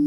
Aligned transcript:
Hi, 0.00 0.06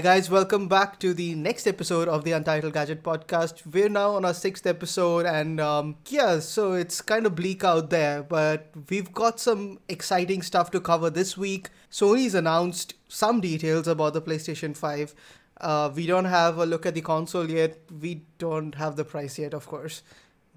guys, 0.00 0.28
welcome 0.28 0.66
back 0.66 0.98
to 1.00 1.14
the 1.14 1.36
next 1.36 1.68
episode 1.68 2.08
of 2.08 2.24
the 2.24 2.32
Untitled 2.32 2.72
Gadget 2.72 3.04
podcast. 3.04 3.64
We're 3.64 3.88
now 3.88 4.16
on 4.16 4.24
our 4.24 4.34
sixth 4.34 4.66
episode, 4.66 5.24
and 5.24 5.60
um, 5.60 5.98
yeah, 6.08 6.40
so 6.40 6.72
it's 6.72 7.00
kind 7.00 7.26
of 7.26 7.36
bleak 7.36 7.62
out 7.62 7.90
there, 7.90 8.24
but 8.24 8.72
we've 8.88 9.12
got 9.12 9.38
some 9.38 9.78
exciting 9.88 10.42
stuff 10.42 10.72
to 10.72 10.80
cover 10.80 11.10
this 11.10 11.36
week. 11.36 11.68
Sony's 11.92 12.34
announced 12.34 12.94
some 13.06 13.40
details 13.40 13.86
about 13.86 14.14
the 14.14 14.22
PlayStation 14.22 14.76
5. 14.76 15.14
Uh, 15.60 15.92
we 15.94 16.06
don't 16.06 16.24
have 16.24 16.56
a 16.58 16.66
look 16.66 16.86
at 16.86 16.94
the 16.94 17.02
console 17.02 17.48
yet, 17.48 17.78
we 18.00 18.22
don't 18.38 18.74
have 18.76 18.96
the 18.96 19.04
price 19.04 19.38
yet, 19.38 19.52
of 19.52 19.66
course, 19.66 20.02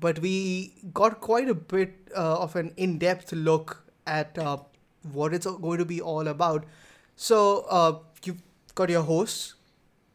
but 0.04 0.20
we 0.20 0.74
got 0.94 1.22
quite 1.22 1.48
a 1.48 1.54
bit 1.54 2.12
uh, 2.14 2.40
of 2.46 2.56
an 2.58 2.74
in 2.76 2.98
depth 2.98 3.32
look 3.32 3.84
at 4.06 4.38
uh, 4.38 4.58
what 5.14 5.34
it's 5.34 5.46
going 5.46 5.78
to 5.78 5.86
be 5.86 6.02
all 6.02 6.28
about. 6.28 6.66
So, 7.16 7.66
uh, 7.70 8.00
you've 8.26 8.42
got 8.76 8.90
your 8.90 9.04
hosts, 9.04 9.54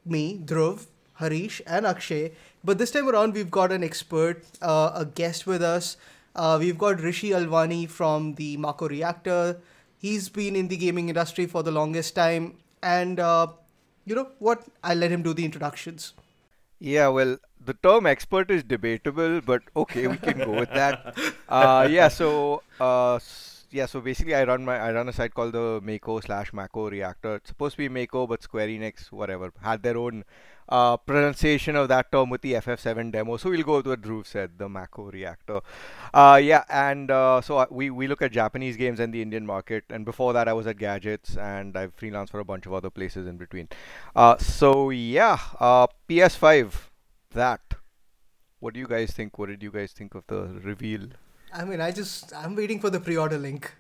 me, 0.05 0.41
Dhruv, 0.45 0.87
Harish, 1.15 1.63
and 1.67 1.87
Akshay. 1.87 2.33
But 2.63 2.77
this 2.77 2.91
time 2.91 3.09
around, 3.09 3.33
we've 3.33 3.51
got 3.51 3.73
an 3.73 3.83
expert, 3.83 4.45
uh, 4.61 4.91
a 4.95 5.07
guest 5.07 5.47
with 5.47 5.63
us. 5.63 5.97
Uh, 6.37 6.59
we've 6.61 6.77
got 6.77 7.01
Rishi 7.01 7.31
Alwani 7.31 7.89
from 7.89 8.35
the 8.35 8.57
Mako 8.59 8.89
Reactor. 8.89 9.59
He's 9.97 10.29
been 10.29 10.55
in 10.55 10.69
the 10.69 10.77
gaming 10.77 11.09
industry 11.09 11.47
for 11.47 11.63
the 11.63 11.73
longest 11.73 12.15
time. 12.15 12.59
And 12.83 13.19
uh, 13.19 13.49
you 14.05 14.15
know 14.15 14.29
what? 14.39 14.65
I'll 14.85 14.99
let 14.99 15.11
him 15.11 15.23
do 15.23 15.33
the 15.33 15.45
introductions. 15.45 16.13
Yeah, 16.81 17.09
well, 17.09 17.39
the 17.65 17.75
term 17.75 18.07
expert 18.07 18.51
is 18.51 18.63
debatable, 18.63 19.41
but 19.41 19.63
okay, 19.77 20.07
we 20.07 20.17
can 20.17 20.39
go 20.39 20.51
with 20.51 20.71
that. 20.71 21.15
Uh, 21.49 21.89
yeah, 21.91 22.09
so 22.09 22.63
uh, 22.79 23.19
yeah, 23.71 23.87
so 23.87 24.01
basically, 24.01 24.35
I 24.35 24.45
run 24.45 24.65
my 24.65 24.79
I 24.79 24.93
run 24.93 25.09
a 25.09 25.13
site 25.13 25.35
called 25.35 25.53
the 25.53 25.81
Mako 25.83 26.21
slash 26.21 26.53
Mako 26.53 26.91
Reactor. 26.91 27.37
It's 27.37 27.49
supposed 27.49 27.75
to 27.77 27.79
be 27.79 27.89
Mako, 27.89 28.27
but 28.27 28.43
Square 28.43 28.69
Enix, 28.69 29.11
whatever, 29.11 29.53
had 29.63 29.83
their 29.83 29.97
own 29.99 30.25
uh, 30.69 30.97
pronunciation 30.97 31.77
of 31.77 31.89
that 31.89 32.13
term 32.13 32.31
with 32.31 32.43
the 32.43 32.55
FF7 32.55 33.13
demo. 33.13 33.37
So 33.37 33.51
we'll 33.51 33.63
go 33.63 33.77
with 33.77 33.87
what 33.87 34.03
Dhruv 34.03 34.27
said, 34.27 34.59
the 34.59 34.69
Mako 34.69 35.11
Reactor. 35.11 35.61
Uh, 36.13 36.41
yeah, 36.43 36.65
and 36.69 37.11
uh, 37.11 37.41
so 37.41 37.67
we 37.71 37.91
we 37.91 38.07
look 38.07 38.23
at 38.23 38.33
Japanese 38.33 38.77
games 38.77 39.01
and 39.01 39.13
the 39.13 39.23
Indian 39.23 39.47
market. 39.47 39.85
And 39.91 40.05
before 40.05 40.33
that, 40.33 40.49
I 40.49 40.53
was 40.53 40.67
at 40.67 40.79
Gadgets, 40.79 41.37
and 41.37 41.77
I've 41.77 41.97
freelanced 41.97 42.31
for 42.31 42.41
a 42.41 42.45
bunch 42.45 42.67
of 42.67 42.73
other 42.73 42.91
places 42.91 43.27
in 43.27 43.37
between. 43.37 43.69
Uh, 44.15 44.37
so 44.39 44.91
yeah, 44.91 45.39
uh, 45.61 45.87
PS5, 46.09 46.73
that. 47.33 47.61
What 48.61 48.75
do 48.75 48.81
you 48.81 48.89
guys 48.89 49.13
think? 49.13 49.39
What 49.39 49.49
did 49.49 49.63
you 49.63 49.71
guys 49.71 49.93
think 49.93 50.15
of 50.15 50.25
the 50.27 50.61
reveal? 50.65 51.09
I 51.53 51.65
mean, 51.65 51.81
I 51.81 51.93
just 51.93 52.35
I'm 52.35 52.57
waiting 52.57 52.81
for 52.81 52.91
the 52.91 53.01
pre-order 53.01 53.39
link. 53.39 53.73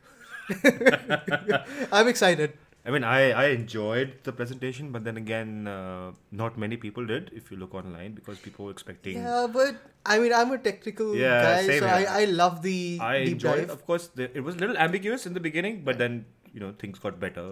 I'm 1.92 2.08
excited. 2.08 2.55
I 2.89 2.91
mean, 2.91 3.05
I, 3.05 3.33
I 3.33 3.44
enjoyed 3.48 4.12
the 4.25 4.33
presentation, 4.33 4.92
but 4.92 5.05
then 5.05 5.19
again, 5.19 5.69
uh, 5.69 6.12
not 6.33 6.56
many 6.62 6.78
people 6.78 7.05
did. 7.11 7.30
If 7.34 7.50
you 7.50 7.58
look 7.58 7.75
online, 7.75 8.14
because 8.14 8.39
people 8.39 8.64
were 8.64 8.70
expecting. 8.70 9.19
Yeah, 9.19 9.47
but 9.53 9.77
I 10.06 10.19
mean, 10.19 10.33
I'm 10.33 10.50
a 10.53 10.58
technical 10.58 11.14
Yeah, 11.14 11.42
guy, 11.42 11.67
so 11.67 11.72
here. 11.72 11.84
I, 11.84 12.22
I 12.22 12.25
love 12.25 12.62
the 12.62 12.98
I 13.00 13.19
deep 13.25 13.33
enjoyed. 13.34 13.58
dive. 13.67 13.70
Of 13.77 13.84
course, 13.91 14.06
the, 14.14 14.34
it 14.34 14.41
was 14.41 14.55
a 14.55 14.58
little 14.58 14.78
ambiguous 14.86 15.27
in 15.27 15.34
the 15.34 15.45
beginning, 15.48 15.83
but 15.84 15.98
then 15.98 16.25
you 16.55 16.61
know 16.61 16.72
things 16.78 16.98
got 16.98 17.20
better 17.20 17.47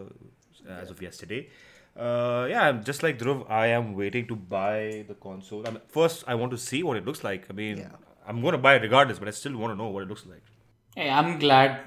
as 0.69 0.91
of 0.91 1.03
yesterday. 1.03 1.49
Uh, 1.97 2.47
yeah, 2.49 2.63
I'm 2.69 2.83
just 2.85 3.03
like 3.03 3.19
Dhruv. 3.19 3.45
I 3.51 3.67
am 3.69 3.95
waiting 3.95 4.27
to 4.29 4.37
buy 4.37 5.05
the 5.07 5.15
console. 5.15 5.67
I 5.69 5.71
mean, 5.71 5.81
first, 5.89 6.25
I 6.27 6.35
want 6.35 6.51
to 6.53 6.59
see 6.59 6.83
what 6.83 6.97
it 6.97 7.05
looks 7.05 7.23
like. 7.25 7.47
I 7.51 7.53
mean, 7.53 7.79
Yeah. 7.79 7.89
I'm 8.27 8.41
going 8.43 8.53
to 8.53 8.59
buy 8.59 8.75
it 8.77 8.83
regardless, 8.83 9.19
but 9.19 9.29
I 9.29 9.31
still 9.33 9.57
want 9.57 9.73
to 9.73 9.77
know 9.77 9.89
what 9.89 10.03
it 10.03 10.09
looks 10.09 10.27
like. 10.27 10.43
Hey, 10.95 11.11
I'm 11.11 11.39
glad. 11.39 11.81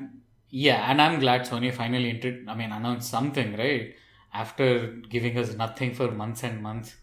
Yeah, 0.52 0.90
and 0.90 1.02
I'm 1.02 1.20
glad 1.20 1.42
Sony 1.42 1.74
finally 1.74 2.10
entered. 2.10 2.48
I 2.48 2.56
mean, 2.56 2.72
announced 2.72 3.10
something, 3.10 3.56
right? 3.58 3.96
After 4.34 4.88
giving 5.10 5.38
us 5.38 5.56
nothing 5.56 5.94
for 5.94 6.12
months 6.12 6.44
and 6.44 6.62
months. 6.62 6.96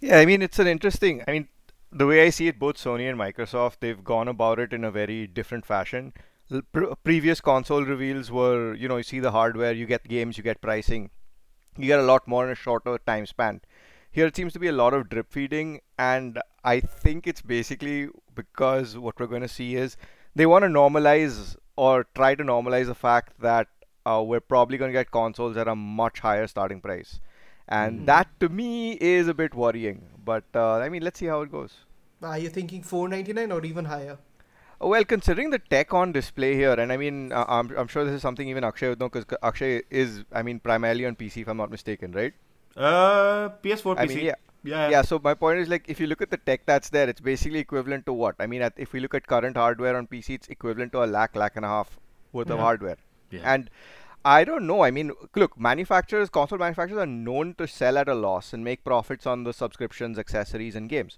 Yeah, 0.00 0.18
I 0.18 0.26
mean, 0.26 0.42
it's 0.42 0.58
an 0.58 0.66
interesting. 0.66 1.22
I 1.28 1.32
mean, 1.32 1.48
the 1.92 2.06
way 2.06 2.24
I 2.26 2.30
see 2.30 2.48
it, 2.48 2.58
both 2.58 2.76
Sony 2.76 3.08
and 3.08 3.18
Microsoft, 3.18 3.76
they've 3.80 4.02
gone 4.02 4.28
about 4.28 4.58
it 4.58 4.72
in 4.72 4.84
a 4.84 4.90
very 4.90 5.26
different 5.26 5.66
fashion. 5.66 6.12
Pre- 6.72 6.94
previous 7.04 7.40
console 7.40 7.84
reveals 7.84 8.30
were, 8.30 8.74
you 8.74 8.88
know, 8.88 8.96
you 8.96 9.02
see 9.02 9.20
the 9.20 9.30
hardware, 9.30 9.72
you 9.72 9.86
get 9.86 10.08
games, 10.08 10.36
you 10.36 10.42
get 10.42 10.60
pricing, 10.60 11.10
you 11.76 11.86
get 11.86 12.00
a 12.00 12.04
lot 12.04 12.26
more 12.26 12.44
in 12.44 12.50
a 12.50 12.56
shorter 12.56 12.98
time 13.06 13.26
span. 13.26 13.60
Here 14.10 14.26
it 14.26 14.34
seems 14.34 14.52
to 14.54 14.58
be 14.58 14.68
a 14.68 14.72
lot 14.72 14.94
of 14.94 15.08
drip 15.08 15.30
feeding, 15.30 15.80
and 15.98 16.40
I 16.64 16.80
think 16.80 17.26
it's 17.26 17.42
basically 17.42 18.08
because 18.34 18.98
what 18.98 19.20
we're 19.20 19.26
going 19.26 19.42
to 19.42 19.48
see 19.48 19.76
is 19.76 19.96
they 20.34 20.46
want 20.46 20.64
to 20.64 20.68
normalize 20.68 21.56
or 21.86 22.06
try 22.14 22.34
to 22.34 22.44
normalize 22.44 22.88
the 22.92 22.94
fact 22.94 23.36
that 23.40 23.68
uh, 24.04 24.22
we're 24.30 24.46
probably 24.52 24.76
going 24.76 24.90
to 24.90 24.98
get 24.98 25.10
consoles 25.10 25.56
at 25.56 25.68
a 25.74 25.74
much 25.74 26.18
higher 26.20 26.46
starting 26.46 26.80
price. 26.80 27.20
And 27.68 28.06
that 28.06 28.28
to 28.40 28.48
me 28.48 28.98
is 29.12 29.28
a 29.28 29.34
bit 29.34 29.54
worrying. 29.54 30.02
But 30.24 30.44
uh, 30.54 30.74
I 30.86 30.88
mean, 30.88 31.02
let's 31.02 31.20
see 31.20 31.26
how 31.26 31.40
it 31.42 31.52
goes. 31.52 31.76
Are 32.22 32.38
you 32.38 32.50
thinking 32.50 32.82
499 32.82 33.52
or 33.52 33.64
even 33.64 33.86
higher? 33.86 34.18
Well, 34.80 35.04
considering 35.04 35.50
the 35.50 35.58
tech 35.58 35.94
on 35.94 36.12
display 36.12 36.54
here, 36.54 36.72
and 36.72 36.92
I 36.92 36.96
mean, 36.96 37.32
uh, 37.32 37.44
I'm, 37.48 37.70
I'm 37.76 37.88
sure 37.88 38.04
this 38.04 38.14
is 38.14 38.22
something 38.22 38.48
even 38.48 38.64
Akshay 38.64 38.88
would 38.90 39.00
know 39.00 39.08
because 39.08 39.38
Akshay 39.42 39.82
is, 39.90 40.24
I 40.32 40.42
mean, 40.42 40.60
primarily 40.60 41.06
on 41.06 41.16
PC 41.16 41.42
if 41.42 41.48
I'm 41.48 41.58
not 41.58 41.70
mistaken, 41.70 42.12
right? 42.12 42.34
Uh, 42.76 43.50
PS4, 43.62 43.96
PC. 43.96 43.98
I 43.98 44.06
mean, 44.06 44.24
yeah. 44.26 44.34
Yeah, 44.62 44.88
Yeah, 44.88 45.02
so 45.02 45.20
my 45.22 45.34
point 45.34 45.58
is 45.60 45.68
like 45.68 45.84
if 45.88 46.00
you 46.00 46.06
look 46.06 46.22
at 46.22 46.30
the 46.30 46.36
tech 46.36 46.66
that's 46.66 46.90
there, 46.90 47.08
it's 47.08 47.20
basically 47.20 47.58
equivalent 47.58 48.06
to 48.06 48.12
what? 48.12 48.36
I 48.38 48.46
mean, 48.46 48.62
at, 48.62 48.74
if 48.76 48.92
we 48.92 49.00
look 49.00 49.14
at 49.14 49.26
current 49.26 49.56
hardware 49.56 49.96
on 49.96 50.06
PC, 50.06 50.30
it's 50.30 50.48
equivalent 50.48 50.92
to 50.92 51.04
a 51.04 51.06
lakh, 51.06 51.34
lakh 51.34 51.56
and 51.56 51.64
a 51.64 51.68
half 51.68 51.98
worth 52.32 52.50
of 52.50 52.58
hardware. 52.58 52.96
Yeah. 53.30 53.40
And 53.44 53.70
I 54.24 54.44
don't 54.44 54.66
know. 54.66 54.82
I 54.82 54.90
mean, 54.90 55.12
look, 55.34 55.58
manufacturers, 55.58 56.28
console 56.28 56.58
manufacturers 56.58 57.00
are 57.00 57.06
known 57.06 57.54
to 57.54 57.66
sell 57.66 57.96
at 57.96 58.08
a 58.08 58.14
loss 58.14 58.52
and 58.52 58.62
make 58.62 58.84
profits 58.84 59.26
on 59.26 59.44
the 59.44 59.52
subscriptions, 59.52 60.18
accessories, 60.18 60.76
and 60.76 60.88
games. 60.90 61.16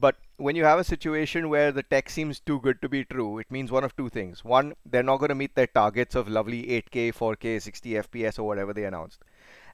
But 0.00 0.16
when 0.36 0.56
you 0.56 0.64
have 0.64 0.78
a 0.78 0.84
situation 0.84 1.48
where 1.48 1.72
the 1.72 1.82
tech 1.82 2.08
seems 2.08 2.40
too 2.40 2.60
good 2.60 2.80
to 2.82 2.88
be 2.88 3.04
true, 3.04 3.38
it 3.38 3.50
means 3.50 3.70
one 3.70 3.84
of 3.84 3.96
two 3.96 4.08
things. 4.08 4.44
One, 4.44 4.74
they're 4.86 5.02
not 5.02 5.18
going 5.18 5.30
to 5.30 5.34
meet 5.34 5.56
their 5.56 5.66
targets 5.66 6.14
of 6.14 6.28
lovely 6.28 6.64
8K, 6.66 7.12
4K, 7.12 7.60
60 7.60 7.90
FPS, 7.90 8.38
or 8.38 8.44
whatever 8.44 8.72
they 8.72 8.84
announced. 8.84 9.20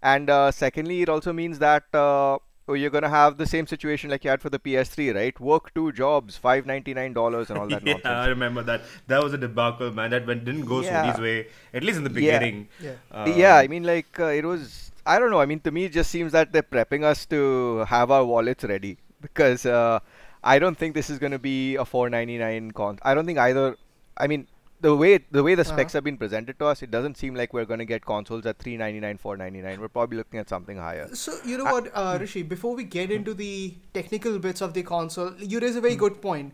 And 0.03 0.29
uh, 0.31 0.51
secondly, 0.51 1.03
it 1.03 1.09
also 1.09 1.33
means 1.33 1.59
that 1.61 1.85
uh, 1.95 2.39
oh, 2.69 2.75
you're 2.75 2.91
going 2.91 3.03
to 3.03 3.09
have 3.11 3.37
the 3.37 3.47
same 3.47 3.67
situation 3.67 4.11
like 4.11 4.25
you 4.25 4.31
had 4.31 4.41
for 4.43 4.51
the 4.51 4.59
PS3, 4.59 5.13
right? 5.13 5.39
Work 5.41 5.75
two 5.75 5.93
jobs, 5.93 6.39
$599 6.43 7.51
and 7.51 7.59
all 7.59 7.69
that 7.69 7.83
yeah, 7.87 7.93
nonsense. 7.95 8.07
I 8.07 8.27
remember 8.29 8.63
that. 8.63 8.83
That 9.07 9.23
was 9.23 9.35
a 9.35 9.39
debacle, 9.39 9.93
man. 9.93 10.11
That 10.11 10.27
went, 10.27 10.45
didn't 10.45 10.65
go 10.67 10.81
Yeah. 10.81 11.05
Sony's 11.05 11.21
way, 11.21 11.47
at 11.73 11.83
least 11.83 11.99
in 11.99 12.05
the 12.05 12.11
Yeah. 12.11 12.39
beginning. 12.39 12.69
Yeah. 12.81 12.93
Uh, 13.11 13.33
yeah, 13.37 13.57
I 13.57 13.69
mean, 13.69 13.85
like 13.85 14.19
uh, 14.19 14.27
it 14.27 14.45
was. 14.45 14.91
I 15.07 15.19
don't 15.19 15.31
know. 15.31 15.41
I 15.41 15.47
mean, 15.47 15.61
to 15.61 15.71
me, 15.71 15.85
it 15.85 15.93
just 15.93 16.11
seems 16.11 16.33
that 16.33 16.53
they're 16.53 16.63
prepping 16.63 17.03
us 17.05 17.27
to 17.27 17.85
have 17.89 18.11
our 18.11 18.25
wallets 18.25 18.65
ready 18.65 18.97
because 19.21 19.67
uh, 19.67 20.01
I 20.43 20.59
don't 20.59 20.77
think 20.79 20.95
this 20.95 21.11
is 21.11 21.19
going 21.19 21.33
to 21.33 21.39
be 21.39 21.77
a 21.77 21.85
499 21.85 22.71
con. 22.73 22.99
I 23.03 23.15
don't 23.15 23.27
think 23.27 23.39
either. 23.39 23.77
I 24.17 24.27
mean, 24.29 24.47
the 24.81 24.95
way 24.95 25.19
the 25.31 25.43
way 25.43 25.55
the 25.55 25.65
specs 25.65 25.93
Uh-huh. 25.95 25.99
have 25.99 26.05
been 26.05 26.17
presented 26.19 26.59
to 26.59 26.67
us, 26.67 26.83
it 26.83 26.91
doesn't 26.91 27.17
seem 27.17 27.35
like 27.35 27.53
we're 27.53 27.65
going 27.65 27.79
to 27.79 27.85
get 27.85 28.05
consoles 28.05 28.45
at 28.47 28.59
399, 28.59 29.19
499. 29.19 29.81
We're 29.81 29.89
probably 29.89 30.19
looking 30.19 30.41
at 30.41 30.49
something 30.49 30.77
higher. 30.77 31.09
So 31.15 31.39
you 31.45 31.59
know 31.59 31.65
what, 31.65 31.91
uh, 31.95 32.19
Rishi? 32.21 32.43
Before 32.43 32.75
we 32.75 32.85
get 32.85 33.11
into 33.11 33.35
the 33.35 33.75
technical 33.95 34.39
bits 34.39 34.61
of 34.61 34.75
the 34.75 34.83
console, 34.83 35.33
you 35.39 35.61
raise 35.61 35.77
a 35.77 35.81
very 35.81 35.97
good 35.97 36.21
point. 36.21 36.53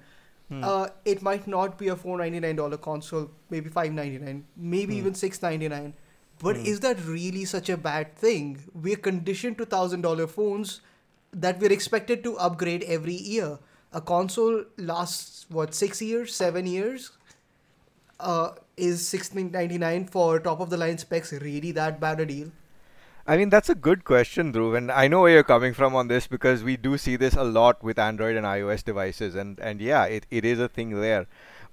Uh, 0.53 0.88
it 1.04 1.22
might 1.22 1.47
not 1.47 1.78
be 1.78 1.86
a 1.86 1.94
four 1.94 2.19
ninety 2.19 2.41
nine 2.41 2.56
dollar 2.56 2.76
console, 2.76 3.31
maybe 3.50 3.69
five 3.69 3.92
ninety 3.92 4.19
nine, 4.19 4.44
maybe 4.56 4.97
even 4.97 5.14
six 5.14 5.41
ninety 5.42 5.69
nine. 5.69 5.94
But 6.42 6.56
is 6.56 6.81
that 6.81 7.04
really 7.06 7.44
such 7.44 7.69
a 7.69 7.76
bad 7.76 8.16
thing? 8.16 8.64
We're 8.75 8.97
conditioned 8.97 9.58
to 9.58 9.64
thousand 9.64 10.00
dollar 10.02 10.26
phones 10.26 10.81
that 11.32 11.60
we're 11.60 11.70
expected 11.70 12.25
to 12.25 12.37
upgrade 12.38 12.82
every 12.82 13.14
year. 13.14 13.60
A 13.92 14.00
console 14.00 14.64
lasts 14.76 15.47
what 15.50 15.72
six 15.72 16.02
years, 16.02 16.34
seven 16.34 16.67
years. 16.67 17.12
Uh, 18.20 18.52
is 18.76 19.06
sixteen 19.06 19.50
ninety 19.50 19.78
nine 19.78 20.06
for 20.06 20.38
top 20.38 20.61
of 20.61 20.70
the 20.70 20.76
line 20.76 20.99
specs 20.99 21.32
really 21.32 21.72
that 21.72 22.00
bad 22.00 22.20
a 22.20 22.26
deal? 22.26 22.50
I 23.26 23.37
mean, 23.37 23.50
that's 23.50 23.69
a 23.69 23.75
good 23.75 24.05
question, 24.05 24.52
Dhruv, 24.52 24.76
and 24.76 24.90
I 24.90 25.06
know 25.06 25.20
where 25.22 25.32
you're 25.32 25.43
coming 25.44 25.75
from 25.75 25.94
on 25.94 26.08
this 26.08 26.26
because 26.26 26.64
we 26.64 26.76
do 26.76 26.99
see 26.99 27.17
this 27.17 27.34
a 27.34 27.44
lot 27.44 27.82
with 27.82 27.99
Android 27.99 28.37
and 28.37 28.46
iOS 28.46 28.82
devices, 28.84 29.34
and, 29.34 29.61
and 29.61 29.81
yeah, 29.81 30.05
it, 30.05 30.26
it 30.31 30.44
is 30.44 30.58
a 30.58 30.69
thing 30.69 31.00
there. 31.00 31.26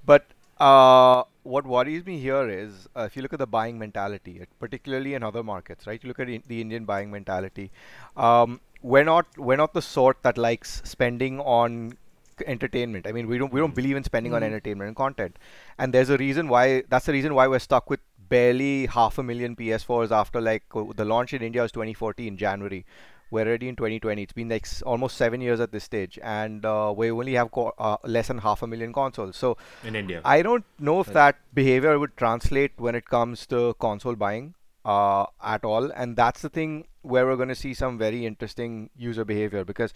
But 0.06 0.26
uh, 0.60 1.24
what 1.44 1.66
worries 1.66 2.06
me 2.06 2.20
here 2.20 2.48
is 2.48 2.88
uh, 2.96 3.04
if 3.04 3.16
you 3.16 3.22
look 3.22 3.34
at 3.34 3.40
the 3.40 3.48
buying 3.48 3.80
mentality, 3.80 4.46
particularly 4.60 5.14
in 5.14 5.24
other 5.24 5.42
markets, 5.42 5.88
right? 5.88 6.04
You 6.04 6.10
look 6.10 6.20
at 6.20 6.28
the 6.28 6.62
Indian 6.62 6.86
buying 6.86 7.10
mentality. 7.10 7.72
Um, 8.16 8.60
we're 8.82 9.04
not 9.04 9.26
we're 9.38 9.58
not 9.58 9.74
the 9.74 9.82
sort 9.82 10.22
that 10.22 10.38
likes 10.38 10.82
spending 10.86 11.40
on 11.40 11.98
entertainment. 12.46 13.08
I 13.08 13.12
mean, 13.12 13.28
we 13.28 13.38
don't 13.38 13.52
we 13.52 13.60
don't 13.60 13.76
believe 13.76 13.96
in 13.96 14.04
spending 14.04 14.34
on 14.34 14.44
entertainment 14.44 14.88
and 14.88 14.96
content, 14.96 15.38
and 15.78 15.94
there's 15.94 16.10
a 16.10 16.18
reason 16.18 16.48
why. 16.48 16.84
That's 16.90 17.06
the 17.06 17.14
reason 17.14 17.34
why 17.34 17.48
we're 17.48 17.60
stuck 17.60 17.90
with 17.90 18.00
barely 18.30 18.86
half 18.88 19.18
a 19.18 19.24
million 19.24 19.56
PS4s 19.56 20.12
after 20.12 20.42
like 20.42 20.64
uh, 20.76 20.84
the 20.96 21.06
launch 21.06 21.34
in 21.34 21.42
India 21.42 21.62
was 21.62 21.72
2014 21.72 22.36
January, 22.38 22.86
We're 23.30 23.46
already 23.48 23.70
in 23.70 23.76
2020. 23.76 24.24
It's 24.24 24.34
been 24.34 24.50
like 24.50 24.68
almost 24.86 25.18
seven 25.18 25.42
years 25.42 25.60
at 25.60 25.72
this 25.72 25.84
stage, 25.84 26.18
and 26.24 26.66
uh, 26.66 26.94
we 26.96 27.12
only 27.12 27.34
have 27.34 27.52
co- 27.52 27.74
uh, 27.78 27.98
less 28.06 28.28
than 28.28 28.38
half 28.40 28.62
a 28.64 28.68
million 28.68 28.94
consoles. 28.94 29.36
So 29.36 29.58
in 29.84 29.96
India. 29.96 30.22
I 30.24 30.42
don't 30.42 30.66
know 30.80 31.00
if 31.02 31.08
that 31.14 31.38
behavior 31.54 31.98
would 32.00 32.16
translate 32.18 32.72
when 32.78 32.96
it 32.96 33.06
comes 33.06 33.46
to 33.48 33.76
console 33.80 34.16
buying 34.16 34.54
uh, 34.86 35.26
at 35.44 35.66
all, 35.66 35.92
and 35.92 36.16
that's 36.16 36.42
the 36.42 36.50
thing 36.50 36.88
where 37.02 37.26
we're 37.26 37.36
going 37.36 37.50
to 37.50 37.56
see 37.56 37.74
some 37.74 37.98
very 37.98 38.26
interesting 38.26 38.90
user 38.98 39.26
behavior 39.26 39.64
because, 39.66 39.94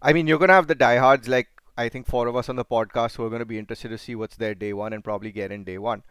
I 0.00 0.12
mean, 0.12 0.26
you're 0.26 0.38
going 0.38 0.48
to 0.48 0.54
have 0.54 0.66
the 0.68 0.74
diehards 0.76 1.28
like 1.28 1.48
I 1.76 1.88
think 1.88 2.06
four 2.06 2.26
of 2.26 2.36
us 2.36 2.48
on 2.48 2.56
the 2.56 2.64
podcast 2.64 3.16
who 3.16 3.24
are 3.24 3.30
going 3.30 3.40
to 3.40 3.46
be 3.46 3.58
interested 3.58 3.88
to 3.88 3.98
see 3.98 4.14
what's 4.14 4.36
there 4.36 4.54
day 4.54 4.72
one 4.72 4.92
and 4.92 5.02
probably 5.02 5.32
get 5.32 5.50
in 5.50 5.64
day 5.64 5.78
one. 5.78 6.02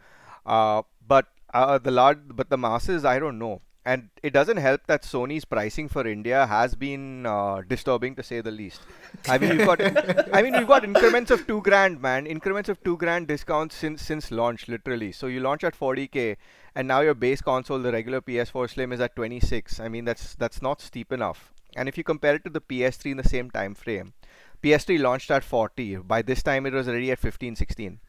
Uh, 0.44 0.82
but 1.06 1.26
uh, 1.54 1.78
the 1.78 1.90
large, 1.90 2.18
but 2.28 2.50
the 2.50 2.58
masses, 2.58 3.04
I 3.04 3.18
don't 3.18 3.38
know. 3.38 3.60
And 3.84 4.10
it 4.22 4.32
doesn't 4.32 4.58
help 4.58 4.86
that 4.86 5.02
Sony's 5.02 5.44
pricing 5.44 5.88
for 5.88 6.06
India 6.06 6.46
has 6.46 6.76
been 6.76 7.26
uh, 7.26 7.62
disturbing 7.66 8.14
to 8.14 8.22
say 8.22 8.40
the 8.40 8.52
least. 8.52 8.80
I 9.28 9.38
mean, 9.38 9.56
we've 9.56 9.66
got, 9.66 9.80
I 10.32 10.40
mean, 10.40 10.56
we've 10.56 10.68
got 10.68 10.84
increments 10.84 11.32
of 11.32 11.48
two 11.48 11.60
grand, 11.62 12.00
man. 12.00 12.26
Increments 12.26 12.68
of 12.68 12.80
two 12.84 12.96
grand 12.96 13.26
discounts 13.26 13.74
since 13.74 14.00
since 14.00 14.30
launch, 14.30 14.68
literally. 14.68 15.10
So 15.10 15.26
you 15.26 15.40
launch 15.40 15.64
at 15.64 15.76
40k, 15.76 16.36
and 16.76 16.86
now 16.86 17.00
your 17.00 17.14
base 17.14 17.40
console, 17.40 17.80
the 17.80 17.90
regular 17.90 18.20
PS4 18.20 18.70
Slim, 18.70 18.92
is 18.92 19.00
at 19.00 19.16
26. 19.16 19.80
I 19.80 19.88
mean, 19.88 20.04
that's 20.04 20.36
that's 20.36 20.62
not 20.62 20.80
steep 20.80 21.12
enough. 21.12 21.52
And 21.74 21.88
if 21.88 21.98
you 21.98 22.04
compare 22.04 22.36
it 22.36 22.44
to 22.44 22.50
the 22.50 22.60
PS3 22.60 23.12
in 23.12 23.16
the 23.16 23.28
same 23.28 23.50
time 23.50 23.74
frame, 23.74 24.12
PS3 24.62 24.98
launched 24.98 25.30
at 25.30 25.44
40. 25.44 25.96
By 25.96 26.22
this 26.22 26.42
time, 26.42 26.66
it 26.66 26.72
was 26.72 26.88
already 26.88 27.10
at 27.10 27.18
15, 27.18 27.56
16. 27.56 28.00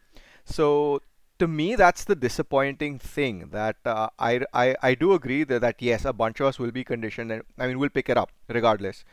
So 0.45 1.01
to 1.39 1.47
me, 1.47 1.75
that's 1.75 2.03
the 2.03 2.15
disappointing 2.15 2.99
thing. 2.99 3.49
That 3.51 3.77
uh, 3.85 4.09
I, 4.19 4.41
I 4.53 4.75
I 4.81 4.95
do 4.95 5.13
agree 5.13 5.43
that, 5.45 5.61
that 5.61 5.81
yes, 5.81 6.05
a 6.05 6.13
bunch 6.13 6.39
of 6.39 6.47
us 6.47 6.59
will 6.59 6.71
be 6.71 6.83
conditioned, 6.83 7.31
and 7.31 7.43
I 7.57 7.67
mean 7.67 7.79
we'll 7.79 7.89
pick 7.89 8.09
it 8.09 8.17
up 8.17 8.31
regardless. 8.47 9.03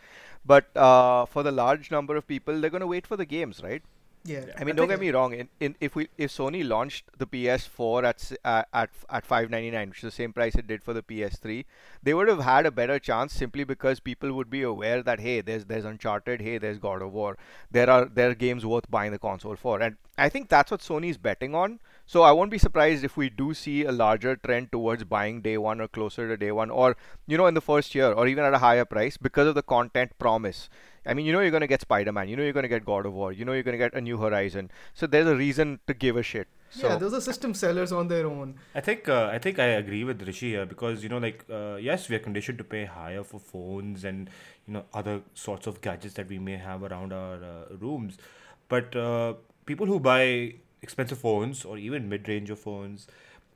But 0.44 0.76
uh, 0.76 1.26
for 1.26 1.42
the 1.42 1.52
large 1.52 1.90
number 1.90 2.16
of 2.16 2.26
people, 2.26 2.60
they're 2.60 2.70
going 2.70 2.81
to 2.81 2.87
wait 2.87 3.06
for 3.06 3.16
the 3.16 3.26
games, 3.26 3.62
right? 3.62 3.82
Yeah. 4.25 4.44
I 4.58 4.64
mean, 4.64 4.76
don't 4.76 4.88
get 4.88 5.00
me 5.00 5.11
wrong. 5.11 5.32
In, 5.32 5.49
in 5.61 5.76
if 5.81 5.94
we 5.94 6.08
if 6.19 6.31
Sony 6.31 6.67
launched 6.67 7.05
the 7.17 7.26
PS4 7.26 8.05
at 8.05 8.32
uh, 8.44 8.64
at 8.75 8.90
at 9.08 9.25
599, 9.25 9.88
which 9.88 9.99
is 9.99 10.02
the 10.02 10.11
same 10.11 10.32
price 10.32 10.55
it 10.55 10.67
did 10.67 10.84
for 10.84 10.93
the 10.93 11.02
PS3, 11.02 11.64
they 12.02 12.12
would 12.12 12.28
have 12.28 12.40
had 12.40 12.67
a 12.67 12.70
better 12.70 12.99
chance 12.99 13.32
simply 13.32 13.64
because 13.64 13.99
people 13.99 14.32
would 14.34 14.50
be 14.50 14.62
aware 14.62 15.02
that 15.02 15.20
hey, 15.20 15.40
there's 15.40 15.64
there's 15.64 15.87
Uncharted, 15.87 16.43
hey, 16.43 16.58
there's 16.58 16.78
God 16.78 17.00
of 17.00 17.12
War, 17.12 17.38
there 17.70 17.88
are 17.88 18.05
there 18.05 18.31
are 18.31 18.34
games 18.34 18.67
worth 18.67 18.90
buying 18.90 19.11
the 19.11 19.19
console 19.19 19.56
for, 19.56 19.81
and 19.81 19.96
I 20.19 20.28
think 20.28 20.50
that's 20.50 20.70
what 20.70 20.81
Sony's 20.81 21.17
betting 21.17 21.55
on. 21.55 21.81
So 22.10 22.22
I 22.22 22.32
won't 22.32 22.50
be 22.50 22.58
surprised 22.58 23.04
if 23.04 23.16
we 23.16 23.30
do 23.30 23.54
see 23.54 23.84
a 23.84 23.92
larger 23.92 24.34
trend 24.34 24.72
towards 24.72 25.04
buying 25.04 25.42
day 25.42 25.56
one 25.56 25.80
or 25.80 25.86
closer 25.86 26.26
to 26.26 26.36
day 26.36 26.50
one, 26.50 26.68
or 26.68 26.96
you 27.28 27.38
know, 27.38 27.46
in 27.46 27.54
the 27.54 27.60
first 27.60 27.94
year, 27.94 28.10
or 28.12 28.26
even 28.26 28.42
at 28.42 28.52
a 28.52 28.58
higher 28.58 28.84
price 28.84 29.16
because 29.16 29.46
of 29.46 29.54
the 29.54 29.62
content 29.62 30.18
promise. 30.18 30.68
I 31.06 31.14
mean, 31.14 31.24
you 31.24 31.32
know, 31.32 31.38
you're 31.38 31.52
going 31.52 31.60
to 31.60 31.68
get 31.68 31.82
Spider 31.82 32.10
Man, 32.10 32.28
you 32.28 32.34
know, 32.36 32.42
you're 32.42 32.52
going 32.52 32.64
to 32.64 32.68
get 32.68 32.84
God 32.84 33.06
of 33.06 33.12
War, 33.12 33.30
you 33.30 33.44
know, 33.44 33.52
you're 33.52 33.62
going 33.62 33.78
to 33.78 33.84
get 33.84 33.94
a 33.94 34.00
new 34.00 34.18
Horizon. 34.18 34.72
So 34.92 35.06
there's 35.06 35.28
a 35.28 35.36
reason 35.36 35.78
to 35.86 35.94
give 35.94 36.16
a 36.16 36.24
shit. 36.24 36.48
So 36.70 36.88
yeah, 36.88 36.96
those 36.96 37.14
are 37.14 37.20
system 37.20 37.54
sellers 37.54 37.92
on 37.92 38.08
their 38.08 38.26
own. 38.26 38.56
I 38.74 38.80
think 38.80 39.08
uh, 39.08 39.28
I 39.32 39.38
think 39.38 39.60
I 39.60 39.66
agree 39.66 40.02
with 40.02 40.20
Rishi 40.26 40.50
here 40.50 40.66
because 40.66 41.04
you 41.04 41.10
know 41.10 41.18
like 41.18 41.44
uh, 41.48 41.76
yes 41.76 42.08
we 42.08 42.16
are 42.16 42.24
conditioned 42.24 42.58
to 42.58 42.64
pay 42.64 42.86
higher 42.86 43.22
for 43.22 43.38
phones 43.38 44.02
and 44.02 44.28
you 44.66 44.74
know 44.74 44.82
other 44.92 45.20
sorts 45.34 45.68
of 45.68 45.80
gadgets 45.80 46.14
that 46.14 46.28
we 46.28 46.40
may 46.40 46.56
have 46.56 46.82
around 46.82 47.12
our 47.12 47.36
uh, 47.36 47.76
rooms, 47.78 48.18
but 48.68 48.96
uh, 48.96 49.34
people 49.64 49.86
who 49.86 50.00
buy 50.00 50.54
expensive 50.82 51.19
phones 51.19 51.65
or 51.65 51.79
even 51.79 52.09
mid-range 52.09 52.50
of 52.50 52.59
phones, 52.59 53.06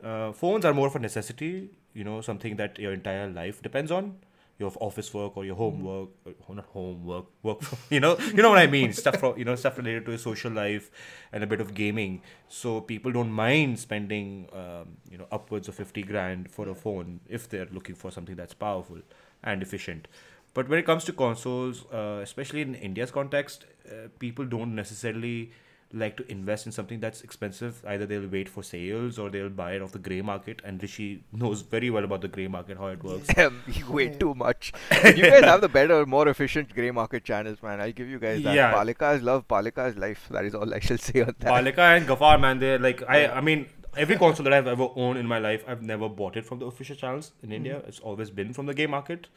uh, 0.02 0.32
phones 0.32 0.64
are 0.64 0.74
more 0.74 0.86
of 0.86 0.96
a 0.96 0.98
necessity. 0.98 1.70
You 1.92 2.04
know 2.04 2.20
something 2.20 2.56
that 2.56 2.78
your 2.78 2.92
entire 2.92 3.28
life 3.28 3.62
depends 3.62 3.90
on. 3.90 4.16
Your 4.56 4.72
office 4.80 5.12
work 5.12 5.36
or 5.36 5.44
your 5.44 5.56
homework, 5.56 6.10
or 6.46 6.54
not 6.54 6.66
homework, 6.66 7.26
work. 7.42 7.60
From, 7.62 7.78
you 7.90 7.98
know, 7.98 8.16
you 8.18 8.40
know 8.40 8.50
what 8.50 8.58
I 8.58 8.68
mean. 8.68 8.92
Stuff 8.92 9.16
from 9.16 9.38
you 9.38 9.44
know 9.44 9.56
stuff 9.56 9.78
related 9.78 10.04
to 10.06 10.12
your 10.12 10.18
social 10.18 10.52
life 10.52 10.90
and 11.32 11.42
a 11.42 11.46
bit 11.46 11.60
of 11.60 11.74
gaming. 11.74 12.22
So 12.48 12.80
people 12.80 13.10
don't 13.10 13.32
mind 13.32 13.80
spending 13.80 14.48
um, 14.52 14.96
you 15.10 15.18
know 15.18 15.26
upwards 15.32 15.68
of 15.68 15.74
fifty 15.74 16.02
grand 16.02 16.50
for 16.50 16.68
a 16.68 16.74
phone 16.74 17.20
if 17.28 17.48
they're 17.48 17.68
looking 17.72 17.94
for 17.94 18.10
something 18.10 18.36
that's 18.36 18.54
powerful 18.54 18.98
and 19.42 19.62
efficient. 19.62 20.08
But 20.54 20.68
when 20.68 20.78
it 20.78 20.86
comes 20.86 21.04
to 21.04 21.12
consoles, 21.12 21.84
uh, 21.92 22.20
especially 22.22 22.62
in 22.62 22.76
India's 22.76 23.10
context, 23.10 23.64
uh, 23.88 24.08
people 24.20 24.44
don't 24.44 24.74
necessarily 24.74 25.50
like 25.94 26.16
to 26.16 26.30
invest 26.30 26.66
in 26.66 26.72
something 26.72 27.00
that's 27.00 27.22
expensive. 27.22 27.82
Either 27.86 28.06
they'll 28.06 28.28
wait 28.28 28.48
for 28.48 28.62
sales 28.62 29.18
or 29.18 29.30
they'll 29.30 29.48
buy 29.48 29.72
it 29.72 29.82
off 29.82 29.92
the 29.92 29.98
grey 29.98 30.20
market. 30.20 30.60
And 30.64 30.82
Rishi 30.82 31.24
knows 31.32 31.62
very 31.62 31.90
well 31.90 32.04
about 32.04 32.20
the 32.20 32.28
grey 32.28 32.48
market, 32.48 32.78
how 32.78 32.88
it 32.88 33.02
works. 33.02 33.28
you 33.68 33.90
wait 33.90 34.18
too 34.18 34.34
much. 34.34 34.72
you 35.04 35.22
guys 35.22 35.44
have 35.44 35.60
the 35.60 35.68
better, 35.68 36.04
more 36.04 36.28
efficient 36.28 36.74
grey 36.74 36.90
market 36.90 37.24
channels, 37.24 37.62
man. 37.62 37.80
I'll 37.80 37.92
give 37.92 38.08
you 38.08 38.18
guys 38.18 38.42
that. 38.42 38.54
Yeah. 38.54 38.72
Palika's 38.74 39.22
love, 39.22 39.46
Palika's 39.48 39.96
life. 39.96 40.26
That 40.30 40.44
is 40.44 40.54
all 40.54 40.72
I 40.74 40.80
shall 40.80 40.98
say 40.98 41.22
on 41.22 41.34
that. 41.38 41.52
Palika 41.52 41.96
and 41.96 42.06
Gaffar, 42.06 42.40
man, 42.40 42.58
they're 42.58 42.78
like 42.78 43.02
I. 43.08 43.26
I 43.28 43.40
mean, 43.40 43.66
every 43.96 44.16
console 44.16 44.44
that 44.44 44.52
I've 44.52 44.66
ever 44.66 44.88
owned 44.96 45.18
in 45.18 45.26
my 45.26 45.38
life, 45.38 45.64
I've 45.66 45.82
never 45.82 46.08
bought 46.08 46.36
it 46.36 46.44
from 46.44 46.58
the 46.58 46.66
official 46.66 46.96
channels 46.96 47.32
in 47.42 47.48
mm-hmm. 47.48 47.56
India. 47.56 47.82
It's 47.86 48.00
always 48.00 48.30
been 48.30 48.52
from 48.52 48.66
the 48.66 48.74
game 48.74 48.90
market, 48.90 49.28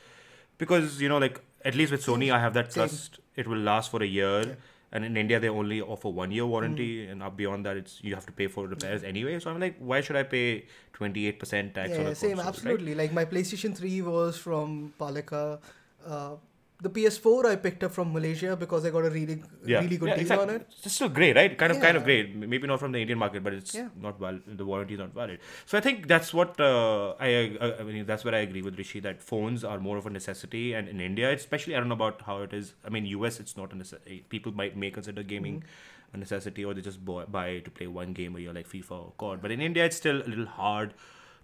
because 0.58 1.02
you 1.02 1.10
know, 1.10 1.18
like 1.18 1.42
at 1.64 1.76
least 1.76 1.92
with 1.92 2.06
Sony, 2.06 2.32
I 2.32 2.40
have 2.40 2.54
that 2.54 2.72
trust. 2.72 3.20
It 3.36 3.48
will 3.48 3.60
last 3.60 3.92
for 3.92 4.02
a 4.02 4.08
year. 4.08 4.58
And 4.92 5.04
in 5.04 5.18
India, 5.18 5.38
they 5.38 5.50
only 5.50 5.82
offer 5.82 6.08
one 6.08 6.32
year 6.32 6.46
warranty, 6.46 7.08
and 7.08 7.22
up 7.22 7.36
beyond 7.36 7.66
that, 7.66 7.76
it's 7.76 8.02
you 8.02 8.16
have 8.16 8.26
to 8.26 8.32
pay 8.32 8.48
for 8.48 8.68
repairs 8.68 9.04
anyway. 9.04 9.38
So 9.40 9.52
I'm 9.52 9.60
like, 9.60 9.76
why 9.80 10.00
should 10.00 10.16
I 10.16 10.24
pay 10.24 10.66
twenty 10.94 11.28
eight 11.28 11.40
percent 11.40 11.74
tax 11.76 11.92
on 11.98 12.06
a 12.08 12.16
same, 12.16 12.30
console, 12.32 12.38
right? 12.38 12.48
absolutely. 12.48 12.96
Like 12.96 13.12
my 13.12 13.26
PlayStation 13.26 13.76
3 13.76 14.02
was 14.04 14.38
from 14.38 14.94
Palika. 15.00 15.60
Uh, 16.06 16.36
the 16.80 16.90
PS4 16.90 17.46
I 17.46 17.56
picked 17.56 17.84
up 17.84 17.92
from 17.92 18.14
Malaysia 18.14 18.56
because 18.56 18.86
I 18.86 18.92
got 18.92 19.06
a 19.06 19.10
really, 19.10 19.42
really 19.64 19.98
good 19.98 20.10
yeah, 20.10 20.16
deal 20.16 20.22
exactly. 20.22 20.44
on 20.56 20.62
it. 20.62 20.68
It's 20.84 20.94
still 20.94 21.10
great, 21.10 21.36
right? 21.36 21.58
Kind 21.58 21.72
of, 21.72 21.80
kind 21.80 21.98
of 21.98 22.04
Yeah. 22.04 22.06
great. 22.24 22.36
Maybe 22.36 22.68
not 22.68 22.80
from 22.80 22.92
the 22.92 23.00
Indian 23.02 23.18
market, 23.18 23.44
but 23.44 23.54
it's 23.54 23.74
Yeah. 23.74 23.90
not 24.00 24.20
valid. 24.20 24.44
The 24.46 24.66
warranty 24.66 24.94
is 24.94 25.00
not 25.00 25.14
valid. 25.14 25.40
So 25.66 25.78
I 25.78 25.82
think 25.82 26.08
that's 26.08 26.34
what 26.34 26.60
uh, 26.60 27.16
I, 27.20 27.58
uh, 27.60 27.78
I 27.80 27.84
mean. 27.84 28.06
That's 28.06 28.24
where 28.24 28.36
I 28.36 28.40
agree 28.50 28.62
with 28.62 28.78
Rishi 28.78 29.00
that 29.00 29.24
phones 29.24 29.64
are 29.64 29.80
more 29.80 29.98
of 29.98 30.06
a 30.06 30.12
necessity, 30.12 30.74
and 30.74 30.88
in 30.88 31.02
India, 31.02 31.34
especially, 31.34 31.76
I 31.76 31.80
don't 31.80 31.90
know 31.90 31.96
about 32.04 32.22
how 32.30 32.42
it 32.44 32.54
is. 32.54 32.74
I 32.86 32.90
mean, 32.90 33.06
US, 33.08 33.40
it's 33.40 33.58
not 33.58 33.74
a 33.74 33.78
necessity. 33.84 34.24
People 34.30 34.52
might 34.64 34.78
may 34.78 34.92
consider 34.92 35.24
gaming 35.24 35.58
Mm-hmm. 35.62 36.16
a 36.16 36.18
necessity, 36.20 36.64
or 36.64 36.74
they 36.76 36.82
just 36.82 37.04
buy, 37.04 37.26
buy 37.26 37.60
to 37.60 37.72
play 37.72 37.88
one 37.88 38.14
game 38.14 38.36
a 38.36 38.40
year, 38.40 38.54
like 38.54 38.68
FIFA 38.70 38.92
or 39.06 39.14
COD. 39.18 39.42
But 39.42 39.52
in 39.52 39.60
India, 39.62 39.84
it's 39.84 39.98
still 39.98 40.22
a 40.22 40.30
little 40.34 40.46
hard 40.46 40.94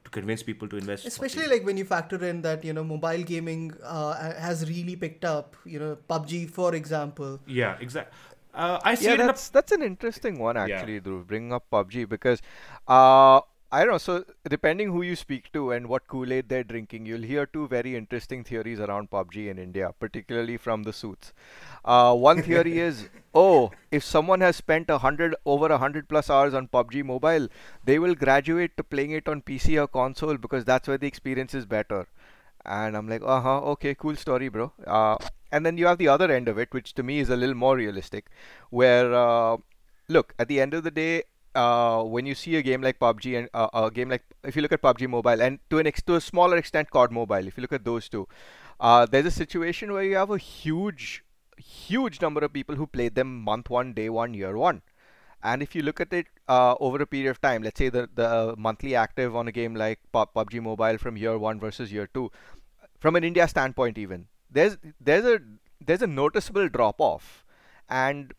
to 0.03 0.11
convince 0.11 0.44
people 0.44 0.67
to 0.67 0.77
invest. 0.77 1.05
Especially 1.05 1.47
like 1.47 1.65
when 1.65 1.77
you 1.77 1.85
factor 1.85 2.23
in 2.23 2.41
that 2.41 2.63
you 2.63 2.73
know 2.73 2.83
mobile 2.83 3.23
gaming 3.23 3.73
uh, 3.83 4.33
has 4.39 4.67
really 4.69 4.95
picked 4.95 5.25
up. 5.25 5.55
You 5.65 5.79
know 5.79 5.97
PUBG 6.09 6.50
for 6.50 6.75
example. 6.75 7.39
yeah, 7.47 7.77
exactly. 7.79 8.17
Uh, 8.53 8.79
I 8.83 8.94
see 8.95 9.05
yeah, 9.05 9.13
it 9.13 9.19
in 9.19 9.21
a 9.21 9.25
that's 9.27 9.50
that's 9.50 9.71
an 9.71 9.81
interesting 9.81 10.38
one 10.39 10.55
Yeah. 10.55 10.81
actually, 10.81 11.00
Dhruv. 11.01 11.25
Bringing 11.27 11.53
up 11.53 11.65
PUBG 11.71 12.07
because, 12.07 12.42
uh, 12.87 13.42
I 13.73 13.80
don't 13.80 13.94
know. 13.94 13.97
So 13.97 14.23
depending 14.47 14.92
who 14.92 15.01
you 15.01 15.15
speak 15.15 15.51
to 15.53 15.71
and 15.71 15.87
what 15.89 16.07
Kool-Aid 16.07 16.47
they're 16.47 16.63
drinking, 16.63 17.07
you'll 17.07 17.23
hear 17.23 17.47
two 17.47 17.68
very 17.68 17.95
interesting 17.95 18.44
theories 18.44 18.80
around 18.80 19.09
PUBG 19.09 19.49
in 19.49 19.57
India, 19.57 19.89
particularly 19.99 20.57
from 20.57 20.83
the 20.83 20.94
suits. 20.94 21.33
Uh, 21.83 22.13
one 22.13 22.44
theory 22.44 22.77
is, 22.87 23.09
oh, 23.33 23.71
if 23.89 24.03
someone 24.03 24.42
has 24.42 24.56
spent 24.57 24.92
a 24.92 24.99
hundred 24.99 25.35
over 25.47 25.71
a 25.71 25.80
hundred 25.80 26.07
plus 26.07 26.30
hours 26.30 26.53
on 26.53 26.68
PUBG 26.68 27.03
Mobile, 27.03 27.47
they 27.83 27.97
will 27.97 28.13
graduate 28.13 28.77
to 28.77 28.83
playing 28.83 29.09
it 29.09 29.27
on 29.27 29.42
PC 29.42 29.81
or 29.81 29.87
console 29.87 30.37
because 30.37 30.63
that's 30.63 30.87
where 30.87 30.99
the 30.99 31.07
experience 31.07 31.56
is 31.56 31.65
better. 31.65 32.06
And 32.63 32.95
I'm 32.95 33.09
like, 33.09 33.23
uh 33.25 33.42
huh, 33.42 33.59
okay, 33.71 33.95
cool 33.95 34.15
story, 34.15 34.49
bro. 34.49 34.71
Uh, 34.85 35.18
and 35.51 35.65
then 35.65 35.80
you 35.80 35.87
have 35.87 35.97
the 35.97 36.09
other 36.09 36.31
end 36.31 36.47
of 36.47 36.59
it, 36.59 36.71
which 36.73 36.94
to 36.94 37.01
me 37.01 37.18
is 37.18 37.31
a 37.31 37.35
little 37.35 37.56
more 37.56 37.75
realistic, 37.75 38.27
where, 38.69 39.11
uh, 39.15 39.57
look, 40.09 40.35
at 40.37 40.47
the 40.47 40.61
end 40.61 40.75
of 40.75 40.83
the 40.83 40.92
day, 40.92 41.23
uh, 41.56 42.04
when 42.04 42.26
you 42.26 42.36
see 42.36 42.56
a 42.56 42.62
game 42.62 42.81
like 42.81 43.00
PUBG 43.00 43.38
and 43.38 43.50
uh, 43.54 43.69
a 43.74 43.92
game 43.92 44.10
like, 44.10 44.24
if 44.44 44.56
you 44.56 44.62
look 44.62 44.72
at 44.72 44.81
PUBG 44.81 45.07
Mobile 45.07 45.42
and 45.42 45.60
to 45.69 45.80
an 45.80 45.88
ex- 45.88 46.02
to 46.04 46.16
a 46.16 46.22
smaller 46.22 46.57
extent 46.57 46.90
COD 46.90 47.12
Mobile, 47.12 47.48
if 47.48 47.57
you 47.57 47.62
look 47.62 47.74
at 47.74 47.86
those 47.86 48.10
two, 48.10 48.28
uh, 48.80 49.06
there's 49.06 49.26
a 49.26 49.31
situation 49.31 49.92
where 49.94 50.04
you 50.04 50.16
have 50.16 50.30
a 50.30 50.38
huge, 50.38 51.24
huge 51.57 52.22
number 52.22 52.42
of 52.42 52.54
people 52.54 52.76
who 52.76 52.88
played 52.88 53.16
them 53.16 53.42
month 53.42 53.69
one, 53.69 53.94
day 53.94 54.10
one, 54.10 54.33
year 54.33 54.57
one. 54.57 54.81
And 55.44 55.62
if 55.62 55.76
you 55.76 55.81
look 55.83 56.00
at 56.00 56.14
it 56.14 56.28
uh, 56.48 56.76
over 56.80 57.02
a 57.02 57.06
period 57.06 57.30
of 57.30 57.42
time, 57.42 57.64
let's 57.64 57.78
say 57.78 57.90
the, 57.90 58.10
the 58.16 58.56
monthly 58.57 58.95
active 58.95 59.36
on 59.36 59.48
a 59.48 59.52
game 59.52 59.76
like 59.76 60.00
Pub- 60.12 60.33
PUBG 60.33 60.62
Mobile 60.62 60.98
from 60.98 61.18
year 61.18 61.38
one 61.38 61.60
versus 61.60 61.92
year 61.92 62.07
two, 62.14 62.31
from 63.00 63.16
an 63.18 63.24
India 63.26 63.48
standpoint, 63.48 63.98
even 63.98 64.28
there's 64.50 64.78
there's 65.02 65.26
a 65.26 65.40
there's 65.86 66.02
a 66.02 66.07
noticeable 66.07 66.69
drop 66.69 67.02
off, 67.02 67.44
and 67.90 68.33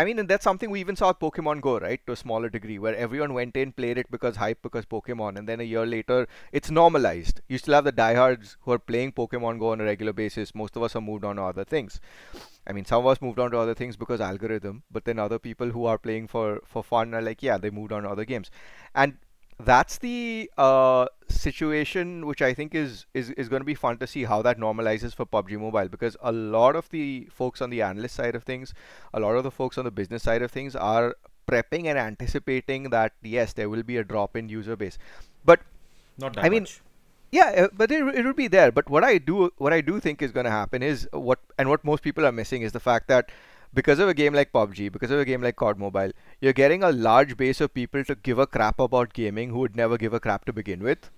I 0.00 0.04
mean, 0.06 0.18
and 0.18 0.30
that's 0.30 0.44
something 0.44 0.70
we 0.70 0.80
even 0.80 0.96
saw 0.96 1.08
with 1.08 1.18
Pokemon 1.18 1.60
Go, 1.60 1.78
right, 1.78 2.00
to 2.06 2.12
a 2.12 2.16
smaller 2.16 2.48
degree, 2.48 2.78
where 2.78 2.96
everyone 2.96 3.34
went 3.34 3.54
in, 3.54 3.72
played 3.72 3.98
it 3.98 4.10
because 4.10 4.36
hype, 4.36 4.62
because 4.62 4.86
Pokemon, 4.86 5.36
and 5.36 5.46
then 5.46 5.60
a 5.60 5.62
year 5.62 5.84
later, 5.84 6.26
it's 6.52 6.70
normalized. 6.70 7.42
You 7.48 7.58
still 7.58 7.74
have 7.74 7.84
the 7.84 7.92
diehards 7.92 8.56
who 8.62 8.72
are 8.72 8.78
playing 8.78 9.12
Pokemon 9.12 9.58
Go 9.58 9.72
on 9.72 9.80
a 9.82 9.84
regular 9.84 10.14
basis. 10.14 10.54
Most 10.54 10.74
of 10.74 10.82
us 10.82 10.94
have 10.94 11.02
moved 11.02 11.26
on 11.26 11.36
to 11.36 11.42
other 11.42 11.64
things. 11.64 12.00
I 12.66 12.72
mean, 12.72 12.86
some 12.86 13.00
of 13.00 13.06
us 13.08 13.20
moved 13.20 13.38
on 13.38 13.50
to 13.50 13.58
other 13.58 13.74
things 13.74 13.98
because 13.98 14.22
algorithm, 14.22 14.84
but 14.90 15.04
then 15.04 15.18
other 15.18 15.38
people 15.38 15.68
who 15.68 15.84
are 15.84 15.98
playing 15.98 16.28
for 16.28 16.60
for 16.64 16.82
fun 16.82 17.12
are 17.12 17.20
like, 17.20 17.42
yeah, 17.42 17.58
they 17.58 17.68
moved 17.68 17.92
on 17.92 18.04
to 18.04 18.08
other 18.08 18.24
games. 18.24 18.50
And 18.94 19.18
that's 19.64 19.98
the 19.98 20.50
uh, 20.58 21.06
situation 21.28 22.26
which 22.26 22.42
I 22.42 22.54
think 22.54 22.74
is 22.74 23.06
is, 23.14 23.30
is 23.30 23.48
going 23.48 23.60
to 23.60 23.64
be 23.66 23.74
fun 23.74 23.98
to 23.98 24.06
see 24.06 24.24
how 24.24 24.42
that 24.42 24.58
normalizes 24.58 25.14
for 25.14 25.26
PUBG 25.26 25.58
Mobile 25.58 25.88
because 25.88 26.16
a 26.20 26.32
lot 26.32 26.76
of 26.76 26.88
the 26.90 27.28
folks 27.32 27.60
on 27.60 27.70
the 27.70 27.82
analyst 27.82 28.14
side 28.16 28.34
of 28.34 28.44
things, 28.44 28.74
a 29.14 29.20
lot 29.20 29.36
of 29.36 29.44
the 29.44 29.50
folks 29.50 29.78
on 29.78 29.84
the 29.84 29.90
business 29.90 30.22
side 30.22 30.42
of 30.42 30.50
things 30.50 30.76
are 30.76 31.16
prepping 31.46 31.86
and 31.86 31.98
anticipating 31.98 32.90
that 32.90 33.12
yes, 33.22 33.52
there 33.52 33.68
will 33.68 33.82
be 33.82 33.96
a 33.96 34.04
drop 34.04 34.36
in 34.36 34.48
user 34.48 34.76
base, 34.76 34.98
but 35.44 35.60
Not 36.18 36.34
that 36.34 36.44
I 36.44 36.48
mean, 36.48 36.62
much. 36.62 36.80
yeah, 37.32 37.64
uh, 37.64 37.68
but 37.72 37.90
it, 37.90 38.02
it 38.16 38.24
will 38.24 38.32
be 38.34 38.48
there. 38.48 38.70
But 38.72 38.88
what 38.90 39.04
I 39.04 39.18
do, 39.18 39.50
what 39.58 39.72
I 39.72 39.80
do 39.80 40.00
think 40.00 40.22
is 40.22 40.32
going 40.32 40.44
to 40.44 40.50
happen 40.50 40.82
is 40.82 41.08
what, 41.12 41.38
and 41.58 41.68
what 41.68 41.84
most 41.84 42.02
people 42.02 42.26
are 42.26 42.32
missing 42.32 42.62
is 42.62 42.72
the 42.72 42.80
fact 42.80 43.08
that 43.08 43.30
because 43.74 43.98
of 43.98 44.08
a 44.08 44.14
game 44.14 44.34
like 44.34 44.52
PUBG, 44.52 44.90
because 44.92 45.10
of 45.10 45.18
a 45.18 45.24
game 45.24 45.42
like 45.42 45.56
COD 45.56 45.78
Mobile, 45.78 46.12
you're 46.40 46.52
getting 46.52 46.82
a 46.82 46.90
large 46.92 47.36
base 47.36 47.60
of 47.60 47.72
people 47.74 48.04
to 48.04 48.14
give 48.14 48.38
a 48.38 48.46
crap 48.46 48.78
about 48.80 49.12
gaming 49.12 49.50
who 49.50 49.58
would 49.60 49.76
never 49.76 49.96
give 49.98 50.12
a 50.12 50.20
crap 50.20 50.44
to 50.46 50.52
begin 50.52 50.82
with, 50.82 51.10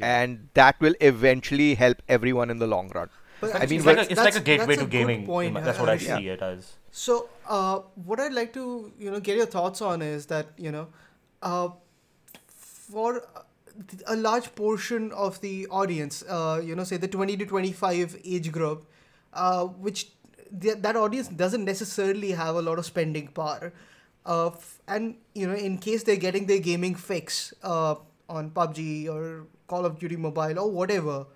and 0.00 0.48
that 0.54 0.80
will 0.80 0.94
eventually 1.00 1.74
help 1.74 2.02
everyone 2.08 2.50
in 2.50 2.58
the 2.58 2.66
long 2.66 2.90
run. 2.94 3.08
But 3.40 3.54
I 3.56 3.66
mean, 3.66 3.78
it's 3.78 3.86
like 3.86 3.98
a, 3.98 4.10
it's 4.12 4.20
like 4.20 4.36
a 4.36 4.40
gateway 4.40 4.76
that's 4.76 4.82
to 4.82 4.86
gaming. 4.88 5.26
point, 5.26 5.54
That's 5.54 5.78
what 5.78 5.88
I 5.88 5.96
Harish. 5.96 6.06
see 6.06 6.28
it 6.28 6.42
as. 6.42 6.74
So, 6.92 7.28
uh, 7.48 7.80
what 7.94 8.20
I'd 8.20 8.32
like 8.32 8.52
to 8.54 8.92
you 8.98 9.10
know 9.10 9.20
get 9.20 9.36
your 9.36 9.46
thoughts 9.46 9.82
on 9.82 10.00
is 10.00 10.26
that 10.26 10.46
you 10.56 10.70
know, 10.70 10.88
uh, 11.42 11.70
for 12.90 13.22
a 14.06 14.16
large 14.16 14.54
portion 14.54 15.12
of 15.12 15.40
the 15.40 15.66
audience, 15.68 16.22
uh, 16.28 16.60
you 16.62 16.74
know, 16.74 16.84
say 16.84 16.96
the 16.96 17.08
twenty 17.08 17.36
to 17.36 17.46
twenty-five 17.46 18.16
age 18.24 18.52
group, 18.52 18.86
uh, 19.32 19.64
which 19.64 20.08
th- 20.60 20.78
that 20.78 20.96
audience 20.96 21.28
doesn't 21.28 21.64
necessarily 21.64 22.32
have 22.32 22.56
a 22.56 22.62
lot 22.62 22.78
of 22.78 22.86
spending 22.86 23.28
power, 23.28 23.72
uh, 24.26 24.48
f- 24.48 24.80
and 24.88 25.16
you 25.34 25.46
know, 25.46 25.54
in 25.54 25.78
case 25.78 26.02
they're 26.04 26.16
getting 26.16 26.46
their 26.46 26.58
gaming 26.58 26.94
fix 26.94 27.52
uh, 27.62 27.94
on 28.28 28.50
PUBG 28.50 29.08
or 29.08 29.46
Call 29.66 29.84
of 29.86 29.98
Duty 29.98 30.16
Mobile 30.16 30.58
or 30.58 30.70
whatever, 30.70 31.26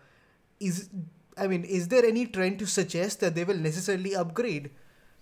is 0.61 0.89
I 1.37 1.47
mean, 1.47 1.65
is 1.65 1.89
there 1.89 2.05
any 2.05 2.27
trend 2.27 2.59
to 2.61 2.67
suggest 2.67 3.21
that 3.21 3.35
they 3.35 3.45
will 3.45 3.59
necessarily 3.59 4.15
upgrade 4.15 4.71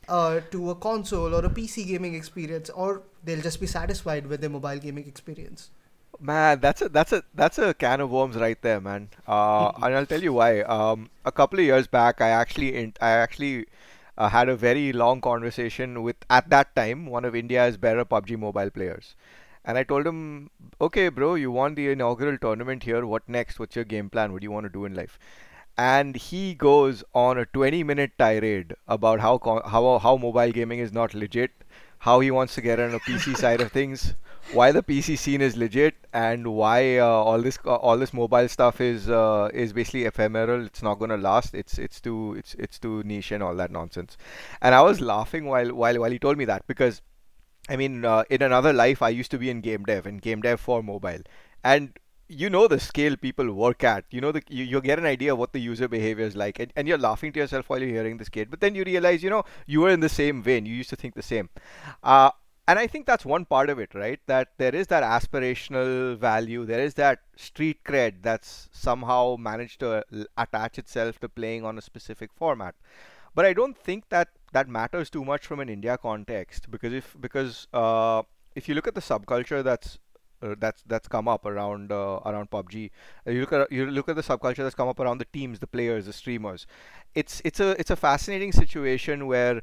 uh, 0.08 0.40
to 0.50 0.70
a 0.70 0.74
console 0.74 1.34
or 1.34 1.44
a 1.44 1.50
PC 1.50 1.84
gaming 1.84 2.14
experience, 2.14 2.70
or 2.70 3.02
they'll 3.24 3.40
just 3.42 3.60
be 3.60 3.66
satisfied 3.66 4.26
with 4.26 4.40
their 4.40 4.50
mobile 4.50 4.78
gaming 4.78 5.06
experience? 5.08 5.70
Man, 6.20 6.60
that's 6.60 6.82
a 6.82 6.88
that's 6.88 7.12
a 7.12 7.22
that's 7.34 7.58
a 7.58 7.74
can 7.74 8.00
of 8.00 8.10
worms 8.10 8.36
right 8.36 8.60
there, 8.62 8.80
man. 8.80 9.08
Uh, 9.26 9.72
and 9.82 9.94
I'll 9.94 10.06
tell 10.06 10.22
you 10.22 10.32
why. 10.32 10.60
Um, 10.62 11.10
a 11.24 11.32
couple 11.32 11.58
of 11.58 11.64
years 11.64 11.86
back, 11.86 12.20
I 12.20 12.28
actually 12.28 12.74
in, 12.76 12.94
I 13.00 13.10
actually 13.10 13.66
uh, 14.16 14.28
had 14.28 14.48
a 14.48 14.56
very 14.56 14.92
long 14.92 15.20
conversation 15.20 16.02
with 16.02 16.16
at 16.30 16.50
that 16.50 16.74
time 16.76 17.06
one 17.06 17.24
of 17.24 17.34
India's 17.34 17.76
better 17.76 18.04
PUBG 18.04 18.38
mobile 18.38 18.70
players, 18.70 19.14
and 19.64 19.76
I 19.78 19.82
told 19.84 20.06
him, 20.06 20.50
"Okay, 20.80 21.08
bro, 21.08 21.34
you 21.34 21.50
won 21.50 21.74
the 21.74 21.88
inaugural 21.90 22.38
tournament 22.38 22.84
here. 22.84 23.04
What 23.06 23.28
next? 23.28 23.58
What's 23.58 23.76
your 23.76 23.84
game 23.84 24.10
plan? 24.10 24.32
What 24.32 24.40
do 24.40 24.44
you 24.44 24.52
want 24.52 24.66
to 24.66 24.78
do 24.78 24.84
in 24.84 24.94
life?" 24.94 25.18
And 25.76 26.16
he 26.16 26.54
goes 26.54 27.02
on 27.14 27.38
a 27.38 27.46
20-minute 27.46 28.12
tirade 28.18 28.74
about 28.88 29.20
how 29.20 29.38
how 29.76 29.98
how 29.98 30.16
mobile 30.16 30.52
gaming 30.52 30.78
is 30.78 30.92
not 30.92 31.14
legit, 31.14 31.50
how 31.98 32.20
he 32.20 32.30
wants 32.30 32.54
to 32.54 32.60
get 32.60 32.80
on 32.80 32.94
a 32.94 33.00
PC 33.00 33.36
side 33.36 33.60
of 33.60 33.72
things 33.72 34.14
why 34.52 34.72
the 34.72 34.82
PC 34.82 35.16
scene 35.16 35.40
is 35.40 35.56
legit 35.56 35.94
and 36.12 36.46
why 36.46 36.98
uh, 36.98 37.06
all 37.06 37.40
this 37.40 37.58
uh, 37.64 37.74
all 37.74 37.96
this 37.96 38.12
mobile 38.12 38.48
stuff 38.48 38.80
is 38.80 39.08
uh, 39.08 39.48
is 39.52 39.72
basically 39.72 40.04
ephemeral. 40.04 40.66
It's 40.66 40.82
not 40.82 40.98
gonna 40.98 41.16
last. 41.16 41.54
It's 41.54 41.78
it's 41.78 42.00
too 42.00 42.34
it's 42.38 42.54
it's 42.54 42.78
too 42.78 43.02
niche 43.04 43.32
and 43.32 43.42
all 43.42 43.54
that 43.56 43.70
nonsense. 43.70 44.16
And 44.60 44.74
I 44.74 44.82
was 44.82 45.00
laughing 45.00 45.46
while 45.46 45.74
while 45.74 45.98
while 46.00 46.10
he 46.10 46.18
told 46.18 46.38
me 46.38 46.44
that 46.44 46.66
because 46.66 47.02
I 47.68 47.76
mean 47.76 48.04
uh, 48.04 48.24
in 48.30 48.42
another 48.42 48.72
life 48.72 49.02
I 49.02 49.08
used 49.08 49.30
to 49.32 49.38
be 49.38 49.50
in 49.50 49.60
game 49.60 49.84
dev 49.84 50.06
and 50.06 50.20
game 50.20 50.42
dev 50.42 50.60
for 50.60 50.82
mobile 50.82 51.22
and 51.62 51.98
you 52.28 52.48
know 52.48 52.66
the 52.66 52.80
scale 52.80 53.16
people 53.16 53.52
work 53.52 53.84
at 53.84 54.04
you 54.10 54.20
know 54.20 54.32
the 54.32 54.42
you, 54.48 54.64
you 54.64 54.80
get 54.80 54.98
an 54.98 55.04
idea 55.06 55.32
of 55.32 55.38
what 55.38 55.52
the 55.52 55.60
user 55.60 55.88
behavior 55.88 56.24
is 56.24 56.34
like 56.34 56.58
and, 56.58 56.72
and 56.74 56.88
you're 56.88 56.98
laughing 56.98 57.32
to 57.32 57.40
yourself 57.40 57.68
while 57.68 57.78
you're 57.80 57.90
hearing 57.90 58.16
this 58.16 58.30
kid 58.30 58.50
but 58.50 58.60
then 58.60 58.74
you 58.74 58.82
realize 58.84 59.22
you 59.22 59.28
know 59.28 59.44
you 59.66 59.80
were 59.80 59.90
in 59.90 60.00
the 60.00 60.08
same 60.08 60.42
vein 60.42 60.64
you 60.64 60.74
used 60.74 60.88
to 60.88 60.96
think 60.96 61.14
the 61.14 61.22
same 61.22 61.50
uh, 62.02 62.30
and 62.66 62.78
I 62.78 62.86
think 62.86 63.06
that's 63.06 63.24
one 63.24 63.44
part 63.44 63.68
of 63.68 63.78
it, 63.78 63.94
right? 63.94 64.20
That 64.26 64.48
there 64.56 64.74
is 64.74 64.86
that 64.88 65.02
aspirational 65.02 66.16
value, 66.16 66.64
there 66.64 66.80
is 66.80 66.94
that 66.94 67.20
street 67.36 67.84
cred 67.84 68.22
that's 68.22 68.68
somehow 68.72 69.36
managed 69.38 69.80
to 69.80 70.04
attach 70.36 70.78
itself 70.78 71.20
to 71.20 71.28
playing 71.28 71.64
on 71.64 71.76
a 71.78 71.82
specific 71.82 72.30
format. 72.32 72.74
But 73.34 73.44
I 73.44 73.52
don't 73.52 73.76
think 73.76 74.08
that 74.10 74.28
that 74.52 74.68
matters 74.68 75.10
too 75.10 75.24
much 75.24 75.46
from 75.46 75.60
an 75.60 75.68
India 75.68 75.98
context 75.98 76.70
because 76.70 76.92
if 76.92 77.16
because 77.20 77.66
uh, 77.72 78.22
if 78.54 78.68
you 78.68 78.74
look 78.74 78.86
at 78.86 78.94
the 78.94 79.00
subculture 79.00 79.62
that's 79.62 79.98
uh, 80.42 80.54
that's 80.58 80.82
that's 80.86 81.08
come 81.08 81.26
up 81.26 81.46
around 81.46 81.90
uh, 81.90 82.20
around 82.26 82.50
PUBG. 82.50 82.90
Uh, 83.26 83.30
you 83.30 83.40
look 83.40 83.52
at 83.52 83.72
you 83.72 83.86
look 83.86 84.08
at 84.08 84.16
the 84.16 84.22
subculture 84.22 84.58
that's 84.58 84.74
come 84.74 84.88
up 84.88 85.00
around 85.00 85.18
the 85.18 85.24
teams, 85.26 85.58
the 85.58 85.66
players, 85.66 86.06
the 86.06 86.12
streamers. 86.12 86.66
It's 87.14 87.40
it's 87.44 87.60
a 87.60 87.78
it's 87.80 87.90
a 87.90 87.96
fascinating 87.96 88.52
situation 88.52 89.26
where 89.26 89.62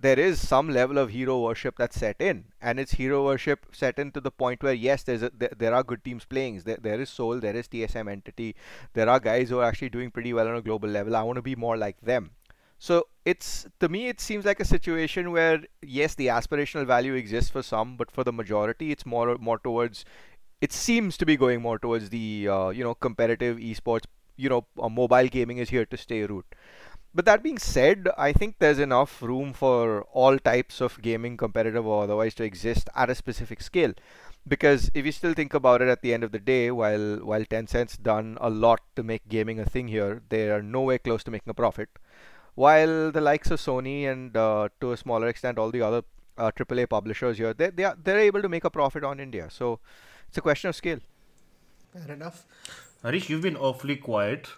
there 0.00 0.18
is 0.18 0.46
some 0.46 0.68
level 0.68 0.98
of 0.98 1.10
hero 1.10 1.40
worship 1.40 1.76
that's 1.76 1.98
set 1.98 2.16
in 2.20 2.44
and 2.60 2.80
it's 2.80 2.92
hero 2.92 3.24
worship 3.24 3.66
set 3.72 3.98
in 3.98 4.10
to 4.12 4.20
the 4.20 4.30
point 4.30 4.62
where 4.62 4.72
yes 4.72 5.02
there's 5.02 5.22
a, 5.22 5.30
there, 5.36 5.52
there 5.56 5.74
are 5.74 5.82
good 5.82 6.02
teams 6.04 6.24
playing. 6.24 6.60
There, 6.60 6.78
there 6.80 7.00
is 7.00 7.10
soul 7.10 7.40
there 7.40 7.56
is 7.56 7.68
tsm 7.68 8.10
entity. 8.10 8.54
There 8.94 9.08
are 9.08 9.20
guys 9.20 9.48
who 9.48 9.58
are 9.58 9.64
actually 9.64 9.90
doing 9.90 10.10
pretty 10.10 10.32
well 10.32 10.48
on 10.48 10.56
a 10.56 10.62
global 10.62 10.88
level. 10.88 11.16
I 11.16 11.22
want 11.22 11.36
to 11.36 11.42
be 11.42 11.56
more 11.56 11.76
like 11.76 12.00
them. 12.00 12.30
So 12.78 13.06
it's 13.24 13.66
to 13.80 13.88
me 13.88 14.08
it 14.08 14.20
seems 14.20 14.44
like 14.44 14.60
a 14.60 14.64
situation 14.64 15.30
where 15.30 15.62
yes 15.82 16.14
the 16.14 16.26
aspirational 16.28 16.86
value 16.86 17.14
exists 17.14 17.50
for 17.50 17.62
some 17.62 17.96
but 17.96 18.10
for 18.10 18.24
the 18.24 18.32
majority 18.32 18.90
it's 18.90 19.06
more 19.06 19.36
more 19.38 19.58
towards 19.58 20.04
it 20.60 20.72
seems 20.72 21.16
to 21.18 21.26
be 21.26 21.36
going 21.36 21.60
more 21.60 21.78
towards 21.78 22.10
the 22.10 22.48
uh, 22.48 22.68
you 22.70 22.82
know 22.82 22.94
competitive 22.94 23.58
esports. 23.58 24.04
You 24.36 24.48
know 24.48 24.66
uh, 24.80 24.88
mobile 24.88 25.28
gaming 25.28 25.58
is 25.58 25.70
here 25.70 25.84
to 25.86 25.96
stay 25.96 26.24
route 26.24 26.54
but 27.14 27.24
that 27.26 27.42
being 27.42 27.58
said, 27.58 28.08
I 28.16 28.32
think 28.32 28.56
there's 28.58 28.78
enough 28.78 29.20
room 29.20 29.52
for 29.52 30.02
all 30.12 30.38
types 30.38 30.80
of 30.80 31.00
gaming, 31.02 31.36
competitive 31.36 31.86
or 31.86 32.04
otherwise, 32.04 32.34
to 32.34 32.44
exist 32.44 32.88
at 32.94 33.10
a 33.10 33.14
specific 33.14 33.60
scale. 33.60 33.92
Because 34.48 34.90
if 34.94 35.04
you 35.06 35.12
still 35.12 35.34
think 35.34 35.54
about 35.54 35.82
it, 35.82 35.88
at 35.88 36.02
the 36.02 36.12
end 36.12 36.24
of 36.24 36.32
the 36.32 36.38
day, 36.38 36.70
while 36.70 37.18
while 37.18 37.44
Tencent's 37.44 37.96
done 37.96 38.38
a 38.40 38.50
lot 38.50 38.80
to 38.96 39.02
make 39.02 39.28
gaming 39.28 39.60
a 39.60 39.64
thing 39.64 39.88
here, 39.88 40.22
they 40.30 40.50
are 40.50 40.62
nowhere 40.62 40.98
close 40.98 41.22
to 41.24 41.30
making 41.30 41.50
a 41.50 41.54
profit. 41.54 41.88
While 42.54 43.12
the 43.12 43.20
likes 43.20 43.50
of 43.50 43.60
Sony 43.60 44.10
and 44.10 44.36
uh, 44.36 44.68
to 44.80 44.92
a 44.92 44.96
smaller 44.96 45.28
extent 45.28 45.58
all 45.58 45.70
the 45.70 45.82
other 45.82 46.02
uh, 46.36 46.50
AAA 46.50 46.88
publishers 46.88 47.38
here, 47.38 47.54
they 47.54 47.70
they 47.70 47.84
are 47.84 47.96
they're 48.02 48.18
able 48.18 48.42
to 48.42 48.48
make 48.48 48.64
a 48.64 48.70
profit 48.70 49.04
on 49.04 49.20
India. 49.20 49.48
So 49.50 49.78
it's 50.28 50.38
a 50.38 50.40
question 50.40 50.70
of 50.70 50.76
scale. 50.76 50.98
Fair 51.92 52.14
enough. 52.14 52.44
Harish, 53.02 53.28
you've 53.28 53.42
been 53.42 53.56
awfully 53.56 53.96
quiet. 53.96 54.48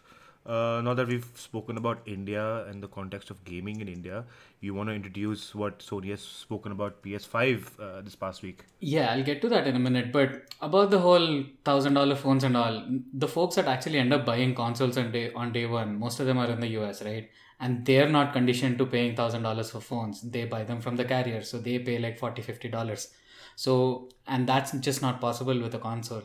Uh, 0.47 0.83
now 0.85 0.93
that 0.93 1.09
we've 1.09 1.27
spoken 1.35 1.79
about 1.79 2.03
India 2.05 2.67
and 2.67 2.83
the 2.83 2.89
context 2.89 3.31
of 3.31 3.43
gaming 3.45 3.81
in 3.81 3.89
India, 3.89 4.25
you 4.61 4.75
want 4.75 4.91
to 4.91 4.95
introduce 4.95 5.55
what 5.55 5.79
Sony 5.79 6.11
has 6.11 6.21
spoken 6.21 6.71
about 6.71 7.03
PS5 7.03 7.81
uh, 7.81 8.03
this 8.03 8.15
past 8.15 8.43
week. 8.43 8.65
Yeah, 8.81 9.13
I'll 9.13 9.23
get 9.23 9.41
to 9.41 9.49
that 9.49 9.67
in 9.67 9.75
a 9.75 9.79
minute. 9.79 10.13
But 10.13 10.55
about 10.61 10.91
the 10.91 10.99
whole 10.99 11.45
thousand 11.65 11.95
dollar 11.95 12.15
phones 12.15 12.45
and 12.45 12.57
all, 12.59 12.85
the 13.15 13.29
folks 13.29 13.55
that 13.55 13.67
actually 13.67 13.99
end 13.99 14.13
up 14.13 14.27
buying 14.27 14.55
consoles 14.55 14.99
on 14.99 15.13
day 15.13 15.33
on 15.33 15.53
day 15.53 15.65
one, 15.65 15.99
most 15.99 16.21
of 16.21 16.27
them 16.27 16.37
are 16.37 16.51
in 16.51 16.61
the 16.61 16.69
US, 16.79 17.03
right? 17.03 17.31
And 17.59 17.87
they're 17.87 18.11
not 18.11 18.35
conditioned 18.35 18.77
to 18.79 18.87
paying 18.87 19.17
thousand 19.17 19.45
dollars 19.45 19.71
for 19.71 19.81
phones. 19.81 20.21
They 20.21 20.45
buy 20.45 20.65
them 20.65 20.83
from 20.83 20.97
the 20.97 21.07
carrier, 21.07 21.43
so 21.43 21.59
they 21.59 21.79
pay 21.79 21.99
like 21.99 22.19
40 22.19 22.43
50 22.43 22.69
dollars. 22.69 23.09
So 23.57 24.11
and 24.27 24.47
that's 24.47 24.73
just 24.73 25.01
not 25.01 25.23
possible 25.23 25.59
with 25.59 25.75
a 25.75 25.79
console. 25.79 26.25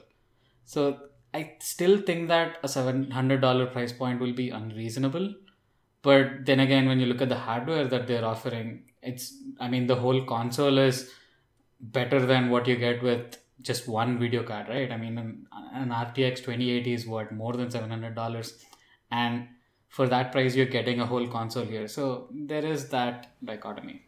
So 0.65 1.08
I 1.33 1.53
still 1.59 2.01
think 2.01 2.27
that 2.29 2.57
a 2.63 2.67
seven 2.67 3.11
hundred 3.11 3.41
dollar 3.41 3.67
price 3.67 3.91
point 3.91 4.19
will 4.19 4.33
be 4.33 4.49
unreasonable. 4.49 5.35
But 6.01 6.45
then 6.45 6.59
again, 6.59 6.87
when 6.87 6.99
you 6.99 7.05
look 7.05 7.21
at 7.21 7.29
the 7.29 7.37
hardware 7.37 7.85
that 7.85 8.07
they're 8.07 8.25
offering, 8.25 8.83
it's 9.01 9.33
I 9.59 9.67
mean 9.67 9.87
the 9.87 9.95
whole 9.95 10.25
console 10.25 10.77
is 10.77 11.11
better 11.79 12.25
than 12.25 12.49
what 12.49 12.67
you 12.67 12.75
get 12.75 13.03
with 13.03 13.37
just 13.61 13.87
one 13.87 14.17
video 14.19 14.43
card, 14.43 14.69
right? 14.69 14.91
I 14.91 14.97
mean, 14.97 15.17
an, 15.17 15.47
an 15.73 15.89
RTX 15.89 16.37
2080 16.37 16.93
is 16.93 17.05
what 17.05 17.31
more 17.31 17.53
than 17.53 17.69
seven 17.69 17.89
hundred 17.89 18.15
dollars, 18.15 18.65
and 19.11 19.47
for 19.89 20.07
that 20.07 20.31
price, 20.31 20.55
you're 20.55 20.73
getting 20.77 20.99
a 20.99 21.05
whole 21.05 21.27
console 21.27 21.65
here. 21.65 21.87
So 21.87 22.29
there 22.31 22.65
is 22.65 22.89
that 22.89 23.31
dichotomy. 23.43 24.01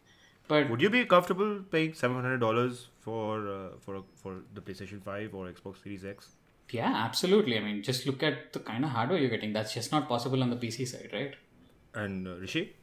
But 0.48 0.70
Would 0.70 0.82
you 0.82 0.90
be 0.90 1.04
comfortable 1.04 1.60
paying 1.70 1.94
seven 1.94 2.16
hundred 2.16 2.38
dollars 2.38 2.88
for 3.00 3.48
uh, 3.48 3.68
for 3.80 4.02
for 4.16 4.38
the 4.54 4.60
PlayStation 4.60 5.02
Five 5.02 5.34
or 5.34 5.46
Xbox 5.50 5.82
Series 5.82 6.04
X? 6.04 6.36
Yeah, 6.70 6.92
absolutely. 6.94 7.58
I 7.58 7.60
mean, 7.60 7.82
just 7.82 8.06
look 8.06 8.22
at 8.22 8.52
the 8.52 8.60
kind 8.60 8.84
of 8.84 8.90
hardware 8.90 9.18
you're 9.18 9.30
getting. 9.30 9.52
That's 9.52 9.74
just 9.74 9.92
not 9.92 10.08
possible 10.08 10.42
on 10.42 10.50
the 10.50 10.56
PC 10.56 10.86
side, 10.88 11.10
right? 11.12 11.34
And 11.94 12.26
uh, 12.26 12.36
Rishi, 12.36 12.74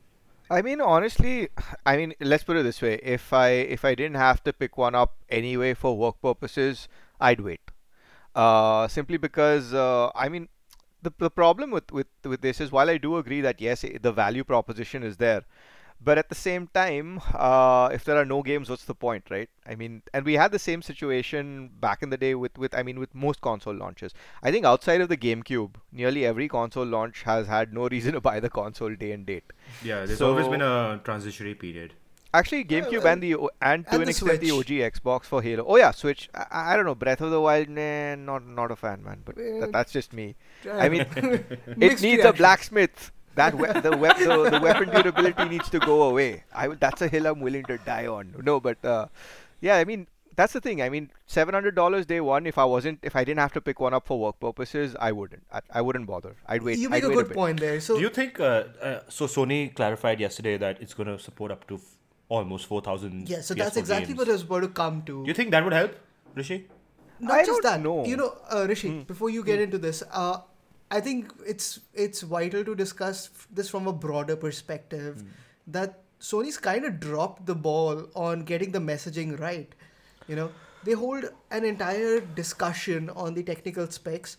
I 0.49 0.61
mean, 0.63 0.81
honestly, 0.81 1.49
I 1.85 1.97
mean, 1.97 2.13
let's 2.19 2.43
put 2.43 2.57
it 2.57 2.63
this 2.63 2.81
way: 2.81 2.99
if 3.03 3.31
I 3.33 3.49
if 3.49 3.85
I 3.85 3.93
didn't 3.95 4.17
have 4.17 4.43
to 4.45 4.53
pick 4.53 4.77
one 4.77 4.95
up 4.95 5.15
anyway 5.29 5.73
for 5.73 5.95
work 5.97 6.21
purposes, 6.21 6.87
I'd 7.19 7.39
wait. 7.39 7.61
Uh, 8.35 8.87
simply 8.87 9.17
because 9.17 9.73
uh, 9.73 10.09
I 10.15 10.29
mean, 10.29 10.49
the 11.03 11.13
the 11.17 11.29
problem 11.29 11.71
with 11.71 11.91
with 11.91 12.07
with 12.23 12.41
this 12.41 12.59
is 12.59 12.71
while 12.71 12.89
I 12.89 12.97
do 12.97 13.17
agree 13.17 13.41
that 13.41 13.61
yes, 13.61 13.85
the 14.01 14.11
value 14.11 14.43
proposition 14.43 15.03
is 15.03 15.17
there, 15.17 15.43
But 16.01 16.17
at 16.17 16.29
the 16.29 16.35
same 16.35 16.67
time, 16.73 17.19
uh, 17.33 17.89
if 17.91 18.05
there 18.05 18.15
are 18.17 18.23
no 18.25 18.41
games, 18.41 18.69
what's 18.69 18.85
the 18.85 18.95
point, 18.95 19.25
right? 19.29 19.49
I 19.67 19.75
mean, 19.75 20.01
and 20.13 20.25
we 20.25 20.35
had 20.35 20.51
the 20.53 20.59
same 20.59 20.81
situation 20.81 21.71
back 21.81 22.01
in 22.01 22.09
the 22.09 22.17
day 22.17 22.35
with, 22.35 22.57
with 22.57 22.73
I 22.73 22.83
mean, 22.83 22.99
with 22.99 23.13
most 23.13 23.41
console 23.41 23.73
launches. 23.75 24.13
I 24.41 24.49
think 24.51 24.65
outside 24.65 25.01
of 25.01 25.09
the 25.09 25.17
GameCube, 25.17 25.71
nearly 25.91 26.25
every 26.25 26.47
console 26.47 26.85
launch 26.85 27.23
has 27.23 27.47
had 27.47 27.73
no 27.73 27.87
reason 27.95 28.13
to 28.13 28.21
buy 28.21 28.39
the 28.39 28.49
console 28.49 28.95
day 28.95 29.11
and 29.11 29.25
date. 29.25 29.51
Yeah, 29.83 30.05
there's 30.05 30.19
So- 30.19 30.29
always 30.29 30.47
been 30.47 30.61
a 30.61 31.01
transitionary 31.03 31.59
period. 31.59 31.93
Actually, 32.31 32.63
GameCube 32.63 32.99
well, 33.03 33.07
and 33.07 33.23
the 33.23 33.33
and 33.59 33.85
to 33.87 33.93
and 33.93 34.01
an 34.01 34.05
the 34.05 34.09
extent 34.11 34.39
the 34.39 34.51
OG 34.51 34.67
Xbox 34.93 35.23
for 35.23 35.41
Halo. 35.41 35.65
Oh 35.67 35.77
yeah, 35.77 35.89
Switch. 35.89 36.29
I, 36.35 36.73
I 36.73 36.75
don't 36.75 36.85
know. 36.85 36.93
Breath 36.93 37.21
of 37.21 37.31
the 37.31 37.41
Wild, 37.41 37.69
nah, 37.69 38.13
not 38.13 38.45
not 38.45 38.69
a 38.69 38.75
fan, 38.75 39.03
man. 39.03 39.23
But 39.25 39.37
Well, 39.37 39.61
that, 39.61 39.71
that's 39.71 39.91
just 39.91 40.13
me. 40.13 40.35
I 40.71 40.89
mean, 40.89 41.01
it 41.15 41.75
mixed 41.75 42.03
needs 42.03 42.23
a 42.23 42.31
blacksmith. 42.31 43.11
That 43.35 43.55
we- 43.55 43.67
the, 43.81 43.95
wep- 43.97 44.17
the 44.17 44.49
the 44.49 44.59
weapon 44.61 44.89
durability 44.89 45.45
needs 45.49 45.69
to 45.69 45.79
go 45.79 46.03
away. 46.03 46.43
I 46.53 46.67
that's 46.69 47.01
a 47.01 47.07
hill 47.07 47.27
I'm 47.27 47.39
willing 47.39 47.63
to 47.65 47.77
die 47.79 48.07
on. 48.07 48.33
No, 48.43 48.59
but 48.59 48.83
uh, 48.83 49.05
yeah, 49.61 49.75
I 49.77 49.85
mean 49.85 50.07
that's 50.35 50.53
the 50.53 50.61
thing. 50.61 50.81
I 50.81 50.89
mean, 50.89 51.09
seven 51.27 51.53
hundred 51.53 51.75
dollars 51.75 52.05
day 52.05 52.19
one. 52.21 52.45
If 52.47 52.57
I 52.57 52.65
wasn't, 52.65 52.99
if 53.03 53.15
I 53.15 53.23
didn't 53.23 53.39
have 53.39 53.53
to 53.53 53.61
pick 53.61 53.79
one 53.79 53.93
up 53.93 54.07
for 54.07 54.19
work 54.19 54.39
purposes, 54.39 54.95
I 54.99 55.11
wouldn't. 55.11 55.43
I, 55.51 55.61
I 55.75 55.81
wouldn't 55.81 56.07
bother. 56.07 56.35
I'd 56.47 56.63
wait. 56.63 56.79
you 56.79 56.89
make 56.89 57.03
I'd 57.03 57.11
a 57.11 57.13
good 57.13 57.27
bit. 57.29 57.35
point 57.37 57.59
there. 57.59 57.79
So 57.81 57.95
Do 57.95 58.01
you 58.01 58.09
think? 58.09 58.39
Uh, 58.39 58.63
uh, 58.81 58.99
so 59.09 59.25
Sony 59.27 59.73
clarified 59.75 60.19
yesterday 60.19 60.57
that 60.57 60.81
it's 60.81 60.93
going 60.93 61.07
to 61.07 61.19
support 61.19 61.51
up 61.51 61.67
to 61.67 61.75
f- 61.75 61.81
almost 62.29 62.67
four 62.67 62.81
thousand. 62.81 63.29
yeah, 63.29 63.41
so 63.41 63.53
that's 63.53 63.75
exactly 63.77 64.13
what 64.13 64.29
I 64.29 64.31
was 64.33 64.43
about 64.43 64.61
to 64.61 64.69
come 64.69 65.01
to. 65.03 65.23
Do 65.23 65.27
you 65.27 65.33
think 65.33 65.51
that 65.51 65.63
would 65.63 65.73
help, 65.73 65.95
Rishi? 66.35 66.67
Not 67.19 67.33
I 67.39 67.45
just 67.45 67.61
don't 67.61 67.71
that. 67.73 67.81
know. 67.83 68.05
You 68.05 68.15
know, 68.15 68.37
uh, 68.49 68.65
Rishi, 68.67 69.03
before 69.03 69.29
you 69.29 69.43
get 69.43 69.59
into 69.59 69.77
this, 69.77 70.03
uh, 70.09 70.37
I 70.91 70.99
think 70.99 71.31
it's 71.45 71.79
it's 71.93 72.21
vital 72.21 72.65
to 72.65 72.75
discuss 72.75 73.29
this 73.51 73.69
from 73.69 73.87
a 73.87 73.93
broader 73.93 74.35
perspective. 74.35 75.21
Hmm. 75.21 75.27
That 75.67 75.99
Sony's 76.19 76.57
kind 76.57 76.83
of 76.85 76.99
dropped 76.99 77.45
the 77.45 77.55
ball 77.55 78.07
on 78.15 78.43
getting 78.43 78.71
the 78.71 78.79
messaging 78.79 79.39
right. 79.39 79.73
You 80.27 80.35
know, 80.35 80.51
they 80.83 80.93
hold 80.93 81.25
an 81.51 81.63
entire 81.63 82.19
discussion 82.19 83.09
on 83.11 83.33
the 83.33 83.43
technical 83.43 83.89
specs 83.89 84.37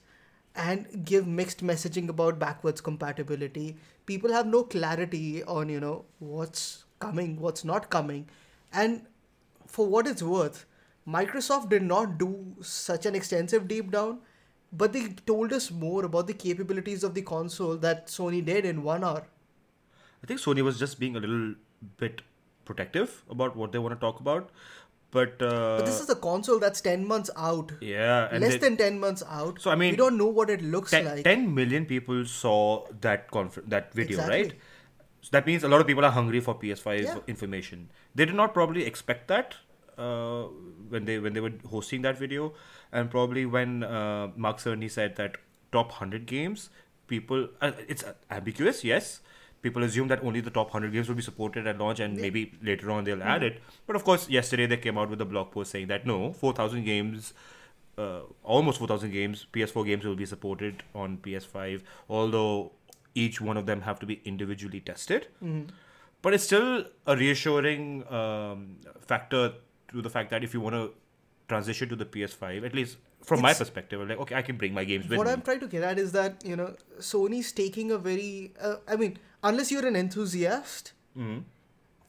and 0.57 1.05
give 1.05 1.27
mixed 1.27 1.65
messaging 1.65 2.09
about 2.09 2.39
backwards 2.39 2.81
compatibility. 2.81 3.77
People 4.07 4.33
have 4.33 4.47
no 4.47 4.65
clarity 4.65 5.45
on 5.45 5.69
you 5.69 5.81
know 5.81 6.05
what's 6.19 6.85
coming, 6.99 7.41
what's 7.41 7.65
not 7.65 7.91
coming, 7.91 8.29
and 8.73 9.07
for 9.67 9.87
what 9.87 10.07
it's 10.07 10.23
worth, 10.23 10.67
Microsoft 11.07 11.69
did 11.69 11.83
not 11.83 12.19
do 12.19 12.57
such 12.61 13.07
an 13.07 13.15
extensive 13.15 13.69
deep 13.69 13.91
down, 13.91 14.19
but 14.73 14.93
they 14.93 15.09
told 15.27 15.53
us 15.53 15.71
more 15.71 16.05
about 16.05 16.27
the 16.27 16.33
capabilities 16.35 17.03
of 17.05 17.15
the 17.15 17.23
console 17.23 17.77
that 17.77 18.07
Sony 18.07 18.45
did 18.45 18.65
in 18.65 18.83
one 18.83 19.03
hour. 19.05 19.27
I 20.23 20.27
think 20.27 20.41
Sony 20.41 20.63
was 20.63 20.79
just 20.79 20.99
being 21.01 21.17
a 21.17 21.21
little 21.21 21.55
bit 21.97 22.23
protective 22.65 23.23
about 23.31 23.57
what 23.57 23.73
they 23.73 23.79
want 23.79 23.95
to 23.95 24.01
talk 24.01 24.21
about, 24.21 24.51
but, 25.11 25.43
uh, 25.43 25.79
But 25.79 25.87
this 25.87 26.01
is 26.01 26.09
a 26.11 26.15
console 26.15 26.59
that's 26.61 26.81
10 26.81 27.07
months 27.07 27.31
out. 27.37 27.73
yeah, 27.81 28.29
and 28.31 28.41
Less 28.43 28.53
they- 28.53 28.59
than 28.59 28.77
10 28.77 29.01
months 29.01 29.23
out. 29.29 29.61
So, 29.61 29.71
I 29.71 29.75
mean, 29.75 29.91
we 29.93 29.97
don't 29.97 30.17
know 30.17 30.27
what 30.27 30.51
it 30.51 30.63
looks 30.63 30.91
10, 30.93 31.05
like. 31.05 31.25
10 31.25 31.53
million 31.55 31.85
people 31.87 32.25
saw 32.27 32.87
that 33.01 33.31
confer- 33.31 33.63
that 33.67 33.93
video, 33.93 34.19
Exactly. 34.21 34.43
right? 34.43 34.55
So 35.23 35.29
that 35.33 35.47
means 35.47 35.65
a 35.65 35.69
lot 35.69 35.81
of 35.81 35.87
people 35.87 36.05
are 36.05 36.13
hungry 36.13 36.41
for 36.41 36.55
PS5 36.55 37.03
Yeah. 37.05 37.19
information. 37.27 37.91
They 38.15 38.25
did 38.25 38.35
not 38.37 38.55
probably 38.55 38.85
expect 38.87 39.27
that 39.29 39.57
uh, 40.01 40.45
when 40.89 41.05
they 41.05 41.19
when 41.19 41.33
they 41.35 41.41
were 41.41 41.53
hosting 41.71 42.03
that 42.03 42.19
video, 42.19 42.53
and 42.93 43.11
probably 43.11 43.47
when 43.47 43.85
uh, 43.85 44.29
Mark 44.37 44.59
Cerny 44.59 44.91
said 44.91 45.17
that 45.17 45.37
top 45.73 45.93
hundred 45.93 46.27
games, 46.27 46.71
people 47.07 47.49
uh, 47.61 47.73
it's 47.89 48.05
ambiguous, 48.31 48.85
yes. 48.85 49.21
People 49.63 49.83
assume 49.85 50.09
that 50.09 50.25
only 50.25 50.41
the 50.41 50.51
top 50.51 50.69
100 50.73 50.91
games 50.91 51.07
will 51.07 51.17
be 51.17 51.21
supported 51.25 51.67
at 51.67 51.77
launch 51.77 52.01
and 52.01 52.17
maybe 52.17 52.55
later 52.63 52.91
on 52.91 53.05
they'll 53.05 53.23
add 53.23 53.43
it. 53.43 53.59
But 53.87 53.95
of 53.95 54.05
course, 54.05 54.27
yesterday 54.31 54.65
they 54.65 54.79
came 54.79 54.97
out 54.97 55.11
with 55.11 55.21
a 55.21 55.27
blog 55.27 55.51
post 55.51 55.73
saying 55.73 55.89
that 55.89 56.07
no, 56.07 56.33
4,000 56.33 56.83
games 56.83 57.35
uh, 57.99 58.21
almost 58.43 58.79
4000 58.79 59.11
games 59.11 59.47
ps4 59.53 59.85
games 59.87 60.05
will 60.05 60.17
be 60.17 60.25
supported 60.25 60.83
on 60.95 61.19
ps5 61.19 61.83
although 62.09 62.73
each 63.15 63.41
one 63.41 63.57
of 63.57 63.67
them 63.67 63.83
have 63.83 63.99
to 63.99 64.07
be 64.07 64.21
individually 64.25 64.81
tested 64.81 65.27
but 66.23 66.33
it's 66.33 66.45
still 66.45 66.85
a 67.07 67.17
reassuring 67.17 68.11
um, 68.11 68.77
factor 69.01 69.53
to 69.93 70.03
the 70.03 70.11
fact 70.11 70.31
that 70.31 70.45
if 70.45 70.55
you 70.55 70.61
want 70.61 70.75
to 70.77 70.91
transition 71.49 71.89
to 71.89 71.97
the 71.97 72.05
ps5 72.07 72.65
at 72.65 72.75
least 72.75 72.97
from 73.29 73.41
my 73.43 73.51
It's- 73.51 73.59
perspective 73.63 74.09
like 74.09 74.19
okay 74.25 74.37
i 74.41 74.43
can 74.49 74.57
bring 74.57 74.73
my 74.75 74.85
games 74.91 75.09
with 75.09 75.19
what 75.19 75.27
me 75.27 75.33
I'm 75.33 75.43
trying 75.43 75.61
to 75.61 75.67
get 75.77 75.83
at 75.83 75.99
is 75.99 76.13
that, 76.13 76.45
you 76.51 76.57
know, 76.57 76.75
Sony's 77.01 77.51
taking 77.53 77.91
a 77.91 77.99
very. 77.99 78.53
Uh, 78.61 78.77
I 78.89 78.97
mean, 78.97 79.19
unless 79.43 79.71
you're 79.73 79.87
an 79.91 79.97
enthusiast, 79.97 80.93
Mhm. 81.19 81.43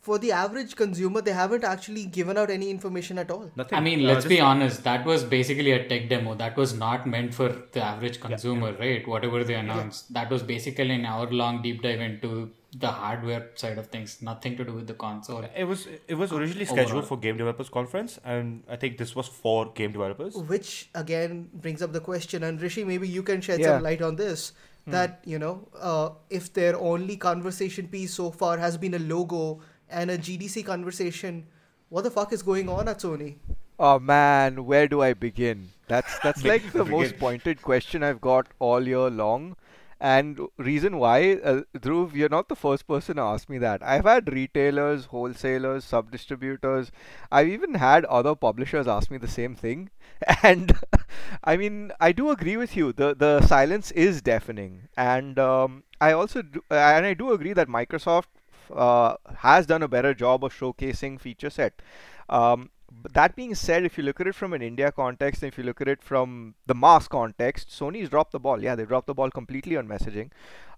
for 0.08 0.18
the 0.26 0.32
average 0.44 0.76
consumer, 0.76 1.22
they 1.28 1.34
haven't 1.40 1.64
actually 1.72 2.06
given 2.20 2.38
out 2.44 2.50
any 2.58 2.70
information 2.76 3.18
at 3.24 3.32
all. 3.36 3.44
nothing 3.62 3.78
I 3.80 3.82
mean, 3.88 4.00
Uh, 4.06 4.10
let's 4.12 4.24
just- 4.26 4.30
be 4.36 4.40
honest. 4.52 4.84
That 4.90 5.06
was 5.12 5.24
basically 5.36 5.72
a 5.80 5.82
tech 5.92 6.08
demo. 6.14 6.34
That 6.46 6.56
was 6.64 6.74
not 6.86 7.06
meant 7.16 7.34
for 7.42 7.50
the 7.78 7.84
average 7.90 8.20
consumer, 8.22 8.72
right? 8.86 9.08
Whatever 9.16 9.44
they 9.52 9.56
announced, 9.66 10.14
that 10.20 10.30
was 10.38 10.44
basically 10.56 10.90
an 11.02 11.06
hour-long 11.06 11.62
deep 11.68 11.82
dive 11.88 12.00
into 12.10 12.32
the 12.74 12.88
hardware 12.88 13.50
side 13.56 13.78
of 13.78 13.88
things. 13.88 14.22
Nothing 14.22 14.56
to 14.58 14.64
do 14.64 14.74
with 14.74 14.88
the 14.88 14.94
console. 14.94 15.44
it 15.56 15.66
was 15.66 15.88
it 16.08 16.16
was 16.16 16.32
originally 16.32 16.66
scheduled 16.66 16.88
Overall. 16.92 17.02
for 17.10 17.18
game 17.18 17.38
developers 17.38 17.70
conference 17.70 18.18
and 18.24 18.64
i 18.70 18.76
think 18.78 18.98
this 18.98 19.14
was 19.16 19.28
for 19.28 19.72
game 19.80 19.92
developers 19.92 20.36
which 20.52 20.90
again 20.96 21.50
brings 21.54 21.82
up 21.82 21.92
the 21.92 22.00
question 22.00 22.44
and 22.44 22.62
rishi 22.62 22.84
maybe 22.92 23.08
you 23.08 23.24
can 23.24 23.42
shed 23.42 23.60
Yeah. 23.60 23.72
some 23.74 23.84
light 23.84 24.02
on 24.02 24.16
this 24.16 24.54
that 24.88 25.20
you 25.26 25.38
know 25.38 25.68
uh, 25.80 26.10
if 26.30 26.54
their 26.54 26.78
only 26.92 27.18
conversation 27.18 27.88
piece 27.88 28.14
so 28.14 28.32
far 28.32 28.58
has 28.58 28.78
been 28.78 28.94
a 28.94 29.00
logo 29.00 29.60
and 29.90 30.10
a 30.10 30.18
gdc 30.18 30.66
conversation 30.66 31.44
what 31.90 32.04
the 32.08 32.12
fuck 32.20 32.32
is 32.40 32.42
going 32.54 32.70
on 32.70 32.88
at 32.88 33.00
sony 33.00 33.36
Oh 33.84 33.98
man, 33.98 34.66
where 34.66 34.88
do 34.88 35.02
I 35.02 35.14
begin? 35.22 35.62
That's 35.92 36.18
that's 36.24 36.44
like 36.50 36.66
the 36.72 36.84
Begin. 36.84 36.92
most 37.00 37.18
pointed 37.22 37.62
question 37.68 38.04
I've 38.08 38.20
got 38.26 38.50
all 38.60 38.88
year 38.88 39.10
long. 39.10 39.56
And 40.02 40.40
reason 40.58 40.98
why, 40.98 41.34
uh, 41.44 41.62
Dhruv, 41.78 42.16
you're 42.16 42.28
not 42.30 42.50
the 42.50 42.56
first 42.56 42.88
person 42.88 43.18
to 43.18 43.22
ask 43.22 43.48
me 43.50 43.60
that. 43.60 43.84
I've 43.84 44.06
had 44.06 44.34
retailers, 44.34 45.06
wholesalers, 45.06 45.86
sub 45.86 46.12
distributors. 46.12 46.92
I've 47.32 47.48
even 47.48 47.76
had 47.76 48.06
other 48.06 48.34
publishers 48.36 48.88
ask 48.88 49.12
me 49.12 49.18
the 49.20 49.28
same 49.28 49.56
thing. 49.56 49.90
And 50.44 50.74
I 51.44 51.58
mean, 51.58 51.92
I 52.00 52.12
do 52.12 52.32
agree 52.32 52.58
with 52.58 52.76
you. 52.76 52.94
The 52.94 53.14
the 53.16 53.42
silence 53.42 53.92
is 53.92 54.22
deafening. 54.22 54.90
And 54.98 55.38
um, 55.40 55.84
I 56.00 56.12
also 56.14 56.42
do, 56.42 56.64
and 56.72 57.06
I 57.06 57.14
do 57.14 57.32
agree 57.32 57.54
that 57.54 57.68
Microsoft 57.68 58.28
uh, 58.76 59.16
has 59.38 59.66
done 59.66 59.84
a 59.84 59.88
better 59.88 60.14
job 60.14 60.44
of 60.44 60.54
showcasing 60.54 61.20
feature 61.20 61.50
set. 61.50 61.82
Um, 62.30 62.70
that 63.14 63.36
being 63.36 63.56
said, 63.56 63.86
if 63.86 63.98
you 63.98 64.04
look 64.04 64.20
at 64.20 64.28
it 64.28 64.36
from 64.36 64.54
an 64.54 64.62
India 64.62 64.92
context, 64.92 65.44
if 65.44 65.58
you 65.58 65.64
look 65.64 65.82
at 65.82 65.88
it 65.88 66.04
from 66.04 66.56
the 66.66 66.76
mass 66.76 67.08
context, 67.08 67.70
Sony's 67.70 68.10
dropped 68.10 68.32
the 68.32 68.40
ball. 68.40 68.62
Yeah, 68.62 68.76
they 68.76 68.86
dropped 68.86 69.08
the 69.08 69.14
ball 69.14 69.32
completely 69.32 69.78
on 69.78 69.88
messaging. 69.88 70.30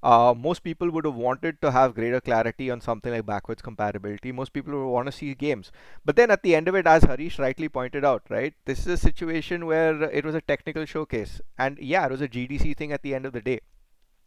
Uh, 0.03 0.33
most 0.37 0.63
people 0.63 0.89
would 0.91 1.05
have 1.05 1.15
wanted 1.15 1.61
to 1.61 1.71
have 1.71 1.95
greater 1.95 2.21
clarity 2.21 2.69
on 2.69 2.81
something 2.81 3.11
like 3.11 3.25
backwards 3.25 3.61
compatibility. 3.61 4.31
Most 4.31 4.53
people 4.53 4.73
would 4.73 4.91
want 4.91 5.07
to 5.07 5.11
see 5.11 5.33
games. 5.33 5.71
But 6.05 6.15
then 6.15 6.29
at 6.29 6.43
the 6.43 6.55
end 6.55 6.67
of 6.67 6.75
it, 6.75 6.85
as 6.85 7.03
Harish 7.03 7.39
rightly 7.39 7.69
pointed 7.69 8.05
out, 8.05 8.23
right, 8.29 8.53
this 8.65 8.79
is 8.79 8.87
a 8.87 8.97
situation 8.97 9.65
where 9.65 10.03
it 10.03 10.23
was 10.23 10.35
a 10.35 10.41
technical 10.41 10.85
showcase. 10.85 11.41
And 11.57 11.77
yeah, 11.79 12.05
it 12.05 12.11
was 12.11 12.21
a 12.21 12.27
GDC 12.27 12.77
thing 12.77 12.91
at 12.91 13.01
the 13.01 13.15
end 13.15 13.25
of 13.25 13.33
the 13.33 13.41
day. 13.41 13.61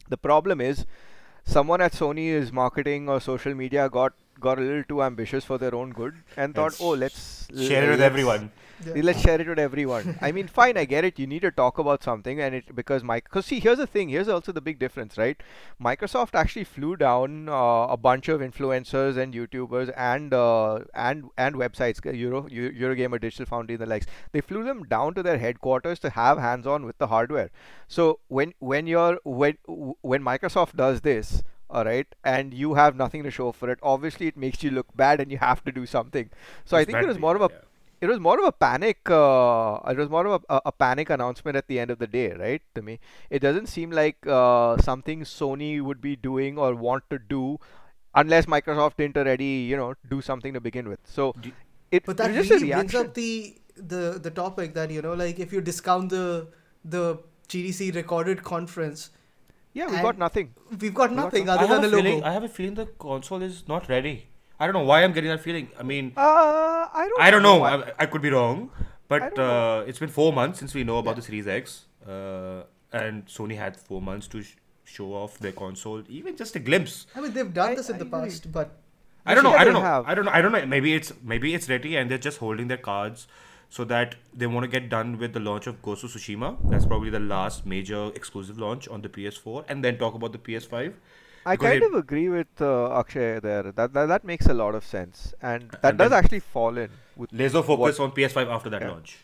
The 0.09 0.17
problem 0.17 0.61
is, 0.61 0.87
someone 1.45 1.81
at 1.81 1.93
Sony 1.93 2.29
is 2.29 2.53
marketing 2.53 3.09
or 3.09 3.21
social 3.21 3.55
media 3.55 3.89
got 3.89 4.15
got 4.41 4.59
a 4.59 4.63
little 4.63 4.85
too 4.85 5.03
ambitious 5.03 5.45
for 5.45 5.59
their 5.59 5.75
own 5.75 5.91
good 5.91 6.15
and 6.37 6.55
thought, 6.55 6.73
Let's 6.73 6.81
oh, 6.81 6.91
let's 6.91 7.49
share 7.57 7.85
it 7.85 7.91
with 7.91 8.01
everyone 8.01 8.51
Yeah. 8.95 9.03
Let's 9.03 9.21
share 9.21 9.41
it 9.41 9.49
with 9.49 9.59
everyone. 9.59 10.19
I 10.21 10.33
mean, 10.33 10.49
fine, 10.57 10.77
I 10.77 10.85
get 10.85 11.05
it. 11.05 11.19
You 11.19 11.27
need 11.27 11.41
to 11.43 11.51
talk 11.51 11.79
about 11.79 12.03
something, 12.03 12.41
and 12.41 12.55
it 12.55 12.75
because 12.75 13.03
Mike. 13.03 13.25
Because 13.25 13.47
see, 13.47 13.59
here's 13.59 13.79
the 13.79 13.87
thing. 13.87 14.11
Here's 14.11 14.29
also 14.29 14.53
the 14.53 14.61
big 14.61 14.79
difference, 14.79 15.17
right? 15.17 15.43
Microsoft 15.83 16.35
actually 16.35 16.65
flew 16.65 16.97
down 16.97 17.49
uh, 17.49 17.87
a 17.89 17.97
bunch 17.97 18.29
of 18.29 18.41
influencers 18.41 19.17
and 19.17 19.33
YouTubers 19.33 19.93
and 19.97 20.35
uh, 20.35 20.81
and 20.95 21.25
and 21.39 21.57
websites, 21.57 22.05
uh, 22.07 22.11
Euro 22.11 22.47
Eu- 22.51 22.73
Eurogamer, 22.73 23.21
Digital 23.21 23.47
Foundry, 23.47 23.75
and 23.77 23.83
the 23.83 23.87
likes. 23.87 24.07
They 24.33 24.41
flew 24.43 24.63
them 24.65 24.85
down 24.85 25.15
to 25.15 25.23
their 25.23 25.39
headquarters 25.39 25.99
to 26.01 26.11
have 26.11 26.39
hands-on 26.39 26.85
with 26.85 26.99
the 26.99 27.07
hardware. 27.07 27.51
So 27.89 28.21
when 28.29 28.53
when 28.59 28.87
you're 28.87 29.19
when 29.25 29.57
when 30.03 30.23
Microsoft 30.23 30.77
does 30.77 31.01
this, 31.01 31.43
all 31.77 31.85
right, 31.85 32.19
and 32.25 32.55
you 32.55 32.75
have 32.75 32.97
nothing 32.97 33.23
to 33.25 33.31
show 33.31 33.53
for 33.53 33.71
it, 33.71 33.79
obviously 33.83 34.27
it 34.27 34.37
makes 34.37 34.63
you 34.63 34.71
look 34.71 34.97
bad, 34.97 35.21
and 35.21 35.31
you 35.31 35.39
have 35.39 35.63
to 35.65 35.73
do 35.79 35.87
something. 35.95 36.31
So 36.65 36.77
I 36.77 36.85
think 36.85 37.03
it 37.03 37.07
was 37.07 37.19
more 37.19 37.37
of 37.37 37.43
a 37.43 37.51
yeah. 37.53 38.07
it 38.07 38.09
was 38.13 38.21
more 38.27 38.39
of 38.39 38.47
a 38.47 38.53
panic 38.53 39.11
uh, 39.11 39.79
it 39.93 39.97
was 39.97 40.09
more 40.15 40.27
of 40.27 40.43
a, 40.49 40.55
a, 40.55 40.61
a 40.67 40.73
panic 40.73 41.11
announcement 41.11 41.57
at 41.61 41.69
the 41.69 41.79
end 41.79 41.91
of 41.91 41.99
the 41.99 42.07
day 42.07 42.25
right 42.33 42.63
to 42.75 42.83
me 42.89 42.99
it 43.31 43.41
doesn't 43.41 43.67
seem 43.75 43.91
like 43.91 44.27
uh, 44.27 44.77
something 44.89 45.23
sony 45.23 45.71
would 45.91 46.01
be 46.01 46.15
doing 46.17 46.59
or 46.59 46.75
want 46.75 47.09
to 47.15 47.19
do 47.19 47.59
unless 48.15 48.47
microsoft 48.57 48.97
didn't 48.97 49.17
already 49.23 49.53
you 49.71 49.77
know 49.83 49.95
do 50.11 50.21
something 50.21 50.53
to 50.59 50.61
begin 50.61 50.89
with 50.89 51.01
so 51.05 51.33
Do- 51.41 51.53
it, 51.91 52.05
but 52.05 52.17
that 52.19 52.35
was 52.35 52.49
just 52.49 52.63
really 52.63 52.75
brings 52.75 52.95
up 52.95 53.15
the 53.15 53.57
the 53.77 54.21
the 54.29 54.31
topic 54.31 54.75
that 54.75 54.91
you 54.91 55.03
know 55.03 55.15
like 55.15 55.39
if 55.39 55.53
you 55.53 55.61
discount 55.61 56.11
the 56.11 56.49
the 56.85 57.19
gdc 57.49 57.95
recorded 57.95 58.43
conference 58.43 59.11
yeah 59.79 59.89
we 59.95 59.97
got 60.07 60.15
and- 60.17 60.25
nothing 60.27 60.47
we've 60.83 60.95
got 61.01 61.11
We 61.11 61.17
got 61.17 61.25
nothing 61.25 61.47
nothing. 61.51 61.65
other 61.65 61.67
than 61.75 61.85
a 61.85 61.89
a 61.89 61.91
feeling. 62.01 62.15
logo 62.21 62.27
I 62.31 62.33
have 62.39 62.45
a 62.49 62.53
feeling 62.59 62.75
the 62.83 62.87
console 63.07 63.43
is 63.51 63.57
not 63.75 63.89
ready. 63.95 64.17
I 64.61 64.67
don't 64.67 64.77
know 64.79 64.85
why 64.91 64.99
I'm 65.05 65.13
getting 65.17 65.31
that 65.35 65.43
feeling. 65.47 65.67
I 65.81 65.83
mean, 65.89 66.07
Uh, 66.17 66.27
I 67.01 67.07
don't. 67.09 67.21
I 67.27 67.31
don't 67.33 67.43
know. 67.47 67.57
I- 67.71 67.73
I, 67.81 67.93
I 68.05 68.07
could 68.13 68.23
be 68.27 68.31
wrong, 68.35 68.61
but 69.15 69.39
uh, 69.47 69.85
it's 69.93 69.99
been 70.05 70.15
four 70.21 70.29
months 70.39 70.59
since 70.63 70.73
we 70.79 70.85
know 70.91 70.97
about 71.03 71.17
the 71.21 71.25
Series 71.27 71.49
X, 71.57 71.75
uh, 72.15 72.63
and 73.01 73.27
Sony 73.35 73.59
had 73.65 73.77
four 73.89 74.01
months 74.07 74.27
to 74.35 74.41
sh- 74.47 74.55
show 74.95 75.09
off 75.23 75.37
their 75.47 75.53
console, 75.61 76.03
even 76.21 76.37
just 76.43 76.57
a 76.61 76.63
glimpse. 76.71 76.95
I 77.15 77.21
mean, 77.27 77.33
they've 77.37 77.53
done 77.61 77.73
I- 77.73 77.75
this 77.81 77.91
in 77.95 77.97
I 77.97 77.99
the 78.05 78.07
agree. 78.07 78.31
past, 78.31 78.51
but 78.59 78.73
I 79.27 79.35
don't 79.35 79.45
know. 79.49 79.53
I 79.61 79.65
don't 79.69 79.75
know. 79.81 79.85
have. 79.91 80.07
I 80.15 80.15
don't 80.21 80.25
know. 80.31 80.35
I 80.39 80.41
don't 80.47 80.53
know. 80.57 80.65
Maybe 80.75 80.95
it's 81.01 81.13
maybe 81.35 81.53
it's 81.59 81.69
ready, 81.75 81.93
and 82.03 82.11
they're 82.15 82.27
just 82.31 82.39
holding 82.47 82.69
their 82.73 82.83
cards 82.91 83.27
so 83.77 83.85
that 83.93 84.15
they 84.43 84.47
want 84.47 84.65
to 84.65 84.71
get 84.77 84.89
done 84.89 85.19
with 85.23 85.33
the 85.39 85.41
launch 85.49 85.67
of 85.67 85.81
Ghost 85.83 86.05
of 86.05 86.11
Tsushima. 86.11 86.51
That's 86.71 86.87
probably 86.87 87.11
the 87.11 87.21
last 87.35 87.67
major 87.75 88.03
exclusive 88.21 88.59
launch 88.59 88.89
on 88.89 89.03
the 89.03 89.09
PS4, 89.09 89.65
and 89.69 89.85
then 89.85 89.99
talk 89.99 90.15
about 90.15 90.33
the 90.33 90.39
PS5. 90.49 90.95
I 91.45 91.57
kind 91.57 91.83
it- 91.83 91.87
of 91.89 91.95
agree 91.95 92.29
with 92.29 92.61
uh, 92.61 92.99
Akshay 93.01 93.39
there. 93.41 93.71
That, 93.71 93.93
that 93.93 94.07
that 94.07 94.25
makes 94.25 94.47
a 94.47 94.55
lot 94.55 94.75
of 94.75 94.85
sense, 94.85 95.35
and 95.41 95.71
that 95.71 95.85
And 95.91 95.99
does 95.99 96.13
actually 96.13 96.41
fall 96.41 96.77
in 96.87 96.91
with. 97.17 97.33
Laser 97.33 97.63
focus 97.63 98.01
on 98.01 98.11
PS5 98.13 98.49
after 98.59 98.71
that 98.71 98.83
Yeah. 98.83 98.91
launch. 98.95 99.19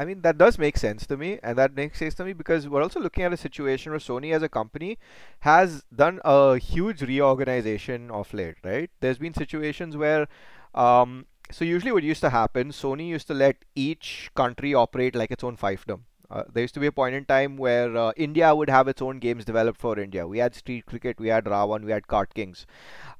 I 0.00 0.04
mean, 0.08 0.20
that 0.24 0.38
does 0.38 0.58
make 0.62 0.76
sense 0.80 1.06
to 1.12 1.16
me, 1.20 1.28
and 1.42 1.58
that 1.58 1.74
makes 1.74 1.98
sense 1.98 2.14
to 2.18 2.24
me 2.24 2.32
because 2.40 2.68
we're 2.68 2.82
also 2.82 3.00
looking 3.06 3.24
at 3.28 3.32
a 3.32 3.36
situation 3.36 3.90
where 3.94 3.98
Sony, 4.08 4.32
as 4.32 4.42
a 4.48 4.48
company, 4.48 4.96
has 5.40 5.82
done 6.02 6.20
a 6.24 6.56
huge 6.56 7.02
reorganization 7.02 8.10
of 8.10 8.32
late. 8.32 8.56
Right? 8.64 8.90
There's 9.00 9.18
been 9.18 9.34
situations 9.34 9.96
where, 9.96 10.28
um, 10.74 11.26
so 11.52 11.64
usually 11.64 11.92
what 11.92 12.02
used 12.02 12.20
to 12.22 12.30
happen, 12.30 12.70
Sony 12.70 13.08
used 13.08 13.26
to 13.28 13.34
let 13.34 13.56
each 13.74 14.30
country 14.34 14.74
operate 14.74 15.14
like 15.14 15.30
its 15.30 15.44
own 15.44 15.56
fiefdom. 15.56 16.00
Uh, 16.30 16.44
there 16.50 16.62
used 16.62 16.72
to 16.72 16.80
be 16.80 16.86
a 16.86 16.92
point 16.92 17.14
in 17.14 17.26
time 17.26 17.58
where 17.58 17.94
uh, 17.94 18.10
India 18.16 18.54
would 18.54 18.70
have 18.70 18.88
its 18.88 19.02
own 19.02 19.18
games 19.18 19.44
developed 19.44 19.78
for 19.78 19.98
India. 19.98 20.26
We 20.26 20.38
had 20.38 20.54
Street 20.54 20.86
Cricket, 20.86 21.20
we 21.20 21.28
had 21.28 21.44
Ravan, 21.44 21.84
we 21.84 21.92
had 21.92 22.06
Kart 22.06 22.32
Kings, 22.32 22.66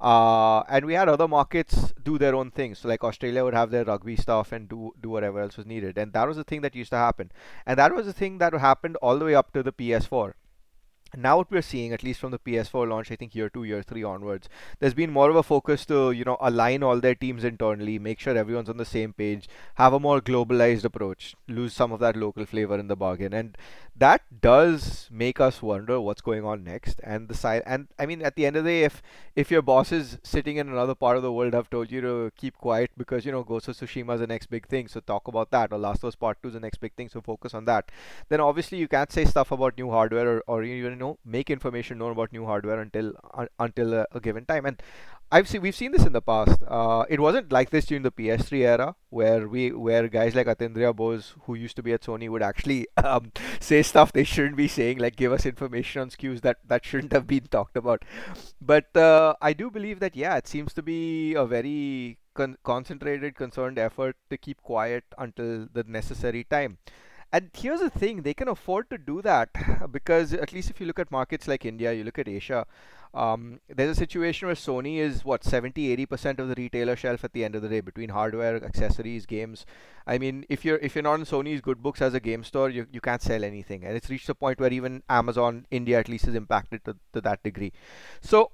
uh, 0.01 0.61
and 0.61 0.87
we 0.87 0.95
had 0.95 1.11
other 1.11 1.29
markets 1.29 1.93
do 2.03 2.17
their 2.17 2.35
own 2.35 2.51
things. 2.51 2.79
So 2.79 2.89
like 2.89 3.05
Australia 3.05 3.45
would 3.45 3.53
have 3.53 3.71
their 3.71 3.85
rugby 3.85 4.17
stuff 4.17 4.51
and 4.51 4.67
do 4.67 4.93
do 4.99 5.11
whatever 5.11 5.41
else 5.41 5.59
was 5.59 5.67
needed, 5.67 5.99
and 5.99 6.15
that 6.15 6.27
was 6.27 6.39
the 6.39 6.45
thing 6.45 6.63
that 6.63 6.75
used 6.75 6.91
to 6.91 6.97
happen, 6.97 7.31
and 7.67 7.79
that 7.79 7.95
was 7.95 8.07
the 8.07 8.15
thing 8.15 8.39
that 8.39 8.55
happened 8.55 8.97
all 9.03 9.19
the 9.19 9.27
way 9.27 9.35
up 9.35 9.53
to 9.53 9.63
the 9.63 9.73
PS4. 9.73 10.33
Now 11.17 11.37
what 11.37 11.51
we're 11.51 11.63
seeing, 11.63 11.93
at 11.93 12.03
least 12.03 12.21
from 12.21 12.31
the 12.31 12.39
PS4 12.39 12.89
launch, 12.89 13.11
I 13.13 13.17
think 13.17 13.35
year 13.35 13.51
two, 13.51 13.65
year 13.65 13.83
three 13.83 14.03
onwards, 14.03 14.49
there's 14.79 14.95
been 14.95 15.11
more 15.11 15.29
of 15.29 15.37
a 15.37 15.43
focus 15.43 15.85
to 15.87 16.11
you 16.11 16.25
know 16.25 16.39
align 16.41 16.83
all 16.83 17.01
their 17.01 17.15
teams 17.15 17.45
internally, 17.45 17.99
make 17.99 18.19
sure 18.19 18.37
everyone's 18.37 18.71
on 18.71 18.79
the 18.79 18.85
same 18.85 19.13
page, 19.13 19.49
have 19.75 19.93
a 19.93 20.01
more 20.01 20.21
globalized 20.21 20.85
approach, 20.85 21.35
lose 21.49 21.75
some 21.75 21.93
of 21.93 22.01
that 22.01 22.17
local 22.17 22.47
flavor 22.47 22.79
in 22.79 22.89
the 22.89 22.97
bargain, 22.97 23.35
and 23.35 23.59
that 23.95 24.23
does 24.41 25.09
make 25.11 25.39
us 25.39 25.61
wonder 25.61 26.01
what's 26.01 26.23
going 26.23 26.45
on 26.45 26.65
next. 26.65 26.99
And 27.05 27.29
the 27.29 27.35
side, 27.35 27.63
and 27.67 27.89
I 27.99 28.07
mean, 28.07 28.23
at 28.23 28.37
the 28.37 28.47
end 28.47 28.57
of 28.57 28.65
the 28.65 28.71
day, 28.71 28.85
if 28.85 29.03
if 29.37 29.51
your 29.51 29.63
bosses 29.63 30.19
sitting 30.23 30.57
in 30.57 30.69
another 30.69 30.95
part 30.95 31.19
of 31.19 31.23
the 31.23 31.33
world 31.33 31.53
have 31.53 31.69
told 31.69 31.91
you 31.91 32.01
to 32.01 32.33
keep 32.37 32.57
quiet 32.57 32.91
because 32.97 33.27
you 33.27 33.33
know 33.33 33.43
Ghost 33.43 33.69
of 33.69 33.77
Tsushima 33.77 34.15
is 34.15 34.21
the 34.21 34.27
next 34.27 34.47
big 34.47 34.67
thing, 34.67 34.89
so 34.89 35.01
talk 35.01 35.29
about 35.29 35.51
that, 35.51 35.73
or 35.73 35.79
Last 35.79 36.03
of 36.05 36.09
Us 36.09 36.15
Part 36.15 36.43
Two 36.43 36.49
is 36.49 36.55
the 36.55 36.61
next 36.61 36.79
big 36.79 36.95
thing, 36.95 37.11
so 37.11 37.21
focus 37.21 37.53
on 37.53 37.67
that. 37.67 37.91
Then 38.31 38.41
obviously 38.41 38.79
you 38.79 38.89
can't 38.89 39.13
say 39.13 39.27
stuff 39.27 39.53
about 39.53 39.77
new 39.77 39.91
hardware 39.91 40.37
or, 40.37 40.45
or 40.47 40.63
you 40.65 41.02
know 41.03 41.19
make 41.25 41.51
information 41.57 41.99
known 41.99 42.13
about 42.13 42.33
new 42.33 42.47
hardware 42.47 42.81
until 42.81 43.13
un, 43.35 43.49
until 43.59 43.95
a, 43.95 44.07
a 44.13 44.21
given 44.21 44.47
time. 44.53 44.67
And 44.67 44.83
I've 45.35 45.49
seen 45.49 45.63
we've 45.63 45.75
seen 45.75 45.93
this 45.93 46.05
in 46.05 46.13
the 46.13 46.21
past. 46.21 46.63
Uh, 46.69 47.05
it 47.09 47.19
wasn't 47.19 47.51
like 47.51 47.71
this 47.71 47.87
during 47.87 48.03
the 48.03 48.13
PS3 48.13 48.65
era, 48.73 48.95
where 49.09 49.49
we 49.49 49.73
where 49.73 50.07
guys 50.09 50.35
like 50.35 50.47
Atindriya 50.47 50.95
Bose, 50.95 51.33
who 51.45 51.55
used 51.55 51.77
to 51.77 51.83
be 51.83 51.95
at 51.95 52.03
Sony, 52.03 52.29
would 52.29 52.43
actually 52.43 52.87
um, 53.03 53.33
say 53.59 53.83
stuff 53.83 54.13
they 54.13 54.25
shouldn't 54.25 54.57
be 54.57 54.69
saying, 54.69 54.99
like 54.99 55.17
give 55.17 55.33
us 55.33 55.47
information 55.47 56.03
on 56.03 56.11
SKUs 56.11 56.43
that 56.43 56.59
that 56.67 56.85
shouldn't 56.85 57.15
have 57.15 57.27
been 57.27 57.45
talked 57.45 57.79
about. 57.79 58.05
But 58.61 58.95
uh, 58.95 59.35
I 59.41 59.55
do 59.55 59.71
believe 59.71 60.01
that 60.01 60.17
yeah, 60.17 60.37
it 60.37 60.47
seems 60.47 60.75
to 60.75 60.83
be 60.83 61.35
a 61.35 61.47
very 61.47 62.19
con- 62.35 62.59
concentrated, 62.63 63.35
concerned 63.35 63.79
effort 63.79 64.17
to 64.29 64.37
keep 64.37 64.63
quiet 64.63 65.05
until 65.17 65.67
the 65.73 65.85
necessary 65.85 66.45
time. 66.45 66.77
And 67.33 67.51
here's 67.55 67.81
the 67.81 67.89
thing, 67.89 68.23
they 68.23 68.35
can 68.35 68.49
afford 68.49 68.91
to 68.91 68.99
do 68.99 69.23
that 69.23 69.49
because 69.91 70.35
at 70.35 70.53
least 70.53 70.69
if 70.69 70.81
you 70.81 70.87
look 70.87 70.99
at 70.99 71.11
markets 71.11 71.49
like 71.49 71.65
India, 71.65 71.93
you 71.93 72.05
look 72.05 72.19
at 72.19 72.29
Asia, 72.29 72.67
um, 73.15 73.61
there's 73.69 73.91
a 73.91 73.95
situation 73.95 74.49
where 74.49 74.55
Sony 74.55 74.99
is 74.99 75.25
what 75.25 75.43
70 75.43 75.97
80% 75.97 76.39
of 76.39 76.49
the 76.49 76.55
retailer 76.55 76.95
shelf 76.95 77.25
at 77.25 77.33
the 77.33 77.45
end 77.45 77.55
of 77.55 77.63
the 77.63 77.69
day 77.69 77.81
between 77.81 78.11
hardware, 78.11 78.63
accessories, 78.63 79.25
games. 79.25 79.65
I 80.07 80.19
mean, 80.19 80.45
if 80.49 80.65
you're 80.65 80.79
if 80.79 80.95
you're 80.95 81.03
not 81.03 81.21
in 81.21 81.27
Sony's 81.27 81.61
good 81.61 81.83
books 81.83 82.03
as 82.03 82.15
a 82.15 82.21
game 82.21 82.45
store, 82.45 82.69
you, 82.71 82.87
you 82.91 83.01
can't 83.01 83.23
sell 83.23 83.45
anything. 83.45 83.85
And 83.85 83.97
it's 83.97 84.11
reached 84.11 84.29
a 84.29 84.35
point 84.35 84.61
where 84.61 84.73
even 84.73 85.03
Amazon 85.09 85.67
India 85.71 85.99
at 85.99 86.09
least 86.09 86.29
is 86.29 86.35
impacted 86.35 86.85
to, 86.87 86.97
to 87.13 87.21
that 87.23 87.43
degree. 87.43 87.73
So 88.21 88.53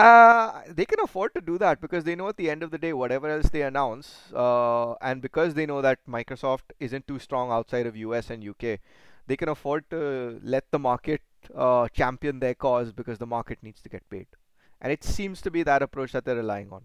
uh, 0.00 0.62
they 0.68 0.84
can 0.84 1.00
afford 1.00 1.34
to 1.34 1.40
do 1.40 1.58
that 1.58 1.80
because 1.80 2.04
they 2.04 2.14
know 2.14 2.28
at 2.28 2.36
the 2.36 2.50
end 2.50 2.62
of 2.62 2.70
the 2.70 2.78
day, 2.78 2.92
whatever 2.92 3.28
else 3.30 3.48
they 3.50 3.62
announce, 3.62 4.32
uh, 4.34 4.94
and 4.94 5.20
because 5.20 5.54
they 5.54 5.66
know 5.66 5.80
that 5.82 5.98
Microsoft 6.08 6.72
isn't 6.78 7.06
too 7.06 7.18
strong 7.18 7.50
outside 7.50 7.86
of 7.86 7.96
US 7.96 8.30
and 8.30 8.46
UK, 8.48 8.78
they 9.26 9.36
can 9.36 9.48
afford 9.48 9.88
to 9.90 10.40
let 10.42 10.70
the 10.70 10.78
market 10.78 11.22
uh, 11.54 11.88
champion 11.88 12.40
their 12.40 12.54
cause 12.54 12.92
because 12.92 13.18
the 13.18 13.26
market 13.26 13.58
needs 13.62 13.82
to 13.82 13.88
get 13.88 14.08
paid. 14.10 14.26
And 14.80 14.92
it 14.92 15.04
seems 15.04 15.40
to 15.42 15.50
be 15.50 15.62
that 15.62 15.82
approach 15.82 16.12
that 16.12 16.24
they're 16.24 16.36
relying 16.36 16.72
on. 16.72 16.82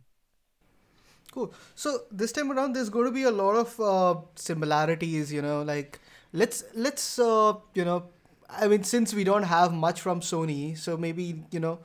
Cool. 1.31 1.53
So 1.75 2.01
this 2.11 2.31
time 2.31 2.51
around, 2.51 2.73
there's 2.73 2.89
going 2.89 3.05
to 3.05 3.11
be 3.11 3.23
a 3.23 3.31
lot 3.31 3.55
of 3.55 3.79
uh, 3.79 4.21
similarities. 4.35 5.33
You 5.33 5.41
know, 5.41 5.63
like 5.63 5.99
let's 6.33 6.63
let's 6.73 7.19
uh, 7.19 7.53
you 7.73 7.83
know, 7.83 8.05
I 8.49 8.67
mean, 8.67 8.83
since 8.83 9.13
we 9.13 9.23
don't 9.23 9.43
have 9.43 9.73
much 9.73 10.01
from 10.01 10.21
Sony, 10.21 10.77
so 10.77 10.95
maybe 10.97 11.43
you 11.51 11.59
know, 11.59 11.79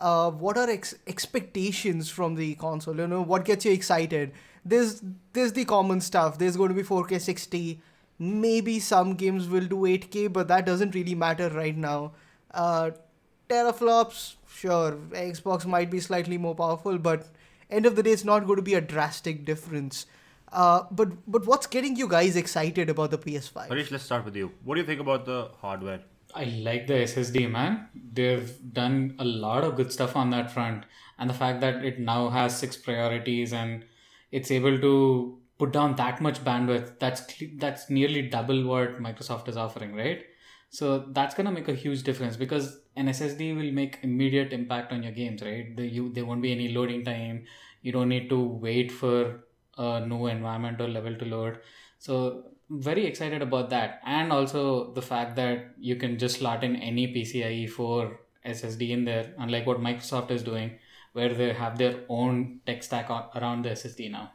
uh, 0.00 0.30
what 0.30 0.58
are 0.58 0.68
ex- 0.68 0.94
expectations 1.06 2.10
from 2.10 2.34
the 2.34 2.54
console? 2.56 2.96
You 2.96 3.06
know, 3.06 3.22
what 3.22 3.44
gets 3.44 3.64
you 3.64 3.72
excited? 3.72 4.32
There's 4.64 5.02
there's 5.32 5.52
the 5.52 5.64
common 5.64 6.00
stuff. 6.00 6.38
There's 6.38 6.56
going 6.56 6.70
to 6.70 6.74
be 6.74 6.82
4K 6.82 7.20
60. 7.20 7.80
Maybe 8.18 8.78
some 8.80 9.14
games 9.14 9.48
will 9.48 9.66
do 9.66 9.76
8K, 9.82 10.32
but 10.32 10.48
that 10.48 10.64
doesn't 10.66 10.94
really 10.94 11.14
matter 11.14 11.48
right 11.48 11.76
now. 11.76 12.12
Uh, 12.52 12.92
teraflops, 13.48 14.34
sure. 14.48 14.92
Xbox 15.10 15.66
might 15.66 15.90
be 15.90 16.00
slightly 16.00 16.38
more 16.38 16.54
powerful, 16.54 16.98
but 16.98 17.26
end 17.70 17.86
of 17.86 17.96
the 17.96 18.02
day, 18.02 18.12
it's 18.12 18.24
not 18.24 18.46
going 18.46 18.56
to 18.56 18.62
be 18.62 18.74
a 18.74 18.80
drastic 18.80 19.44
difference. 19.44 20.06
Uh, 20.52 20.84
but 20.90 21.08
but 21.26 21.44
what's 21.46 21.66
getting 21.66 21.96
you 21.96 22.08
guys 22.08 22.36
excited 22.36 22.88
about 22.88 23.10
the 23.10 23.18
PS5? 23.18 23.68
Harish, 23.68 23.90
let's 23.90 24.04
start 24.04 24.24
with 24.24 24.36
you. 24.36 24.52
What 24.62 24.76
do 24.76 24.80
you 24.80 24.86
think 24.86 25.00
about 25.00 25.24
the 25.26 25.50
hardware? 25.60 26.00
I 26.34 26.44
like 26.44 26.86
the 26.86 26.94
SSD, 26.94 27.50
man. 27.50 27.88
They've 28.12 28.52
done 28.72 29.14
a 29.18 29.24
lot 29.24 29.62
of 29.64 29.76
good 29.76 29.92
stuff 29.92 30.16
on 30.16 30.30
that 30.30 30.50
front. 30.50 30.84
And 31.18 31.30
the 31.30 31.34
fact 31.34 31.60
that 31.60 31.84
it 31.84 32.00
now 32.00 32.28
has 32.28 32.58
six 32.58 32.76
priorities 32.76 33.52
and 33.52 33.84
it's 34.32 34.50
able 34.50 34.78
to 34.80 35.38
put 35.58 35.72
down 35.72 35.94
that 35.96 36.20
much 36.20 36.42
bandwidth, 36.44 36.98
that's 36.98 37.22
that's 37.56 37.88
nearly 37.88 38.22
double 38.22 38.64
what 38.64 39.00
Microsoft 39.00 39.48
is 39.48 39.56
offering, 39.56 39.94
right? 39.94 40.24
So 40.70 41.06
that's 41.12 41.36
gonna 41.36 41.52
make 41.52 41.68
a 41.68 41.74
huge 41.74 42.02
difference 42.02 42.36
because 42.36 42.80
an 42.96 43.08
SSD 43.08 43.56
will 43.56 43.70
make 43.70 44.00
immediate 44.02 44.52
impact 44.52 44.92
on 44.92 45.04
your 45.04 45.12
games, 45.12 45.40
right? 45.42 45.76
The, 45.76 45.86
you, 45.86 46.12
there 46.12 46.24
won't 46.24 46.42
be 46.42 46.50
any 46.50 46.68
loading 46.74 47.04
time. 47.04 47.44
You 47.82 47.92
don't 47.92 48.08
need 48.08 48.28
to 48.30 48.40
wait 48.40 48.90
for 48.90 49.44
a 49.78 50.04
new 50.04 50.26
environment 50.26 50.80
or 50.80 50.88
level 50.88 51.14
to 51.14 51.24
load. 51.24 51.58
So 51.98 52.44
very 52.70 53.06
excited 53.06 53.42
about 53.42 53.70
that 53.70 54.00
and 54.06 54.32
also 54.32 54.92
the 54.94 55.02
fact 55.02 55.36
that 55.36 55.74
you 55.78 55.96
can 55.96 56.18
just 56.18 56.38
slot 56.38 56.64
in 56.64 56.76
any 56.76 57.06
PCIe 57.14 57.68
4 57.70 58.18
SSD 58.46 58.90
in 58.90 59.04
there 59.04 59.34
unlike 59.38 59.66
what 59.66 59.80
Microsoft 59.80 60.30
is 60.30 60.42
doing 60.42 60.78
where 61.12 61.32
they 61.34 61.52
have 61.52 61.78
their 61.78 62.00
own 62.08 62.60
tech 62.66 62.82
stack 62.82 63.10
on, 63.10 63.24
around 63.36 63.62
the 63.64 63.70
SSD 63.70 64.10
now 64.10 64.30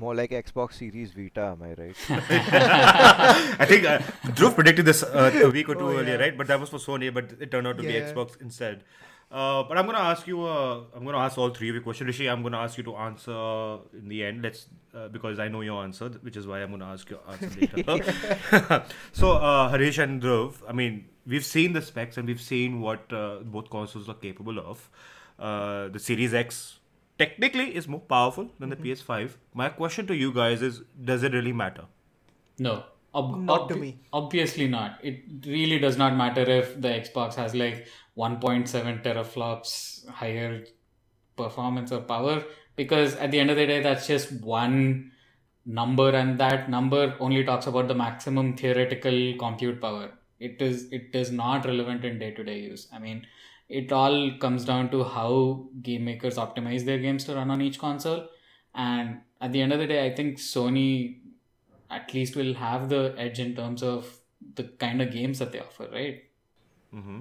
More 0.00 0.14
like 0.14 0.30
Xbox 0.30 0.74
Series 0.74 1.12
Vita, 1.14 1.44
am 1.52 1.62
I 1.68 1.70
right? 1.78 1.96
I 3.62 3.66
think 3.70 3.84
uh, 3.84 3.98
Dhruv 4.36 4.54
predicted 4.54 4.84
this 4.84 5.02
uh, 5.02 5.30
a 5.46 5.50
week 5.50 5.68
or 5.68 5.74
two 5.74 5.86
Oh, 5.88 5.96
earlier, 5.96 6.14
yeah. 6.14 6.20
right? 6.24 6.36
But 6.40 6.46
that 6.50 6.60
was 6.60 6.70
for 6.74 6.78
Sony, 6.78 7.12
but 7.12 7.32
it 7.46 7.50
turned 7.50 7.66
out 7.66 7.78
to 7.78 7.82
Yeah. 7.84 7.96
be 7.96 8.12
Xbox 8.12 8.40
instead. 8.40 8.84
Uh, 9.30 9.62
but 9.64 9.76
I'm 9.76 9.84
gonna 9.84 9.98
ask 9.98 10.26
you. 10.26 10.42
Uh, 10.42 10.84
I'm 10.94 11.04
gonna 11.04 11.18
ask 11.18 11.36
all 11.36 11.50
three 11.50 11.68
of 11.68 11.74
you 11.74 11.80
questions. 11.82 12.06
Rishi, 12.06 12.28
I'm 12.28 12.42
gonna 12.42 12.58
ask 12.58 12.78
you 12.78 12.84
to 12.84 12.96
answer 12.96 13.78
in 13.92 14.08
the 14.08 14.24
end. 14.24 14.42
Let's 14.42 14.68
uh, 14.94 15.08
because 15.08 15.38
I 15.38 15.48
know 15.48 15.60
your 15.60 15.82
answer, 15.82 16.08
which 16.22 16.36
is 16.36 16.46
why 16.46 16.62
I'm 16.62 16.70
gonna 16.70 16.86
ask 16.86 17.10
you 17.10 17.18
answer 17.28 17.50
later. 17.60 18.84
so 19.12 19.32
uh, 19.32 19.68
Harish 19.68 19.98
and 19.98 20.22
Dhruv, 20.22 20.54
I 20.66 20.72
mean, 20.72 21.04
we've 21.26 21.44
seen 21.44 21.74
the 21.74 21.82
specs 21.82 22.16
and 22.16 22.26
we've 22.26 22.40
seen 22.40 22.80
what 22.80 23.12
uh, 23.12 23.40
both 23.44 23.68
consoles 23.68 24.08
are 24.08 24.14
capable 24.14 24.58
of. 24.58 24.88
Uh, 25.38 25.88
the 25.88 25.98
Series 25.98 26.32
X 26.32 26.78
technically 27.18 27.76
is 27.76 27.86
more 27.86 28.00
powerful 28.00 28.50
than 28.58 28.70
the 28.70 28.76
PS5. 28.76 29.32
My 29.52 29.68
question 29.68 30.06
to 30.06 30.16
you 30.16 30.32
guys 30.32 30.62
is: 30.62 30.82
Does 31.04 31.22
it 31.22 31.34
really 31.34 31.52
matter? 31.52 31.84
no 32.58 32.84
ob- 33.14 33.38
Not 33.40 33.68
to 33.70 33.76
me. 33.76 34.00
obviously 34.12 34.68
not 34.68 34.98
it 35.02 35.46
really 35.46 35.78
does 35.78 35.96
not 35.96 36.16
matter 36.16 36.42
if 36.42 36.80
the 36.80 36.88
Xbox 36.88 37.34
has 37.34 37.54
like 37.54 37.86
1.7 38.16 39.02
teraflops 39.02 40.08
higher 40.08 40.64
performance 41.36 41.92
or 41.92 42.00
power 42.00 42.44
because 42.76 43.14
at 43.16 43.30
the 43.30 43.40
end 43.40 43.50
of 43.50 43.56
the 43.56 43.66
day 43.66 43.80
that's 43.82 44.06
just 44.06 44.32
one 44.42 45.12
number 45.66 46.10
and 46.10 46.38
that 46.38 46.68
number 46.70 47.14
only 47.20 47.44
talks 47.44 47.66
about 47.66 47.88
the 47.88 47.94
maximum 47.94 48.56
theoretical 48.56 49.34
compute 49.38 49.80
power 49.80 50.10
it 50.40 50.60
is 50.62 50.90
it 50.92 51.10
is 51.14 51.30
not 51.30 51.66
relevant 51.66 52.04
in 52.04 52.18
day 52.18 52.30
to 52.30 52.42
day 52.42 52.58
use 52.58 52.88
i 52.92 52.98
mean 52.98 53.26
it 53.68 53.92
all 53.92 54.30
comes 54.40 54.64
down 54.64 54.90
to 54.90 55.04
how 55.04 55.66
game 55.82 56.04
makers 56.04 56.36
optimize 56.36 56.84
their 56.86 56.98
games 56.98 57.24
to 57.24 57.34
run 57.34 57.50
on 57.50 57.60
each 57.60 57.78
console. 57.78 58.26
And 58.74 59.20
at 59.42 59.52
the 59.52 59.60
end 59.60 59.74
of 59.74 59.78
the 59.78 59.86
day, 59.86 60.06
I 60.06 60.14
think 60.14 60.38
Sony 60.38 61.18
at 61.90 62.12
least 62.14 62.36
will 62.36 62.54
have 62.54 62.88
the 62.88 63.14
edge 63.16 63.38
in 63.38 63.54
terms 63.54 63.82
of 63.82 64.20
the 64.54 64.64
kind 64.64 65.02
of 65.02 65.10
games 65.10 65.38
that 65.38 65.52
they 65.52 65.60
offer, 65.60 65.88
right? 65.92 66.24
Mm-hmm. 66.94 67.20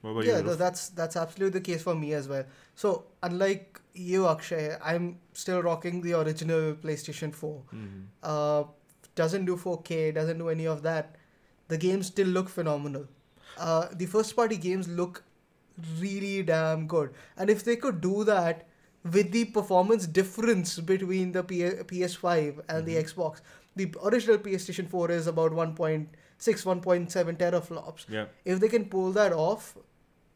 What 0.00 0.10
about 0.10 0.24
yeah, 0.24 0.38
you? 0.38 0.44
no, 0.44 0.54
that's 0.54 0.88
that's 0.90 1.16
absolutely 1.16 1.60
the 1.60 1.64
case 1.64 1.82
for 1.82 1.94
me 1.94 2.12
as 2.12 2.28
well. 2.28 2.44
So 2.74 3.04
unlike 3.22 3.80
you, 3.94 4.26
Akshay, 4.26 4.76
I'm 4.82 5.18
still 5.32 5.62
rocking 5.62 6.00
the 6.00 6.14
original 6.20 6.74
PlayStation 6.74 7.34
4. 7.34 7.62
Mhm. 7.72 8.04
Uh, 8.22 8.64
doesn't 9.14 9.44
do 9.44 9.56
4K, 9.56 10.10
doesn't 10.10 10.38
do 10.38 10.48
any 10.48 10.66
of 10.66 10.82
that. 10.82 11.16
The 11.68 11.78
games 11.78 12.06
still 12.06 12.26
look 12.28 12.48
phenomenal. 12.48 13.06
Uh, 13.58 13.88
the 13.92 14.06
first 14.06 14.34
party 14.34 14.56
games 14.56 14.88
look 14.88 15.22
really 16.00 16.42
damn 16.42 16.86
good, 16.86 17.10
and 17.36 17.50
if 17.50 17.64
they 17.64 17.76
could 17.76 18.00
do 18.00 18.24
that 18.24 18.66
with 19.04 19.32
the 19.32 19.44
performance 19.46 20.06
difference 20.06 20.78
between 20.78 21.32
the 21.32 21.42
P- 21.42 21.82
PS5 21.92 22.60
and 22.68 22.86
the 22.86 22.94
Xbox, 22.96 23.40
the 23.76 23.92
original 24.04 24.38
PlayStation 24.38 24.88
4 24.88 25.10
is 25.10 25.26
about 25.26 25.52
1.6, 25.52 26.08
1.7 26.38 27.36
teraflops 27.38 28.04
Yeah. 28.08 28.26
if 28.44 28.60
they 28.60 28.68
can 28.68 28.86
pull 28.86 29.12
that 29.12 29.32
off 29.32 29.76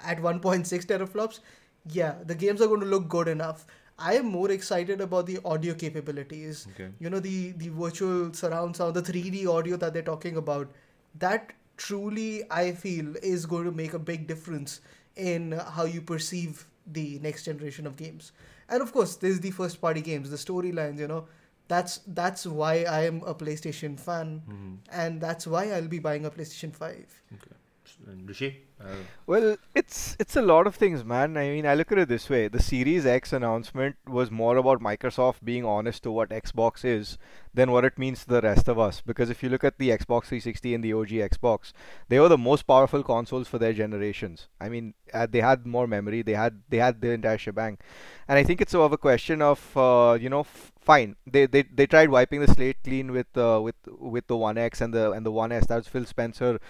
at 0.01 0.19
1.6 0.19 0.87
teraflops, 0.87 1.41
yeah, 1.89 2.15
the 2.25 2.35
games 2.35 2.61
are 2.61 2.67
going 2.67 2.81
to 2.81 2.87
look 2.87 3.09
good 3.09 3.29
enough. 3.29 3.67
I 3.99 4.15
am 4.15 4.27
more 4.27 4.51
excited 4.51 5.01
about 5.01 5.27
the 5.27 5.39
audio 5.45 5.75
capabilities. 5.75 6.67
Okay. 6.75 6.91
You 6.99 7.09
know, 7.11 7.19
the, 7.21 7.53
the 7.53 7.69
virtual 7.69 8.33
surround 8.35 8.77
sound, 8.77 8.95
the 8.95 9.03
3D 9.03 9.47
audio 9.47 9.77
that 9.77 9.95
they're 9.95 10.03
talking 10.03 10.37
about. 10.37 10.71
That 11.19 11.53
truly, 11.79 12.43
I 12.51 12.73
feel, 12.73 13.17
is 13.23 13.47
going 13.47 13.65
to 13.65 13.73
make 13.73 13.95
a 13.95 13.99
big 13.99 14.27
difference 14.27 14.81
in 15.17 15.53
how 15.53 15.85
you 15.85 16.03
perceive 16.03 16.67
the 16.87 17.19
next 17.21 17.45
generation 17.45 17.87
of 17.87 17.97
games. 17.97 18.33
And 18.69 18.83
of 18.83 18.93
course, 18.93 19.17
there's 19.17 19.41
the 19.41 19.51
first 19.51 19.81
party 19.81 20.03
games, 20.03 20.29
the 20.29 20.37
storylines, 20.37 20.99
you 20.99 21.07
know. 21.09 21.27
That's 21.69 21.99
that's 22.07 22.47
why 22.47 22.85
I 22.85 23.03
am 23.07 23.23
a 23.27 23.35
PlayStation 23.35 23.99
fan, 23.99 24.43
Mm-hmm. 24.49 24.75
and 24.93 25.21
that's 25.21 25.47
why 25.47 25.71
I'll 25.73 25.89
be 25.89 25.99
buying 25.99 26.25
a 26.25 26.31
PlayStation 26.31 26.73
5. 26.75 27.23
And 28.07 28.29
Rishi? 28.29 28.66
Uh, 28.79 29.05
Well, 29.27 29.57
it's 29.75 30.17
it's 30.21 30.37
a 30.37 30.43
lot 30.43 30.67
of 30.67 30.75
things, 30.75 31.03
man. 31.03 31.37
I 31.39 31.49
mean, 31.49 31.67
I 31.67 31.75
look 31.75 31.91
at 31.93 31.99
it 31.99 32.09
this 32.11 32.29
way: 32.29 32.47
the 32.49 32.61
Series 32.63 33.07
X 33.07 33.33
announcement 33.33 33.97
was 34.07 34.31
more 34.31 34.59
about 34.59 34.83
Microsoft 34.83 35.43
being 35.43 35.65
honest 35.65 36.03
to 36.03 36.11
what 36.11 36.29
Xbox 36.29 36.85
is 36.85 37.17
than 37.55 37.71
what 37.71 37.87
it 37.87 37.99
means 37.99 38.21
to 38.25 38.29
the 38.29 38.43
rest 38.43 38.69
of 38.69 38.79
us. 38.79 39.01
Because 39.01 39.31
if 39.31 39.43
you 39.43 39.49
look 39.49 39.65
at 39.65 39.79
the 39.79 39.89
Xbox 39.89 40.27
360 40.27 40.75
and 40.75 40.85
the 40.85 40.93
OG 40.93 41.09
Xbox, 41.31 41.73
they 42.09 42.21
were 42.21 42.29
the 42.29 42.37
most 42.37 42.65
powerful 42.65 43.03
consoles 43.03 43.49
for 43.49 43.59
their 43.59 43.73
generations. 43.73 44.47
I 44.61 44.69
mean, 44.69 44.93
uh, 45.15 45.27
they 45.31 45.41
had 45.41 45.67
more 45.67 45.87
memory, 45.87 46.21
they 46.21 46.35
had 46.35 46.61
they 46.69 46.77
had 46.79 47.01
the 47.01 47.13
entire 47.13 47.39
shebang, 47.39 47.79
and 48.29 48.39
I 48.39 48.45
think 48.45 48.61
it's 48.61 48.73
sort 48.73 48.87
of 48.87 48.93
a 48.93 48.99
question 48.99 49.41
of 49.41 49.77
uh, 49.77 50.19
you 50.21 50.29
know, 50.29 50.41
f- 50.41 50.73
fine. 50.81 51.17
They, 51.27 51.47
they 51.47 51.63
they 51.63 51.87
tried 51.87 52.11
wiping 52.11 52.41
the 52.41 52.49
slate 52.49 52.77
clean 52.85 53.11
with 53.13 53.37
uh, 53.37 53.61
with 53.63 53.77
with 53.99 54.27
the 54.27 54.37
One 54.37 54.59
X 54.59 54.81
and 54.83 54.93
the 54.93 55.13
and 55.13 55.25
the 55.25 55.33
One 55.33 55.51
S. 55.53 55.67
That 55.67 55.77
was 55.77 55.89
Phil 55.89 56.05
Spencer 56.05 56.61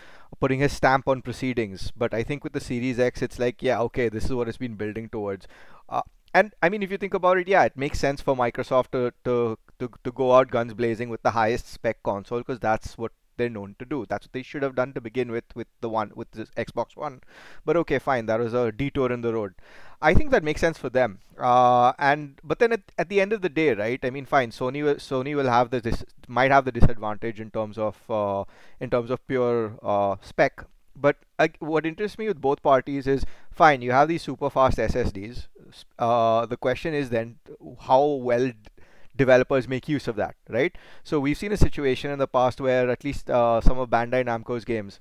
putting 0.41 0.61
his 0.61 0.73
stamp 0.73 1.09
on 1.09 1.23
proceedings. 1.23 1.91
But 1.97 2.15
I 2.15 2.23
think 2.23 2.45
with 2.45 2.53
the 2.53 2.61
Series 2.61 2.99
X, 2.99 3.23
it's 3.23 3.39
like, 3.39 3.63
yeah, 3.63 3.81
okay, 3.83 4.09
this 4.09 4.25
is 4.25 4.33
what 4.33 4.49
it's 4.49 4.59
been 4.59 4.75
building 4.75 5.09
towards. 5.09 5.47
Uh, 5.89 6.03
and 6.35 6.53
I 6.63 6.69
mean, 6.69 6.83
if 6.83 6.91
you 6.91 6.99
think 6.99 7.15
about 7.15 7.39
it, 7.39 7.49
yeah, 7.49 7.65
it 7.65 7.77
makes 7.77 7.99
sense 7.99 8.21
for 8.21 8.37
Microsoft 8.37 8.91
to 8.93 9.13
to 9.25 9.59
to, 9.79 9.91
to 10.05 10.13
go 10.13 10.33
out 10.35 10.51
guns 10.51 10.75
blazing 10.75 11.09
with 11.09 11.23
the 11.23 11.31
highest 11.31 11.69
spec 11.69 12.03
console 12.03 12.39
because 12.39 12.61
that's 12.61 12.99
what 12.99 13.13
they're 13.37 13.51
known 13.51 13.77
to 13.79 13.85
do. 13.85 14.07
That's 14.09 14.27
what 14.27 14.33
they 14.33 14.43
should 14.43 14.63
have 14.63 14.75
done 14.75 14.93
to 14.95 15.01
begin 15.01 15.31
with 15.31 15.45
with 15.55 15.69
the 15.81 15.89
one 15.89 16.13
with 16.15 16.31
the 16.33 16.47
Xbox 16.57 16.97
One. 16.97 17.21
But 17.65 17.77
okay, 17.77 17.99
fine, 17.99 18.27
that 18.27 18.41
was 18.41 18.55
a 18.55 18.73
detour 18.73 19.13
in 19.13 19.21
the 19.21 19.33
road. 19.35 19.55
I 20.01 20.15
think 20.15 20.31
that 20.31 20.45
makes 20.45 20.61
sense 20.61 20.79
for 20.79 20.91
them. 20.91 21.21
Uh, 21.39 21.93
and 21.99 22.41
but 22.45 22.59
then 22.59 22.73
at, 22.73 22.83
at 22.99 23.09
the 23.09 23.21
end 23.21 23.33
of 23.33 23.43
the 23.43 23.49
day, 23.49 23.75
right? 23.75 24.01
I 24.03 24.11
mean, 24.11 24.27
fine. 24.27 24.51
Sony 24.51 24.83
will 24.83 24.97
Sony 24.97 25.35
will 25.35 25.49
have 25.49 25.71
the 25.71 25.81
dis- 25.81 26.05
might 26.29 26.51
have 26.51 26.65
the 26.65 26.73
disadvantage 26.73 27.41
in 27.41 27.51
terms 27.51 27.79
of 27.79 27.99
uh, 28.11 28.45
in 28.81 28.91
terms 28.91 29.11
of 29.11 29.27
pure 29.27 29.79
uh, 29.83 30.17
spec. 30.23 30.65
But 30.95 31.17
what 31.59 31.85
interests 31.85 32.19
me 32.19 32.27
with 32.27 32.41
both 32.41 32.63
parties 32.63 33.07
is 33.07 33.25
fine. 33.51 33.83
You 33.83 33.93
have 33.93 34.09
these 34.09 34.23
super 34.23 34.49
fast 34.49 34.79
SSDs. 34.79 35.47
Uh, 35.99 36.47
the 36.47 36.57
question 36.57 36.95
is 36.95 37.11
then 37.11 37.39
how 37.81 38.05
well 38.05 38.53
developers 39.17 39.69
make 39.69 39.89
use 39.89 40.09
of 40.09 40.17
that, 40.17 40.37
right? 40.49 40.77
So 41.05 41.21
we've 41.21 41.39
seen 41.39 41.53
a 41.53 41.57
situation 41.57 42.11
in 42.11 42.19
the 42.19 42.29
past 42.29 42.61
where 42.61 42.91
at 42.91 43.05
least 43.05 43.31
uh, 43.31 43.61
some 43.61 43.79
of 43.79 43.89
Bandai 43.89 44.25
Namco's 44.25 44.65
games 44.65 45.01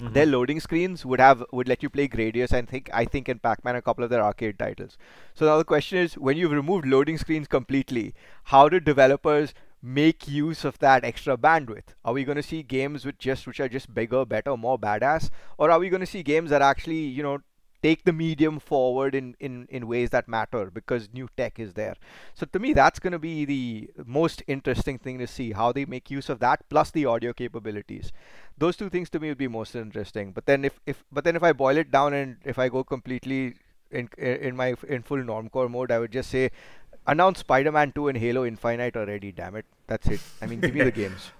their 0.00 0.26
loading 0.26 0.60
screens 0.60 1.04
would 1.04 1.20
have 1.20 1.44
would 1.52 1.68
let 1.68 1.82
you 1.82 1.90
play 1.90 2.08
Gradius 2.08 2.52
and 2.52 2.68
think 2.68 2.88
I 2.92 3.04
think 3.04 3.28
in 3.28 3.38
Pac-Man 3.38 3.76
a 3.76 3.82
couple 3.82 4.02
of 4.02 4.10
their 4.10 4.22
arcade 4.22 4.58
titles. 4.58 4.96
So 5.34 5.46
now 5.46 5.58
the 5.58 5.64
question 5.64 5.98
is 5.98 6.16
when 6.16 6.36
you've 6.36 6.52
removed 6.52 6.86
loading 6.86 7.18
screens 7.18 7.46
completely, 7.46 8.14
how 8.44 8.68
do 8.68 8.80
developers 8.80 9.52
make 9.82 10.28
use 10.28 10.64
of 10.64 10.78
that 10.78 11.04
extra 11.04 11.36
bandwidth? 11.36 11.94
Are 12.04 12.12
we 12.12 12.24
going 12.24 12.36
to 12.36 12.42
see 12.42 12.62
games 12.62 13.04
with 13.04 13.18
just 13.18 13.46
which 13.46 13.60
are 13.60 13.68
just 13.68 13.94
bigger, 13.94 14.24
better, 14.24 14.56
more 14.56 14.78
badass, 14.78 15.30
or 15.58 15.70
are 15.70 15.78
we 15.78 15.88
going 15.88 16.00
to 16.00 16.06
see 16.06 16.22
games 16.22 16.50
that 16.50 16.62
actually 16.62 17.00
you 17.00 17.22
know 17.22 17.38
take 17.82 18.04
the 18.04 18.12
medium 18.12 18.58
forward 18.58 19.14
in, 19.14 19.34
in, 19.40 19.66
in 19.70 19.86
ways 19.86 20.10
that 20.10 20.28
matter 20.28 20.70
because 20.70 21.08
new 21.12 21.28
tech 21.36 21.58
is 21.58 21.74
there. 21.74 21.94
So 22.34 22.46
to 22.52 22.58
me, 22.58 22.72
that's 22.72 22.98
going 22.98 23.12
to 23.12 23.18
be 23.18 23.44
the 23.44 23.90
most 24.04 24.42
interesting 24.46 24.98
thing 24.98 25.18
to 25.18 25.26
see 25.26 25.52
how 25.52 25.72
they 25.72 25.84
make 25.84 26.10
use 26.10 26.28
of 26.28 26.40
that 26.40 26.68
plus 26.68 26.90
the 26.90 27.06
audio 27.06 27.32
capabilities. 27.32 28.12
Those 28.58 28.76
two 28.76 28.90
things 28.90 29.10
to 29.10 29.20
me 29.20 29.28
would 29.28 29.38
be 29.38 29.48
most 29.48 29.74
interesting. 29.74 30.32
But 30.32 30.46
then 30.46 30.64
if, 30.64 30.80
if 30.86 31.04
but 31.10 31.24
then 31.24 31.36
if 31.36 31.42
I 31.42 31.52
boil 31.52 31.76
it 31.76 31.90
down 31.90 32.12
and 32.12 32.36
if 32.44 32.58
I 32.58 32.68
go 32.68 32.84
completely 32.84 33.54
in 33.90 34.08
in 34.18 34.56
my 34.56 34.74
in 34.88 35.02
full 35.02 35.18
normcore 35.18 35.70
mode, 35.70 35.90
I 35.90 35.98
would 35.98 36.12
just 36.12 36.30
say 36.30 36.50
announce 37.06 37.40
Spider-Man 37.40 37.92
2 37.92 38.08
and 38.08 38.18
Halo 38.18 38.44
Infinite 38.44 38.96
already. 38.96 39.32
Damn 39.32 39.56
it, 39.56 39.66
that's 39.86 40.08
it. 40.08 40.20
I 40.40 40.46
mean, 40.46 40.60
give 40.60 40.74
me 40.74 40.82
the 40.82 40.90
games. 41.02 41.30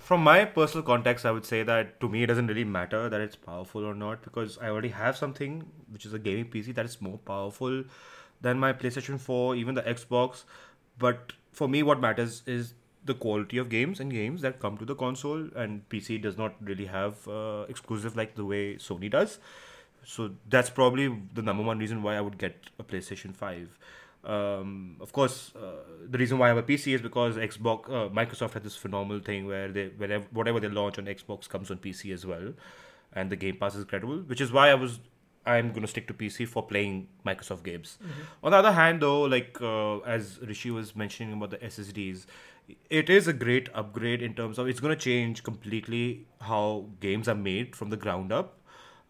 From 0.00 0.22
my 0.24 0.44
personal 0.44 0.82
context, 0.84 1.26
I 1.26 1.30
would 1.30 1.44
say 1.44 1.62
that 1.62 2.00
to 2.00 2.08
me 2.08 2.22
it 2.22 2.26
doesn't 2.26 2.46
really 2.46 2.64
matter 2.64 3.08
that 3.08 3.20
it's 3.20 3.36
powerful 3.36 3.84
or 3.84 3.94
not 3.94 4.22
because 4.22 4.58
I 4.58 4.68
already 4.68 4.88
have 4.88 5.16
something 5.16 5.64
which 5.90 6.06
is 6.06 6.14
a 6.14 6.18
gaming 6.18 6.46
PC 6.46 6.74
that 6.74 6.86
is 6.86 7.00
more 7.00 7.18
powerful 7.18 7.84
than 8.40 8.58
my 8.58 8.72
PlayStation 8.72 9.20
4, 9.20 9.54
even 9.56 9.74
the 9.74 9.82
Xbox. 9.82 10.44
But 10.98 11.34
for 11.52 11.68
me, 11.68 11.82
what 11.82 12.00
matters 12.00 12.42
is 12.46 12.74
the 13.04 13.14
quality 13.14 13.58
of 13.58 13.68
games 13.68 14.00
and 14.00 14.10
games 14.10 14.42
that 14.42 14.60
come 14.60 14.76
to 14.78 14.84
the 14.84 14.94
console, 14.94 15.48
and 15.54 15.88
PC 15.88 16.20
does 16.20 16.36
not 16.36 16.54
really 16.60 16.86
have 16.86 17.26
uh, 17.28 17.66
exclusive 17.68 18.16
like 18.16 18.34
the 18.34 18.44
way 18.44 18.76
Sony 18.76 19.10
does. 19.10 19.38
So 20.04 20.30
that's 20.48 20.70
probably 20.70 21.14
the 21.34 21.42
number 21.42 21.62
one 21.62 21.78
reason 21.78 22.02
why 22.02 22.16
I 22.16 22.20
would 22.20 22.38
get 22.38 22.70
a 22.78 22.82
PlayStation 22.82 23.34
5. 23.34 23.78
Um, 24.22 24.96
of 25.00 25.12
course, 25.12 25.52
uh, 25.56 25.82
the 26.08 26.18
reason 26.18 26.38
why 26.38 26.46
I 26.46 26.48
have 26.48 26.58
a 26.58 26.62
PC 26.62 26.94
is 26.94 27.00
because 27.00 27.36
Xbox, 27.36 27.88
uh, 27.88 28.08
Microsoft 28.10 28.52
had 28.52 28.62
this 28.62 28.76
phenomenal 28.76 29.22
thing 29.22 29.46
where 29.46 29.68
they, 29.68 29.88
whenever 29.88 30.26
whatever 30.30 30.60
they 30.60 30.68
launch 30.68 30.98
on 30.98 31.06
Xbox 31.06 31.48
comes 31.48 31.70
on 31.70 31.78
PC 31.78 32.12
as 32.12 32.26
well, 32.26 32.52
and 33.14 33.30
the 33.30 33.36
Game 33.36 33.56
Pass 33.56 33.74
is 33.74 33.82
incredible. 33.82 34.18
Which 34.18 34.40
is 34.42 34.52
why 34.52 34.68
I 34.68 34.74
was, 34.74 35.00
I'm 35.46 35.72
gonna 35.72 35.86
stick 35.86 36.06
to 36.08 36.14
PC 36.14 36.46
for 36.46 36.62
playing 36.62 37.08
Microsoft 37.26 37.62
games. 37.62 37.98
On 38.44 38.50
the 38.50 38.58
other 38.58 38.72
hand, 38.72 39.00
though, 39.00 39.22
like 39.22 39.56
uh, 39.62 40.00
as 40.00 40.38
Rishi 40.42 40.70
was 40.70 40.94
mentioning 40.94 41.32
about 41.32 41.50
the 41.50 41.58
SSDs, 41.58 42.26
it 42.90 43.08
is 43.08 43.26
a 43.26 43.32
great 43.32 43.70
upgrade 43.74 44.20
in 44.20 44.34
terms 44.34 44.58
of 44.58 44.68
it's 44.68 44.80
gonna 44.80 44.96
change 44.96 45.42
completely 45.42 46.26
how 46.42 46.88
games 47.00 47.26
are 47.26 47.34
made 47.34 47.74
from 47.74 47.88
the 47.88 47.96
ground 47.96 48.32
up. 48.32 48.58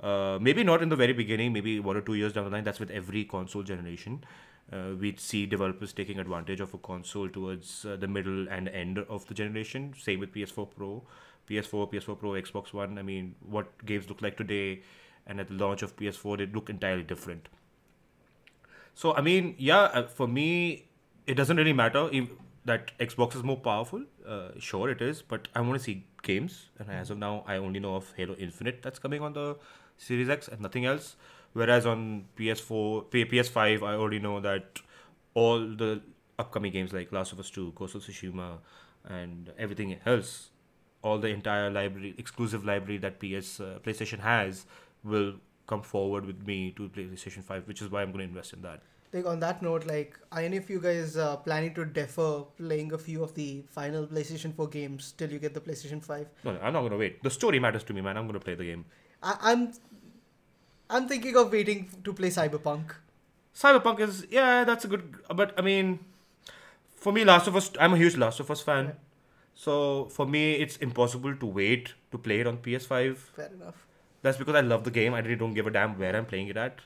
Uh, 0.00 0.38
maybe 0.40 0.62
not 0.64 0.82
in 0.82 0.88
the 0.88 0.96
very 0.96 1.12
beginning, 1.12 1.52
maybe 1.52 1.78
one 1.80 1.96
or 1.96 2.00
two 2.00 2.14
years 2.14 2.32
down 2.32 2.44
the 2.44 2.50
line. 2.50 2.64
That's 2.64 2.80
with 2.80 2.90
every 2.90 3.24
console 3.24 3.64
generation. 3.64 4.24
Uh, 4.72 4.94
we'd 4.98 5.18
see 5.18 5.46
developers 5.46 5.92
taking 5.92 6.18
advantage 6.20 6.60
of 6.60 6.72
a 6.74 6.78
console 6.78 7.28
towards 7.28 7.84
uh, 7.84 7.96
the 7.96 8.06
middle 8.06 8.48
and 8.48 8.68
end 8.68 8.98
of 8.98 9.26
the 9.26 9.34
generation. 9.34 9.92
Same 9.98 10.20
with 10.20 10.32
PS4 10.32 10.68
Pro, 10.76 11.02
PS4, 11.48 11.92
PS4 11.92 12.18
Pro, 12.18 12.30
Xbox 12.30 12.72
One. 12.72 12.98
I 12.98 13.02
mean, 13.02 13.34
what 13.40 13.84
games 13.84 14.08
look 14.08 14.22
like 14.22 14.36
today, 14.36 14.82
and 15.26 15.40
at 15.40 15.48
the 15.48 15.54
launch 15.54 15.82
of 15.82 15.96
PS4, 15.96 16.38
they 16.38 16.46
look 16.46 16.70
entirely 16.70 17.02
different. 17.02 17.48
So 18.94 19.14
I 19.14 19.22
mean, 19.22 19.54
yeah, 19.58 19.82
uh, 19.82 20.06
for 20.06 20.28
me, 20.28 20.86
it 21.26 21.34
doesn't 21.34 21.56
really 21.56 21.72
matter 21.72 22.08
if 22.12 22.28
that 22.64 22.96
Xbox 22.98 23.34
is 23.34 23.42
more 23.42 23.56
powerful. 23.56 24.04
Uh, 24.26 24.50
sure, 24.58 24.90
it 24.90 25.02
is, 25.02 25.22
but 25.22 25.48
I 25.54 25.60
want 25.62 25.78
to 25.78 25.84
see 25.84 26.04
games, 26.22 26.68
and 26.78 26.90
as 26.90 27.10
of 27.10 27.18
now, 27.18 27.44
I 27.46 27.56
only 27.56 27.80
know 27.80 27.96
of 27.96 28.12
Halo 28.16 28.34
Infinite 28.36 28.82
that's 28.82 28.98
coming 28.98 29.22
on 29.22 29.32
the 29.32 29.56
Series 29.96 30.28
X 30.28 30.48
and 30.48 30.60
nothing 30.60 30.84
else. 30.84 31.16
Whereas 31.52 31.86
on 31.86 32.26
PS4, 32.36 33.10
PS5, 33.10 33.82
I 33.82 33.94
already 33.94 34.20
know 34.20 34.40
that 34.40 34.80
all 35.34 35.58
the 35.58 36.00
upcoming 36.38 36.72
games 36.72 36.92
like 36.92 37.12
Last 37.12 37.32
of 37.32 37.40
Us 37.40 37.50
2, 37.50 37.72
Ghost 37.74 37.94
of 37.94 38.02
Tsushima, 38.02 38.58
and 39.04 39.52
everything 39.58 39.98
else, 40.06 40.50
all 41.02 41.18
the 41.18 41.28
entire 41.28 41.70
library, 41.70 42.14
exclusive 42.18 42.64
library 42.64 42.98
that 42.98 43.18
PS 43.18 43.60
uh, 43.60 43.78
PlayStation 43.82 44.20
has, 44.20 44.66
will 45.02 45.34
come 45.66 45.82
forward 45.82 46.26
with 46.26 46.46
me 46.46 46.72
to 46.76 46.88
PlayStation 46.88 47.42
5, 47.42 47.66
which 47.66 47.82
is 47.82 47.90
why 47.90 48.02
I'm 48.02 48.12
going 48.12 48.24
to 48.24 48.28
invest 48.28 48.52
in 48.52 48.62
that. 48.62 48.82
Like 49.12 49.26
on 49.26 49.40
that 49.40 49.60
note, 49.60 49.86
like 49.86 50.16
are 50.30 50.40
any 50.40 50.56
of 50.56 50.70
you 50.70 50.80
guys 50.80 51.16
uh, 51.16 51.36
planning 51.36 51.74
to 51.74 51.84
defer 51.84 52.42
playing 52.56 52.92
a 52.92 52.98
few 52.98 53.24
of 53.24 53.34
the 53.34 53.64
final 53.68 54.06
PlayStation 54.06 54.54
4 54.54 54.68
games 54.68 55.12
till 55.16 55.32
you 55.32 55.40
get 55.40 55.52
the 55.52 55.60
PlayStation 55.60 56.02
5? 56.04 56.28
No, 56.44 56.52
no, 56.52 56.60
I'm 56.60 56.72
not 56.72 56.80
going 56.80 56.92
to 56.92 56.98
wait. 56.98 57.22
The 57.24 57.30
story 57.30 57.58
matters 57.58 57.82
to 57.84 57.92
me, 57.92 58.02
man. 58.02 58.16
I'm 58.16 58.26
going 58.28 58.38
to 58.38 58.44
play 58.44 58.54
the 58.54 58.64
game. 58.64 58.84
I, 59.22 59.36
I'm 59.40 59.72
I'm 60.90 61.08
thinking 61.08 61.36
of 61.36 61.52
waiting 61.52 61.88
to 62.04 62.12
play 62.12 62.28
Cyberpunk. 62.28 62.94
Cyberpunk 63.54 64.00
is 64.00 64.26
yeah, 64.30 64.64
that's 64.64 64.84
a 64.84 64.88
good. 64.88 65.14
But 65.34 65.54
I 65.58 65.62
mean, 65.62 66.00
for 66.96 67.12
me, 67.12 67.24
Last 67.24 67.46
of 67.46 67.56
Us. 67.56 67.70
I'm 67.80 67.94
a 67.94 67.96
huge 67.98 68.16
Last 68.16 68.40
of 68.40 68.50
Us 68.50 68.60
fan. 68.60 68.86
Yeah. 68.86 68.92
So 69.54 70.06
for 70.06 70.26
me, 70.26 70.54
it's 70.54 70.76
impossible 70.76 71.36
to 71.36 71.46
wait 71.46 71.94
to 72.12 72.18
play 72.18 72.40
it 72.40 72.46
on 72.46 72.58
PS5. 72.58 73.16
Fair 73.36 73.50
enough. 73.54 73.86
That's 74.22 74.38
because 74.38 74.54
I 74.54 74.60
love 74.60 74.84
the 74.84 74.90
game. 74.90 75.14
I 75.14 75.20
really 75.20 75.36
don't 75.36 75.54
give 75.54 75.66
a 75.66 75.70
damn 75.70 75.98
where 75.98 76.14
I'm 76.16 76.26
playing 76.26 76.48
it 76.48 76.56
at. 76.56 76.80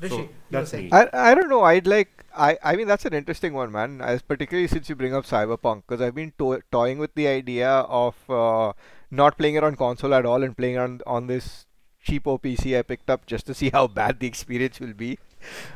Rishi, 0.00 0.14
So 0.14 0.20
you 0.50 0.58
were 0.58 0.64
that's 0.64 0.72
me. 0.74 0.90
I, 0.92 1.08
I 1.12 1.34
don't 1.34 1.48
know. 1.48 1.62
I'd 1.62 1.86
like. 1.86 2.24
I, 2.36 2.58
I 2.62 2.76
mean, 2.76 2.86
that's 2.86 3.04
an 3.06 3.14
interesting 3.14 3.54
one, 3.54 3.72
man. 3.72 4.00
As 4.00 4.22
particularly 4.22 4.68
since 4.68 4.88
you 4.88 4.94
bring 4.94 5.14
up 5.14 5.24
Cyberpunk, 5.24 5.82
because 5.86 6.00
I've 6.02 6.14
been 6.14 6.32
to- 6.38 6.62
toying 6.70 6.98
with 6.98 7.14
the 7.14 7.26
idea 7.28 7.68
of 7.68 8.14
uh, 8.28 8.72
not 9.10 9.38
playing 9.38 9.54
it 9.54 9.64
on 9.64 9.76
console 9.76 10.12
at 10.14 10.26
all 10.26 10.42
and 10.42 10.56
playing 10.56 10.74
it 10.74 10.78
on 10.78 11.00
on 11.06 11.26
this 11.28 11.65
cheapo 12.06 12.40
PC 12.40 12.78
I 12.78 12.82
picked 12.82 13.10
up 13.10 13.26
just 13.26 13.46
to 13.46 13.54
see 13.54 13.70
how 13.70 13.86
bad 13.86 14.20
the 14.20 14.26
experience 14.26 14.80
will 14.80 14.94
be. 14.94 15.18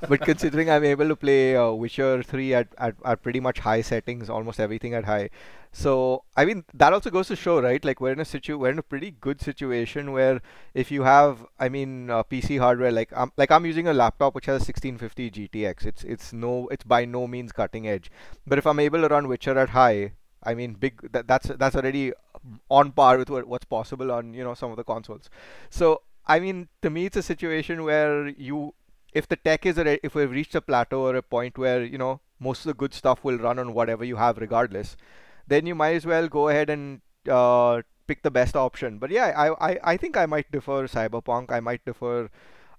but 0.09 0.21
considering 0.21 0.71
I'm 0.71 0.85
able 0.85 1.09
to 1.09 1.16
play 1.16 1.57
uh, 1.57 1.71
Witcher 1.71 2.23
3 2.23 2.55
at, 2.55 2.69
at, 2.79 2.95
at 3.05 3.23
pretty 3.23 3.40
much 3.40 3.61
high 3.61 3.83
settings, 3.83 4.31
almost 4.31 4.59
everything 4.59 4.95
at 4.95 5.05
high. 5.05 5.31
So 5.73 6.25
I 6.37 6.45
mean 6.45 6.64
that 6.75 6.93
also 6.93 7.11
goes 7.11 7.29
to 7.29 7.37
show, 7.37 7.61
right? 7.61 7.85
Like 7.85 8.01
we're 8.01 8.12
in 8.12 8.21
a 8.21 8.25
situ 8.25 8.59
we're 8.59 8.71
in 8.71 8.79
a 8.79 8.83
pretty 8.83 9.12
good 9.12 9.40
situation 9.40 10.12
where 10.12 10.40
if 10.75 10.90
you 10.90 11.03
have, 11.05 11.47
I 11.61 11.69
mean, 11.69 12.11
uh, 12.11 12.25
PC 12.25 12.59
hardware, 12.59 12.90
like 12.90 13.12
I'm 13.16 13.31
like 13.37 13.51
I'm 13.53 13.66
using 13.66 13.87
a 13.87 13.95
laptop 13.95 14.35
which 14.35 14.47
has 14.47 14.62
a 14.62 14.66
1650 14.66 15.31
GTX. 15.31 15.87
It's 15.87 16.05
it's 16.05 16.33
no 16.33 16.66
it's 16.69 16.85
by 16.85 17.05
no 17.05 17.27
means 17.27 17.53
cutting 17.53 17.87
edge. 17.87 18.11
But 18.47 18.59
if 18.59 18.66
I'm 18.66 18.81
able 18.81 19.03
to 19.03 19.09
run 19.09 19.29
Witcher 19.29 19.57
at 19.59 19.71
high, 19.71 20.12
I 20.43 20.55
mean, 20.55 20.75
big 20.75 21.12
that, 21.12 21.29
that's 21.29 21.49
that's 21.49 21.77
already 21.77 22.12
on 22.71 22.93
par 22.93 23.19
with 23.19 23.29
what, 23.31 23.47
what's 23.47 23.66
possible 23.66 24.11
on 24.11 24.33
you 24.33 24.43
know 24.43 24.55
some 24.55 24.71
of 24.71 24.77
the 24.77 24.85
consoles. 24.85 25.29
So 25.69 26.03
I 26.26 26.40
mean, 26.40 26.68
to 26.83 26.90
me, 26.90 27.06
it's 27.06 27.16
a 27.16 27.22
situation 27.22 27.83
where 27.85 28.28
you, 28.28 28.74
if 29.12 29.28
the 29.28 29.37
tech 29.37 29.66
is, 29.66 29.78
a, 29.78 30.04
if 30.04 30.14
we've 30.14 30.30
reached 30.30 30.54
a 30.54 30.61
plateau 30.61 31.02
or 31.02 31.16
a 31.16 31.22
point 31.22 31.59
where 31.59 31.85
you 31.85 31.98
know 31.98 32.20
most 32.38 32.61
of 32.61 32.66
the 32.66 32.74
good 32.74 32.94
stuff 32.94 33.24
will 33.24 33.38
run 33.38 33.59
on 33.59 33.74
whatever 33.74 34.04
you 34.04 34.16
have, 34.16 34.38
regardless, 34.38 34.96
then 35.46 35.66
you 35.66 35.74
might 35.74 35.94
as 35.94 36.06
well 36.06 36.28
go 36.28 36.48
ahead 36.48 36.70
and 36.70 37.00
uh, 37.28 37.83
pick 38.06 38.22
the 38.22 38.30
best 38.30 38.56
option. 38.56 38.98
But 38.98 39.11
yeah, 39.11 39.26
I, 39.37 39.72
I, 39.72 39.78
I 39.92 39.96
think 39.96 40.16
I 40.16 40.26
might 40.26 40.50
defer 40.50 40.87
Cyberpunk. 40.87 41.50
I 41.50 41.61
might 41.61 41.85
defer. 41.85 42.28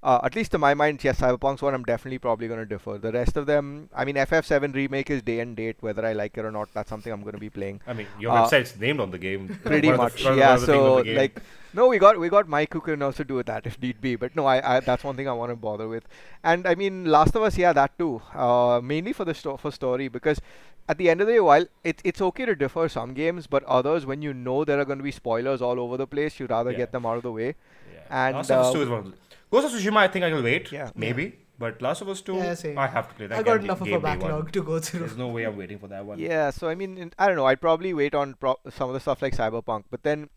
Uh, 0.03 0.19
at 0.23 0.35
least 0.35 0.49
to 0.51 0.57
my 0.57 0.73
mind, 0.73 1.03
yes, 1.03 1.19
Cyberpunk's 1.21 1.61
one 1.61 1.75
I'm 1.75 1.83
definitely 1.83 2.17
probably 2.17 2.47
going 2.47 2.59
to 2.59 2.65
defer. 2.65 2.97
The 2.97 3.11
rest 3.11 3.37
of 3.37 3.45
them, 3.45 3.87
I 3.95 4.03
mean, 4.03 4.15
FF7 4.15 4.73
remake 4.73 5.11
is 5.11 5.21
day 5.21 5.39
and 5.41 5.55
date, 5.55 5.75
whether 5.81 6.03
I 6.03 6.13
like 6.13 6.35
it 6.39 6.43
or 6.43 6.51
not. 6.51 6.69
That's 6.73 6.89
something 6.89 7.13
I'm 7.13 7.21
going 7.21 7.33
to 7.35 7.39
be 7.39 7.51
playing. 7.51 7.81
I 7.85 7.93
mean, 7.93 8.07
your 8.19 8.31
Uh, 8.31 8.47
website's 8.47 8.79
named 8.79 8.99
on 8.99 9.11
the 9.11 9.19
game. 9.19 9.59
Pretty 9.63 9.89
One 9.89 9.99
of 9.99 10.17
the- 10.17 10.23
much, 10.23 10.23
the- 10.23 10.39
yeah. 10.39 10.47
one 10.47 10.55
of 10.55 10.61
the 10.61 10.65
things 10.73 10.83
on 10.83 11.05
So 11.05 11.11
like, 11.21 11.39
no, 11.73 11.87
we 11.87 11.99
got 11.99 12.19
we 12.19 12.29
got 12.29 12.47
Mike 12.47 12.73
who 12.73 12.81
can 12.81 13.01
also 13.03 13.23
do 13.23 13.35
with 13.35 13.45
that 13.45 13.67
if 13.67 13.79
need 13.79 14.01
be. 14.01 14.15
But 14.15 14.35
no, 14.35 14.47
I, 14.47 14.77
I 14.77 14.79
that's 14.79 15.03
one 15.03 15.15
thing 15.15 15.27
I 15.29 15.33
want 15.33 15.51
to 15.51 15.55
bother 15.55 15.87
with. 15.87 16.07
And 16.43 16.65
I 16.67 16.73
mean, 16.73 17.05
Last 17.05 17.35
of 17.35 17.43
Us, 17.43 17.55
yeah, 17.57 17.71
that 17.71 17.95
too. 17.99 18.23
Uh, 18.33 18.81
mainly 18.83 19.13
for 19.13 19.23
the 19.23 19.35
sto- 19.35 19.57
for 19.57 19.71
story 19.71 20.07
because 20.07 20.41
at 20.89 20.97
the 20.97 21.11
end 21.11 21.21
of 21.21 21.27
the 21.27 21.33
day, 21.33 21.39
while 21.39 21.67
it's 21.83 22.01
it's 22.03 22.21
okay 22.21 22.45
to 22.45 22.55
defer 22.55 22.87
some 22.89 23.13
games, 23.13 23.45
but 23.45 23.63
others 23.65 24.07
when 24.07 24.23
you 24.23 24.33
know 24.33 24.65
there 24.65 24.79
are 24.79 24.85
going 24.85 24.97
to 24.97 25.03
be 25.03 25.11
spoilers 25.11 25.61
all 25.61 25.79
over 25.79 25.95
the 25.95 26.07
place, 26.07 26.39
you'd 26.39 26.49
rather 26.49 26.71
Yeah. 26.71 26.77
get 26.85 26.91
them 26.91 27.05
out 27.05 27.17
of 27.17 27.23
the 27.23 27.31
way. 27.31 27.53
Yeah. 27.93 27.99
And, 28.09 28.35
Last 28.37 28.49
of 28.49 28.59
Us 28.65 28.69
uh, 28.71 28.73
2 28.73 28.81
is 28.81 28.89
one 28.89 28.99
of 28.99 29.05
the. 29.11 29.17
Ghost 29.51 29.67
of 29.67 29.71
Tsushima, 29.73 29.97
I 29.97 30.07
think 30.07 30.25
I 30.25 30.33
will 30.33 30.43
wait. 30.43 30.71
Yeah. 30.71 30.89
Maybe. 30.95 31.37
But 31.59 31.79
Last 31.81 32.01
of 32.01 32.09
Us 32.09 32.21
2, 32.21 32.35
Yeah. 32.35 32.55
I 32.77 32.87
have 32.87 33.09
to 33.09 33.13
play 33.15 33.27
that. 33.27 33.37
I 33.37 33.43
got 33.43 33.57
game- 33.57 33.65
enough 33.65 33.81
of 33.81 33.87
a 33.87 33.89
game 33.91 34.01
one. 34.01 34.19
backlog 34.19 34.51
to 34.53 34.63
go 34.63 34.79
through. 34.79 35.01
There's 35.01 35.17
no 35.17 35.27
way 35.27 35.43
I'm 35.43 35.55
waiting 35.57 35.77
for 35.77 35.87
that 35.89 36.03
one. 36.05 36.17
Yeah, 36.17 36.49
so 36.49 36.67
I 36.69 36.75
mean, 36.75 37.11
I 37.19 37.27
don't 37.27 37.35
know. 37.35 37.45
I'd 37.45 37.61
probably 37.61 37.93
wait 37.93 38.15
on 38.15 38.33
pro- 38.33 38.57
some 38.69 38.89
of 38.89 38.93
the 38.95 38.99
stuff 38.99 39.21
like 39.21 39.35
Cyberpunk, 39.35 39.83
but 39.91 40.01
then 40.01 40.29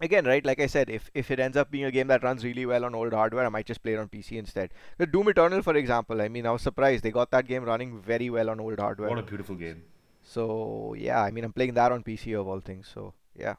again, 0.00 0.24
right? 0.24 0.44
Like 0.46 0.60
I 0.60 0.66
said, 0.66 0.88
if 0.88 1.10
if 1.12 1.30
it 1.30 1.38
ends 1.38 1.56
up 1.58 1.70
being 1.70 1.84
a 1.84 1.90
game 1.90 2.06
that 2.08 2.22
runs 2.22 2.44
really 2.44 2.64
well 2.64 2.86
on 2.86 2.94
old 2.94 3.12
hardware, 3.12 3.44
I 3.44 3.50
might 3.50 3.66
just 3.66 3.82
play 3.82 3.92
it 3.94 3.98
on 3.98 4.08
PC 4.08 4.38
instead. 4.38 4.70
The 4.98 5.06
Doom 5.06 5.28
Eternal, 5.28 5.60
for 5.62 5.76
example, 5.76 6.22
I 6.22 6.28
mean, 6.28 6.46
I 6.46 6.50
was 6.52 6.62
surprised 6.62 7.04
they 7.04 7.10
got 7.10 7.30
that 7.32 7.46
game 7.46 7.64
running 7.64 8.00
very 8.00 8.30
well 8.30 8.48
on 8.48 8.58
old 8.60 8.78
hardware. 8.78 9.10
What 9.10 9.18
a 9.18 9.22
beautiful 9.22 9.56
game. 9.56 9.82
So 10.22 10.94
yeah, 10.96 11.20
I 11.22 11.30
mean, 11.30 11.44
I'm 11.44 11.52
playing 11.52 11.74
that 11.74 11.92
on 11.92 12.02
PC 12.02 12.32
of 12.40 12.48
all 12.48 12.60
things. 12.60 12.88
So 12.94 13.12
yeah, 13.36 13.56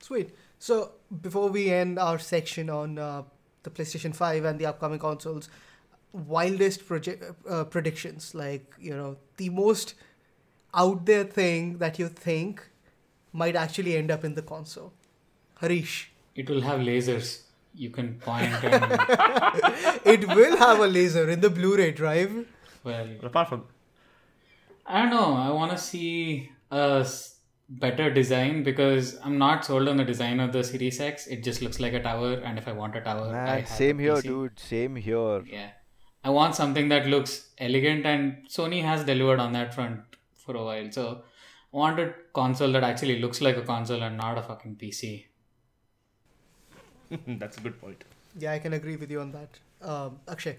Sweet. 0.00 0.34
So 0.58 0.92
before 1.28 1.48
we 1.50 1.70
end 1.70 1.98
our 2.00 2.18
section 2.18 2.68
on 2.70 2.98
uh, 2.98 3.22
the 3.62 3.70
PlayStation 3.70 4.14
5 4.14 4.44
and 4.44 4.58
the 4.58 4.66
upcoming 4.66 4.98
consoles, 4.98 5.48
wildest 6.12 6.86
proje- 6.88 7.34
uh, 7.48 7.64
predictions, 7.64 8.34
like 8.34 8.74
you 8.78 8.94
know, 8.94 9.16
the 9.36 9.48
most 9.50 9.94
out 10.74 11.04
there 11.06 11.24
thing 11.24 11.78
that 11.78 11.98
you 11.98 12.08
think 12.08 12.68
might 13.32 13.56
actually 13.56 13.96
end 13.96 14.10
up 14.10 14.24
in 14.24 14.34
the 14.34 14.42
console. 14.42 14.92
Harish, 15.60 16.10
It 16.34 16.48
will 16.50 16.60
have 16.62 16.80
lasers. 16.80 17.42
You 17.74 17.88
can 17.90 18.14
point 18.20 18.52
and 18.64 18.84
it 20.04 20.28
will 20.28 20.56
have 20.58 20.78
a 20.80 20.86
laser 20.86 21.28
in 21.30 21.40
the 21.40 21.48
Blu-ray 21.48 21.92
drive. 21.92 22.46
well, 22.84 23.08
apart 23.22 23.48
from. 23.48 23.64
I 24.84 25.02
don't 25.02 25.10
know. 25.10 25.34
I 25.34 25.50
want 25.50 25.70
to 25.72 25.78
see 25.78 26.50
a 26.70 26.98
s- 27.00 27.31
better 27.80 28.12
design 28.12 28.62
because 28.62 29.18
I'm 29.24 29.38
not 29.38 29.64
sold 29.64 29.88
on 29.88 29.96
the 29.96 30.04
design 30.04 30.40
of 30.40 30.52
the 30.52 30.62
Series 30.64 31.00
X. 31.00 31.26
It 31.26 31.42
just 31.44 31.62
looks 31.62 31.80
like 31.80 31.94
a 31.94 32.02
tower, 32.02 32.34
and 32.34 32.58
if 32.58 32.68
I 32.68 32.72
want 32.72 32.96
a 32.96 33.00
tower, 33.00 33.28
I 33.28 33.32
man, 33.32 33.58
have 33.60 33.68
same 33.68 33.98
a 34.00 34.02
here, 34.02 34.14
PC. 34.16 34.22
dude. 34.22 34.60
Same 34.60 34.96
here. 34.96 35.42
Yeah, 35.44 35.70
I 36.24 36.30
want 36.30 36.54
something 36.54 36.88
that 36.90 37.06
looks 37.06 37.48
elegant, 37.58 38.04
and 38.06 38.46
Sony 38.48 38.82
has 38.82 39.04
delivered 39.04 39.40
on 39.40 39.52
that 39.52 39.74
front 39.74 40.00
for 40.36 40.56
a 40.56 40.64
while. 40.64 40.90
So, 40.92 41.22
I 41.72 41.76
want 41.76 42.00
a 42.00 42.14
console 42.34 42.72
that 42.72 42.84
actually 42.84 43.18
looks 43.20 43.40
like 43.40 43.56
a 43.56 43.62
console 43.62 44.02
and 44.02 44.16
not 44.16 44.36
a 44.38 44.42
fucking 44.42 44.76
PC. 44.76 45.26
That's 47.26 47.56
a 47.58 47.60
good 47.60 47.80
point. 47.80 48.04
Yeah, 48.38 48.52
I 48.52 48.58
can 48.58 48.72
agree 48.72 48.96
with 48.96 49.10
you 49.10 49.20
on 49.20 49.32
that. 49.32 49.58
Um, 49.82 50.20
Akshay, 50.28 50.56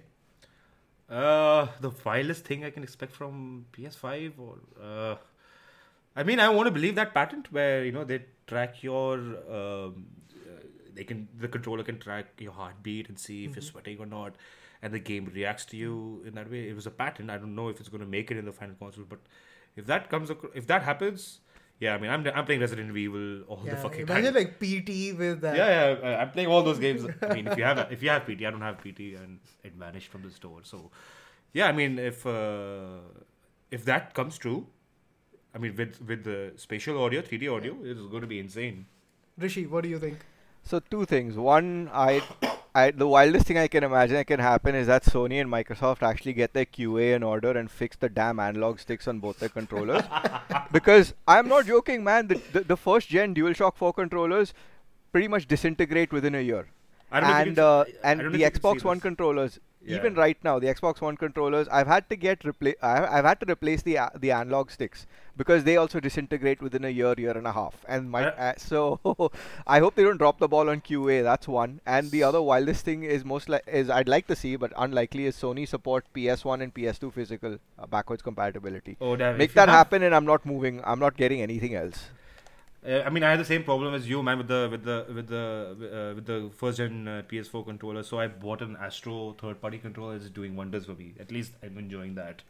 Uh, 1.09 1.67
the 1.81 1.91
wildest 2.05 2.45
thing 2.45 2.63
I 2.65 2.69
can 2.69 2.83
expect 2.83 3.11
from 3.13 3.65
PS5 3.73 4.33
or 4.39 4.57
uh, 4.81 5.15
I 6.15 6.23
mean, 6.23 6.39
I 6.39 6.49
want 6.49 6.67
to 6.67 6.71
believe 6.71 6.95
that 6.95 7.13
patent 7.13 7.51
where 7.51 7.83
you 7.83 7.91
know 7.91 8.03
they 8.03 8.25
track 8.47 8.83
your 8.83 9.17
um, 9.17 10.05
uh, 10.35 10.63
they 10.93 11.03
can 11.03 11.27
the 11.37 11.47
controller 11.47 11.83
can 11.83 11.99
track 11.99 12.27
your 12.39 12.53
heartbeat 12.53 13.09
and 13.09 13.17
see 13.17 13.45
if 13.45 13.55
you're 13.55 13.63
sweating 13.63 13.99
or 13.99 14.05
not, 14.05 14.35
and 14.81 14.93
the 14.93 14.99
game 14.99 15.31
reacts 15.33 15.65
to 15.65 15.77
you 15.77 16.23
in 16.25 16.35
that 16.35 16.49
way. 16.51 16.69
It 16.69 16.75
was 16.75 16.85
a 16.85 16.91
patent. 16.91 17.31
I 17.31 17.37
don't 17.37 17.55
know 17.55 17.69
if 17.69 17.79
it's 17.79 17.89
going 17.89 18.01
to 18.01 18.07
make 18.07 18.29
it 18.31 18.37
in 18.37 18.45
the 18.45 18.51
final 18.51 18.75
console, 18.75 19.05
but 19.07 19.19
if 19.75 19.85
that 19.87 20.09
comes 20.09 20.29
ac- 20.29 20.53
if 20.53 20.67
that 20.67 20.83
happens, 20.83 21.39
yeah, 21.79 21.95
I 21.95 21.97
mean, 21.97 22.11
I'm 22.11 22.25
I'm 22.27 22.45
playing 22.45 22.61
Resident 22.61 22.95
Evil 22.95 23.41
all 23.43 23.57
the 23.57 23.71
yeah, 23.71 23.81
fucking 23.81 24.01
imagine 24.01 24.33
time. 24.33 24.43
like 24.43 24.59
PT 24.59 25.17
with 25.17 25.41
that. 25.41 25.55
Yeah, 25.55 25.97
yeah, 26.01 26.21
I'm 26.21 26.29
playing 26.31 26.47
all 26.49 26.63
those 26.63 26.79
games. 26.79 27.05
I 27.21 27.33
mean, 27.33 27.47
if 27.47 27.57
you 27.57 27.63
have 27.63 27.91
if 27.91 28.03
you 28.03 28.09
have 28.09 28.25
PT, 28.25 28.45
I 28.45 28.51
don't 28.51 28.61
have 28.61 28.77
PT, 28.77 28.99
and 29.21 29.39
it 29.63 29.73
vanished 29.73 30.09
from 30.09 30.21
the 30.21 30.29
store. 30.29 30.61
So, 30.63 30.91
yeah, 31.53 31.67
I 31.67 31.71
mean, 31.71 31.97
if 31.97 32.25
uh, 32.25 32.99
if 33.71 33.83
that 33.85 34.13
comes 34.13 34.37
true, 34.37 34.67
I 35.55 35.59
mean, 35.59 35.75
with 35.75 35.99
with 36.07 36.23
the 36.23 36.51
spatial 36.55 37.01
audio, 37.03 37.21
3D 37.21 37.51
audio, 37.55 37.77
it's 37.83 38.01
going 38.01 38.21
to 38.21 38.27
be 38.27 38.39
insane. 38.39 38.85
Rishi, 39.37 39.65
what 39.67 39.83
do 39.83 39.89
you 39.89 39.99
think? 39.99 40.19
So 40.63 40.79
two 40.79 41.05
things. 41.05 41.35
One, 41.35 41.89
I, 41.93 42.21
I, 42.73 42.91
the 42.91 43.07
wildest 43.07 43.45
thing 43.47 43.57
I 43.57 43.67
can 43.67 43.83
imagine 43.83 44.15
that 44.15 44.27
can 44.27 44.39
happen 44.39 44.75
is 44.75 44.87
that 44.87 45.03
Sony 45.03 45.41
and 45.41 45.49
Microsoft 45.51 46.01
actually 46.03 46.33
get 46.33 46.53
their 46.53 46.65
QA 46.65 47.15
in 47.15 47.21
order 47.23 47.51
and 47.51 47.69
fix 47.69 47.97
the 47.97 48.07
damn 48.09 48.39
analog 48.39 48.79
sticks 48.79 49.07
on 49.07 49.19
both 49.19 49.39
their 49.39 49.49
controllers. 49.49 50.03
because 50.71 51.13
I'm 51.27 51.47
not 51.49 51.65
joking, 51.65 52.03
man. 52.03 52.27
The, 52.27 52.41
the 52.53 52.61
the 52.61 52.77
first 52.77 53.09
gen 53.09 53.35
DualShock 53.35 53.75
4 53.75 53.93
controllers 53.93 54.53
pretty 55.11 55.27
much 55.27 55.47
disintegrate 55.47 56.11
within 56.13 56.33
a 56.35 56.41
year. 56.41 56.67
I 57.11 57.19
don't 57.19 57.29
know 57.29 57.37
if 57.39 57.45
you 57.45 57.49
And 57.49 57.55
can- 57.57 57.63
uh, 57.63 57.85
I 58.03 58.11
and 58.11 58.21
don't 58.21 58.31
the 58.31 58.39
know 58.39 58.45
if 58.45 58.53
you 58.55 58.59
can 58.59 58.61
Xbox 58.61 58.79
see 58.81 58.87
One 58.87 58.97
this. 58.97 59.03
Controllers, 59.85 59.97
even 60.05 60.15
right 60.15 60.37
now, 60.43 60.59
the 60.59 60.67
Xbox 60.67 61.01
One 61.01 61.17
controllers, 61.17 61.67
I've 61.69 61.87
had 61.87 62.09
to 62.09 62.15
get 62.15 62.39
repla- 62.43 62.75
I- 62.81 63.17
I've 63.17 63.25
had 63.25 63.39
to 63.41 63.51
replace 63.51 63.81
the 63.81 63.95
a- 63.97 64.11
the 64.17 64.31
analog 64.31 64.71
sticks 64.71 65.05
because 65.35 65.63
they 65.65 65.75
also 65.77 65.99
disintegrate 65.99 66.61
within 66.61 66.85
a 66.85 66.89
year, 66.89 67.13
year 67.17 67.35
and 67.37 67.45
a 67.47 67.51
half. 67.51 67.75
And 67.87 68.09
my 68.09 68.23
Uh, 68.27 68.31
uh, 68.47 68.53
so 68.57 69.31
I 69.67 69.79
hope 69.79 69.95
they 69.95 70.03
don't 70.03 70.17
drop 70.17 70.39
the 70.39 70.47
ball 70.47 70.69
on 70.69 70.81
QA. 70.81 71.21
That's 71.23 71.47
one. 71.47 71.79
And 71.85 72.11
the 72.11 72.23
other 72.23 72.41
wildest 72.41 72.85
thing 72.85 73.03
is 73.03 73.25
most 73.25 73.49
like 73.49 73.63
is 73.67 73.89
I'd 73.89 74.07
like 74.07 74.27
to 74.27 74.35
see, 74.35 74.55
but 74.55 74.71
unlikely 74.87 75.25
is 75.25 75.35
Sony 75.35 75.67
support 75.67 76.05
PS1 76.15 76.61
and 76.61 76.73
PS2 76.73 77.11
physical 77.13 77.57
uh, 77.79 77.87
backwards 77.87 78.21
compatibility. 78.21 78.97
Oh, 79.01 79.15
damn, 79.15 79.37
Make 79.37 79.53
that 79.53 79.69
happen, 79.69 80.03
and 80.03 80.15
I'm 80.15 80.25
not 80.25 80.45
moving. 80.45 80.81
I'm 80.85 80.99
not 80.99 81.17
getting 81.17 81.41
anything 81.41 81.75
else. 81.75 82.09
Uh, 82.85 83.01
I 83.05 83.09
mean, 83.09 83.23
I 83.23 83.29
had 83.29 83.39
the 83.39 83.45
same 83.45 83.63
problem 83.63 83.93
as 83.93 84.09
you, 84.09 84.21
man, 84.21 84.37
with 84.37 84.47
the 84.47 84.67
with 84.69 84.83
the 84.83 85.05
with 85.13 85.27
the 85.27 85.43
uh, 85.99 86.15
with 86.15 86.25
the 86.25 86.49
first 86.53 86.77
gen 86.77 87.07
uh, 87.07 87.21
PS4 87.29 87.65
controller. 87.65 88.03
So 88.03 88.19
I 88.19 88.27
bought 88.27 88.61
an 88.61 88.75
Astro 88.77 89.35
third 89.39 89.61
party 89.61 89.77
controller. 89.77 90.15
It's 90.15 90.29
doing 90.29 90.55
wonders 90.55 90.85
for 90.85 90.93
me. 90.93 91.13
At 91.19 91.31
least 91.31 91.53
I'm 91.63 91.77
enjoying 91.77 92.15
that. 92.15 92.43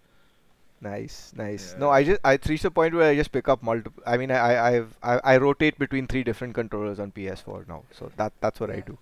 Nice, 0.81 1.31
nice. 1.35 1.73
Yeah. 1.73 1.79
No, 1.79 1.89
I 1.89 2.03
just 2.03 2.19
I 2.23 2.37
reached 2.47 2.65
a 2.65 2.71
point 2.71 2.93
where 2.93 3.09
I 3.09 3.15
just 3.15 3.31
pick 3.31 3.47
up 3.47 3.63
multiple. 3.63 4.03
I 4.05 4.17
mean, 4.17 4.31
I 4.31 4.37
I 4.39 4.69
I've, 4.75 4.97
I 5.01 5.19
I 5.33 5.37
rotate 5.37 5.79
between 5.79 6.07
three 6.07 6.23
different 6.23 6.55
controllers 6.55 6.99
on 6.99 7.11
PS4 7.11 7.67
now, 7.67 7.83
so 7.91 8.11
that 8.17 8.33
that's 8.41 8.59
what 8.59 8.69
I 8.71 8.81
do. 8.81 8.97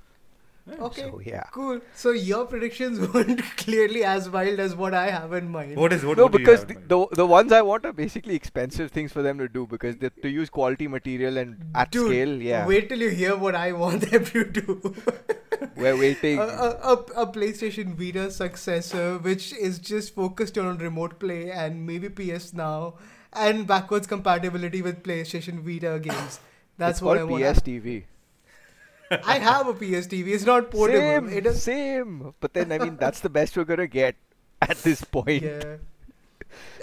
Okay, 0.80 1.02
So 1.04 1.20
yeah. 1.26 1.44
cool. 1.52 1.80
So 1.96 2.12
your 2.12 2.46
predictions 2.46 3.00
weren't 3.14 3.42
clearly 3.58 4.04
as 4.04 4.30
wild 4.30 4.60
as 4.60 4.76
what 4.76 4.94
I 4.94 5.10
have 5.10 5.34
in 5.34 5.50
mind. 5.50 5.76
What 5.76 5.94
is 5.94 6.06
what? 6.06 6.18
No, 6.18 6.24
what 6.24 6.32
because 6.32 6.66
the, 6.66 6.76
the 6.88 7.08
the 7.22 7.26
ones 7.26 7.52
I 7.52 7.62
want 7.62 7.86
are 7.86 7.94
basically 7.94 8.36
expensive 8.36 8.92
things 8.92 9.12
for 9.12 9.22
them 9.22 9.38
to 9.40 9.48
do 9.48 9.68
because 9.68 9.98
they 9.98 10.10
to 10.10 10.30
use 10.30 10.50
quality 10.50 10.88
material 10.88 11.38
and 11.38 11.66
at 11.76 11.92
Dude, 11.92 12.08
scale. 12.08 12.42
Yeah. 12.42 12.66
Wait 12.68 12.90
till 12.90 13.00
you 13.02 13.10
hear 13.10 13.36
what 13.36 13.56
I 13.56 13.72
want 13.74 14.02
them 14.12 14.26
to 14.26 14.46
do. 14.46 14.96
We're 15.76 15.98
waiting. 15.98 16.40
a, 16.40 16.44
a, 16.44 16.70
a, 16.94 16.94
a 17.24 17.28
PlayStation 17.28 17.96
Vita 17.96 18.30
successor, 18.32 19.18
which 19.18 19.54
is 19.54 19.80
just 19.80 20.16
focused 20.16 20.58
on 20.58 20.78
remote 20.78 21.20
play 21.20 21.52
and 21.52 21.86
maybe 21.86 22.10
PS 22.10 22.54
Now 22.54 22.96
and 23.34 23.66
backwards 23.68 24.08
compatibility 24.08 24.82
with 24.82 25.04
PlayStation 25.04 25.60
Vita 25.62 26.00
games. 26.00 26.40
That's 26.78 26.98
it's 26.98 27.02
what 27.02 27.18
I 27.18 27.22
called 27.22 27.32
want. 27.32 27.56
PS 27.56 27.62
TV. 27.62 28.04
I 29.26 29.40
have 29.40 29.68
a 29.68 29.74
PS 29.74 30.08
TV. 30.08 30.28
It's 30.30 30.46
not 30.46 30.72
portable. 30.72 31.00
Same, 31.00 31.30
It 31.30 31.46
is, 31.46 31.62
same. 31.64 32.34
But 32.40 32.54
then 32.54 32.72
I 32.72 32.78
mean, 32.78 32.98
that's 32.98 33.20
the 33.20 33.30
best 33.30 33.58
we're 33.58 33.66
gonna 33.66 33.88
get 33.88 34.16
at 34.62 34.78
this 34.78 35.04
point. 35.04 35.44
yeah. 35.44 35.78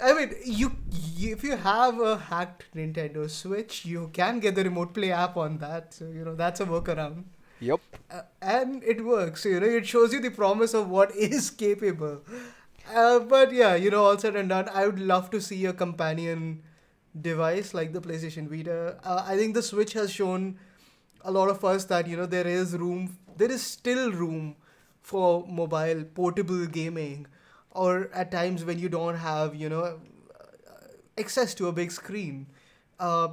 I 0.03 0.13
mean, 0.13 0.33
you, 0.45 0.71
you 1.15 1.33
if 1.33 1.43
you 1.43 1.55
have 1.55 1.99
a 1.99 2.17
hacked 2.17 2.65
Nintendo 2.75 3.29
Switch, 3.29 3.85
you 3.85 4.09
can 4.13 4.39
get 4.39 4.55
the 4.55 4.63
remote 4.63 4.93
play 4.93 5.11
app 5.11 5.37
on 5.37 5.57
that. 5.59 5.93
So 5.93 6.05
you 6.07 6.25
know 6.25 6.35
that's 6.35 6.59
a 6.59 6.65
workaround. 6.65 7.23
Yep. 7.61 7.81
uh, 8.09 8.21
and 8.41 8.83
it 8.83 9.03
works. 9.03 9.43
You 9.45 9.59
know, 9.59 9.67
it 9.67 9.85
shows 9.85 10.13
you 10.13 10.21
the 10.21 10.31
promise 10.31 10.73
of 10.73 10.89
what 10.89 11.13
is 11.15 11.49
capable. 11.49 12.21
Uh, 12.93 13.19
but 13.19 13.51
yeah, 13.53 13.75
you 13.75 13.91
know, 13.91 14.03
all 14.05 14.17
said 14.17 14.35
and 14.35 14.49
done, 14.49 14.69
I 14.73 14.85
would 14.87 14.99
love 14.99 15.29
to 15.31 15.41
see 15.41 15.65
a 15.65 15.73
companion 15.73 16.63
device 17.19 17.73
like 17.73 17.93
the 17.93 18.01
PlayStation 18.01 18.47
Vita. 18.47 18.97
Uh, 19.03 19.23
I 19.27 19.35
think 19.37 19.53
the 19.53 19.61
Switch 19.61 19.93
has 19.93 20.11
shown 20.11 20.57
a 21.23 21.31
lot 21.31 21.49
of 21.49 21.63
us 21.65 21.85
that 21.85 22.07
you 22.07 22.17
know 22.17 22.25
there 22.25 22.47
is 22.47 22.75
room, 22.77 23.17
there 23.37 23.51
is 23.51 23.61
still 23.61 24.11
room 24.11 24.55
for 25.01 25.45
mobile 25.47 26.03
portable 26.13 26.65
gaming, 26.65 27.27
or 27.71 28.09
at 28.13 28.31
times 28.31 28.63
when 28.65 28.79
you 28.79 28.89
don't 28.89 29.15
have 29.15 29.55
you 29.55 29.69
know 29.69 29.99
access 31.17 31.53
to 31.55 31.67
a 31.67 31.71
big 31.71 31.91
screen. 31.91 32.47
Uh, 32.99 33.29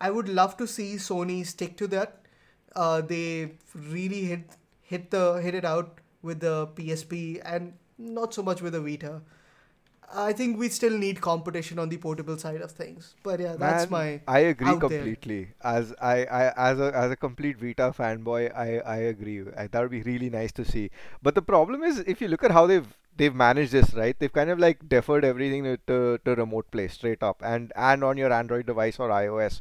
I 0.00 0.10
would 0.10 0.28
love 0.28 0.56
to 0.58 0.66
see 0.66 0.94
Sony 0.96 1.46
stick 1.46 1.76
to 1.78 1.86
that. 1.88 2.20
Uh, 2.74 3.00
they 3.00 3.52
really 3.74 4.24
hit 4.24 4.56
hit 4.82 5.10
the 5.10 5.34
hit 5.34 5.54
it 5.54 5.64
out 5.64 6.00
with 6.22 6.40
the 6.40 6.66
PSP 6.68 7.40
and 7.44 7.74
not 7.98 8.34
so 8.34 8.42
much 8.42 8.60
with 8.62 8.72
the 8.72 8.80
Vita. 8.80 9.22
I 10.12 10.32
think 10.32 10.58
we 10.58 10.68
still 10.68 10.96
need 10.98 11.20
competition 11.20 11.78
on 11.78 11.88
the 11.88 11.96
portable 11.96 12.36
side 12.38 12.60
of 12.60 12.70
things. 12.72 13.14
But 13.22 13.40
yeah, 13.40 13.56
that's 13.56 13.90
Man, 13.90 13.90
my 13.90 14.20
I 14.26 14.38
agree 14.40 14.74
out 14.74 14.86
there. 14.86 15.04
completely. 15.04 15.48
As 15.62 15.92
I, 16.00 16.24
I 16.24 16.70
as 16.70 16.80
a 16.80 16.94
as 16.94 17.10
a 17.10 17.16
complete 17.16 17.58
Vita 17.58 17.92
fanboy, 17.98 18.54
I 18.56 18.78
I 18.80 18.96
agree. 19.12 19.44
I, 19.56 19.66
that 19.68 19.80
would 19.80 19.90
be 19.90 20.02
really 20.02 20.30
nice 20.30 20.52
to 20.52 20.64
see. 20.64 20.90
But 21.22 21.34
the 21.34 21.42
problem 21.42 21.82
is, 21.82 21.98
if 22.00 22.20
you 22.20 22.28
look 22.28 22.44
at 22.44 22.50
how 22.52 22.66
they've 22.66 22.86
they've 23.16 23.34
managed 23.34 23.72
this, 23.72 23.94
right? 23.94 24.18
They've 24.18 24.32
kind 24.32 24.50
of 24.50 24.58
like 24.58 24.88
deferred 24.88 25.24
everything 25.24 25.64
to, 25.64 25.76
to, 25.86 26.18
to 26.24 26.34
remote 26.34 26.70
play 26.70 26.88
straight 26.88 27.22
up, 27.22 27.42
and 27.42 27.72
and 27.76 28.04
on 28.04 28.16
your 28.16 28.32
Android 28.32 28.66
device 28.66 28.98
or 28.98 29.08
iOS. 29.08 29.60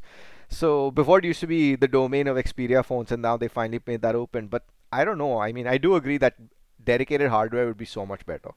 So 0.50 0.92
before 0.92 1.20
it 1.20 1.26
used 1.26 1.40
to 1.42 1.48
be 1.48 1.76
the 1.76 1.88
domain 1.88 2.28
of 2.28 2.38
Xperia 2.38 2.86
phones, 2.86 3.12
and 3.12 3.22
now 3.22 3.38
they 3.38 3.48
finally 3.48 3.82
made 3.88 4.02
that 4.02 4.16
open. 4.16 4.48
But 4.48 4.66
I 4.92 5.06
don't 5.06 5.18
know. 5.18 5.40
I 5.40 5.52
mean, 5.52 5.68
I 5.68 5.78
do 5.78 5.96
agree 5.96 6.18
that 6.18 6.36
dedicated 6.84 7.30
hardware 7.30 7.66
would 7.68 7.78
be 7.78 7.86
so 7.86 8.06
much 8.06 8.26
better. 8.26 8.52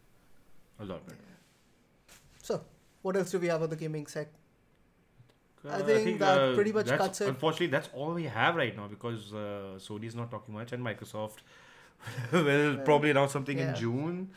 A 0.80 0.84
lot 0.84 1.06
better. 1.06 1.25
So. 3.06 3.10
What 3.10 3.16
else 3.16 3.30
do 3.30 3.38
we 3.38 3.48
have 3.48 3.62
on 3.62 3.70
the 3.70 3.76
gaming 3.76 4.06
sec? 4.06 4.28
I 5.68 5.80
Uh, 5.80 5.84
think 5.84 6.18
that 6.20 6.54
pretty 6.54 6.72
much 6.72 6.86
cuts 6.86 7.20
it. 7.20 7.28
Unfortunately, 7.28 7.66
that's 7.66 7.88
all 7.92 8.12
we 8.14 8.24
have 8.24 8.56
right 8.56 8.76
now 8.76 8.86
because 8.88 9.32
uh, 9.34 9.78
is 10.02 10.14
not 10.14 10.30
talking 10.30 10.54
much, 10.54 10.72
and 10.72 10.84
Microsoft 10.84 11.38
will 12.32 12.76
probably 12.78 13.10
announce 13.10 13.32
something 13.32 13.58
yeah. 13.58 13.70
in 13.70 13.74
June. 13.74 14.30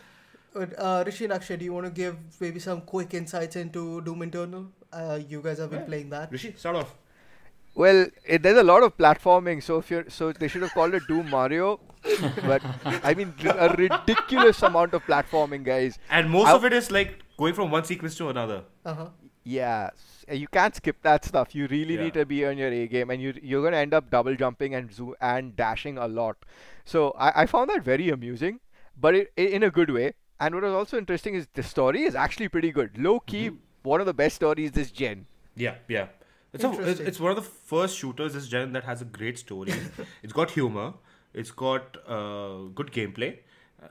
But, 0.54 0.74
uh, 0.80 1.04
Rishi 1.06 1.26
and 1.26 1.34
Akshay, 1.34 1.58
do 1.58 1.66
you 1.66 1.74
want 1.74 1.86
to 1.86 1.92
give 1.92 2.16
maybe 2.40 2.60
some 2.60 2.82
quick 2.82 3.14
insights 3.14 3.56
into 3.56 4.02
Doom 4.02 4.24
Eternal? 4.24 4.66
Uh, 4.92 5.20
you 5.28 5.42
guys 5.42 5.60
have 5.60 5.70
been 5.70 5.82
Yeah. 5.82 5.86
playing 5.86 6.10
that. 6.10 6.32
Rishi, 6.32 6.54
start 6.58 6.76
off. 6.76 6.96
Well, 7.76 8.08
it, 8.26 8.42
there's 8.42 8.58
a 8.58 8.64
lot 8.64 8.82
of 8.82 8.98
platforming, 8.98 9.62
so 9.62 9.78
if 9.78 9.92
you're 9.92 10.10
so 10.10 10.32
they 10.32 10.48
should 10.48 10.64
have 10.64 10.74
called 10.74 10.96
it 10.96 11.04
Doom 11.08 11.30
Mario, 11.30 11.80
but 12.48 12.64
I 13.04 13.14
mean 13.14 13.36
a 13.46 13.70
ridiculous 13.76 14.64
amount 14.64 14.96
of 14.96 15.06
platforming, 15.06 15.64
guys. 15.64 16.00
And 16.10 16.30
most 16.32 16.48
I'll- 16.48 16.56
of 16.56 16.66
it 16.66 16.74
is 16.74 16.90
like 16.90 17.20
going 17.40 17.54
from 17.58 17.72
one 17.72 17.86
sequence 17.90 18.16
to 18.20 18.30
another. 18.30 18.62
Uh 18.86 18.94
huh. 18.94 19.10
Yeah, 19.44 19.90
you 20.40 20.48
can't 20.56 20.76
skip 20.76 20.98
that 21.04 21.26
stuff. 21.26 21.56
You 21.56 21.68
really 21.68 21.98
need 21.98 22.14
to 22.16 22.26
be 22.32 22.40
on 22.46 22.58
your 22.64 22.72
A 22.80 22.88
game, 22.94 23.14
and 23.16 23.22
you 23.26 23.34
you're 23.52 23.64
gonna 23.68 23.84
end 23.84 23.94
up 24.00 24.10
double 24.16 24.36
jumping 24.42 24.76
and 24.80 24.92
zo- 24.98 25.16
and 25.34 25.56
dashing 25.62 25.98
a 26.08 26.08
lot. 26.08 26.50
So 26.94 27.06
I, 27.28 27.32
I 27.44 27.46
found 27.54 27.72
that 27.76 27.86
very 27.92 28.10
amusing, 28.18 28.60
but 29.06 29.16
it, 29.22 29.32
i 29.38 29.48
in 29.60 29.64
a 29.70 29.72
good 29.80 29.94
way. 30.00 30.12
And 30.42 30.56
what 30.56 30.64
was 30.64 30.76
also 30.82 30.98
interesting 30.98 31.36
is 31.40 31.48
the 31.62 31.64
story 31.70 32.04
is 32.10 32.16
actually 32.26 32.50
pretty 32.58 32.72
good. 32.76 32.98
Low 33.08 33.20
key, 33.32 33.50
one 33.94 34.04
of 34.04 34.06
the 34.12 34.14
best 34.22 34.38
stories 34.42 34.72
this 34.80 34.92
gen. 35.00 35.26
Yeah, 35.56 35.76
yeah. 35.96 36.08
It's, 36.54 36.64
a, 36.64 36.72
it's, 36.92 37.00
it's 37.00 37.20
one 37.20 37.32
of 37.32 37.36
the 37.36 37.48
first 37.72 37.98
shooters 37.98 38.34
this 38.34 38.48
gen 38.54 38.72
that 38.78 38.86
has 38.92 39.02
a 39.02 39.06
great 39.18 39.38
story. 39.42 39.74
it's 40.24 40.34
got 40.34 40.52
humor. 40.52 40.94
It's 41.34 41.52
got 41.52 41.98
uh, 42.08 42.70
good 42.80 42.92
gameplay, 43.00 43.38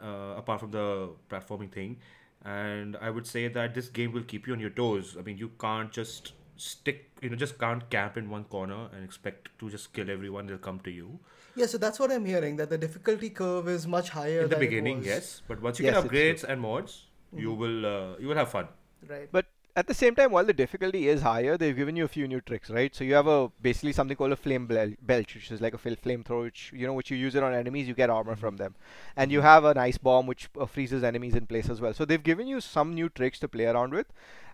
uh, 0.02 0.38
apart 0.38 0.60
from 0.60 0.72
the 0.72 1.10
platforming 1.30 1.70
thing. 1.70 1.98
And 2.44 2.96
I 3.00 3.10
would 3.10 3.26
say 3.26 3.48
that 3.48 3.74
this 3.74 3.88
game 3.88 4.12
will 4.12 4.22
keep 4.22 4.46
you 4.46 4.52
on 4.52 4.60
your 4.60 4.70
toes. 4.70 5.16
I 5.18 5.22
mean, 5.22 5.38
you 5.38 5.50
can't 5.60 5.90
just 5.90 6.32
stick, 6.56 7.10
you 7.22 7.30
know, 7.30 7.36
just 7.36 7.58
can't 7.58 7.88
camp 7.90 8.16
in 8.16 8.30
one 8.30 8.44
corner 8.44 8.88
and 8.92 9.04
expect 9.04 9.48
to 9.58 9.70
just 9.70 9.92
kill 9.92 10.10
everyone. 10.10 10.46
They'll 10.46 10.58
come 10.58 10.80
to 10.80 10.90
you. 10.90 11.18
Yeah, 11.54 11.66
so 11.66 11.78
that's 11.78 11.98
what 11.98 12.12
I'm 12.12 12.24
hearing. 12.24 12.56
That 12.56 12.70
the 12.70 12.78
difficulty 12.78 13.30
curve 13.30 13.68
is 13.68 13.86
much 13.86 14.10
higher. 14.10 14.42
In 14.42 14.48
the 14.48 14.56
than 14.56 14.58
it 14.58 14.60
beginning, 14.60 14.98
was. 14.98 15.06
yes, 15.06 15.42
but 15.46 15.60
once 15.60 15.78
you 15.78 15.84
Yes, 15.84 15.94
get 16.04 16.04
upgrades 16.04 16.44
and 16.44 16.60
mods, 16.60 17.06
you 17.34 17.52
will 17.52 17.86
uh, 17.86 18.16
you 18.18 18.28
will 18.28 18.36
have 18.36 18.50
fun. 18.50 18.68
Right. 19.08 19.28
But 19.30 19.46
at 19.78 19.86
the 19.86 19.94
same 19.94 20.14
time, 20.16 20.32
while 20.32 20.44
the 20.44 20.52
difficulty 20.52 21.08
is 21.08 21.22
higher, 21.22 21.56
they've 21.56 21.76
given 21.76 21.94
you 21.94 22.04
a 22.04 22.08
few 22.08 22.26
new 22.26 22.40
tricks, 22.40 22.68
right? 22.68 22.94
So 22.94 23.04
you 23.04 23.14
have 23.14 23.28
a 23.28 23.48
basically 23.62 23.92
something 23.92 24.16
called 24.16 24.32
a 24.32 24.36
flame 24.36 24.66
bel- 24.66 24.94
belch, 25.02 25.36
which 25.36 25.52
is 25.52 25.60
like 25.60 25.74
a 25.74 25.78
flamethrower, 25.78 26.42
which 26.42 26.72
you 26.74 26.86
know, 26.86 26.94
which 26.94 27.12
you 27.12 27.16
use 27.16 27.36
it 27.36 27.44
on 27.44 27.54
enemies, 27.54 27.86
you 27.86 27.94
get 27.94 28.10
armor 28.10 28.34
from 28.34 28.56
them, 28.56 28.74
and 29.16 29.30
you 29.30 29.40
have 29.40 29.64
an 29.64 29.78
ice 29.78 29.96
bomb 30.08 30.26
which 30.26 30.48
uh, 30.60 30.66
freezes 30.66 31.04
enemies 31.04 31.36
in 31.36 31.46
place 31.46 31.70
as 31.70 31.80
well. 31.80 31.94
So 31.94 32.04
they've 32.04 32.22
given 32.22 32.48
you 32.48 32.60
some 32.60 32.92
new 32.92 33.08
tricks 33.08 33.38
to 33.40 33.48
play 33.48 33.66
around 33.66 33.92
with. 33.92 34.06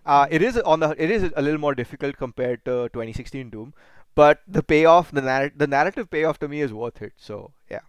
Uh, 0.05 0.27
it 0.29 0.43
is 0.43 0.59
on 0.59 0.79
the 0.79 0.93
it 1.07 1.09
is 1.09 1.31
a 1.35 1.41
little 1.41 1.59
more 1.59 1.73
difficult 1.73 2.17
compared 2.17 2.63
to 2.65 2.77
2016 2.93 3.49
Doom, 3.49 3.73
but 4.13 4.41
the 4.47 4.61
payoff, 4.61 5.11
the 5.11 5.21
narr- 5.21 5.51
the 5.55 5.67
narrative 5.75 6.11
payoff 6.11 6.37
to 6.39 6.47
me 6.47 6.61
is 6.61 6.71
worth 6.71 7.01
it. 7.01 7.13
So 7.17 7.51
yeah. 7.71 7.79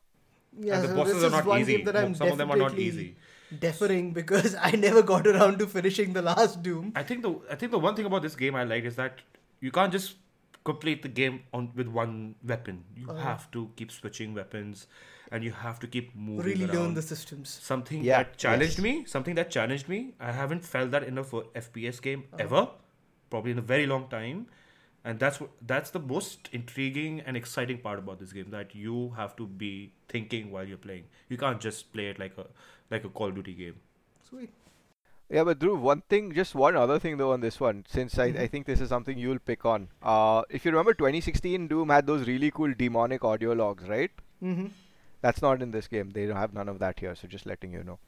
Yeah, 0.59 0.77
and 0.77 0.85
the 0.85 0.89
so 0.89 0.97
bosses 0.97 1.25
are 1.25 1.31
not 1.31 1.61
easy. 1.61 1.77
game 1.77 1.85
that 1.85 1.97
I'm 1.97 2.15
Some 2.15 2.29
of 2.29 2.39
them 2.39 2.51
are 2.51 2.57
not 2.57 2.79
easy. 2.79 3.17
Deferring 3.61 4.13
because 4.13 4.55
I 4.61 4.73
never 4.73 5.03
got 5.03 5.27
around 5.27 5.59
to 5.61 5.67
finishing 5.67 6.13
the 6.13 6.23
last 6.23 6.63
Doom. 6.63 6.93
I 6.97 7.03
think 7.03 7.23
the 7.23 7.35
I 7.51 7.55
think 7.55 7.71
the 7.73 7.79
one 7.79 7.95
thing 7.95 8.05
about 8.07 8.23
this 8.23 8.35
game 8.37 8.55
I 8.57 8.65
like 8.65 8.85
is 8.85 8.97
that 8.97 9.21
you 9.61 9.71
can't 9.71 9.93
just 9.93 10.17
complete 10.65 11.03
the 11.03 11.09
game 11.09 11.43
on 11.55 11.71
with 11.77 11.87
one 11.87 12.35
weapon. 12.45 12.85
You 12.97 13.09
Uh-huh. 13.11 13.21
have 13.21 13.49
to 13.53 13.71
keep 13.77 13.93
switching 13.93 14.35
weapons, 14.35 14.87
and 15.31 15.45
you 15.45 15.53
have 15.53 15.79
to 15.85 15.87
keep 15.87 16.15
moving 16.17 16.45
Really 16.45 16.65
around. 16.65 16.75
learn 16.79 16.95
the 16.95 17.03
systems. 17.03 17.49
something 17.49 18.03
Yeah, 18.03 18.19
that 18.25 18.37
challenged 18.37 18.79
yes. 18.79 18.87
me. 18.89 19.05
Something 19.07 19.37
that 19.37 19.51
challenged 19.51 19.89
me. 19.89 20.15
I 20.19 20.33
haven't 20.33 20.65
felt 20.65 20.91
that 20.91 21.05
in 21.05 21.17
a 21.19 21.21
f- 21.21 21.47
FPS 21.55 22.01
game 22.09 22.25
Uh-huh. 22.33 22.43
ever, 22.49 22.69
probably 23.31 23.53
in 23.53 23.59
a 23.59 23.69
very 23.75 23.87
long 23.87 24.09
time. 24.09 24.47
And 25.07 25.21
that's 25.21 25.41
what 25.41 25.51
that's 25.65 25.91
the 25.91 26.01
most 26.01 26.49
intriguing 26.53 27.21
and 27.21 27.37
exciting 27.37 27.79
part 27.79 28.01
about 28.01 28.19
this 28.19 28.33
game 28.33 28.51
that 28.51 28.75
you 28.75 29.13
have 29.17 29.37
to 29.37 29.47
be 29.47 29.93
thinking 30.09 30.51
while 30.51 30.65
you're 30.71 30.85
playing. 30.87 31.05
You 31.29 31.37
can't 31.43 31.61
just 31.61 31.93
play 31.93 32.07
it 32.07 32.19
like 32.19 32.37
a 32.37 32.47
like 32.91 33.05
a 33.05 33.09
Call 33.09 33.29
of 33.29 33.37
Duty 33.37 33.55
game. 33.55 33.77
Sweet. 34.29 34.51
Yeah, 35.29 35.45
but 35.45 35.61
Dhruv, 35.61 35.79
one 35.81 36.03
thing, 36.09 36.33
just 36.33 36.57
one 36.57 36.77
other 36.77 36.99
thing 36.99 37.19
though 37.19 37.33
on 37.33 37.41
this 37.41 37.61
one, 37.61 37.85
since 37.89 38.19
I, 38.19 38.27
I 38.27 38.47
think 38.49 38.67
this 38.67 38.81
is 38.81 38.89
something 38.89 39.17
you'll 39.17 39.39
pick 39.39 39.65
on. 39.65 39.89
Uh, 40.03 40.43
if 40.51 40.65
you 40.65 40.73
remember, 40.73 40.93
2016 40.95 41.69
Doom 41.69 41.89
had 41.89 42.07
those 42.07 42.27
really 42.27 42.51
cool 42.51 42.75
demonic 42.77 43.25
audio 43.25 43.53
logs, 43.53 43.89
right? 43.89 44.11
Mm-hmm. 44.43 44.67
That's 45.21 45.41
not 45.43 45.63
in 45.63 45.71
this 45.71 45.87
game. 45.87 46.11
They 46.11 46.27
don't 46.27 46.37
have 46.37 46.53
none 46.53 46.69
of 46.69 46.81
that 46.81 46.99
here, 46.99 47.15
so 47.15 47.29
just 47.29 47.47
letting 47.47 47.73
you 47.73 47.85
know. 47.85 47.99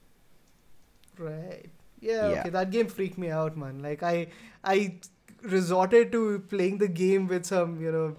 Right. 1.17 1.71
Yeah, 2.01 2.29
Yeah. 2.29 2.41
Okay. 2.41 2.51
That 2.51 2.71
game 2.71 2.89
freaked 2.89 3.19
me 3.19 3.31
out, 3.31 3.57
man. 3.57 3.83
Like 3.83 4.03
I, 4.03 4.29
I 4.65 4.99
resorted 5.43 6.13
to 6.13 6.41
playing 6.49 6.79
the 6.79 6.89
game 6.89 7.27
with 7.29 7.45
some, 7.47 7.81
you 7.81 7.93
know, 7.93 8.17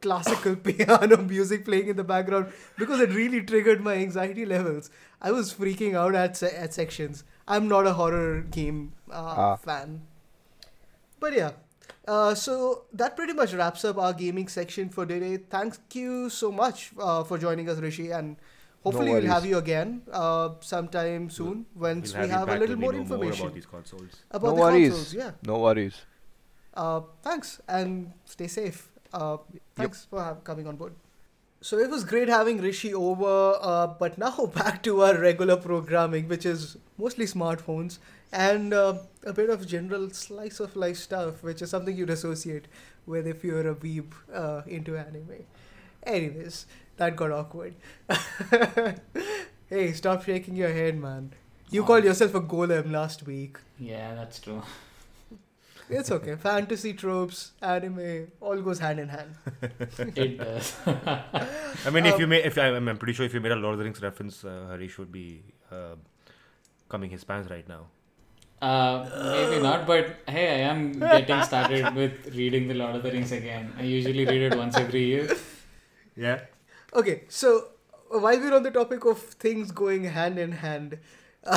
classical 0.00 0.56
piano 0.68 1.16
music 1.18 1.64
playing 1.64 1.88
in 1.88 1.96
the 1.96 2.04
background 2.04 2.52
because 2.78 3.00
it 3.00 3.10
really 3.10 3.42
triggered 3.42 3.80
my 3.82 3.94
anxiety 3.94 4.46
levels. 4.46 4.90
I 5.20 5.32
was 5.32 5.52
freaking 5.52 5.94
out 5.94 6.14
at 6.14 6.36
se- 6.36 6.56
at 6.56 6.72
sections. 6.74 7.24
I'm 7.46 7.68
not 7.68 7.86
a 7.86 7.92
horror 7.94 8.40
game 8.42 8.92
uh, 9.10 9.34
Ah. 9.36 9.56
fan. 9.56 10.02
But 11.18 11.34
yeah. 11.34 11.50
Uh, 12.08 12.34
so 12.34 12.84
that 12.92 13.14
pretty 13.16 13.32
much 13.34 13.52
wraps 13.52 13.84
up 13.84 13.98
our 13.98 14.12
gaming 14.12 14.48
section 14.48 14.88
for 14.88 15.04
today. 15.06 15.36
Thank 15.36 15.74
you 15.94 16.30
so 16.30 16.50
much 16.50 16.90
uh, 16.98 17.22
for 17.24 17.38
joining 17.38 17.68
us, 17.68 17.78
Rishi, 17.78 18.10
and 18.10 18.36
hopefully 18.82 19.12
we'll 19.12 19.26
have 19.26 19.44
you 19.44 19.58
again 19.58 20.02
uh, 20.10 20.50
sometime 20.60 21.28
soon 21.30 21.66
once 21.76 22.14
We'll 22.14 22.22
we 22.22 22.28
you 22.28 22.34
have 22.34 22.48
a 22.48 22.56
little 22.58 22.76
we 22.76 22.80
more 22.80 22.94
information 22.94 23.42
about 23.46 23.54
these 23.54 23.66
consoles. 23.66 24.16
about 24.30 24.48
no 24.48 24.54
the 24.56 24.60
worries. 24.62 24.88
consoles. 24.88 25.14
Yeah. 25.14 25.30
No 25.46 25.58
worries. 25.58 25.94
Uh, 26.74 27.00
thanks 27.22 27.60
and 27.68 28.12
stay 28.24 28.46
safe. 28.46 28.88
Uh, 29.12 29.38
thanks 29.74 30.06
for 30.08 30.22
have, 30.22 30.44
coming 30.44 30.66
on 30.66 30.76
board. 30.76 30.92
So 31.62 31.78
it 31.78 31.90
was 31.90 32.04
great 32.04 32.28
having 32.28 32.60
Rishi 32.60 32.94
over, 32.94 33.58
uh, 33.60 33.86
but 33.88 34.16
now 34.16 34.46
back 34.54 34.82
to 34.84 35.02
our 35.02 35.18
regular 35.18 35.56
programming, 35.56 36.28
which 36.28 36.46
is 36.46 36.78
mostly 36.96 37.26
smartphones 37.26 37.98
and 38.32 38.72
uh, 38.72 38.94
a 39.26 39.32
bit 39.32 39.50
of 39.50 39.66
general 39.66 40.08
slice 40.10 40.60
of 40.60 40.76
life 40.76 40.96
stuff, 40.96 41.42
which 41.42 41.60
is 41.60 41.70
something 41.70 41.96
you'd 41.96 42.10
associate 42.10 42.66
with 43.06 43.26
if 43.26 43.44
you're 43.44 43.68
a 43.68 43.74
weeb 43.74 44.12
uh, 44.32 44.62
into 44.66 44.96
anime. 44.96 45.44
Anyways, 46.04 46.66
that 46.96 47.16
got 47.16 47.30
awkward. 47.30 47.74
hey, 49.68 49.92
stop 49.92 50.24
shaking 50.24 50.56
your 50.56 50.72
head, 50.72 50.98
man. 50.98 51.32
You 51.70 51.84
called 51.84 52.04
yourself 52.04 52.34
a 52.34 52.40
golem 52.40 52.90
last 52.90 53.26
week. 53.26 53.58
Yeah, 53.78 54.14
that's 54.14 54.40
true. 54.40 54.62
It's 55.90 56.10
okay. 56.12 56.36
Fantasy 56.36 56.92
tropes, 56.94 57.52
anime, 57.60 58.28
all 58.40 58.60
goes 58.62 58.78
hand 58.78 59.00
in 59.00 59.08
hand. 59.08 59.34
It 60.16 60.38
does. 60.38 60.76
I 60.86 61.90
mean, 61.90 62.06
if 62.06 62.14
Um, 62.14 62.20
you 62.20 62.26
made, 62.26 62.44
if 62.46 62.56
I, 62.58 62.68
I'm 62.68 62.96
pretty 62.96 63.12
sure 63.12 63.26
if 63.26 63.34
you 63.34 63.40
made 63.40 63.52
a 63.52 63.56
Lord 63.56 63.72
of 63.74 63.78
the 63.78 63.84
Rings 63.84 64.00
reference, 64.00 64.44
uh, 64.44 64.66
Harish 64.70 64.98
would 64.98 65.10
be 65.10 65.42
uh, 65.70 65.96
coming 66.88 67.10
his 67.10 67.24
pants 67.24 67.50
right 67.50 67.68
now. 67.68 67.86
Uh, 68.62 69.08
maybe 69.32 69.62
not, 69.62 69.86
but 69.86 70.16
hey, 70.28 70.48
I 70.56 70.58
am 70.70 70.92
getting 71.00 71.42
started 71.42 71.94
with 71.94 72.34
reading 72.36 72.68
The 72.68 72.74
Lord 72.74 72.94
of 72.96 73.02
the 73.02 73.10
Rings 73.10 73.32
again. 73.32 73.72
I 73.78 73.82
usually 73.82 74.24
read 74.26 74.52
it 74.52 74.56
once 74.56 74.76
every 74.76 75.04
year. 75.04 75.28
Yeah. 76.16 76.40
Okay, 76.94 77.24
so 77.28 77.68
uh, 78.14 78.18
while 78.18 78.38
we're 78.38 78.54
on 78.54 78.62
the 78.62 78.70
topic 78.70 79.04
of 79.06 79.18
things 79.18 79.72
going 79.72 80.04
hand 80.04 80.38
in 80.38 80.52
hand, 80.52 80.98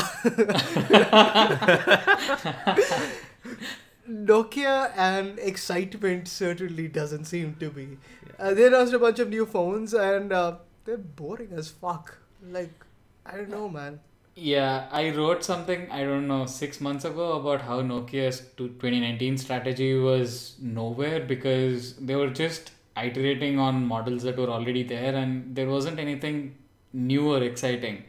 Nokia 4.10 4.92
and 4.98 5.40
excitement 5.40 6.28
certainly 6.28 6.88
doesn't 6.88 7.26
seem 7.26 7.56
to 7.60 7.70
be. 7.70 7.98
Uh, 8.38 8.54
they 8.54 8.68
announced 8.68 8.94
a 8.94 9.00
bunch 9.00 9.20
of 9.20 9.30
new 9.30 9.46
phones 9.46 9.94
and 9.94 10.34
uh, 10.34 10.56
they're 10.86 10.98
boring 10.98 11.50
as 11.54 11.70
fuck. 11.70 12.18
Like, 12.50 12.86
I 13.26 13.38
don't 13.38 13.50
know, 13.50 13.70
man. 13.70 14.00
Yeah, 14.36 14.88
I 14.92 15.12
wrote 15.12 15.44
something, 15.44 15.90
I 15.92 16.04
don't 16.04 16.28
know, 16.28 16.48
six 16.48 16.82
months 16.82 17.06
ago 17.06 17.34
about 17.34 17.62
how 17.62 17.82
Nokia's 17.82 18.40
2019 18.58 19.38
strategy 19.38 19.98
was 19.98 20.56
nowhere 20.60 21.20
because 21.20 21.96
they 21.98 22.16
were 22.16 22.32
just 22.32 22.72
iterating 22.98 23.60
on 23.60 23.86
models 23.86 24.24
that 24.24 24.38
were 24.38 24.50
already 24.50 24.84
there 24.84 25.16
and 25.16 25.56
there 25.56 25.70
wasn't 25.70 26.00
anything 26.00 26.56
new 26.92 27.32
or 27.32 27.44
exciting. 27.44 28.04